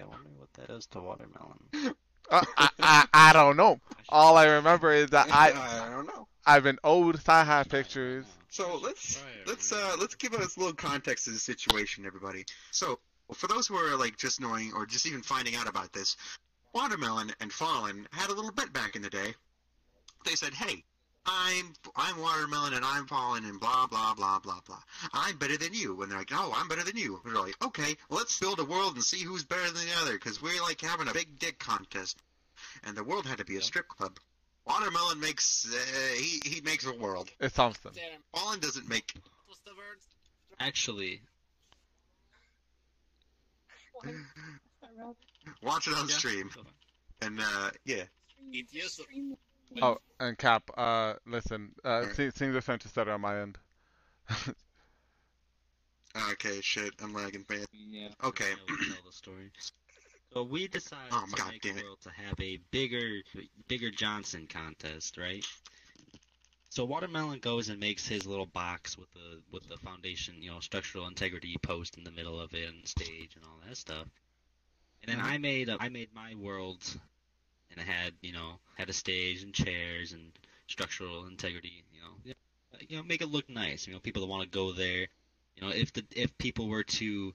I 0.00 0.04
wonder 0.04 0.30
what 0.36 0.52
that 0.54 0.68
does 0.68 0.86
to 0.86 1.00
watermelon. 1.00 1.94
Uh, 2.30 2.42
I, 2.56 2.70
I 2.80 3.06
I 3.12 3.32
don't 3.34 3.54
know. 3.58 3.78
All 4.08 4.38
I 4.38 4.46
remember 4.46 4.90
is 4.90 5.10
that 5.10 5.28
I 5.30 5.52
I 5.52 5.90
don't 5.90 6.06
know. 6.06 6.26
I've 6.46 6.62
been 6.62 6.78
owed 6.82 7.20
thigh 7.20 7.44
high 7.44 7.64
pictures. 7.64 8.24
So 8.48 8.78
let's 8.82 9.22
let's 9.46 9.70
uh 9.72 9.96
let's 10.00 10.14
give 10.14 10.32
us 10.32 10.56
a 10.56 10.60
little 10.60 10.74
context 10.74 11.26
to 11.26 11.32
the 11.32 11.38
situation, 11.38 12.06
everybody. 12.06 12.46
So 12.70 12.98
for 13.34 13.46
those 13.46 13.66
who 13.66 13.76
are 13.76 13.94
like 13.98 14.16
just 14.16 14.40
knowing 14.40 14.72
or 14.74 14.86
just 14.86 15.06
even 15.06 15.20
finding 15.20 15.54
out 15.54 15.68
about 15.68 15.92
this, 15.92 16.16
Watermelon 16.72 17.30
and 17.40 17.52
Fallen 17.52 18.08
had 18.10 18.30
a 18.30 18.32
little 18.32 18.52
bet 18.52 18.72
back 18.72 18.96
in 18.96 19.02
the 19.02 19.10
day. 19.10 19.34
They 20.24 20.34
said, 20.34 20.54
"Hey, 20.54 20.82
I'm 21.26 21.72
I'm 21.96 22.20
Watermelon 22.20 22.74
and 22.74 22.84
I'm 22.84 23.06
Fallen 23.06 23.44
and 23.44 23.58
blah 23.58 23.86
blah 23.86 24.14
blah 24.14 24.38
blah 24.40 24.60
blah. 24.66 24.82
I'm 25.12 25.36
better 25.38 25.56
than 25.56 25.72
you." 25.72 26.02
And 26.02 26.10
they're 26.10 26.18
like, 26.18 26.32
"Oh, 26.32 26.52
I'm 26.54 26.68
better 26.68 26.84
than 26.84 26.96
you." 26.96 27.20
And 27.24 27.34
they're 27.34 27.42
like, 27.42 27.62
"Okay, 27.64 27.96
let's 28.10 28.38
build 28.38 28.58
a 28.60 28.64
world 28.64 28.94
and 28.94 29.04
see 29.04 29.22
who's 29.22 29.44
better 29.44 29.70
than 29.70 29.86
the 29.86 29.92
other 30.02 30.12
because 30.12 30.42
we're 30.42 30.60
like 30.62 30.80
having 30.80 31.08
a 31.08 31.12
big 31.12 31.38
dick 31.38 31.58
contest." 31.58 32.18
And 32.84 32.96
the 32.96 33.04
world 33.04 33.26
had 33.26 33.38
to 33.38 33.44
be 33.44 33.56
a 33.56 33.62
strip 33.62 33.88
club. 33.88 34.18
Watermelon 34.66 35.20
makes 35.20 35.66
uh, 35.72 36.14
he 36.14 36.40
he 36.44 36.60
makes 36.60 36.86
a 36.86 36.92
world. 36.92 37.30
It's 37.40 37.54
something. 37.54 37.92
Fallen 38.34 38.60
doesn't 38.60 38.88
make 38.88 39.14
What's 39.46 39.60
the 39.60 39.74
word? 39.74 39.98
Actually, 40.60 41.20
Watch 45.62 45.88
it 45.88 45.94
on 45.94 46.08
Yeah. 46.08 46.14
stream. 46.14 46.50
And 47.20 47.40
uh 47.40 47.70
yeah. 47.84 48.04
Yes. 48.50 49.00
Oh, 49.82 49.98
and 50.20 50.38
Cap, 50.38 50.70
uh, 50.76 51.14
listen, 51.26 51.72
uh, 51.84 52.06
th- 52.14 52.32
things 52.34 52.54
are 52.54 52.60
starting 52.60 52.82
to 52.82 52.88
stutter 52.88 53.12
on 53.12 53.20
my 53.20 53.40
end. 53.40 53.58
Okay, 56.32 56.60
shit, 56.60 56.92
I'm 57.02 57.12
lagging 57.12 57.42
bad. 57.48 57.66
Yeah. 57.72 58.08
Okay. 58.22 58.52
Tell 58.66 58.76
the 59.04 59.12
story. 59.12 59.50
So 60.32 60.44
we 60.44 60.68
decided 60.68 61.12
Oh, 61.12 61.24
to 61.28 61.36
God 61.36 61.52
make 61.52 61.62
damn 61.62 61.76
a 61.76 61.80
it. 61.80 61.84
world 61.84 61.98
to 62.02 62.10
have 62.10 62.38
a 62.40 62.58
bigger, 62.70 63.20
bigger 63.68 63.90
Johnson 63.90 64.46
contest, 64.46 65.16
right? 65.16 65.44
So 66.70 66.84
Watermelon 66.84 67.38
goes 67.38 67.68
and 67.68 67.78
makes 67.78 68.06
his 68.06 68.26
little 68.26 68.46
box 68.46 68.98
with 68.98 69.10
the 69.12 69.40
with 69.52 69.68
the 69.68 69.76
foundation, 69.78 70.42
you 70.42 70.50
know, 70.50 70.60
structural 70.60 71.06
integrity 71.06 71.56
post 71.62 71.96
in 71.96 72.04
the 72.04 72.10
middle 72.10 72.40
of 72.40 72.52
it 72.54 72.68
and 72.68 72.86
stage 72.86 73.36
and 73.36 73.44
all 73.44 73.60
that 73.68 73.76
stuff. 73.76 74.06
And 75.02 75.10
then 75.10 75.20
I 75.24 75.38
made 75.38 75.68
a, 75.68 75.76
I 75.80 75.88
made 75.88 76.08
my 76.14 76.34
world, 76.34 76.82
and 77.76 77.86
it 77.86 77.90
had 77.90 78.12
you 78.22 78.32
know 78.32 78.58
had 78.76 78.88
a 78.88 78.92
stage 78.92 79.42
and 79.42 79.52
chairs 79.52 80.12
and 80.12 80.32
structural 80.66 81.26
integrity, 81.26 81.84
you 81.92 82.00
know, 82.00 82.34
you 82.88 82.96
know, 82.96 83.02
make 83.02 83.22
it 83.22 83.30
look 83.30 83.48
nice. 83.48 83.86
You 83.86 83.92
know, 83.92 84.00
people 84.00 84.22
that 84.22 84.28
want 84.28 84.42
to 84.42 84.48
go 84.58 84.72
there. 84.72 85.06
You 85.56 85.62
know, 85.62 85.68
if 85.68 85.92
the 85.92 86.04
if 86.14 86.36
people 86.38 86.68
were 86.68 86.82
to 86.82 87.34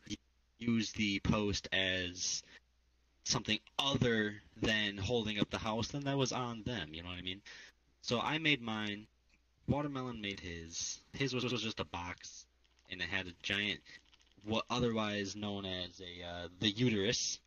use 0.57 0.91
the 0.91 1.19
post 1.19 1.69
as 1.71 2.43
something 3.23 3.59
other 3.77 4.41
than 4.61 4.97
holding 4.97 5.39
up 5.39 5.49
the 5.49 5.57
house, 5.57 5.89
then 5.89 6.03
that 6.03 6.17
was 6.17 6.31
on 6.31 6.63
them. 6.63 6.89
You 6.93 7.03
know 7.03 7.09
what 7.09 7.17
I 7.17 7.21
mean? 7.21 7.41
So 8.01 8.19
I 8.19 8.37
made 8.37 8.61
mine. 8.61 9.07
Watermelon 9.67 10.19
made 10.19 10.39
his. 10.39 10.99
His 11.13 11.33
was, 11.33 11.43
was 11.43 11.61
just 11.61 11.79
a 11.79 11.85
box, 11.85 12.45
and 12.89 13.01
it 13.01 13.07
had 13.07 13.27
a 13.27 13.33
giant, 13.43 13.79
what 14.43 14.65
otherwise 14.69 15.35
known 15.35 15.65
as 15.65 16.01
a 16.01 16.25
uh, 16.27 16.47
the 16.59 16.69
uterus. 16.69 17.39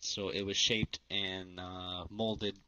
So 0.00 0.28
it 0.30 0.42
was 0.42 0.56
shaped 0.56 1.00
and 1.10 1.58
uh, 1.60 2.06
molded 2.10 2.58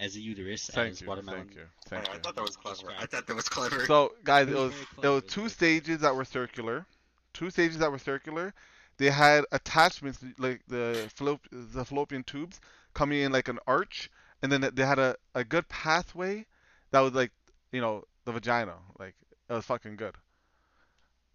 as 0.00 0.16
a 0.16 0.20
uterus 0.20 0.68
Thank 0.72 1.00
as 1.00 1.02
you, 1.02 1.06
watermelon. 1.06 1.28
thank 1.28 1.54
you, 1.54 1.66
thank 1.86 2.12
I 2.12 2.14
you. 2.14 2.20
thought 2.20 2.34
that 2.36 2.42
was 2.44 2.56
clever. 2.56 2.92
I 2.96 3.06
thought 3.06 3.26
that 3.26 3.36
was 3.36 3.48
clever. 3.48 3.84
So, 3.84 4.14
guys, 4.24 4.48
It 4.48 4.50
it 4.50 4.54
was 4.54 4.64
was 4.64 4.74
very 4.74 4.86
it 5.02 5.08
was 5.08 5.22
it 5.22 5.24
was 5.24 5.24
two 5.26 5.48
very 5.48 5.50
stages 5.50 6.00
that 6.00 6.14
were 6.14 6.24
circular, 6.24 6.86
two 7.32 7.50
stages 7.50 7.78
that 7.78 7.90
were 7.90 7.98
circular. 7.98 8.54
They 8.98 9.10
had 9.10 9.44
attachments 9.52 10.24
like 10.38 10.62
the 10.68 11.10
fallop- 11.16 11.48
the 11.50 11.84
fallopian 11.84 12.24
tubes 12.24 12.60
coming 12.94 13.20
in 13.20 13.32
like 13.32 13.48
an 13.48 13.58
arch, 13.66 14.10
and 14.42 14.50
then 14.52 14.60
they 14.74 14.84
had 14.86 14.98
a, 14.98 15.16
a 15.34 15.44
good 15.44 15.68
pathway 15.68 16.46
that 16.90 17.00
was 17.00 17.12
like 17.14 17.32
you 17.72 17.80
know 17.80 18.04
the 18.24 18.32
vagina, 18.32 18.76
like 18.98 19.14
it 19.48 19.52
was 19.52 19.64
fucking 19.66 19.96
good. 19.96 20.16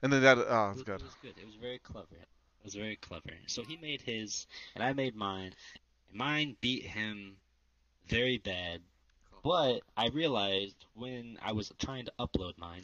And 0.04 0.12
then 0.12 0.22
that 0.22 0.38
oh, 0.38 0.70
it's 0.72 0.82
It 0.82 0.84
good. 0.84 1.02
was 1.02 1.16
good. 1.16 1.38
It 1.38 1.46
was 1.46 1.56
very 1.56 1.80
clever. 1.80 2.26
Was 2.64 2.76
very 2.76 2.95
clever. 2.95 3.34
So 3.48 3.64
he 3.64 3.77
made 3.77 4.02
his, 4.02 4.48
and 4.76 4.84
I 4.84 4.94
made 4.94 5.15
mine. 5.15 5.53
Mine 6.14 6.56
beat 6.61 6.84
him 6.85 7.35
very 8.07 8.38
bad, 8.38 8.81
but 9.44 9.81
I 9.98 10.07
realized 10.07 10.85
when 10.94 11.38
I 11.44 11.52
was 11.52 11.72
trying 11.80 12.06
to 12.06 12.14
upload 12.19 12.57
mine, 12.57 12.84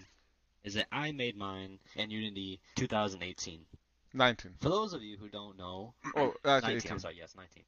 is 0.63 0.73
that 0.73 0.87
I 0.91 1.11
made 1.11 1.37
mine 1.37 1.79
in 1.95 2.11
Unity 2.11 2.59
2018. 2.75 3.65
19. 4.13 4.55
For 4.59 4.69
those 4.69 4.93
of 4.93 5.01
you 5.01 5.17
who 5.17 5.29
don't 5.29 5.57
know, 5.57 5.93
Oh, 6.15 6.33
actually 6.43 6.73
19, 6.73 6.77
18. 6.77 6.91
I'm 6.91 6.99
sorry, 6.99 7.15
yes, 7.17 7.35
19. 7.35 7.63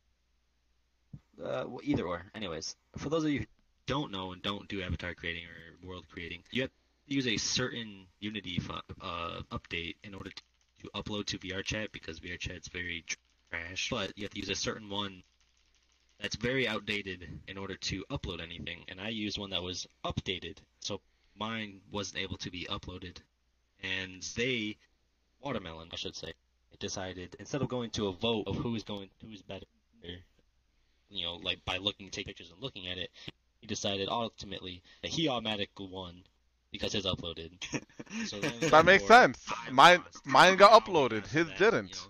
Uh, 1.42 1.64
well, 1.68 1.80
either 1.84 2.06
or. 2.06 2.26
Anyways, 2.36 2.76
for 2.98 3.10
those 3.10 3.24
of 3.24 3.30
you 3.30 3.40
who 3.40 3.46
don't 3.86 4.12
know 4.12 4.34
and 4.34 4.42
don't 4.42 4.68
do 4.68 4.82
avatar 4.82 5.14
creating 5.14 5.44
or 5.46 5.88
world 5.88 6.06
creating, 6.12 6.44
you 6.52 6.64
have 6.64 6.72
to 7.08 7.14
use 7.14 7.28
a 7.28 7.38
certain 7.38 8.08
Unity 8.20 8.60
fu- 8.60 8.74
uh, 9.02 9.42
update 9.52 9.96
in 10.04 10.14
order 10.14 10.30
to, 10.30 10.44
to 10.82 10.90
upload 10.96 11.26
to 11.28 11.40
VRChat 11.40 11.92
because 11.92 12.20
VRChat's 12.20 12.68
very 12.70 13.06
trash. 13.52 13.90
But 13.90 14.14
you 14.16 14.24
have 14.24 14.34
to 14.34 14.40
use 14.40 14.50
a 14.50 14.56
certain 14.56 14.90
one 14.90 15.24
that's 16.20 16.36
very 16.36 16.68
outdated 16.68 17.28
in 17.48 17.58
order 17.58 17.76
to 17.76 18.06
upload 18.12 18.42
anything. 18.42 18.84
And 18.88 19.00
I 19.00 19.10
used 19.10 19.38
one 19.38 19.50
that 19.52 19.64
was 19.64 19.88
updated, 20.06 20.58
so 20.80 21.02
mine 21.38 21.82
wasn't 21.92 22.22
able 22.22 22.38
to 22.38 22.52
be 22.52 22.68
uploaded. 22.70 23.18
And 23.84 24.22
they, 24.36 24.78
Watermelon, 25.42 25.90
I 25.92 25.96
should 25.96 26.16
say, 26.16 26.34
decided 26.80 27.36
instead 27.40 27.62
of 27.62 27.70
going 27.70 27.92
to 27.92 28.08
a 28.08 28.12
vote 28.12 28.44
of 28.48 28.56
who's 28.58 28.84
going, 28.84 29.10
who's 29.24 29.42
better, 29.42 29.66
you 31.10 31.26
know, 31.26 31.36
like 31.36 31.64
by 31.66 31.78
looking, 31.78 32.10
take 32.10 32.26
pictures 32.26 32.52
and 32.52 32.62
looking 32.62 32.88
at 32.88 32.98
it, 32.98 33.10
he 33.62 33.68
decided 33.68 34.10
ultimately 34.10 34.82
that 35.02 35.12
he 35.12 35.30
automatically 35.30 35.88
won 35.90 36.24
because 36.72 36.94
his 36.94 37.06
uploaded. 37.06 37.52
So 38.26 38.40
That 38.70 38.86
makes 38.86 39.06
sense. 39.06 39.46
Mine 39.72 40.02
mine 40.26 40.58
got 40.58 40.84
uploaded. 40.84 41.28
His 41.28 41.48
didn't. 41.58 42.08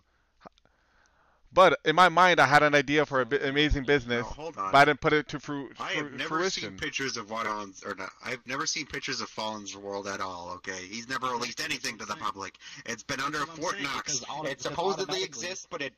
But 1.53 1.79
in 1.83 1.97
my 1.97 2.07
mind, 2.07 2.39
I 2.39 2.45
had 2.45 2.63
an 2.63 2.73
idea 2.73 3.05
for 3.05 3.21
an 3.21 3.33
amazing 3.43 3.83
business, 3.83 4.25
hold 4.25 4.55
on. 4.57 4.71
but 4.71 4.77
I 4.77 4.85
didn't 4.85 5.01
put 5.01 5.11
it 5.11 5.27
to 5.29 5.39
fru- 5.39 5.69
I 5.81 5.91
have 5.91 6.13
never 6.13 6.29
fruition. 6.37 6.69
seen 6.69 6.77
pictures 6.77 7.17
of 7.17 7.29
Watermelon's, 7.29 7.83
or 7.83 7.93
not. 7.93 8.09
I've 8.23 8.45
never 8.47 8.65
seen 8.65 8.85
pictures 8.85 9.19
of 9.19 9.27
Fallen's 9.27 9.75
world 9.75 10.07
at 10.07 10.21
all. 10.21 10.51
Okay, 10.55 10.85
he's 10.87 11.09
never 11.09 11.27
released 11.27 11.59
anything 11.61 11.97
to 11.97 12.05
the 12.05 12.15
public. 12.15 12.55
It's 12.85 13.03
been 13.03 13.19
under 13.19 13.39
That's 13.39 13.59
Fort 13.59 13.73
saying, 13.73 13.83
Knox. 13.83 14.23
It 14.45 14.61
supposedly 14.61 15.23
exists, 15.23 15.67
but 15.69 15.81
it. 15.81 15.93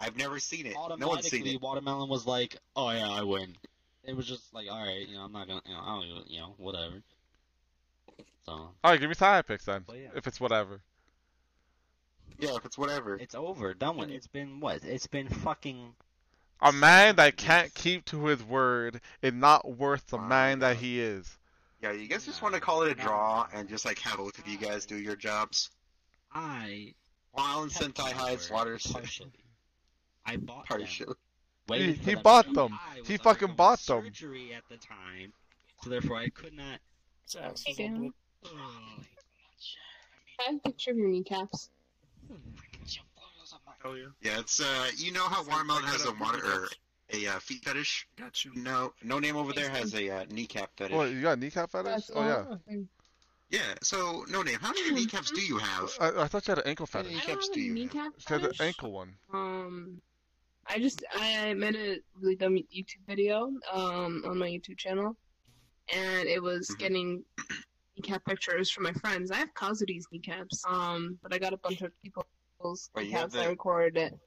I've 0.00 0.16
never 0.16 0.38
seen 0.38 0.64
it. 0.64 0.72
No 0.72 0.78
one's 1.08 1.28
seen 1.28 1.42
automatically 1.42 1.54
it. 1.56 1.60
Watermelon 1.60 2.08
was 2.08 2.26
like, 2.26 2.56
"Oh 2.74 2.88
yeah, 2.90 3.10
I 3.10 3.24
win." 3.24 3.56
It 4.04 4.16
was 4.16 4.26
just 4.26 4.54
like, 4.54 4.68
"All 4.70 4.82
right, 4.86 5.06
you 5.06 5.16
know, 5.16 5.22
I'm 5.24 5.32
not 5.32 5.48
gonna, 5.48 5.60
you 5.66 5.74
know, 5.74 5.80
I 5.82 5.86
don't, 5.96 6.04
even- 6.06 6.22
you 6.28 6.40
know, 6.40 6.54
whatever." 6.56 7.02
So 8.48 8.54
All 8.54 8.74
right, 8.82 8.98
give 8.98 9.10
me 9.10 9.14
side 9.14 9.46
picks 9.46 9.66
then, 9.66 9.84
But 9.86 9.98
yeah. 9.98 10.08
if 10.14 10.26
it's 10.26 10.40
whatever. 10.40 10.80
Yeah, 12.38 12.54
if 12.56 12.64
it's 12.64 12.78
whatever. 12.78 13.16
it's 13.16 13.34
over, 13.34 13.74
done 13.74 13.96
with. 13.98 14.10
It's 14.10 14.26
been 14.26 14.60
what? 14.60 14.84
It's 14.84 15.06
been 15.06 15.28
fucking. 15.28 15.94
A 16.62 16.72
man 16.72 17.16
that 17.16 17.36
can't 17.36 17.72
keep 17.74 18.04
to 18.06 18.24
his 18.26 18.42
word 18.42 19.00
is 19.22 19.34
not 19.34 19.76
worth 19.76 20.06
the 20.06 20.18
man 20.18 20.60
that 20.60 20.76
he 20.76 20.98
is. 21.00 21.36
Yeah, 21.82 21.92
you 21.92 22.08
guys 22.08 22.24
just 22.24 22.40
want 22.40 22.54
to 22.54 22.60
call 22.60 22.82
it 22.84 22.92
a 22.92 22.94
draw 22.94 23.46
and 23.52 23.68
just 23.68 23.84
like 23.84 23.98
have 23.98 24.16
both 24.16 24.38
of 24.38 24.48
you 24.48 24.56
guys 24.56 24.86
do 24.86 24.96
your 24.96 25.14
jobs. 25.14 25.70
I 26.32 26.94
While 27.32 27.64
in 27.64 27.68
kept 27.70 27.96
Sentai 27.96 28.04
my 28.04 28.10
High's 28.12 28.50
water 28.50 28.78
partially. 28.92 29.30
I 30.24 30.36
bought 30.36 30.68
them. 30.68 30.78
partially. 30.78 31.14
waited 31.68 31.96
He- 31.96 32.02
he 32.02 32.14
them 32.14 32.22
bought 32.22 32.52
them. 32.54 32.78
He 33.04 33.18
fucking 33.18 33.50
undergoing 33.50 33.56
bought 33.56 33.78
them. 33.80 34.04
Surgery 34.04 34.54
at 34.54 34.62
the 34.70 34.78
time, 34.78 35.32
so 35.82 35.90
therefore 35.90 36.16
I 36.16 36.30
could 36.30 36.54
not. 36.54 36.80
It's 38.42 38.50
Hey, 38.50 38.56
Dan. 38.56 38.64
Oh, 38.64 39.04
I 40.40 40.42
have 40.44 40.54
a 40.54 40.58
picture 40.60 40.90
of 40.92 40.96
your 40.96 41.08
kneecaps. 41.08 41.70
Oh 43.84 43.94
yeah. 43.94 44.06
Yeah, 44.20 44.40
it's 44.40 44.60
uh, 44.60 44.90
you 44.96 45.12
know 45.12 45.24
how 45.24 45.44
Watermelon 45.44 45.84
has 45.84 46.04
a 46.04 46.12
water 46.12 46.44
or 46.44 46.68
a 47.12 47.26
uh, 47.26 47.38
feet 47.38 47.64
fetish. 47.64 48.06
Got 48.16 48.44
you. 48.44 48.52
No, 48.54 48.92
no 49.02 49.18
name 49.18 49.36
over 49.36 49.52
there 49.52 49.70
has 49.70 49.94
a 49.94 50.10
uh, 50.10 50.24
kneecap 50.30 50.70
fetish. 50.76 50.96
What, 50.96 51.10
you 51.10 51.22
got 51.22 51.38
a 51.38 51.40
kneecap 51.40 51.70
fetish? 51.70 51.90
That's 51.90 52.10
Oh 52.14 52.22
yeah. 52.22 52.44
awesome. 52.44 52.88
Yeah, 53.50 53.74
so 53.82 54.24
no 54.28 54.42
name. 54.42 54.58
How 54.60 54.72
many 54.72 54.92
kneecaps 54.92 55.30
do 55.30 55.40
you 55.40 55.58
have? 55.58 55.90
I, 56.00 56.22
I 56.22 56.26
thought 56.26 56.46
you 56.46 56.52
had 56.52 56.58
an 56.58 56.66
ankle 56.66 56.86
fetish. 56.86 57.06
many 57.06 57.22
I 57.22 57.26
don't 57.26 57.28
kneecaps 57.28 57.48
have 57.48 57.54
do 57.54 57.60
a 57.60 57.62
you 57.62 57.72
have? 57.72 57.92
kneecap 57.92 58.12
She 58.18 58.28
has 58.34 58.42
an 58.42 58.48
fetish. 58.50 58.60
ankle 58.60 58.92
one. 58.92 59.14
Um, 59.32 60.02
I 60.66 60.78
just 60.78 61.04
I 61.14 61.54
made 61.54 61.76
a 61.76 61.98
really 62.20 62.36
dumb 62.36 62.56
YouTube 62.56 63.06
video 63.06 63.52
um 63.72 64.22
on 64.26 64.38
my 64.38 64.48
YouTube 64.48 64.76
channel, 64.76 65.16
and 65.94 66.28
it 66.28 66.42
was 66.42 66.68
Mhm. 66.68 66.78
getting 66.78 67.24
kneecap 67.98 68.24
pictures 68.24 68.70
from 68.70 68.84
my 68.84 68.92
friends. 68.92 69.30
I 69.30 69.36
have 69.36 69.52
Kazudi's 69.54 70.06
kneecaps, 70.12 70.62
um, 70.68 71.18
but 71.22 71.34
I 71.34 71.38
got 71.38 71.52
a 71.52 71.56
bunch 71.56 71.82
of 71.82 71.92
people's 72.02 72.90
Wait, 72.94 73.06
you 73.06 73.12
have 73.12 73.32
kneecaps. 73.32 73.46
I 73.46 73.50
recorded 73.50 73.96
it. 73.96 74.18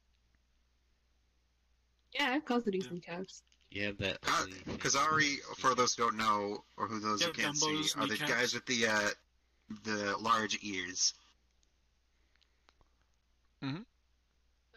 Yeah, 2.13 2.27
I 2.27 2.31
have 2.33 2.45
Kazudi's 2.45 2.91
kneecaps. 2.91 3.43
You 3.71 3.85
have 3.85 3.97
that. 3.99 4.21
Ka- 4.21 4.41
ugly 4.41 4.53
thing. 4.59 4.77
Kazari, 4.77 5.37
for 5.57 5.75
those 5.75 5.95
who 5.95 6.03
don't 6.03 6.17
know, 6.17 6.63
or 6.77 6.87
who 6.87 6.99
those 6.99 7.23
who 7.23 7.31
can't 7.31 7.55
see, 7.55 7.67
Dumbo's 7.67 7.95
are 7.95 8.01
the 8.01 8.13
kneecaps. 8.13 8.31
guys 8.31 8.53
with 8.53 8.65
the 8.65 8.87
uh, 8.87 9.09
the 9.85 10.15
large 10.19 10.57
ears. 10.61 11.13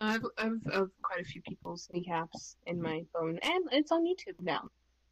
I 0.00 0.12
have, 0.12 0.22
I 0.36 0.42
have, 0.44 0.52
I 0.70 0.76
have 0.76 0.90
quite 1.02 1.20
a 1.20 1.24
few 1.24 1.40
people's 1.42 1.88
kneecaps 1.92 2.56
in 2.66 2.80
my 2.80 3.02
phone, 3.12 3.38
and 3.42 3.64
it's 3.72 3.90
on 3.90 4.04
YouTube 4.04 4.38
now, 4.42 4.68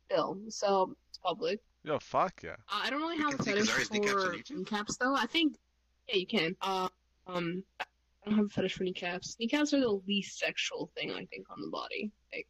still, 0.07 0.39
so 0.49 0.95
it's 1.09 1.19
public. 1.19 1.61
Yo, 1.85 1.99
fuck 1.99 2.43
yeah. 2.43 2.51
Uh, 2.69 2.81
I 2.85 2.91
don't 2.91 3.01
really 3.01 3.17
You 3.17 3.23
have 3.25 3.35
a 3.35 3.37
can 3.39 3.45
see 3.47 3.53
fetish 3.53 3.69
Kazari's 3.71 3.91
kneecaps 3.93 4.25
for 4.49 4.55
kneecaps, 4.55 4.97
though. 4.99 5.15
I 5.17 5.27
think, 5.27 5.57
yeah, 6.09 6.17
you 6.17 6.27
can. 6.27 6.57
Uh, 6.63 6.89
um, 7.27 7.65
I 7.81 7.85
don't 8.25 8.37
have 8.37 8.47
a 8.47 8.49
fetish 8.51 8.75
for 8.75 8.85
kneecaps. 8.85 9.37
Kneecaps 9.41 9.73
are 9.75 9.81
the 9.81 10.01
least 10.07 10.39
sexual 10.39 10.91
thing 10.97 11.11
I 11.13 11.25
think 11.27 11.47
on 11.51 11.61
the 11.61 11.69
body. 11.69 12.13
Like, 12.33 12.47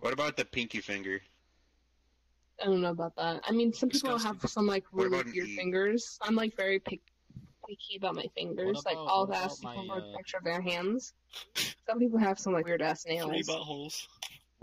What 0.00 0.12
about 0.12 0.36
the 0.36 0.44
pinky 0.44 0.80
finger? 0.80 1.20
I 2.62 2.66
don't 2.66 2.82
know 2.82 2.90
about 2.90 3.16
that. 3.16 3.40
I 3.48 3.50
mean, 3.50 3.72
some 3.72 3.88
people 3.88 4.10
Disgusting. 4.12 4.40
have 4.40 4.50
some 4.50 4.66
like 4.68 4.84
What 4.92 5.04
really 5.06 5.20
about 5.20 5.32
weird 5.34 5.48
E? 5.48 5.56
fingers. 5.56 6.18
I'm 6.22 6.36
like 6.36 6.56
very 6.56 6.78
pick, 6.78 7.00
picky 7.68 7.96
about 7.96 8.14
my 8.14 8.26
fingers. 8.36 8.80
like, 8.86 8.94
about- 8.94 9.06
I'll 9.08 9.26
what 9.26 9.36
ask 9.38 9.60
people 9.60 9.84
my, 9.86 9.98
for 9.98 10.06
a 10.12 10.16
picture 10.16 10.36
of 10.36 10.44
their 10.44 10.60
hands. 10.60 11.14
Some 11.88 11.98
people 11.98 12.20
have 12.20 12.38
some 12.38 12.52
like 12.52 12.64
weird 12.64 12.80
ass 12.80 13.06
nails. 13.06 13.28
Three 13.28 13.42
nails. 13.42 13.48
buttholes. 13.48 14.06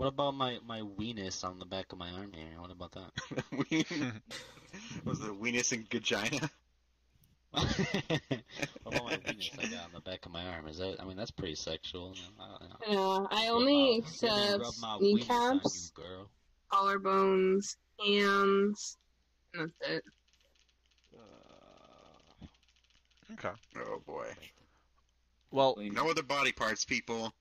What 0.02 0.08
about 0.08 0.34
my 0.34 0.58
my 0.66 0.80
weenus 0.80 1.44
on 1.44 1.60
the 1.60 1.64
back 1.64 1.92
of 1.92 1.98
my 1.98 2.10
arm 2.10 2.32
here? 2.32 2.60
What 2.60 2.72
about 2.72 2.90
that? 2.90 3.12
Was 5.04 5.20
it 5.20 5.40
weenus 5.40 5.70
and 5.70 5.88
vagina? 5.88 6.50
what 7.52 7.62
about 8.84 9.04
my 9.04 9.16
weenus 9.18 9.56
I 9.60 9.68
got 9.68 9.84
on 9.84 9.92
the 9.94 10.00
back 10.00 10.26
of 10.26 10.32
my 10.32 10.44
arm? 10.44 10.66
Is 10.66 10.78
that? 10.78 10.96
I 10.98 11.04
mean, 11.04 11.16
that's 11.16 11.30
pretty 11.30 11.54
sexual. 11.54 12.16
you 12.16 12.22
I, 12.40 12.44
I, 12.44 12.92
Yeah, 12.92 13.26
I 13.30 13.48
only 13.50 13.92
my- 13.92 13.96
accept 13.98 14.60
rub 14.60 14.74
my 14.80 14.98
kneecaps, 14.98 15.92
you, 15.96 16.02
girl. 16.02 16.28
collarbones, 16.72 17.76
hands, 18.04 18.96
and 19.54 19.70
that's 19.78 19.88
it. 19.88 20.04
Uh, 21.16 22.44
okay. 23.34 23.54
Oh 23.76 24.02
boy. 24.04 24.26
Well, 25.52 25.76
No 25.78 26.10
other 26.10 26.24
body 26.24 26.50
parts, 26.50 26.84
people. 26.84 27.32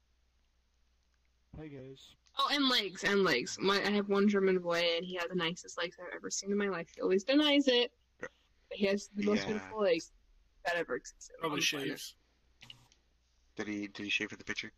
Hey 1.59 1.67
guys. 1.69 2.13
Oh, 2.43 2.49
and 2.51 2.69
legs, 2.69 3.03
and 3.03 3.23
legs. 3.23 3.57
My, 3.61 3.75
I 3.85 3.91
have 3.91 4.09
one 4.09 4.27
German 4.27 4.57
boy, 4.59 4.83
and 4.97 5.05
he 5.05 5.15
has 5.15 5.27
the 5.29 5.35
nicest 5.35 5.77
legs 5.77 5.95
I've 5.99 6.13
ever 6.15 6.31
seen 6.31 6.51
in 6.51 6.57
my 6.57 6.69
life. 6.69 6.87
He 6.95 7.01
always 7.01 7.23
denies 7.23 7.67
it, 7.67 7.91
but 8.19 8.29
he 8.71 8.87
has 8.87 9.09
the 9.15 9.23
most 9.23 9.41
Yeah. 9.41 9.45
beautiful 9.45 9.81
legs 9.81 10.11
that 10.65 10.75
ever 10.75 10.95
existed. 10.95 11.35
on 11.35 11.41
Probably 11.41 11.59
the 11.61 11.67
planet. 11.67 11.89
shaves. 11.89 12.15
Did 13.57 13.67
he 13.67 13.87
did 13.87 14.03
he 14.03 14.09
shave 14.09 14.29
for 14.29 14.37
the 14.37 14.43
picture? 14.43 14.71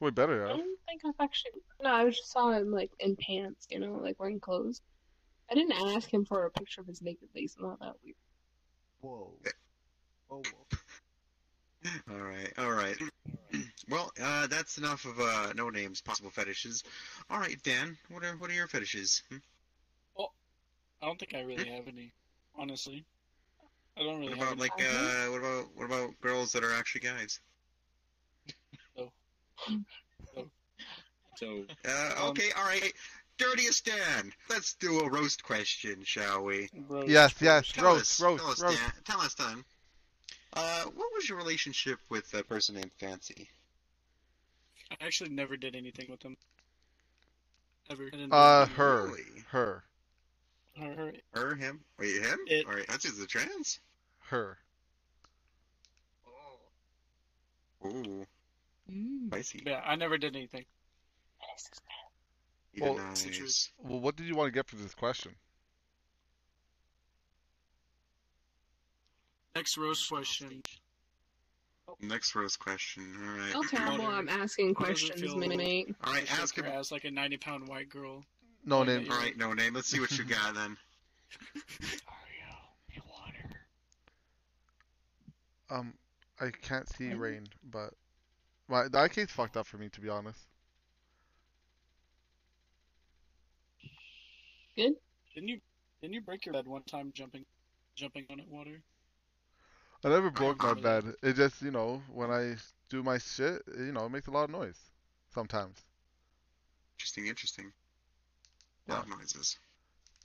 we 0.00 0.10
better 0.12 0.44
I 0.44 0.48
have. 0.50 0.58
don't 0.58 0.78
think 0.86 1.02
I've 1.04 1.14
actually. 1.20 1.52
No, 1.82 1.90
I 1.90 2.04
just 2.10 2.30
saw 2.30 2.52
him 2.52 2.70
like 2.70 2.92
in 3.00 3.16
pants, 3.16 3.66
you 3.70 3.80
know, 3.80 3.94
like 4.00 4.20
wearing 4.20 4.38
clothes. 4.38 4.82
I 5.50 5.54
didn't 5.54 5.72
ask 5.72 6.12
him 6.12 6.24
for 6.24 6.44
a 6.44 6.50
picture 6.50 6.80
of 6.82 6.86
his 6.86 7.02
naked 7.02 7.28
legs. 7.34 7.56
Not 7.58 7.80
that 7.80 7.94
weird. 8.04 8.16
Whoa. 9.00 9.32
Oh, 10.30 10.42
All 12.10 12.18
right, 12.18 12.52
all 12.58 12.72
right. 12.72 12.96
well, 13.88 14.10
uh, 14.22 14.46
that's 14.46 14.78
enough 14.78 15.04
of 15.04 15.20
uh, 15.20 15.52
no 15.54 15.70
names, 15.70 16.00
possible 16.00 16.30
fetishes. 16.30 16.82
All 17.30 17.38
right, 17.38 17.60
Dan, 17.62 17.96
what 18.10 18.24
are 18.24 18.36
what 18.36 18.50
are 18.50 18.54
your 18.54 18.68
fetishes? 18.68 19.22
Hmm? 19.30 19.36
I 21.00 21.06
don't 21.06 21.18
think 21.18 21.34
I 21.34 21.40
really 21.42 21.68
have 21.70 21.86
any, 21.86 22.12
honestly. 22.58 23.04
I 23.96 24.02
don't 24.02 24.18
really 24.20 24.36
What 24.36 24.38
have 24.38 24.48
about 24.48 24.58
like 24.58 24.72
any. 24.78 25.08
uh, 25.08 25.30
what 25.30 25.38
about 25.38 25.64
what 25.76 25.84
about 25.86 26.20
girls 26.20 26.52
that 26.52 26.64
are 26.64 26.72
actually 26.72 27.02
guys? 27.02 27.40
So 31.36 31.64
Uh, 31.84 32.14
Um, 32.18 32.28
okay, 32.30 32.50
all 32.56 32.64
right. 32.64 32.92
Dirtiest 33.38 33.84
Dan. 33.84 34.32
Let's 34.50 34.74
do 34.74 34.98
a 35.00 35.08
roast 35.10 35.44
question, 35.44 36.02
shall 36.04 36.42
we? 36.42 36.68
roast, 36.88 37.08
Yes, 37.08 37.34
yes. 37.40 37.72
Tell 37.72 37.84
Roast, 37.84 38.20
us, 38.20 38.20
roast, 38.20 38.42
tell 38.42 38.50
us, 38.52 38.62
roast. 38.62 38.78
Dan. 38.80 38.92
Tell 39.04 39.20
us, 39.20 39.34
Dan. 39.34 39.64
Uh, 40.54 40.84
what 40.84 41.12
was 41.14 41.28
your 41.28 41.38
relationship 41.38 41.98
with 42.08 42.32
a 42.34 42.42
person 42.42 42.74
named 42.76 42.90
Fancy? 42.98 43.48
I 44.90 45.04
actually 45.04 45.30
never 45.30 45.56
did 45.56 45.76
anything 45.76 46.06
with 46.10 46.20
them. 46.20 46.36
Ever. 47.90 48.06
I 48.06 48.10
didn't 48.10 48.32
Uh, 48.32 48.60
anything. 48.60 48.76
her. 48.76 49.06
Really? 49.06 49.44
Her. 49.50 49.84
Her, 50.76 50.94
her, 50.94 51.12
Her, 51.34 51.54
him? 51.56 51.80
Wait, 51.98 52.22
him? 52.22 52.38
It- 52.46 52.66
Alright, 52.66 52.86
that's 52.86 53.04
just 53.04 53.20
a 53.20 53.26
trans? 53.26 53.80
Her. 54.20 54.58
Ooh, 57.84 58.26
Mm. 58.90 59.28
spicy. 59.28 59.62
yeah, 59.64 59.82
I 59.84 59.94
never 59.96 60.18
did 60.18 60.34
anything. 60.34 60.64
Well, 62.78 62.94
denies. 62.94 63.70
Well, 63.78 64.00
what 64.00 64.16
did 64.16 64.26
you 64.26 64.34
want 64.36 64.48
to 64.48 64.52
get 64.52 64.66
from 64.68 64.82
this 64.82 64.94
question? 64.94 65.34
Next 69.58 69.76
roast 69.76 70.08
question. 70.08 70.62
Next 72.00 72.32
roast 72.36 72.60
question. 72.60 73.02
Alright. 73.20 73.52
How 73.52 73.62
terrible 73.62 74.06
I'm 74.06 74.28
asking 74.28 74.76
How 74.78 74.84
does 74.84 75.02
it 75.02 75.06
questions, 75.10 75.20
feel 75.20 75.36
mate. 75.36 75.92
Alright, 76.06 76.26
to 76.28 76.32
ask 76.34 76.54
her 76.54 76.62
him. 76.62 76.78
as 76.78 76.92
like 76.92 77.02
a 77.02 77.10
90 77.10 77.38
pound 77.38 77.66
white 77.66 77.88
girl. 77.88 78.24
No 78.64 78.78
Like, 78.78 78.86
name. 78.86 79.10
Alright, 79.10 79.36
no 79.36 79.52
name. 79.54 79.74
Let's 79.74 79.88
see 79.88 79.98
what 79.98 80.16
you 80.16 80.22
got 80.24 80.54
then. 80.54 80.76
Um, 85.70 85.92
I 86.40 86.48
can't 86.62 86.88
see 86.88 87.12
rain, 87.12 87.46
but 87.70 87.92
my 88.68 88.88
the 88.88 89.04
IK's 89.04 89.30
fucked 89.30 89.58
up 89.58 89.66
for 89.66 89.76
me 89.76 89.90
to 89.90 90.00
be 90.00 90.08
honest. 90.08 90.40
Good. 94.74 94.94
Didn't 95.34 95.48
you 95.50 95.60
didn't 96.00 96.14
you 96.14 96.22
break 96.22 96.46
your 96.46 96.54
bed 96.54 96.66
one 96.66 96.84
time 96.84 97.12
jumping 97.14 97.44
jumping 97.96 98.24
on 98.30 98.40
it 98.40 98.48
water? 98.48 98.80
I 100.04 100.08
never 100.08 100.30
broke 100.30 100.62
my 100.62 100.74
bed. 100.74 101.04
It 101.22 101.34
just, 101.34 101.60
you 101.62 101.70
know, 101.70 102.02
when 102.12 102.30
I 102.30 102.54
do 102.88 103.02
my 103.02 103.18
shit, 103.18 103.62
you 103.76 103.92
know, 103.92 104.06
it 104.06 104.10
makes 104.10 104.26
a 104.28 104.30
lot 104.30 104.44
of 104.44 104.50
noise. 104.50 104.78
Sometimes. 105.34 105.76
Interesting, 106.96 107.26
interesting. 107.26 107.72
Loud 108.86 109.08
noises. 109.08 109.58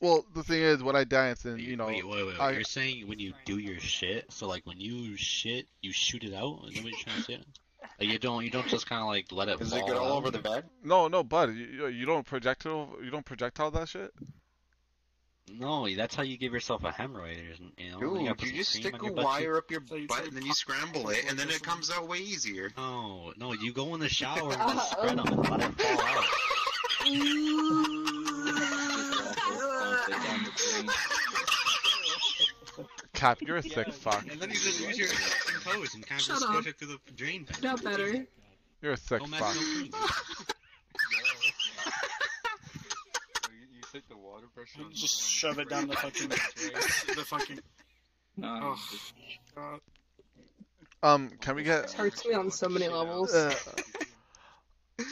Well, 0.02 0.26
the 0.34 0.44
thing 0.44 0.62
is, 0.62 0.84
when 0.84 0.96
I 0.96 1.04
dance 1.04 1.46
and 1.46 1.60
you 1.60 1.76
know, 1.78 1.88
Wait, 1.88 2.06
wait, 2.08 2.26
wait. 2.26 2.40
I, 2.40 2.52
You're 2.52 2.64
saying 2.64 3.08
when 3.08 3.20
you 3.20 3.34
do 3.46 3.58
your 3.58 3.80
shit, 3.80 4.32
so 4.32 4.48
like 4.48 4.66
when 4.66 4.80
you 4.80 5.16
shit, 5.18 5.68
you 5.82 5.92
shoot 5.92 6.24
it 6.24 6.34
out? 6.34 6.66
Is 6.68 6.76
that 6.76 6.84
what 6.84 6.92
you're 6.92 7.00
trying 7.00 7.18
to 7.18 7.24
say? 7.24 7.40
Like 8.00 8.10
you 8.10 8.20
don't, 8.20 8.44
you 8.44 8.50
don't 8.50 8.68
just 8.68 8.88
kind 8.88 9.02
of 9.02 9.08
like 9.08 9.32
let 9.32 9.50
it 9.50 9.60
Does 9.60 9.70
fall 9.72 9.80
it 9.80 9.86
get 9.88 9.96
all 9.98 10.12
out? 10.14 10.18
over 10.18 10.32
the 10.32 10.40
bed? 10.40 10.66
no, 10.84 11.08
no, 11.08 11.24
bud, 11.24 11.50
you, 11.54 11.66
you- 11.66 11.88
you 11.88 12.06
don't 12.06 12.26
projectile, 12.26 12.96
you 13.04 13.12
don't 13.12 13.26
projectile 13.26 13.72
that 13.72 13.88
shit. 13.90 14.12
No, 15.52 15.88
that's 15.96 16.16
how 16.16 16.24
you 16.24 16.38
give 16.38 16.54
yourself 16.54 16.84
a 16.84 16.92
hemorrhoid. 16.92 17.60
You 17.78 17.92
know, 17.92 18.00
you, 18.00 18.28
Dude, 18.28 18.38
put 18.38 18.48
you 18.48 18.54
just 18.58 18.72
stick 18.74 18.96
a 19.02 19.12
wire 19.12 19.56
cheek. 19.56 19.58
up 19.58 19.72
your 19.72 20.08
butt 20.08 20.26
and 20.28 20.34
then 20.36 20.46
you 20.46 20.54
scramble 20.54 21.10
it, 21.10 21.26
and 21.28 21.38
then 21.38 21.50
it 21.50 21.62
comes 21.62 21.92
out 21.92 22.08
way 22.08 22.20
easier. 22.20 22.72
No, 22.78 23.34
no, 23.38 23.54
you 23.54 23.74
go 23.74 23.94
in 23.94 24.00
the 24.00 24.10
shower 24.10 24.52
and 24.54 24.74
just 24.74 24.92
spread 24.98 25.18
them 25.18 25.28
and 25.28 25.50
let 25.50 25.60
it 25.62 25.82
fall 25.82 26.02
out. 26.02 26.26
Cap, 33.14 33.40
you're 33.42 33.58
a 33.58 33.64
sick 33.64 33.92
fuck. 33.94 34.26
And 34.30 34.40
then 34.42 34.50
you 34.50 34.56
just 34.56 34.82
use 34.82 34.98
your 34.98 35.08
toes 35.64 35.94
and 35.94 36.06
kind 36.06 36.20
of 36.20 36.26
Shut 36.26 36.36
just 36.36 36.46
up. 36.46 36.52
squish 36.54 36.68
it 36.68 36.78
through 36.80 36.88
the 37.06 37.12
drain 37.16 37.46
pan. 37.46 37.62
Got 37.62 37.84
better. 37.84 38.26
You're 38.82 38.94
a 38.94 38.98
sick 38.98 39.20
Don't 39.20 39.30
fuck. 39.36 39.56
no 39.56 39.62
cream. 39.62 39.92
You 43.52 43.83
take 43.94 44.08
the 44.10 44.18
water 44.18 44.48
pressure. 44.56 44.82
on 44.84 44.92
Just 44.94 45.20
the- 45.20 45.26
shove 45.30 45.60
it 45.60 45.70
down 45.70 45.88
the 45.88 45.96
fucking 45.96 46.30
the 46.30 47.26
fucking. 47.26 47.60
No, 48.38 48.76
Oh, 49.58 49.80
Um, 51.04 51.30
can 51.42 51.56
we 51.56 51.64
get? 51.64 51.84
This 51.84 51.94
hurts 51.94 52.26
me 52.26 52.34
on 52.34 52.50
so 52.50 52.68
many 52.68 52.88
levels. 52.88 53.34
Uh, 53.34 53.54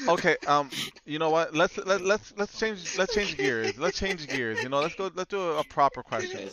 okay. 0.08 0.36
Um, 0.48 0.70
you 1.06 1.20
know 1.20 1.30
what? 1.30 1.54
Let's 1.54 1.78
let, 1.78 2.02
let's 2.02 2.34
let's 2.38 2.58
change 2.60 2.98
let's 2.98 3.14
change 3.14 3.38
gears. 3.38 3.78
Let's 3.78 3.98
change 4.00 4.28
gears. 4.28 4.64
You 4.64 4.70
know, 4.70 4.80
let's 4.80 4.96
go. 4.96 5.12
Let's 5.14 5.30
do 5.30 5.40
a, 5.40 5.60
a 5.60 5.64
proper 5.66 6.02
question. 6.02 6.50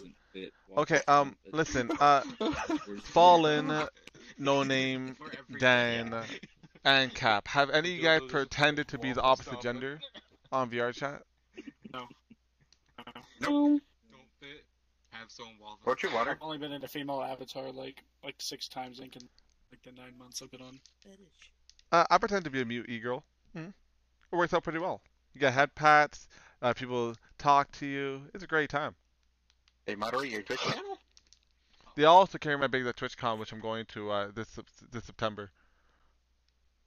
Okay. 0.77 1.01
Um, 1.09 1.37
listen. 1.53 1.91
Uh, 2.01 2.21
Fallen, 3.05 3.73
No 4.39 4.63
Name, 4.75 5.17
Dan, 5.59 6.15
and 6.85 7.15
Cap. 7.15 7.49
Have 7.49 7.71
any 7.71 7.91
of 7.93 7.97
you 7.97 8.03
guys 8.03 8.21
pretended 8.29 8.89
to 8.89 8.99
be 8.99 9.13
the 9.13 9.23
opposite 9.23 9.61
gender 9.63 9.99
on 10.53 10.69
VR 10.71 10.93
chat? 10.95 11.23
No. 11.93 12.09
Nope. 13.41 13.83
Don't 14.11 14.29
fit. 14.41 14.65
Have 15.11 15.31
some 15.31 15.59
water. 15.61 15.81
What's 15.85 16.03
your 16.03 16.13
water? 16.13 16.33
I've 16.33 16.43
only 16.43 16.59
been 16.59 16.73
in 16.73 16.83
a 16.83 16.89
female 16.89 17.23
avatar 17.23 17.71
like 17.73 18.03
like 18.25 18.37
six 18.39 18.69
times 18.69 19.01
in 19.01 19.11
like 19.71 19.83
the 19.83 19.93
nine 19.93 20.17
months 20.19 20.43
I've 20.43 20.51
been 20.51 20.63
on. 20.63 20.79
Uh, 21.93 22.05
I 22.11 22.19
pretend 22.19 22.45
to 22.45 22.51
be 22.51 22.61
a 22.61 22.65
mute 22.65 22.87
e-girl. 22.89 23.25
Mm. 23.57 23.73
It 24.33 24.37
works 24.37 24.53
out 24.53 24.63
pretty 24.63 24.79
well. 24.79 25.01
You 25.35 25.41
get 25.41 25.55
head 25.55 25.75
pats. 25.75 26.29
Uh, 26.61 26.75
people 26.75 27.15
talk 27.39 27.71
to 27.73 27.87
you. 27.87 28.23
It's 28.35 28.45
a 28.45 28.47
great 28.47 28.69
time. 28.69 28.95
They 29.87 29.95
moderate 29.95 30.31
your 30.31 30.43
Twitch 30.43 30.61
channel? 30.61 30.99
They 31.95 32.05
also 32.05 32.39
carry 32.39 32.59
my 32.59 32.67
big 32.67 32.87
at 32.87 32.97
TwitchCon, 32.97 33.39
which 33.39 33.53
I'm 33.53 33.61
going 33.61 33.87
to 33.87 34.11
uh, 34.11 34.29
this 34.35 34.59
this 34.93 35.05
September. 35.05 35.51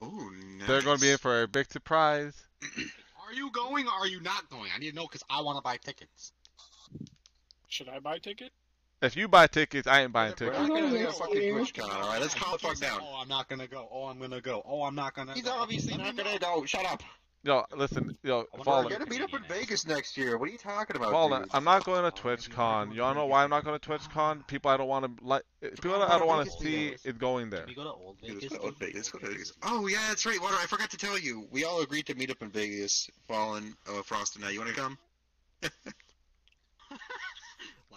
Ooh, 0.02 0.30
nice. 0.58 0.68
They're 0.68 0.82
going 0.82 0.96
to 0.98 1.02
be 1.02 1.10
in 1.10 1.18
for 1.18 1.42
a 1.42 1.48
big 1.48 1.70
surprise. 1.70 2.34
Are 3.32 3.34
you 3.34 3.50
going 3.50 3.86
or 3.86 3.92
are 3.92 4.06
you 4.06 4.20
not 4.20 4.50
going? 4.50 4.70
I 4.74 4.78
need 4.78 4.90
to 4.90 4.96
know 4.96 5.06
because 5.06 5.24
I 5.30 5.40
want 5.40 5.56
to 5.56 5.62
buy 5.62 5.78
tickets. 5.78 6.32
Should 7.68 7.88
I 7.88 7.98
buy 7.98 8.16
a 8.16 8.18
ticket? 8.18 8.52
If 9.00 9.16
you 9.16 9.26
buy 9.26 9.46
tickets, 9.46 9.88
I 9.88 10.02
ain't 10.02 10.12
buying 10.12 10.32
We're 10.32 10.50
tickets. 10.50 10.58
not 10.58 10.68
gonna 10.68 10.86
Oh, 10.88 10.90
get 10.92 11.08
a 11.08 11.12
fucking 11.12 11.34
dear. 11.40 11.58
Alright? 11.58 12.20
Let's 12.20 12.34
calm 12.34 12.52
the 12.52 12.58
fuck 12.58 12.78
down. 12.78 13.00
Oh, 13.02 13.18
I'm 13.22 13.28
not 13.28 13.48
gonna 13.48 13.66
go. 13.66 13.88
Oh, 13.90 14.04
I'm 14.04 14.18
gonna 14.18 14.42
go. 14.42 14.62
Oh, 14.66 14.82
I'm 14.82 14.94
not 14.94 15.14
gonna. 15.14 15.32
He's 15.32 15.44
go. 15.44 15.52
obviously 15.52 15.96
not 15.96 16.14
gonna 16.14 16.38
go. 16.38 16.66
Shut 16.66 16.84
up. 16.84 17.02
Yo, 17.44 17.64
listen, 17.76 18.16
yo, 18.22 18.44
wonder 18.54 18.88
We're 18.88 18.98
gonna 18.98 19.10
meet 19.10 19.20
up 19.20 19.34
in 19.34 19.42
Vegas 19.48 19.84
next 19.84 20.16
year. 20.16 20.38
What 20.38 20.48
are 20.48 20.52
you 20.52 20.58
talking 20.58 20.94
about, 20.94 21.10
Fallen. 21.10 21.42
dude? 21.42 21.50
I'm 21.52 21.64
not 21.64 21.84
going 21.84 22.08
to 22.08 22.22
TwitchCon. 22.22 22.94
You 22.94 23.02
all 23.02 23.14
know 23.14 23.26
why 23.26 23.42
I'm 23.42 23.50
not 23.50 23.64
going 23.64 23.78
to 23.78 23.88
TwitchCon? 23.88 24.46
People 24.46 24.70
I 24.70 24.76
don't 24.76 24.86
want 24.86 25.18
to 25.18 25.24
like. 25.24 25.42
People 25.60 26.00
I 26.00 26.18
don't 26.18 26.28
want 26.28 26.48
to 26.48 26.56
see 26.58 26.94
is 27.02 27.14
going 27.18 27.50
there. 27.50 27.62
Can 27.62 27.70
we 27.70 27.74
go 27.74 27.82
to 27.82 27.90
Old 27.90 28.16
Vegas? 28.20 28.56
go 28.56 28.70
to 28.70 28.78
Vegas. 28.78 29.10
Go 29.10 29.18
to 29.18 29.26
Vegas. 29.26 29.52
Oh 29.64 29.88
yeah, 29.88 29.98
that's 30.08 30.24
right. 30.24 30.40
Water. 30.40 30.54
I 30.60 30.66
forgot 30.66 30.90
to 30.90 30.96
tell 30.96 31.18
you. 31.18 31.48
We 31.50 31.64
all 31.64 31.80
agreed 31.82 32.06
to 32.06 32.14
meet 32.14 32.30
up 32.30 32.40
in 32.42 32.50
Vegas. 32.50 33.10
Fallen, 33.26 33.74
uh, 33.88 34.02
Frost, 34.02 34.36
and 34.36 34.44
I. 34.44 34.50
You 34.50 34.60
want 34.60 34.74
to 34.74 34.80
come? 34.80 34.98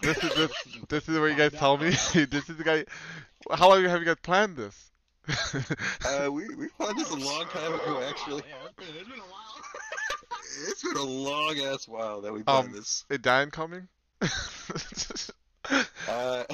This 0.02 0.22
is 0.22 0.34
this, 0.34 0.52
this 0.88 1.08
is 1.08 1.18
where 1.18 1.28
you 1.28 1.36
guys 1.36 1.52
tell 1.52 1.76
me. 1.76 1.90
this 2.14 2.48
is 2.48 2.56
the 2.56 2.64
guy. 2.64 2.84
How 3.50 3.68
long 3.68 3.82
have 3.84 4.00
you 4.00 4.06
guys 4.06 4.16
planned 4.22 4.56
this? 4.56 4.85
Uh, 6.06 6.30
we 6.30 6.48
we 6.54 6.68
planned 6.68 6.98
this 6.98 7.10
a 7.10 7.16
long 7.16 7.44
time 7.46 7.74
ago, 7.74 8.00
actually. 8.08 8.42
It's 10.68 10.82
been 10.82 10.96
a 10.96 11.02
long 11.02 11.58
ass 11.58 11.86
while 11.86 12.22
that 12.22 12.32
we 12.32 12.42
planned 12.42 12.68
Um, 12.68 12.72
this. 12.72 13.04
is 13.10 13.18
Dan 13.18 13.50
coming? 13.50 13.88
Uh, 16.08 16.44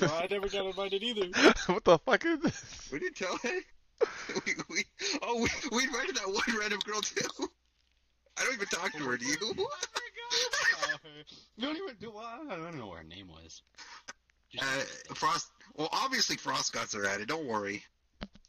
no, 0.00 0.08
I 0.08 0.26
never 0.28 0.48
got 0.48 0.66
invited 0.66 1.04
either. 1.04 1.28
what 1.72 1.84
the 1.84 1.98
fuck 1.98 2.24
is 2.26 2.40
this? 2.40 2.88
we 2.92 2.98
didn't 2.98 3.14
tell 3.14 3.36
him. 3.36 3.62
We, 4.44 4.54
we 4.68 4.84
oh 5.22 5.40
we, 5.40 5.48
we 5.70 5.84
invited 5.84 6.16
that 6.16 6.26
one 6.26 6.58
random 6.58 6.80
girl 6.84 7.00
too. 7.00 7.24
I 8.36 8.42
don't 8.44 8.54
even 8.54 8.66
talk 8.66 8.90
to 8.92 8.98
her. 9.04 9.16
Do 9.16 9.24
you? 9.24 9.36
You 11.56 11.66
don't 11.66 11.76
even 11.76 11.94
do. 12.00 12.12
I 12.16 12.56
don't 12.56 12.76
know 12.76 12.88
what 12.88 12.98
her 12.98 13.04
name 13.04 13.28
was. 13.28 13.62
Uh, 14.60 14.64
Frost. 15.14 15.52
Well, 15.78 15.88
obviously 15.92 16.36
Frost 16.36 16.72
got 16.72 16.92
her 16.92 17.06
at 17.06 17.20
it. 17.20 17.28
Don't 17.28 17.46
worry. 17.46 17.82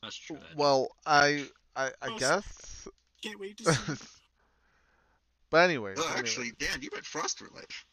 That's 0.02 0.16
true. 0.18 0.40
Well, 0.58 0.90
I 1.06 1.46
I, 1.76 1.88
I 2.02 2.10
Oh, 2.10 2.18
guess. 2.18 2.88
Can't 3.24 3.40
wait 3.40 3.58
to 3.60 3.74
see. 3.74 3.94
but 5.52 5.58
anyway, 5.70 5.94
Oh, 5.98 6.02
anyway. 6.04 6.20
actually, 6.20 6.52
Dan, 6.58 6.82
you 6.82 6.90
met 6.94 7.06
Frost 7.06 7.38
for 7.40 7.48
life. 7.56 7.86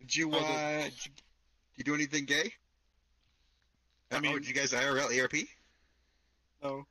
Did 0.00 0.14
you 0.16 0.30
uh? 0.32 0.38
did. 0.82 0.84
Did 0.92 1.06
you, 1.06 1.12
you 1.76 1.84
do 1.84 1.94
anything 1.94 2.24
gay? 2.26 2.52
I 4.10 4.16
I 4.16 4.20
mean- 4.20 4.32
mean, 4.32 4.40
did 4.42 4.48
you 4.48 4.54
guys 4.54 4.72
IRL 4.72 5.10
ERP? 5.18 5.48
No. 6.62 6.84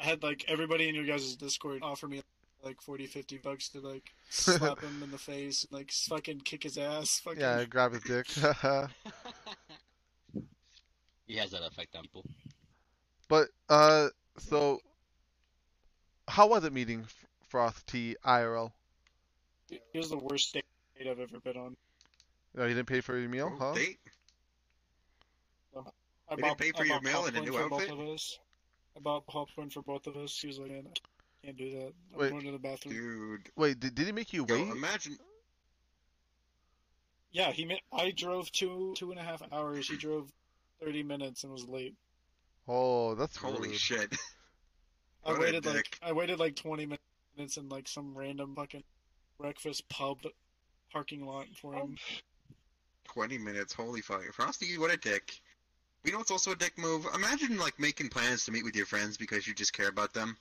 I 0.00 0.04
had 0.04 0.22
like 0.22 0.44
everybody 0.46 0.88
in 0.88 0.94
your 0.94 1.04
guys' 1.04 1.34
Discord 1.34 1.80
offer 1.82 2.06
me 2.06 2.22
like 2.62 2.80
40, 2.80 3.06
50 3.06 3.38
bucks 3.38 3.68
to 3.70 3.80
like 3.80 4.10
slap 4.30 4.80
him 4.82 5.02
in 5.02 5.10
the 5.10 5.18
face 5.18 5.64
and 5.64 5.72
like 5.76 5.90
fucking 5.90 6.40
kick 6.44 6.62
his 6.62 6.78
ass. 6.78 7.18
Fucking 7.24 7.40
Yeah, 7.40 7.64
grab 7.64 7.94
his 7.94 8.02
dick. 8.04 8.28
He 11.28 11.36
has 11.36 11.50
that 11.52 11.62
effect 11.62 11.94
on 11.94 12.02
people. 12.02 12.24
but 13.28 13.48
uh, 13.68 14.08
so 14.38 14.80
how 16.26 16.48
was 16.48 16.64
it 16.64 16.72
meeting 16.72 17.02
F- 17.02 17.26
Frost 17.48 17.86
T 17.86 18.16
IRL? 18.24 18.72
It 19.70 19.82
was 19.94 20.08
the 20.08 20.16
worst 20.18 20.54
date 20.54 20.64
I've 21.00 21.20
ever 21.20 21.38
been 21.44 21.56
on. 21.56 21.76
No, 22.54 22.64
you 22.64 22.74
didn't 22.74 22.88
pay 22.88 23.02
for 23.02 23.16
your 23.18 23.28
meal, 23.28 23.52
huh? 23.58 23.74
Date? 23.74 23.98
I 26.30 26.36
They 26.36 26.42
didn't 26.42 26.58
pay 26.58 26.72
for 26.72 26.82
I 26.82 26.86
your 26.86 27.00
bought 27.00 27.04
meal 27.04 27.26
and 27.26 27.36
a 27.36 27.40
popcorn 27.40 27.44
new 27.44 27.52
for 27.52 27.74
outfit? 27.74 27.88
Both 27.90 27.98
of 28.00 28.14
us. 28.14 28.38
I 28.96 29.00
bought 29.00 29.26
popcorn 29.26 29.70
for 29.70 29.82
both 29.82 30.06
of 30.06 30.16
us. 30.16 30.30
She 30.30 30.46
was 30.46 30.58
like, 30.58 30.70
man, 30.70 30.84
I 30.86 31.46
can't 31.46 31.56
do 31.58 31.70
that. 31.70 31.92
I'm 32.14 32.20
Wait. 32.20 32.30
going 32.30 32.44
to 32.46 32.52
the 32.52 32.58
bathroom. 32.58 32.94
Dude. 32.94 33.48
Wait, 33.56 33.78
did, 33.80 33.94
did 33.94 34.06
he 34.06 34.12
make 34.12 34.32
you 34.32 34.44
Yo, 34.48 34.54
wait? 34.54 34.70
imagine. 34.72 35.18
Yeah, 37.32 37.52
he 37.52 37.64
made, 37.66 37.80
I 37.92 38.10
drove 38.10 38.50
two 38.50 38.94
two 38.96 39.10
and 39.10 39.20
a 39.20 39.22
half 39.22 39.42
hours. 39.52 39.88
He 39.88 39.96
drove 39.96 40.32
30 40.82 41.02
minutes 41.02 41.44
and 41.44 41.52
was 41.52 41.66
late. 41.66 41.94
Oh, 42.66 43.14
that's 43.14 43.36
Holy 43.36 43.70
rude. 43.70 43.78
shit. 43.78 44.12
I 45.24 45.32
What 45.32 45.40
waited 45.40 45.66
like. 45.66 45.98
I 46.02 46.12
waited 46.12 46.38
like 46.38 46.54
20 46.56 46.86
minutes 47.36 47.56
in 47.56 47.68
like 47.68 47.88
some 47.88 48.16
random 48.16 48.54
fucking 48.54 48.84
breakfast 49.38 49.88
pub 49.88 50.18
parking 50.92 51.26
lot 51.26 51.46
for 51.60 51.74
him. 51.74 51.96
20 53.04 53.38
minutes, 53.38 53.72
holy 53.72 54.00
fuck. 54.00 54.22
Frosty, 54.32 54.76
what 54.78 54.92
a 54.92 54.96
dick. 54.96 55.32
You 56.04 56.12
know 56.12 56.20
it's 56.20 56.30
also 56.30 56.52
a 56.52 56.56
dick 56.56 56.78
move? 56.78 57.06
Imagine, 57.14 57.58
like, 57.58 57.78
making 57.78 58.08
plans 58.08 58.44
to 58.44 58.52
meet 58.52 58.64
with 58.64 58.76
your 58.76 58.86
friends 58.86 59.16
because 59.16 59.46
you 59.46 59.54
just 59.54 59.72
care 59.72 59.88
about 59.88 60.14
them. 60.14 60.36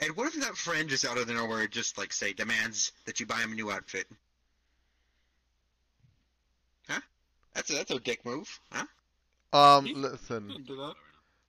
And 0.00 0.16
what 0.16 0.26
if 0.26 0.40
that 0.40 0.56
friend 0.56 0.88
just 0.88 1.06
out 1.06 1.16
of 1.16 1.28
nowhere 1.28 1.66
just, 1.68 1.96
like, 1.96 2.12
say, 2.12 2.32
demands 2.32 2.92
that 3.06 3.20
you 3.20 3.26
buy 3.26 3.36
him 3.36 3.52
a 3.52 3.54
new 3.54 3.70
outfit? 3.70 4.06
Huh? 6.88 7.00
That's 7.54 7.70
a, 7.70 7.74
that's 7.74 7.90
a 7.92 8.00
dick 8.00 8.24
move, 8.24 8.48
huh? 8.72 8.84
Um, 9.54 9.86
listen, 9.94 10.66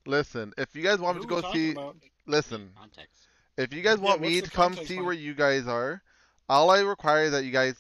listen. 0.05 0.53
If 0.57 0.75
you 0.75 0.83
guys 0.83 0.99
want 0.99 1.17
me 1.17 1.23
to 1.23 1.27
go 1.27 1.51
see, 1.51 1.71
about? 1.71 1.97
listen. 2.27 2.69
Context. 2.77 3.27
If 3.57 3.73
you 3.73 3.81
guys 3.81 3.97
want 3.97 4.21
what's 4.21 4.31
me 4.31 4.41
to 4.41 4.49
come 4.49 4.75
see 4.75 4.99
on 4.99 5.05
where 5.05 5.13
you 5.13 5.33
guys 5.33 5.67
are, 5.67 6.03
all 6.47 6.69
I 6.69 6.81
require 6.81 7.23
is 7.23 7.31
that 7.31 7.45
you 7.45 7.51
guys 7.51 7.75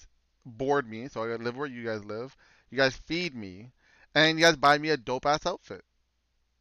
board 0.45 0.89
me, 0.89 1.07
so 1.09 1.23
I 1.23 1.27
gotta 1.27 1.43
live 1.43 1.55
where 1.55 1.67
you 1.67 1.85
guys 1.85 2.03
live. 2.03 2.35
You 2.71 2.77
guys 2.77 2.95
feed 2.95 3.35
me, 3.35 3.71
and 4.15 4.39
you 4.39 4.43
guys 4.45 4.55
buy 4.55 4.79
me 4.79 4.89
a 4.89 4.97
dope 4.97 5.27
ass 5.27 5.45
outfit. 5.45 5.83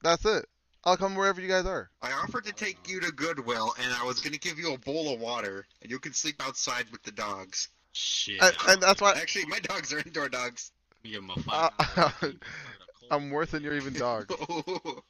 That's 0.03 0.27
it. 0.27 0.45
I'll 0.85 0.99
come 0.99 1.15
wherever 1.15 1.41
you 1.41 1.49
guys 1.49 1.65
are. 1.65 1.89
I 2.03 2.13
offered 2.13 2.45
to 2.45 2.53
take 2.53 2.87
you 2.87 3.01
to 3.01 3.13
Goodwill, 3.13 3.73
and 3.83 3.95
I 3.95 4.05
was 4.05 4.21
gonna 4.21 4.37
give 4.37 4.59
you 4.59 4.75
a 4.75 4.79
bowl 4.79 5.15
of 5.15 5.21
water, 5.21 5.65
and 5.81 5.91
you 5.91 5.99
could 5.99 6.15
sleep 6.15 6.37
outside 6.47 6.85
with 6.93 7.03
the 7.03 7.13
dogs. 7.13 7.69
Shit. 7.93 8.43
And, 8.43 8.55
and 8.69 8.83
that's 8.83 9.01
why 9.01 9.13
Actually, 9.13 9.47
my 9.47 9.61
dogs 9.61 9.91
are 9.95 10.01
indoor 10.01 10.29
dogs. 10.29 10.73
Give 11.03 11.23
him 11.23 11.31
a 11.31 11.41
five. 11.41 11.71
uh, 11.79 12.11
I'm 13.11 13.31
worse 13.31 13.51
than 13.51 13.63
your 13.63 13.75
even 13.75 13.93
dog. 13.95 14.31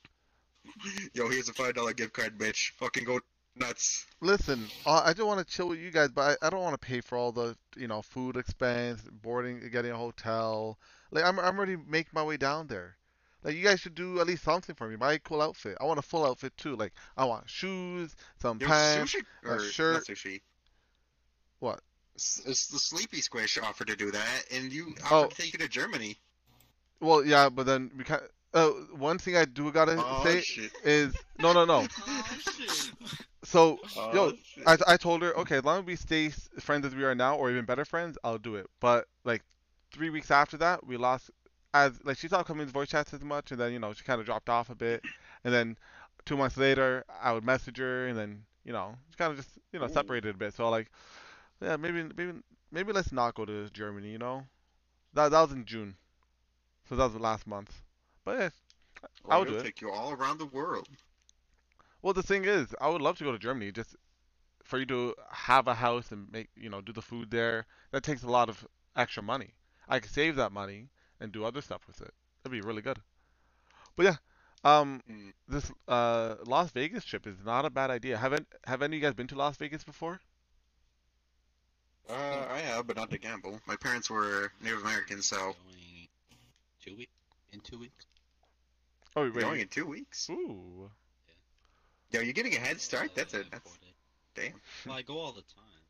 Yo, 1.14 1.28
here's 1.28 1.48
a 1.48 1.52
five 1.52 1.74
dollar 1.74 1.92
gift 1.92 2.12
card, 2.12 2.38
bitch. 2.38 2.70
Fucking 2.78 3.04
go 3.04 3.20
nuts. 3.56 4.04
Listen, 4.20 4.66
uh, 4.86 5.02
I 5.04 5.12
just 5.12 5.26
want 5.26 5.46
to 5.46 5.54
chill 5.54 5.68
with 5.68 5.78
you 5.78 5.90
guys, 5.90 6.10
but 6.10 6.38
I, 6.42 6.46
I 6.46 6.50
don't 6.50 6.62
want 6.62 6.80
to 6.80 6.86
pay 6.86 7.00
for 7.00 7.16
all 7.16 7.32
the 7.32 7.56
you 7.76 7.86
know 7.86 8.02
food 8.02 8.36
expense, 8.36 9.02
boarding, 9.22 9.60
getting 9.70 9.92
a 9.92 9.96
hotel. 9.96 10.78
Like 11.10 11.24
I'm 11.24 11.38
I'm 11.38 11.56
already 11.56 11.76
making 11.76 12.10
my 12.14 12.22
way 12.24 12.36
down 12.36 12.66
there. 12.66 12.96
Like 13.42 13.54
you 13.56 13.62
guys 13.62 13.80
should 13.80 13.94
do 13.94 14.20
at 14.20 14.26
least 14.26 14.42
something 14.42 14.74
for 14.74 14.88
me. 14.88 14.96
Buy 14.96 15.12
a 15.14 15.18
cool 15.18 15.42
outfit. 15.42 15.76
I 15.80 15.84
want 15.84 15.98
a 15.98 16.02
full 16.02 16.24
outfit 16.26 16.56
too. 16.56 16.76
Like 16.76 16.92
I 17.16 17.24
want 17.26 17.48
shoes, 17.48 18.16
some 18.40 18.58
Yo, 18.60 18.66
pants, 18.66 19.14
sushi 19.14 19.22
a 19.44 19.60
shirt. 19.62 20.06
sushi. 20.06 20.40
What? 21.60 21.80
It's 22.14 22.68
the 22.68 22.78
Sleepy 22.78 23.20
Squish 23.20 23.58
offered 23.58 23.88
to 23.88 23.96
do 23.96 24.10
that, 24.12 24.42
and 24.52 24.72
you 24.72 24.94
Oh. 25.10 25.24
offered 25.24 25.30
to 25.32 25.42
take 25.42 25.52
you 25.52 25.58
to 25.60 25.68
Germany. 25.68 26.18
Well, 27.00 27.24
yeah, 27.24 27.48
but 27.48 27.66
then 27.66 27.90
we 27.96 28.04
can 28.04 28.20
Uh, 28.54 28.70
one 28.96 29.18
thing 29.18 29.36
I 29.36 29.44
do 29.46 29.72
gotta 29.72 29.96
Oh, 29.98 30.24
say 30.24 30.42
shit. 30.42 30.72
is 30.84 31.14
no, 31.38 31.52
no, 31.52 31.64
no. 31.64 31.86
So, 33.44 33.78
Oh, 33.96 34.14
yo, 34.14 34.32
shit. 34.54 34.64
I, 34.66 34.76
I 34.86 34.96
told 34.96 35.22
her, 35.22 35.34
okay, 35.38 35.58
as 35.58 35.64
long 35.64 35.80
as 35.80 35.84
we 35.84 35.96
stay 35.96 36.30
friends 36.60 36.86
as 36.86 36.94
we 36.94 37.04
are 37.04 37.14
now, 37.14 37.36
or 37.36 37.50
even 37.50 37.64
better 37.64 37.84
friends, 37.84 38.16
I'll 38.24 38.38
do 38.38 38.54
it. 38.56 38.66
But 38.80 39.06
like 39.24 39.42
three 39.92 40.10
weeks 40.10 40.30
after 40.30 40.56
that, 40.58 40.86
we 40.86 40.96
lost. 40.96 41.30
As 41.74 41.98
like 42.04 42.16
she 42.18 42.28
stopped 42.28 42.46
coming 42.46 42.66
to 42.66 42.72
voice 42.72 42.88
chats 42.88 43.12
as 43.12 43.22
much, 43.22 43.50
and 43.50 43.60
then 43.60 43.72
you 43.72 43.78
know 43.80 43.92
she 43.92 44.04
kind 44.04 44.20
of 44.20 44.26
dropped 44.26 44.48
off 44.48 44.70
a 44.70 44.74
bit, 44.76 45.04
and 45.44 45.52
then 45.52 45.76
two 46.24 46.36
months 46.36 46.56
later, 46.56 47.04
I 47.20 47.32
would 47.32 47.44
message 47.44 47.78
her, 47.78 48.06
and 48.06 48.16
then 48.16 48.44
you 48.64 48.72
know 48.72 48.94
she 49.10 49.16
kind 49.16 49.30
of 49.32 49.36
just 49.38 49.50
you 49.72 49.80
know 49.80 49.86
Ooh. 49.86 49.88
separated 49.88 50.36
a 50.36 50.38
bit. 50.38 50.54
So 50.54 50.70
like, 50.70 50.90
yeah, 51.60 51.76
maybe 51.76 52.02
maybe 52.16 52.32
maybe 52.70 52.92
let's 52.92 53.12
not 53.12 53.34
go 53.34 53.44
to 53.44 53.68
Germany. 53.70 54.10
You 54.10 54.18
know, 54.18 54.46
that 55.14 55.30
that 55.30 55.40
was 55.42 55.52
in 55.52 55.64
June, 55.64 55.96
so 56.88 56.96
that 56.96 57.04
was 57.04 57.12
the 57.14 57.18
last 57.18 57.46
month. 57.46 57.82
But 58.24 58.38
yeah, 58.38 58.50
I 59.28 59.38
would 59.38 59.48
do 59.48 59.56
it. 59.56 59.62
take 59.62 59.80
you 59.80 59.90
all 59.90 60.12
around 60.12 60.38
the 60.38 60.46
world. 60.46 60.88
Well, 62.02 62.14
the 62.14 62.22
thing 62.22 62.44
is, 62.44 62.74
I 62.80 62.88
would 62.88 63.00
love 63.02 63.18
to 63.18 63.24
go 63.24 63.32
to 63.32 63.38
Germany. 63.38 63.72
Just 63.72 63.96
for 64.64 64.78
you 64.78 64.86
to 64.86 65.14
have 65.30 65.66
a 65.68 65.74
house 65.74 66.12
and 66.12 66.30
make, 66.30 66.48
you 66.56 66.68
know, 66.70 66.80
do 66.80 66.92
the 66.92 67.02
food 67.02 67.30
there. 67.30 67.66
That 67.92 68.02
takes 68.02 68.22
a 68.22 68.30
lot 68.30 68.48
of 68.48 68.66
extra 68.96 69.22
money. 69.22 69.54
I 69.88 70.00
could 70.00 70.10
save 70.12 70.36
that 70.36 70.52
money 70.52 70.90
and 71.20 71.32
do 71.32 71.44
other 71.44 71.60
stuff 71.62 71.86
with 71.86 72.00
it. 72.00 72.14
That'd 72.42 72.60
be 72.60 72.66
really 72.66 72.82
good. 72.82 73.00
But 73.96 74.04
yeah, 74.06 74.16
um, 74.64 75.02
Mm. 75.10 75.32
this 75.48 75.72
uh 75.88 76.36
Las 76.46 76.70
Vegas 76.72 77.04
trip 77.04 77.26
is 77.26 77.42
not 77.44 77.64
a 77.64 77.70
bad 77.70 77.90
idea. 77.90 78.16
Haven't 78.18 78.46
have 78.66 78.82
any 78.82 78.96
of 78.96 79.02
you 79.02 79.08
guys 79.08 79.14
been 79.14 79.26
to 79.28 79.36
Las 79.36 79.56
Vegas 79.56 79.84
before? 79.84 80.20
Uh, 82.08 82.46
I 82.50 82.58
have, 82.60 82.86
but 82.86 82.96
not 82.96 83.10
to 83.10 83.18
gamble. 83.18 83.60
My 83.66 83.76
parents 83.76 84.10
were 84.10 84.52
Native 84.60 84.82
Americans, 84.82 85.26
so 85.26 85.56
two 86.84 86.96
weeks. 86.96 87.12
In 87.52 87.60
two 87.60 87.78
weeks. 87.78 88.04
Oh 89.16 89.22
we're 89.22 89.32
wait, 89.32 89.40
going 89.42 89.60
in 89.60 89.68
two 89.68 89.86
weeks. 89.86 90.28
ooh, 90.30 90.90
Yo, 92.10 92.20
you're 92.20 92.32
getting 92.32 92.54
a 92.54 92.58
head 92.58 92.80
start. 92.80 93.14
That's 93.14 93.34
Uh, 93.34 93.38
it. 93.38 93.46
That's 93.50 93.62
four 93.68 93.76
days. 93.80 93.94
damn. 94.52 94.60
Well, 94.86 94.96
I 94.98 95.02
go 95.02 95.18
all 95.18 95.32
the 95.32 95.42
time. 95.42 95.82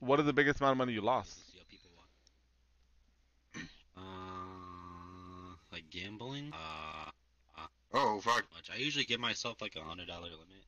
what 0.00 0.20
is 0.20 0.26
the 0.26 0.32
biggest 0.32 0.60
amount 0.60 0.72
of 0.72 0.78
money 0.78 0.92
you 0.92 1.00
lost? 1.00 1.34
See 1.52 1.58
how 1.58 1.64
people 1.70 1.90
walk. 1.96 3.64
Uh, 3.96 5.56
like 5.72 5.88
gambling. 5.90 6.52
Uh, 6.52 7.10
Oh 7.96 8.20
fuck. 8.20 8.44
much. 8.52 8.70
I 8.72 8.76
usually 8.76 9.04
give 9.04 9.20
myself 9.20 9.62
like 9.62 9.76
a 9.76 9.80
hundred 9.80 10.08
dollar 10.08 10.22
limit. 10.28 10.64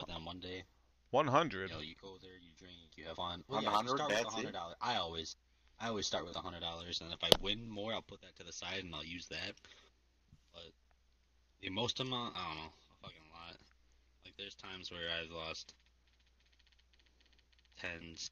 But 0.00 0.08
then 0.08 0.24
one 0.24 0.40
day, 0.40 0.64
One 1.10 1.28
hundred. 1.28 1.70
you 1.70 1.76
know, 1.76 1.82
you 1.82 1.94
go 2.02 2.16
there, 2.20 2.32
you 2.42 2.50
drink, 2.58 2.74
you 2.96 3.04
have 3.04 3.16
fun. 3.16 3.44
Well, 3.46 3.62
yeah, 3.62 3.68
you 3.68 3.74
100, 3.76 3.96
start 3.96 4.10
with 4.10 4.18
a 4.18 4.22
that's 4.24 4.34
it? 4.34 4.36
hundred 4.38 4.52
dollars. 4.54 4.76
I 4.80 4.96
always, 4.96 5.36
I 5.84 5.88
always 5.88 6.06
start 6.06 6.24
with 6.24 6.34
a 6.34 6.40
hundred 6.40 6.60
dollars, 6.60 7.02
and 7.02 7.12
if 7.12 7.22
I 7.22 7.28
win 7.42 7.68
more, 7.68 7.92
I'll 7.92 8.00
put 8.00 8.22
that 8.22 8.34
to 8.36 8.42
the 8.42 8.54
side 8.54 8.84
and 8.84 8.94
I'll 8.94 9.04
use 9.04 9.26
that. 9.26 9.52
But 10.54 10.72
the 11.60 11.68
most 11.68 12.00
amount, 12.00 12.34
I 12.34 12.48
don't 12.48 12.56
know, 12.56 12.62
a 12.62 13.02
fucking 13.02 13.28
lot. 13.30 13.56
Like 14.24 14.34
there's 14.38 14.54
times 14.54 14.90
where 14.90 15.10
I've 15.20 15.30
lost 15.30 15.74
tens, 17.78 18.30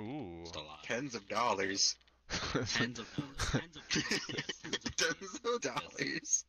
Ooh. 0.00 0.42
just 0.42 0.56
a 0.56 0.58
lot. 0.58 0.82
Tens 0.84 1.14
of 1.14 1.26
dollars. 1.30 1.96
Tens 2.28 2.98
of 2.98 3.06
dollars. 3.16 3.38
Tens 3.50 3.76
of 3.78 3.86
dollars. 3.94 4.24
Yes, 4.30 4.62
tens 4.62 4.86
of 4.86 4.96
Tens 4.98 5.40
of 5.46 5.60
dollars. 5.62 6.44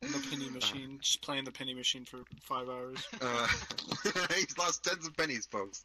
The 0.00 0.26
penny 0.30 0.50
machine, 0.50 0.98
just 1.00 1.22
playing 1.22 1.44
the 1.44 1.52
penny 1.52 1.74
machine 1.74 2.04
for 2.04 2.24
five 2.42 2.68
hours. 2.68 3.06
Uh, 3.22 3.46
he's 4.34 4.58
lost 4.58 4.82
tens 4.82 5.06
of 5.06 5.16
pennies, 5.16 5.46
folks. 5.46 5.84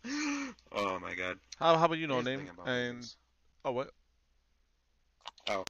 Oh 0.71 0.97
my 0.99 1.13
god. 1.13 1.37
How 1.59 1.77
how 1.77 1.85
about 1.85 1.99
you 1.99 2.07
know 2.07 2.15
Here's 2.15 2.25
the 2.25 2.31
name 2.31 2.39
thing 2.39 2.49
about 2.49 2.67
and 2.67 2.95
Vegas. 2.95 3.15
Oh 3.67 3.71
what? 3.71 3.89
Oh. 5.49 5.63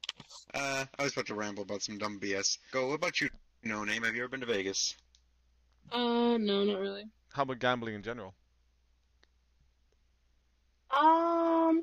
Uh, 0.54 0.84
I 0.98 1.02
was 1.02 1.12
about 1.12 1.26
to 1.26 1.34
ramble 1.34 1.64
about 1.64 1.82
some 1.82 1.98
dumb 1.98 2.20
BS. 2.20 2.58
Go. 2.70 2.88
What 2.88 2.94
about 2.94 3.20
you? 3.20 3.28
No 3.64 3.82
name. 3.84 4.04
Have 4.04 4.14
you 4.14 4.22
ever 4.22 4.28
been 4.28 4.40
to 4.40 4.46
Vegas? 4.46 4.96
Uh, 5.90 6.38
no, 6.38 6.64
not 6.64 6.78
really. 6.78 7.04
How 7.32 7.42
about 7.42 7.58
gambling 7.58 7.94
in 7.94 8.02
general? 8.02 8.34
Um, 10.90 11.82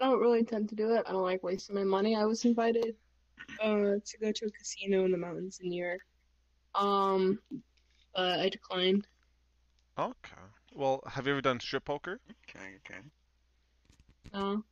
I 0.00 0.06
don't 0.06 0.20
really 0.20 0.42
tend 0.42 0.70
to 0.70 0.74
do 0.74 0.94
it. 0.94 1.04
I 1.06 1.12
don't 1.12 1.22
like 1.22 1.42
wasting 1.42 1.76
my 1.76 1.84
money. 1.84 2.16
I 2.16 2.24
was 2.24 2.44
invited 2.44 2.94
uh 3.60 3.98
to 4.04 4.18
go 4.20 4.32
to 4.32 4.46
a 4.46 4.50
casino 4.50 5.04
in 5.04 5.10
the 5.10 5.18
mountains 5.18 5.60
in 5.62 5.68
New 5.68 5.82
York. 5.84 6.00
Um, 6.74 7.40
but 8.14 8.40
I 8.40 8.48
declined. 8.48 9.06
Okay. 9.98 10.42
Well, 10.74 11.02
have 11.06 11.26
you 11.26 11.32
ever 11.32 11.42
done 11.42 11.60
strip 11.60 11.84
poker? 11.84 12.20
Okay. 12.48 12.78
Okay. 12.86 13.00
No. 14.32 14.64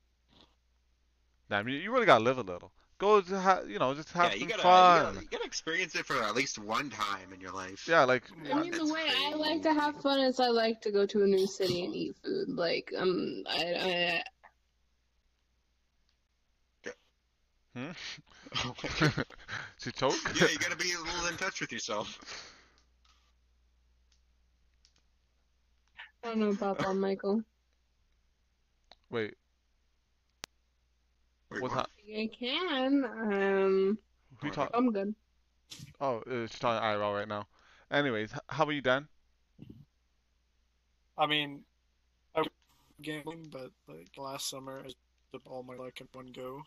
Nah, 1.50 1.58
I 1.58 1.62
mean, 1.62 1.80
you 1.80 1.92
really 1.92 2.06
gotta 2.06 2.24
live 2.24 2.38
a 2.38 2.42
little. 2.42 2.72
Go 2.98 3.20
to 3.20 3.40
ha- 3.40 3.62
you 3.66 3.78
know, 3.78 3.94
just 3.94 4.12
have 4.12 4.32
yeah, 4.32 4.34
you 4.34 4.40
some 4.40 4.48
gotta, 4.48 4.62
fun. 4.62 4.96
You, 4.96 5.12
gotta, 5.12 5.22
you 5.22 5.28
gotta 5.30 5.44
experience 5.44 5.94
it 5.94 6.04
for 6.04 6.22
at 6.22 6.34
least 6.34 6.58
one 6.58 6.90
time 6.90 7.32
in 7.32 7.40
your 7.40 7.52
life. 7.52 7.86
Yeah, 7.88 8.04
like 8.04 8.24
I 8.52 8.60
mean, 8.60 8.72
the 8.72 8.92
way 8.92 9.08
I 9.08 9.34
like 9.34 9.62
to 9.62 9.72
have 9.72 10.00
fun 10.02 10.20
is 10.20 10.40
I 10.40 10.48
like 10.48 10.80
to 10.82 10.90
go 10.90 11.06
to 11.06 11.22
a 11.22 11.26
new 11.26 11.46
city 11.46 11.84
and 11.84 11.94
eat 11.94 12.16
food. 12.24 12.48
Like, 12.48 12.92
um, 12.96 13.44
I, 13.46 14.22
hmm? 17.74 17.90
Oh 18.64 18.74
my 18.82 18.88
God. 18.98 19.24
she 19.78 19.92
choke? 19.92 20.16
yeah, 20.34 20.48
you 20.48 20.58
gotta 20.58 20.76
be 20.76 20.92
a 20.92 20.98
little 20.98 21.26
in 21.28 21.36
touch 21.36 21.60
with 21.60 21.70
yourself. 21.70 22.18
I, 26.24 26.28
I 26.28 26.30
don't 26.30 26.40
know 26.40 26.50
about 26.50 26.78
that, 26.80 26.94
Michael. 26.94 27.42
Wait, 29.10 29.34
Wait, 31.50 31.62
what's 31.62 31.74
what? 31.74 31.74
that? 31.74 31.90
I 32.16 32.30
can. 32.38 33.04
Um, 33.04 33.98
Who 34.40 34.50
talk? 34.50 34.72
I'm 34.74 34.92
good. 34.92 35.14
Oh, 36.00 36.18
uh, 36.22 36.46
she's 36.48 36.58
talking 36.58 36.82
IRL 36.82 37.14
right 37.14 37.28
now. 37.28 37.46
Anyways, 37.90 38.32
h- 38.34 38.40
how 38.48 38.64
about 38.64 38.72
you, 38.74 38.80
Dan? 38.82 39.08
I 41.18 41.26
mean, 41.26 41.64
I 42.34 42.44
gambling, 43.02 43.48
but 43.50 43.72
like 43.88 44.10
last 44.18 44.48
summer, 44.50 44.80
I 44.84 44.92
did 45.32 45.42
all 45.46 45.62
my 45.64 45.76
luck 45.76 46.00
in 46.00 46.08
one 46.12 46.28
go. 46.32 46.62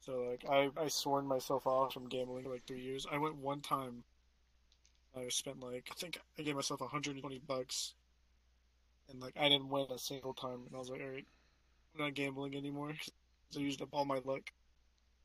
So 0.00 0.22
like, 0.22 0.46
I 0.48 0.70
I 0.74 0.88
sworn 0.88 1.26
myself 1.26 1.66
off 1.66 1.92
from 1.92 2.08
gambling 2.08 2.44
for 2.44 2.50
like 2.50 2.64
three 2.66 2.80
years. 2.80 3.06
I 3.12 3.18
went 3.18 3.36
one 3.36 3.60
time. 3.60 4.04
I 5.16 5.28
spent 5.30 5.58
like 5.58 5.88
I 5.90 5.94
think 5.96 6.20
I 6.38 6.42
gave 6.42 6.54
myself 6.54 6.80
120 6.80 7.40
bucks, 7.40 7.94
and 9.08 9.20
like 9.20 9.36
I 9.36 9.48
didn't 9.48 9.68
win 9.68 9.86
a 9.90 9.98
single 9.98 10.34
time. 10.34 10.62
And 10.66 10.74
I 10.74 10.78
was 10.78 10.90
like, 10.90 11.00
all 11.00 11.08
right, 11.08 11.26
I'm 11.94 12.00
not 12.02 12.14
gambling 12.14 12.56
anymore. 12.56 12.94
So 13.50 13.60
I 13.60 13.62
used 13.62 13.82
up 13.82 13.88
all 13.92 14.04
my 14.04 14.20
luck 14.24 14.50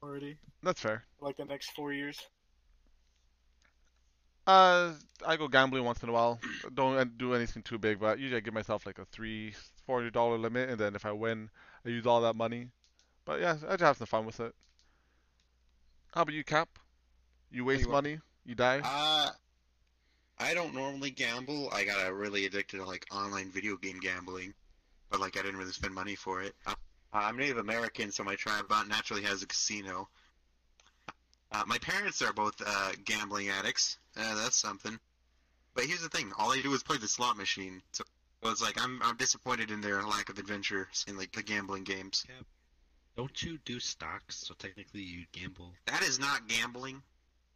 already. 0.04 0.38
That's 0.64 0.80
fair. 0.80 1.04
Like 1.20 1.38
the 1.38 1.46
next 1.46 1.72
four 1.72 1.94
years. 1.94 2.20
Uh, 4.48 4.94
I 5.26 5.38
go 5.38 5.48
gambling 5.48 5.84
once 5.84 6.02
in 6.02 6.10
a 6.10 6.12
while. 6.12 6.40
Don't 6.74 6.98
uh, 6.98 7.06
do 7.18 7.34
anything 7.36 7.62
too 7.62 7.78
big, 7.78 8.00
but 8.00 8.20
usually 8.20 8.38
I 8.38 8.42
give 8.42 8.54
myself 8.54 8.86
like 8.86 8.98
a 8.98 9.06
three, 9.06 9.54
four 9.86 10.00
hundred 10.00 10.14
dollar 10.14 10.38
limit, 10.38 10.70
and 10.70 10.80
then 10.80 10.96
if 10.96 11.06
I 11.06 11.12
win, 11.12 11.50
I 11.86 11.90
use 11.90 12.08
all 12.08 12.22
that 12.22 12.36
money. 12.36 12.68
But 13.26 13.40
yeah, 13.40 13.58
I 13.68 13.72
just 13.72 13.82
have 13.82 13.98
some 13.98 14.08
fun 14.08 14.26
with 14.26 14.40
it. 14.40 14.54
How 16.14 16.24
about 16.24 16.34
you, 16.34 16.44
Cap? 16.44 16.70
You 17.52 17.66
waste 17.66 17.86
what. 17.86 17.94
money, 17.94 18.20
you 18.46 18.56
die. 18.56 18.82
Uh, 18.84 19.30
I 20.40 20.54
don't 20.54 20.74
normally 20.74 21.12
gamble. 21.12 21.70
I 21.72 21.84
got 21.84 22.12
really 22.14 22.46
addicted 22.46 22.78
to 22.78 22.86
like 22.86 23.06
online 23.12 23.52
video 23.52 23.78
game 23.78 24.00
gambling, 24.00 24.54
but 25.12 25.20
like 25.20 25.38
I 25.38 25.44
didn't 25.44 25.58
really 25.60 25.72
spend 25.72 25.94
money 25.94 26.16
for 26.16 26.42
it. 26.42 26.56
Uh, 27.14 27.18
I'm 27.24 27.38
Native 27.38 27.58
American, 27.58 28.12
so 28.12 28.24
my 28.24 28.36
tribe 28.36 28.66
uh, 28.70 28.84
naturally 28.84 29.24
has 29.24 29.44
a 29.44 29.48
casino. 29.48 30.08
Uh, 31.52 31.64
my 31.68 31.78
parents 31.80 32.22
are 32.22 32.32
both 32.32 32.56
uh, 32.66 32.92
gambling 33.04 33.50
addicts. 33.50 33.98
Uh, 34.16 34.36
that's 34.36 34.56
something. 34.56 34.98
But 35.76 35.86
here's 35.86 36.02
the 36.02 36.10
thing: 36.10 36.32
all 36.38 36.52
they 36.52 36.62
do 36.62 36.74
is 36.74 36.84
play 36.84 36.98
the 36.98 37.10
slot 37.10 37.36
machine. 37.36 37.82
So 37.92 38.06
it's 38.44 38.62
like 38.62 38.82
I'm 38.82 39.02
I'm 39.04 39.18
disappointed 39.18 39.72
in 39.72 39.82
their 39.82 40.02
lack 40.04 40.30
of 40.30 40.40
adventure 40.40 40.88
in 41.08 41.18
like 41.18 41.34
the 41.34 41.44
gambling 41.44 41.84
games. 41.84 42.26
Don't 43.18 43.44
you 43.44 43.60
do 43.66 43.80
stocks? 43.80 44.38
So 44.38 44.54
technically, 44.58 45.02
you 45.02 45.26
gamble. 45.34 45.74
That 45.88 46.04
is 46.04 46.18
not 46.18 46.48
gambling. 46.48 47.02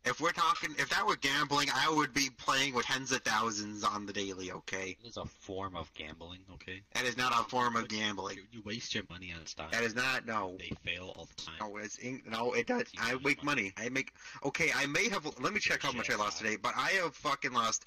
If 0.05 0.21
we're 0.21 0.31
talking, 0.31 0.69
if 0.77 0.87
that 0.89 1.05
were 1.07 1.15
gambling, 1.15 1.67
I 1.73 1.91
would 1.91 2.13
be 2.13 2.29
playing 2.37 2.75
with 2.75 2.85
tens 2.85 3.11
of 3.11 3.21
thousands 3.23 3.83
on 3.83 4.05
the 4.05 4.13
daily. 4.13 4.51
Okay, 4.51 4.95
It 5.03 5.07
is 5.07 5.17
a 5.17 5.25
form 5.25 5.75
of 5.75 5.91
gambling. 5.95 6.41
Okay. 6.53 6.81
that 6.93 7.05
is 7.05 7.17
not 7.17 7.31
a 7.33 7.43
form 7.49 7.75
of 7.75 7.87
gambling. 7.87 8.37
You 8.51 8.61
waste 8.63 8.93
your 8.93 9.03
money 9.09 9.33
on 9.37 9.45
stocks. 9.47 9.71
That 9.75 9.83
is 9.83 9.95
not 9.95 10.27
no. 10.27 10.57
They 10.59 10.71
fail 10.85 11.13
all 11.17 11.25
the 11.35 11.41
time. 11.41 11.55
No, 11.59 11.77
it's 11.77 11.97
in, 11.97 12.21
no, 12.29 12.53
it 12.53 12.67
does. 12.67 12.83
I 12.99 13.15
make 13.23 13.43
money. 13.43 13.73
I 13.77 13.89
make. 13.89 14.11
Okay, 14.45 14.69
I 14.75 14.85
may 14.85 15.09
have. 15.09 15.25
Let 15.39 15.53
me 15.53 15.59
check 15.59 15.81
how 15.81 15.91
much 15.91 16.11
I 16.11 16.15
lost 16.15 16.37
today, 16.37 16.55
but 16.55 16.73
I 16.77 16.91
have 17.01 17.15
fucking 17.15 17.53
lost 17.53 17.83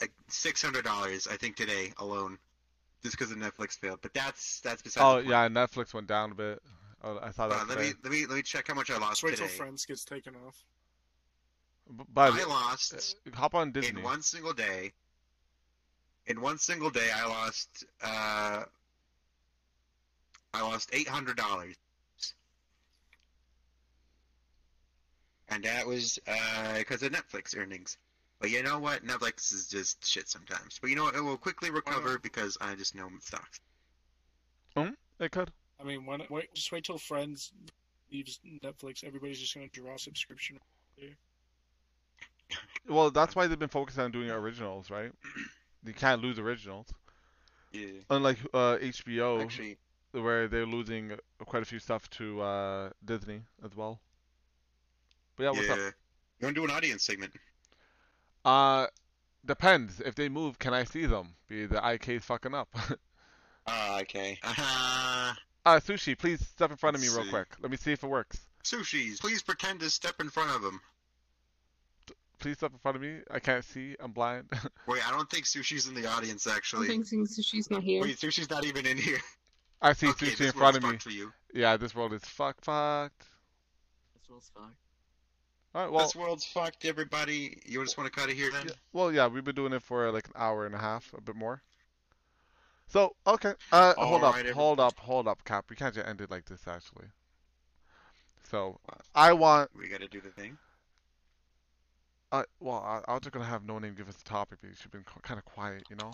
like 0.00 0.12
six 0.28 0.62
hundred 0.62 0.84
dollars. 0.84 1.26
I 1.28 1.36
think 1.36 1.56
today 1.56 1.92
alone, 1.98 2.38
just 3.02 3.18
because 3.18 3.30
the 3.34 3.36
Netflix 3.40 3.76
failed. 3.76 3.98
But 4.02 4.14
that's 4.14 4.60
that's 4.60 4.82
besides. 4.82 5.02
Oh 5.04 5.16
the 5.16 5.22
point. 5.22 5.30
yeah, 5.30 5.48
Netflix 5.48 5.92
went 5.94 6.06
down 6.06 6.30
a 6.30 6.34
bit. 6.36 6.62
Oh, 7.02 7.18
I 7.20 7.32
saw 7.32 7.48
that 7.48 7.54
Uh, 7.62 7.64
let 7.68 7.76
today. 7.78 7.88
me 7.88 7.94
let 8.04 8.12
me 8.12 8.26
let 8.26 8.36
me 8.36 8.42
check 8.42 8.68
how 8.68 8.74
much 8.74 8.88
I 8.90 8.98
lost 8.98 9.20
Just 9.20 9.24
wait 9.24 9.36
till. 9.36 9.48
Friends 9.48 9.84
gets 9.84 10.04
taken 10.04 10.34
off. 10.46 10.62
B- 11.88 12.04
But 12.12 12.32
I 12.32 12.44
lost 12.44 13.16
hop 13.34 13.54
on 13.54 13.72
Disney. 13.72 13.98
in 14.00 14.02
one 14.04 14.22
single 14.22 14.52
day. 14.52 14.92
In 16.26 16.40
one 16.40 16.58
single 16.58 16.90
day, 16.90 17.08
I 17.14 17.26
lost. 17.26 17.84
Uh, 18.02 18.64
I 20.54 20.62
lost 20.62 20.88
eight 20.92 21.08
hundred 21.08 21.36
dollars, 21.36 21.74
and 25.48 25.62
that 25.64 25.86
was 25.86 26.18
because 26.78 27.02
of 27.02 27.12
Netflix 27.12 27.56
earnings. 27.56 27.98
But 28.40 28.50
you 28.50 28.62
know 28.62 28.78
what? 28.78 29.04
Netflix 29.04 29.52
is 29.52 29.68
just 29.68 30.04
shit 30.06 30.28
sometimes. 30.28 30.78
But 30.80 30.90
you 30.90 30.96
know 30.96 31.04
what? 31.04 31.14
It 31.14 31.20
will 31.22 31.36
quickly 31.36 31.70
recover 31.70 32.18
because 32.18 32.56
I 32.60 32.74
just 32.74 32.94
know 32.94 33.08
stocks. 33.20 33.60
Hmm? 34.76 34.90
It 35.20 35.30
could. 35.30 35.50
I 35.80 35.84
mean, 35.84 36.04
when, 36.06 36.22
wait, 36.30 36.52
just 36.54 36.70
wait 36.72 36.84
till 36.84 36.98
Friends 36.98 37.52
leaves 38.12 38.40
Netflix. 38.62 39.04
Everybody's 39.04 39.40
just 39.40 39.54
gonna 39.54 39.68
draw 39.68 39.94
a 39.94 39.98
subscription. 39.98 40.58
there. 40.98 41.10
Well, 42.88 43.10
that's 43.10 43.34
why 43.34 43.46
they've 43.46 43.58
been 43.58 43.68
focused 43.68 43.98
on 43.98 44.10
doing 44.10 44.30
originals, 44.30 44.90
right? 44.90 45.10
You 45.84 45.94
can't 45.94 46.22
lose 46.22 46.38
originals. 46.38 46.86
Yeah. 47.72 47.86
Unlike 48.10 48.38
uh, 48.52 48.76
HBO, 48.80 49.42
Actually- 49.42 49.78
where 50.12 50.46
they're 50.48 50.66
losing 50.66 51.12
quite 51.44 51.62
a 51.62 51.66
few 51.66 51.78
stuff 51.80 52.08
to 52.10 52.40
uh, 52.40 52.90
Disney 53.04 53.40
as 53.64 53.74
well. 53.74 54.00
But 55.36 55.44
yeah, 55.44 55.50
what's 55.50 55.66
yeah. 55.66 55.72
up? 55.72 55.78
You 55.78 56.46
want 56.46 56.54
to 56.56 56.60
do 56.60 56.64
an 56.64 56.70
audience 56.70 57.02
segment? 57.02 57.32
Uh, 58.44 58.86
depends. 59.44 60.00
If 60.00 60.14
they 60.14 60.28
move, 60.28 60.58
can 60.58 60.72
I 60.74 60.84
see 60.84 61.06
them? 61.06 61.34
Be 61.48 61.66
the 61.66 61.80
IK's 61.94 62.24
fucking 62.24 62.54
up. 62.54 62.68
Ah, 63.66 64.00
okay. 64.00 64.38
Uh, 64.46 65.32
uh, 65.64 65.80
sushi, 65.80 66.18
please 66.18 66.46
step 66.46 66.70
in 66.70 66.76
front 66.76 66.94
of 66.94 67.00
me 67.00 67.08
Let's 67.08 67.16
real 67.16 67.24
see. 67.24 67.30
quick. 67.30 67.48
Let 67.62 67.70
me 67.70 67.78
see 67.78 67.92
if 67.92 68.04
it 68.04 68.06
works. 68.06 68.38
sushis, 68.62 69.18
please 69.18 69.40
pretend 69.42 69.80
to 69.80 69.88
step 69.88 70.20
in 70.20 70.28
front 70.28 70.50
of 70.50 70.62
him. 70.62 70.78
Please 72.44 72.58
step 72.58 72.72
in 72.72 72.78
front 72.78 72.94
of 72.94 73.00
me. 73.00 73.20
I 73.30 73.38
can't 73.38 73.64
see. 73.64 73.96
I'm 73.98 74.12
blind. 74.12 74.50
Wait, 74.86 75.08
I 75.08 75.10
don't 75.12 75.30
think 75.30 75.46
sushi's 75.46 75.88
in 75.88 75.94
the 75.94 76.06
audience 76.06 76.46
actually. 76.46 76.88
I 76.88 76.94
actually. 76.94 77.24
think 77.24 77.30
she's 77.42 77.70
not 77.70 77.82
here. 77.82 78.02
Wait, 78.02 78.18
sushi's 78.18 78.50
not 78.50 78.66
even 78.66 78.84
in 78.84 78.98
here. 78.98 79.16
I 79.80 79.94
see 79.94 80.08
Okay, 80.08 80.26
sushi 80.26 80.48
in 80.48 80.52
front 80.52 80.76
of 80.76 80.82
me. 80.82 80.98
for 80.98 81.08
you. 81.08 81.32
Yeah, 81.54 81.78
this 81.78 81.94
world 81.94 82.12
is 82.12 82.22
fuck 82.22 82.62
fucked. 82.62 83.24
This 84.12 84.28
world's 84.28 84.50
fucked. 84.54 84.76
All 85.74 85.84
right, 85.84 85.90
well, 85.90 86.04
this 86.04 86.14
world's 86.14 86.44
fucked, 86.44 86.84
everybody. 86.84 87.62
You 87.64 87.82
just 87.82 87.96
want 87.96 88.12
to 88.12 88.20
cut 88.20 88.28
it 88.28 88.36
here 88.36 88.50
then? 88.52 88.66
well, 88.92 89.10
yeah, 89.10 89.26
we've 89.26 89.42
been 89.42 89.54
doing 89.54 89.72
it 89.72 89.82
for 89.82 90.12
like 90.12 90.26
an 90.26 90.34
hour 90.36 90.66
and 90.66 90.74
a 90.74 90.78
half, 90.78 91.14
a 91.16 91.22
bit 91.22 91.36
more. 91.36 91.62
So, 92.88 93.16
okay, 93.26 93.54
uh, 93.72 93.94
hold 93.96 94.22
up, 94.22 94.34
Alright, 94.34 94.50
hold 94.50 94.80
up, 94.80 94.98
hold 94.98 95.28
up, 95.28 95.42
Cap. 95.46 95.64
We 95.70 95.76
can't 95.76 95.94
just 95.94 96.06
end 96.06 96.20
it 96.20 96.30
like 96.30 96.44
this, 96.44 96.68
actually. 96.68 97.06
So, 98.50 98.80
I 99.14 99.32
want, 99.32 99.70
We 99.74 99.88
gotta 99.88 100.08
do 100.08 100.20
the 100.20 100.28
thing. 100.28 100.58
Uh, 102.32 102.42
well, 102.60 102.82
I, 102.84 103.10
I 103.10 103.14
was 103.14 103.22
just 103.22 103.32
gonna 103.32 103.44
have 103.44 103.64
No 103.64 103.78
Name 103.78 103.94
give 103.94 104.08
us 104.08 104.16
the 104.16 104.28
topic, 104.28 104.58
but 104.60 104.70
she's 104.76 104.90
been 104.90 105.04
kind 105.22 105.38
of 105.38 105.44
quiet, 105.44 105.84
you 105.90 105.96
know. 105.96 106.12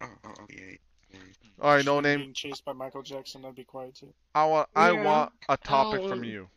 Oh, 0.00 0.06
oh, 0.24 0.30
oh, 0.38 0.46
yeah. 0.50 0.76
yeah. 1.10 1.18
All 1.60 1.74
right, 1.74 1.84
No 1.84 2.00
Name. 2.00 2.20
Being 2.20 2.34
chased 2.34 2.64
by 2.64 2.72
Michael 2.72 3.02
Jackson, 3.02 3.44
I'd 3.44 3.54
be 3.54 3.64
quiet 3.64 3.94
too. 3.94 4.12
I 4.34 4.44
want, 4.44 4.68
I 4.74 4.92
want 4.92 5.32
a 5.48 5.56
topic 5.56 6.02
from 6.08 6.20
um, 6.20 6.24
you, 6.24 6.48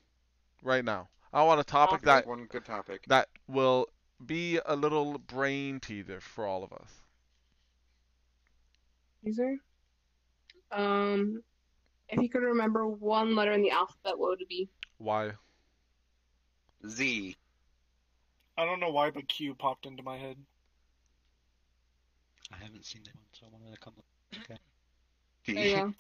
right 0.64 0.84
now. 0.84 1.10
I 1.32 1.44
want 1.44 1.60
a 1.60 1.64
topic 1.64 2.02
that 2.04 2.26
One 2.26 2.46
good 2.46 2.66
topic. 2.66 3.04
that 3.08 3.28
will 3.48 3.88
be 4.26 4.60
a 4.66 4.76
little 4.76 5.18
brain 5.18 5.80
teaser 5.80 6.20
for 6.20 6.46
all 6.46 6.64
of 6.64 6.74
us. 6.74 6.92
User. 9.22 9.58
Um, 10.72 11.44
if 12.10 12.22
you 12.22 12.30
could 12.30 12.44
remember 12.44 12.88
one 12.88 13.36
letter 13.36 13.52
in 13.52 13.62
the 13.62 13.72
alphabet, 13.72 14.18
what 14.18 14.30
would 14.32 14.42
it 14.42 14.50
be? 14.50 14.70
Why? 14.98 15.32
Z. 16.88 17.36
I 18.58 18.66
don't 18.66 18.80
know 18.80 18.90
why, 18.90 19.12
but 19.12 19.28
Q 19.28 19.54
popped 19.54 19.86
into 19.86 20.02
my 20.04 20.18
head. 20.18 20.38
I 22.52 22.58
haven't 22.64 22.86
seen 22.86 23.04
that 23.04 23.16
one, 23.16 23.26
so 23.32 23.46
I 23.46 23.50
wanted 23.54 23.74
to 23.76 23.80
come. 23.80 23.94
Okay. 24.44 24.58
There 25.46 25.68
you 25.68 25.76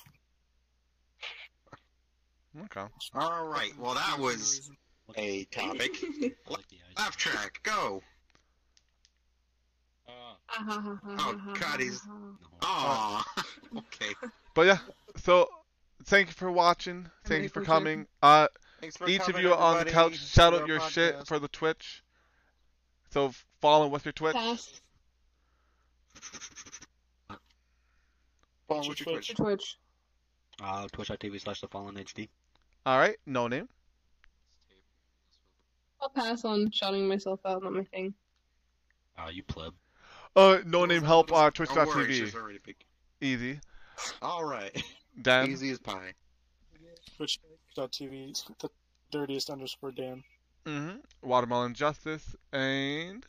go. 2.57 2.63
Okay. 2.63 2.91
All 3.13 3.47
right. 3.47 3.71
Well, 3.77 3.93
that 3.93 4.17
was 4.19 4.71
a 5.15 5.43
topic. 5.45 5.91
I 6.03 6.31
like 6.49 6.67
the 6.69 6.77
eyes. 6.77 6.97
Laugh 6.97 7.15
track. 7.17 7.59
Go. 7.63 8.01
oh, 10.07 10.99
Oh, 11.05 11.53
God, 11.59 11.79
he's. 11.79 12.01
Aw. 12.61 13.25
okay. 13.77 14.13
But 14.55 14.65
yeah, 14.65 14.77
so 15.17 15.47
thank 16.05 16.27
you 16.27 16.33
for 16.33 16.51
watching. 16.51 17.07
Thank 17.25 17.43
you 17.43 17.49
for 17.49 17.61
for 17.61 17.65
coming. 17.65 18.07
Uh, 18.23 18.47
for 18.97 19.07
each 19.07 19.19
of 19.21 19.27
coming, 19.27 19.43
you 19.43 19.53
on 19.53 19.85
the 19.85 19.91
couch, 19.91 20.17
shout 20.17 20.53
out 20.53 20.61
our 20.61 20.67
your 20.67 20.79
shit 20.79 21.27
for 21.27 21.37
the 21.39 21.47
Twitch. 21.49 22.03
So 23.09 23.31
follow 23.61 23.87
with 23.87 24.05
your 24.05 24.11
Twitch. 24.13 24.35
Pass. 24.35 24.81
Follow 28.67 28.79
What's 28.79 28.89
with 28.89 28.99
your 28.99 29.11
your 29.13 29.21
Twitch? 29.21 29.27
Twitch. 29.35 29.37
Twitch. 29.37 29.77
Uh, 30.61 30.87
Twitch.tv 30.91 31.39
slash 31.41 31.61
the 31.61 31.67
fallen 31.67 31.95
HD. 31.95 32.27
All 32.85 32.97
right, 32.97 33.15
no 33.25 33.47
name. 33.47 33.69
I'll 36.01 36.09
pass 36.09 36.45
on 36.45 36.71
shouting 36.71 37.07
myself 37.07 37.39
out, 37.45 37.63
not 37.63 37.73
my 37.73 37.83
thing. 37.83 38.13
Uh, 39.17 39.29
you 39.31 39.43
pleb. 39.43 39.73
Uh, 40.35 40.59
no 40.65 40.85
name 40.85 41.03
help 41.03 41.31
uh, 41.31 41.49
Don't 41.49 41.55
Twitch.tv. 41.55 42.07
she's 42.11 42.35
already 42.35 42.59
big. 42.63 42.75
Easy. 43.21 43.59
All 44.21 44.43
right. 44.45 44.71
Dan. 45.21 45.49
Easy 45.49 45.71
as 45.71 45.79
pie. 45.79 46.13
Twitch.tv, 47.17 48.45
the 48.59 48.69
dirtiest 49.11 49.49
underscore 49.49 49.91
Dan. 49.91 50.23
Mm-hmm. 50.67 50.97
Watermelon 51.27 51.73
Justice 51.73 52.35
and 52.51 53.25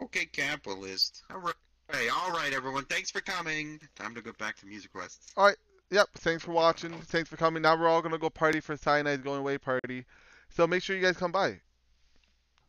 Okay, 0.00 0.26
capitalist. 0.26 1.22
All 1.32 1.38
right. 1.40 1.54
Hey, 1.92 2.08
all 2.08 2.30
right, 2.32 2.52
everyone. 2.52 2.84
Thanks 2.84 3.10
for 3.10 3.20
coming. 3.20 3.80
Time 3.96 4.14
to 4.14 4.20
go 4.20 4.32
back 4.38 4.56
to 4.58 4.66
music 4.66 4.92
quests. 4.92 5.32
all 5.36 5.46
right. 5.46 5.56
Yep. 5.90 6.08
Thanks 6.18 6.44
for 6.44 6.50
watching. 6.52 6.92
Thanks 6.92 7.28
for 7.30 7.36
coming. 7.36 7.62
Now 7.62 7.78
we're 7.78 7.88
all 7.88 8.02
gonna 8.02 8.18
go 8.18 8.28
party 8.30 8.60
for 8.60 8.76
Cyanide's 8.76 9.22
going 9.22 9.40
away 9.40 9.56
party. 9.58 10.04
So 10.48 10.66
make 10.66 10.82
sure 10.82 10.96
you 10.96 11.02
guys 11.02 11.16
come 11.16 11.32
by. 11.32 11.48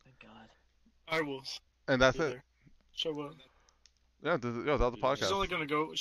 Thank 0.04 0.18
God. 0.22 0.48
I 1.08 1.20
will. 1.22 1.42
And 1.88 2.00
that's 2.00 2.16
be 2.16 2.24
it. 2.24 2.28
there. 2.30 2.44
Show 2.94 3.20
up. 3.22 3.34
Yeah, 4.22 4.36
this 4.36 4.54
is, 4.54 4.66
yeah, 4.66 4.76
that 4.76 4.92
was 4.92 5.00
the 5.00 5.16
She's 5.16 5.28
podcast. 5.28 5.32
only 5.32 5.48
gonna 5.48 5.66
go. 5.66 5.92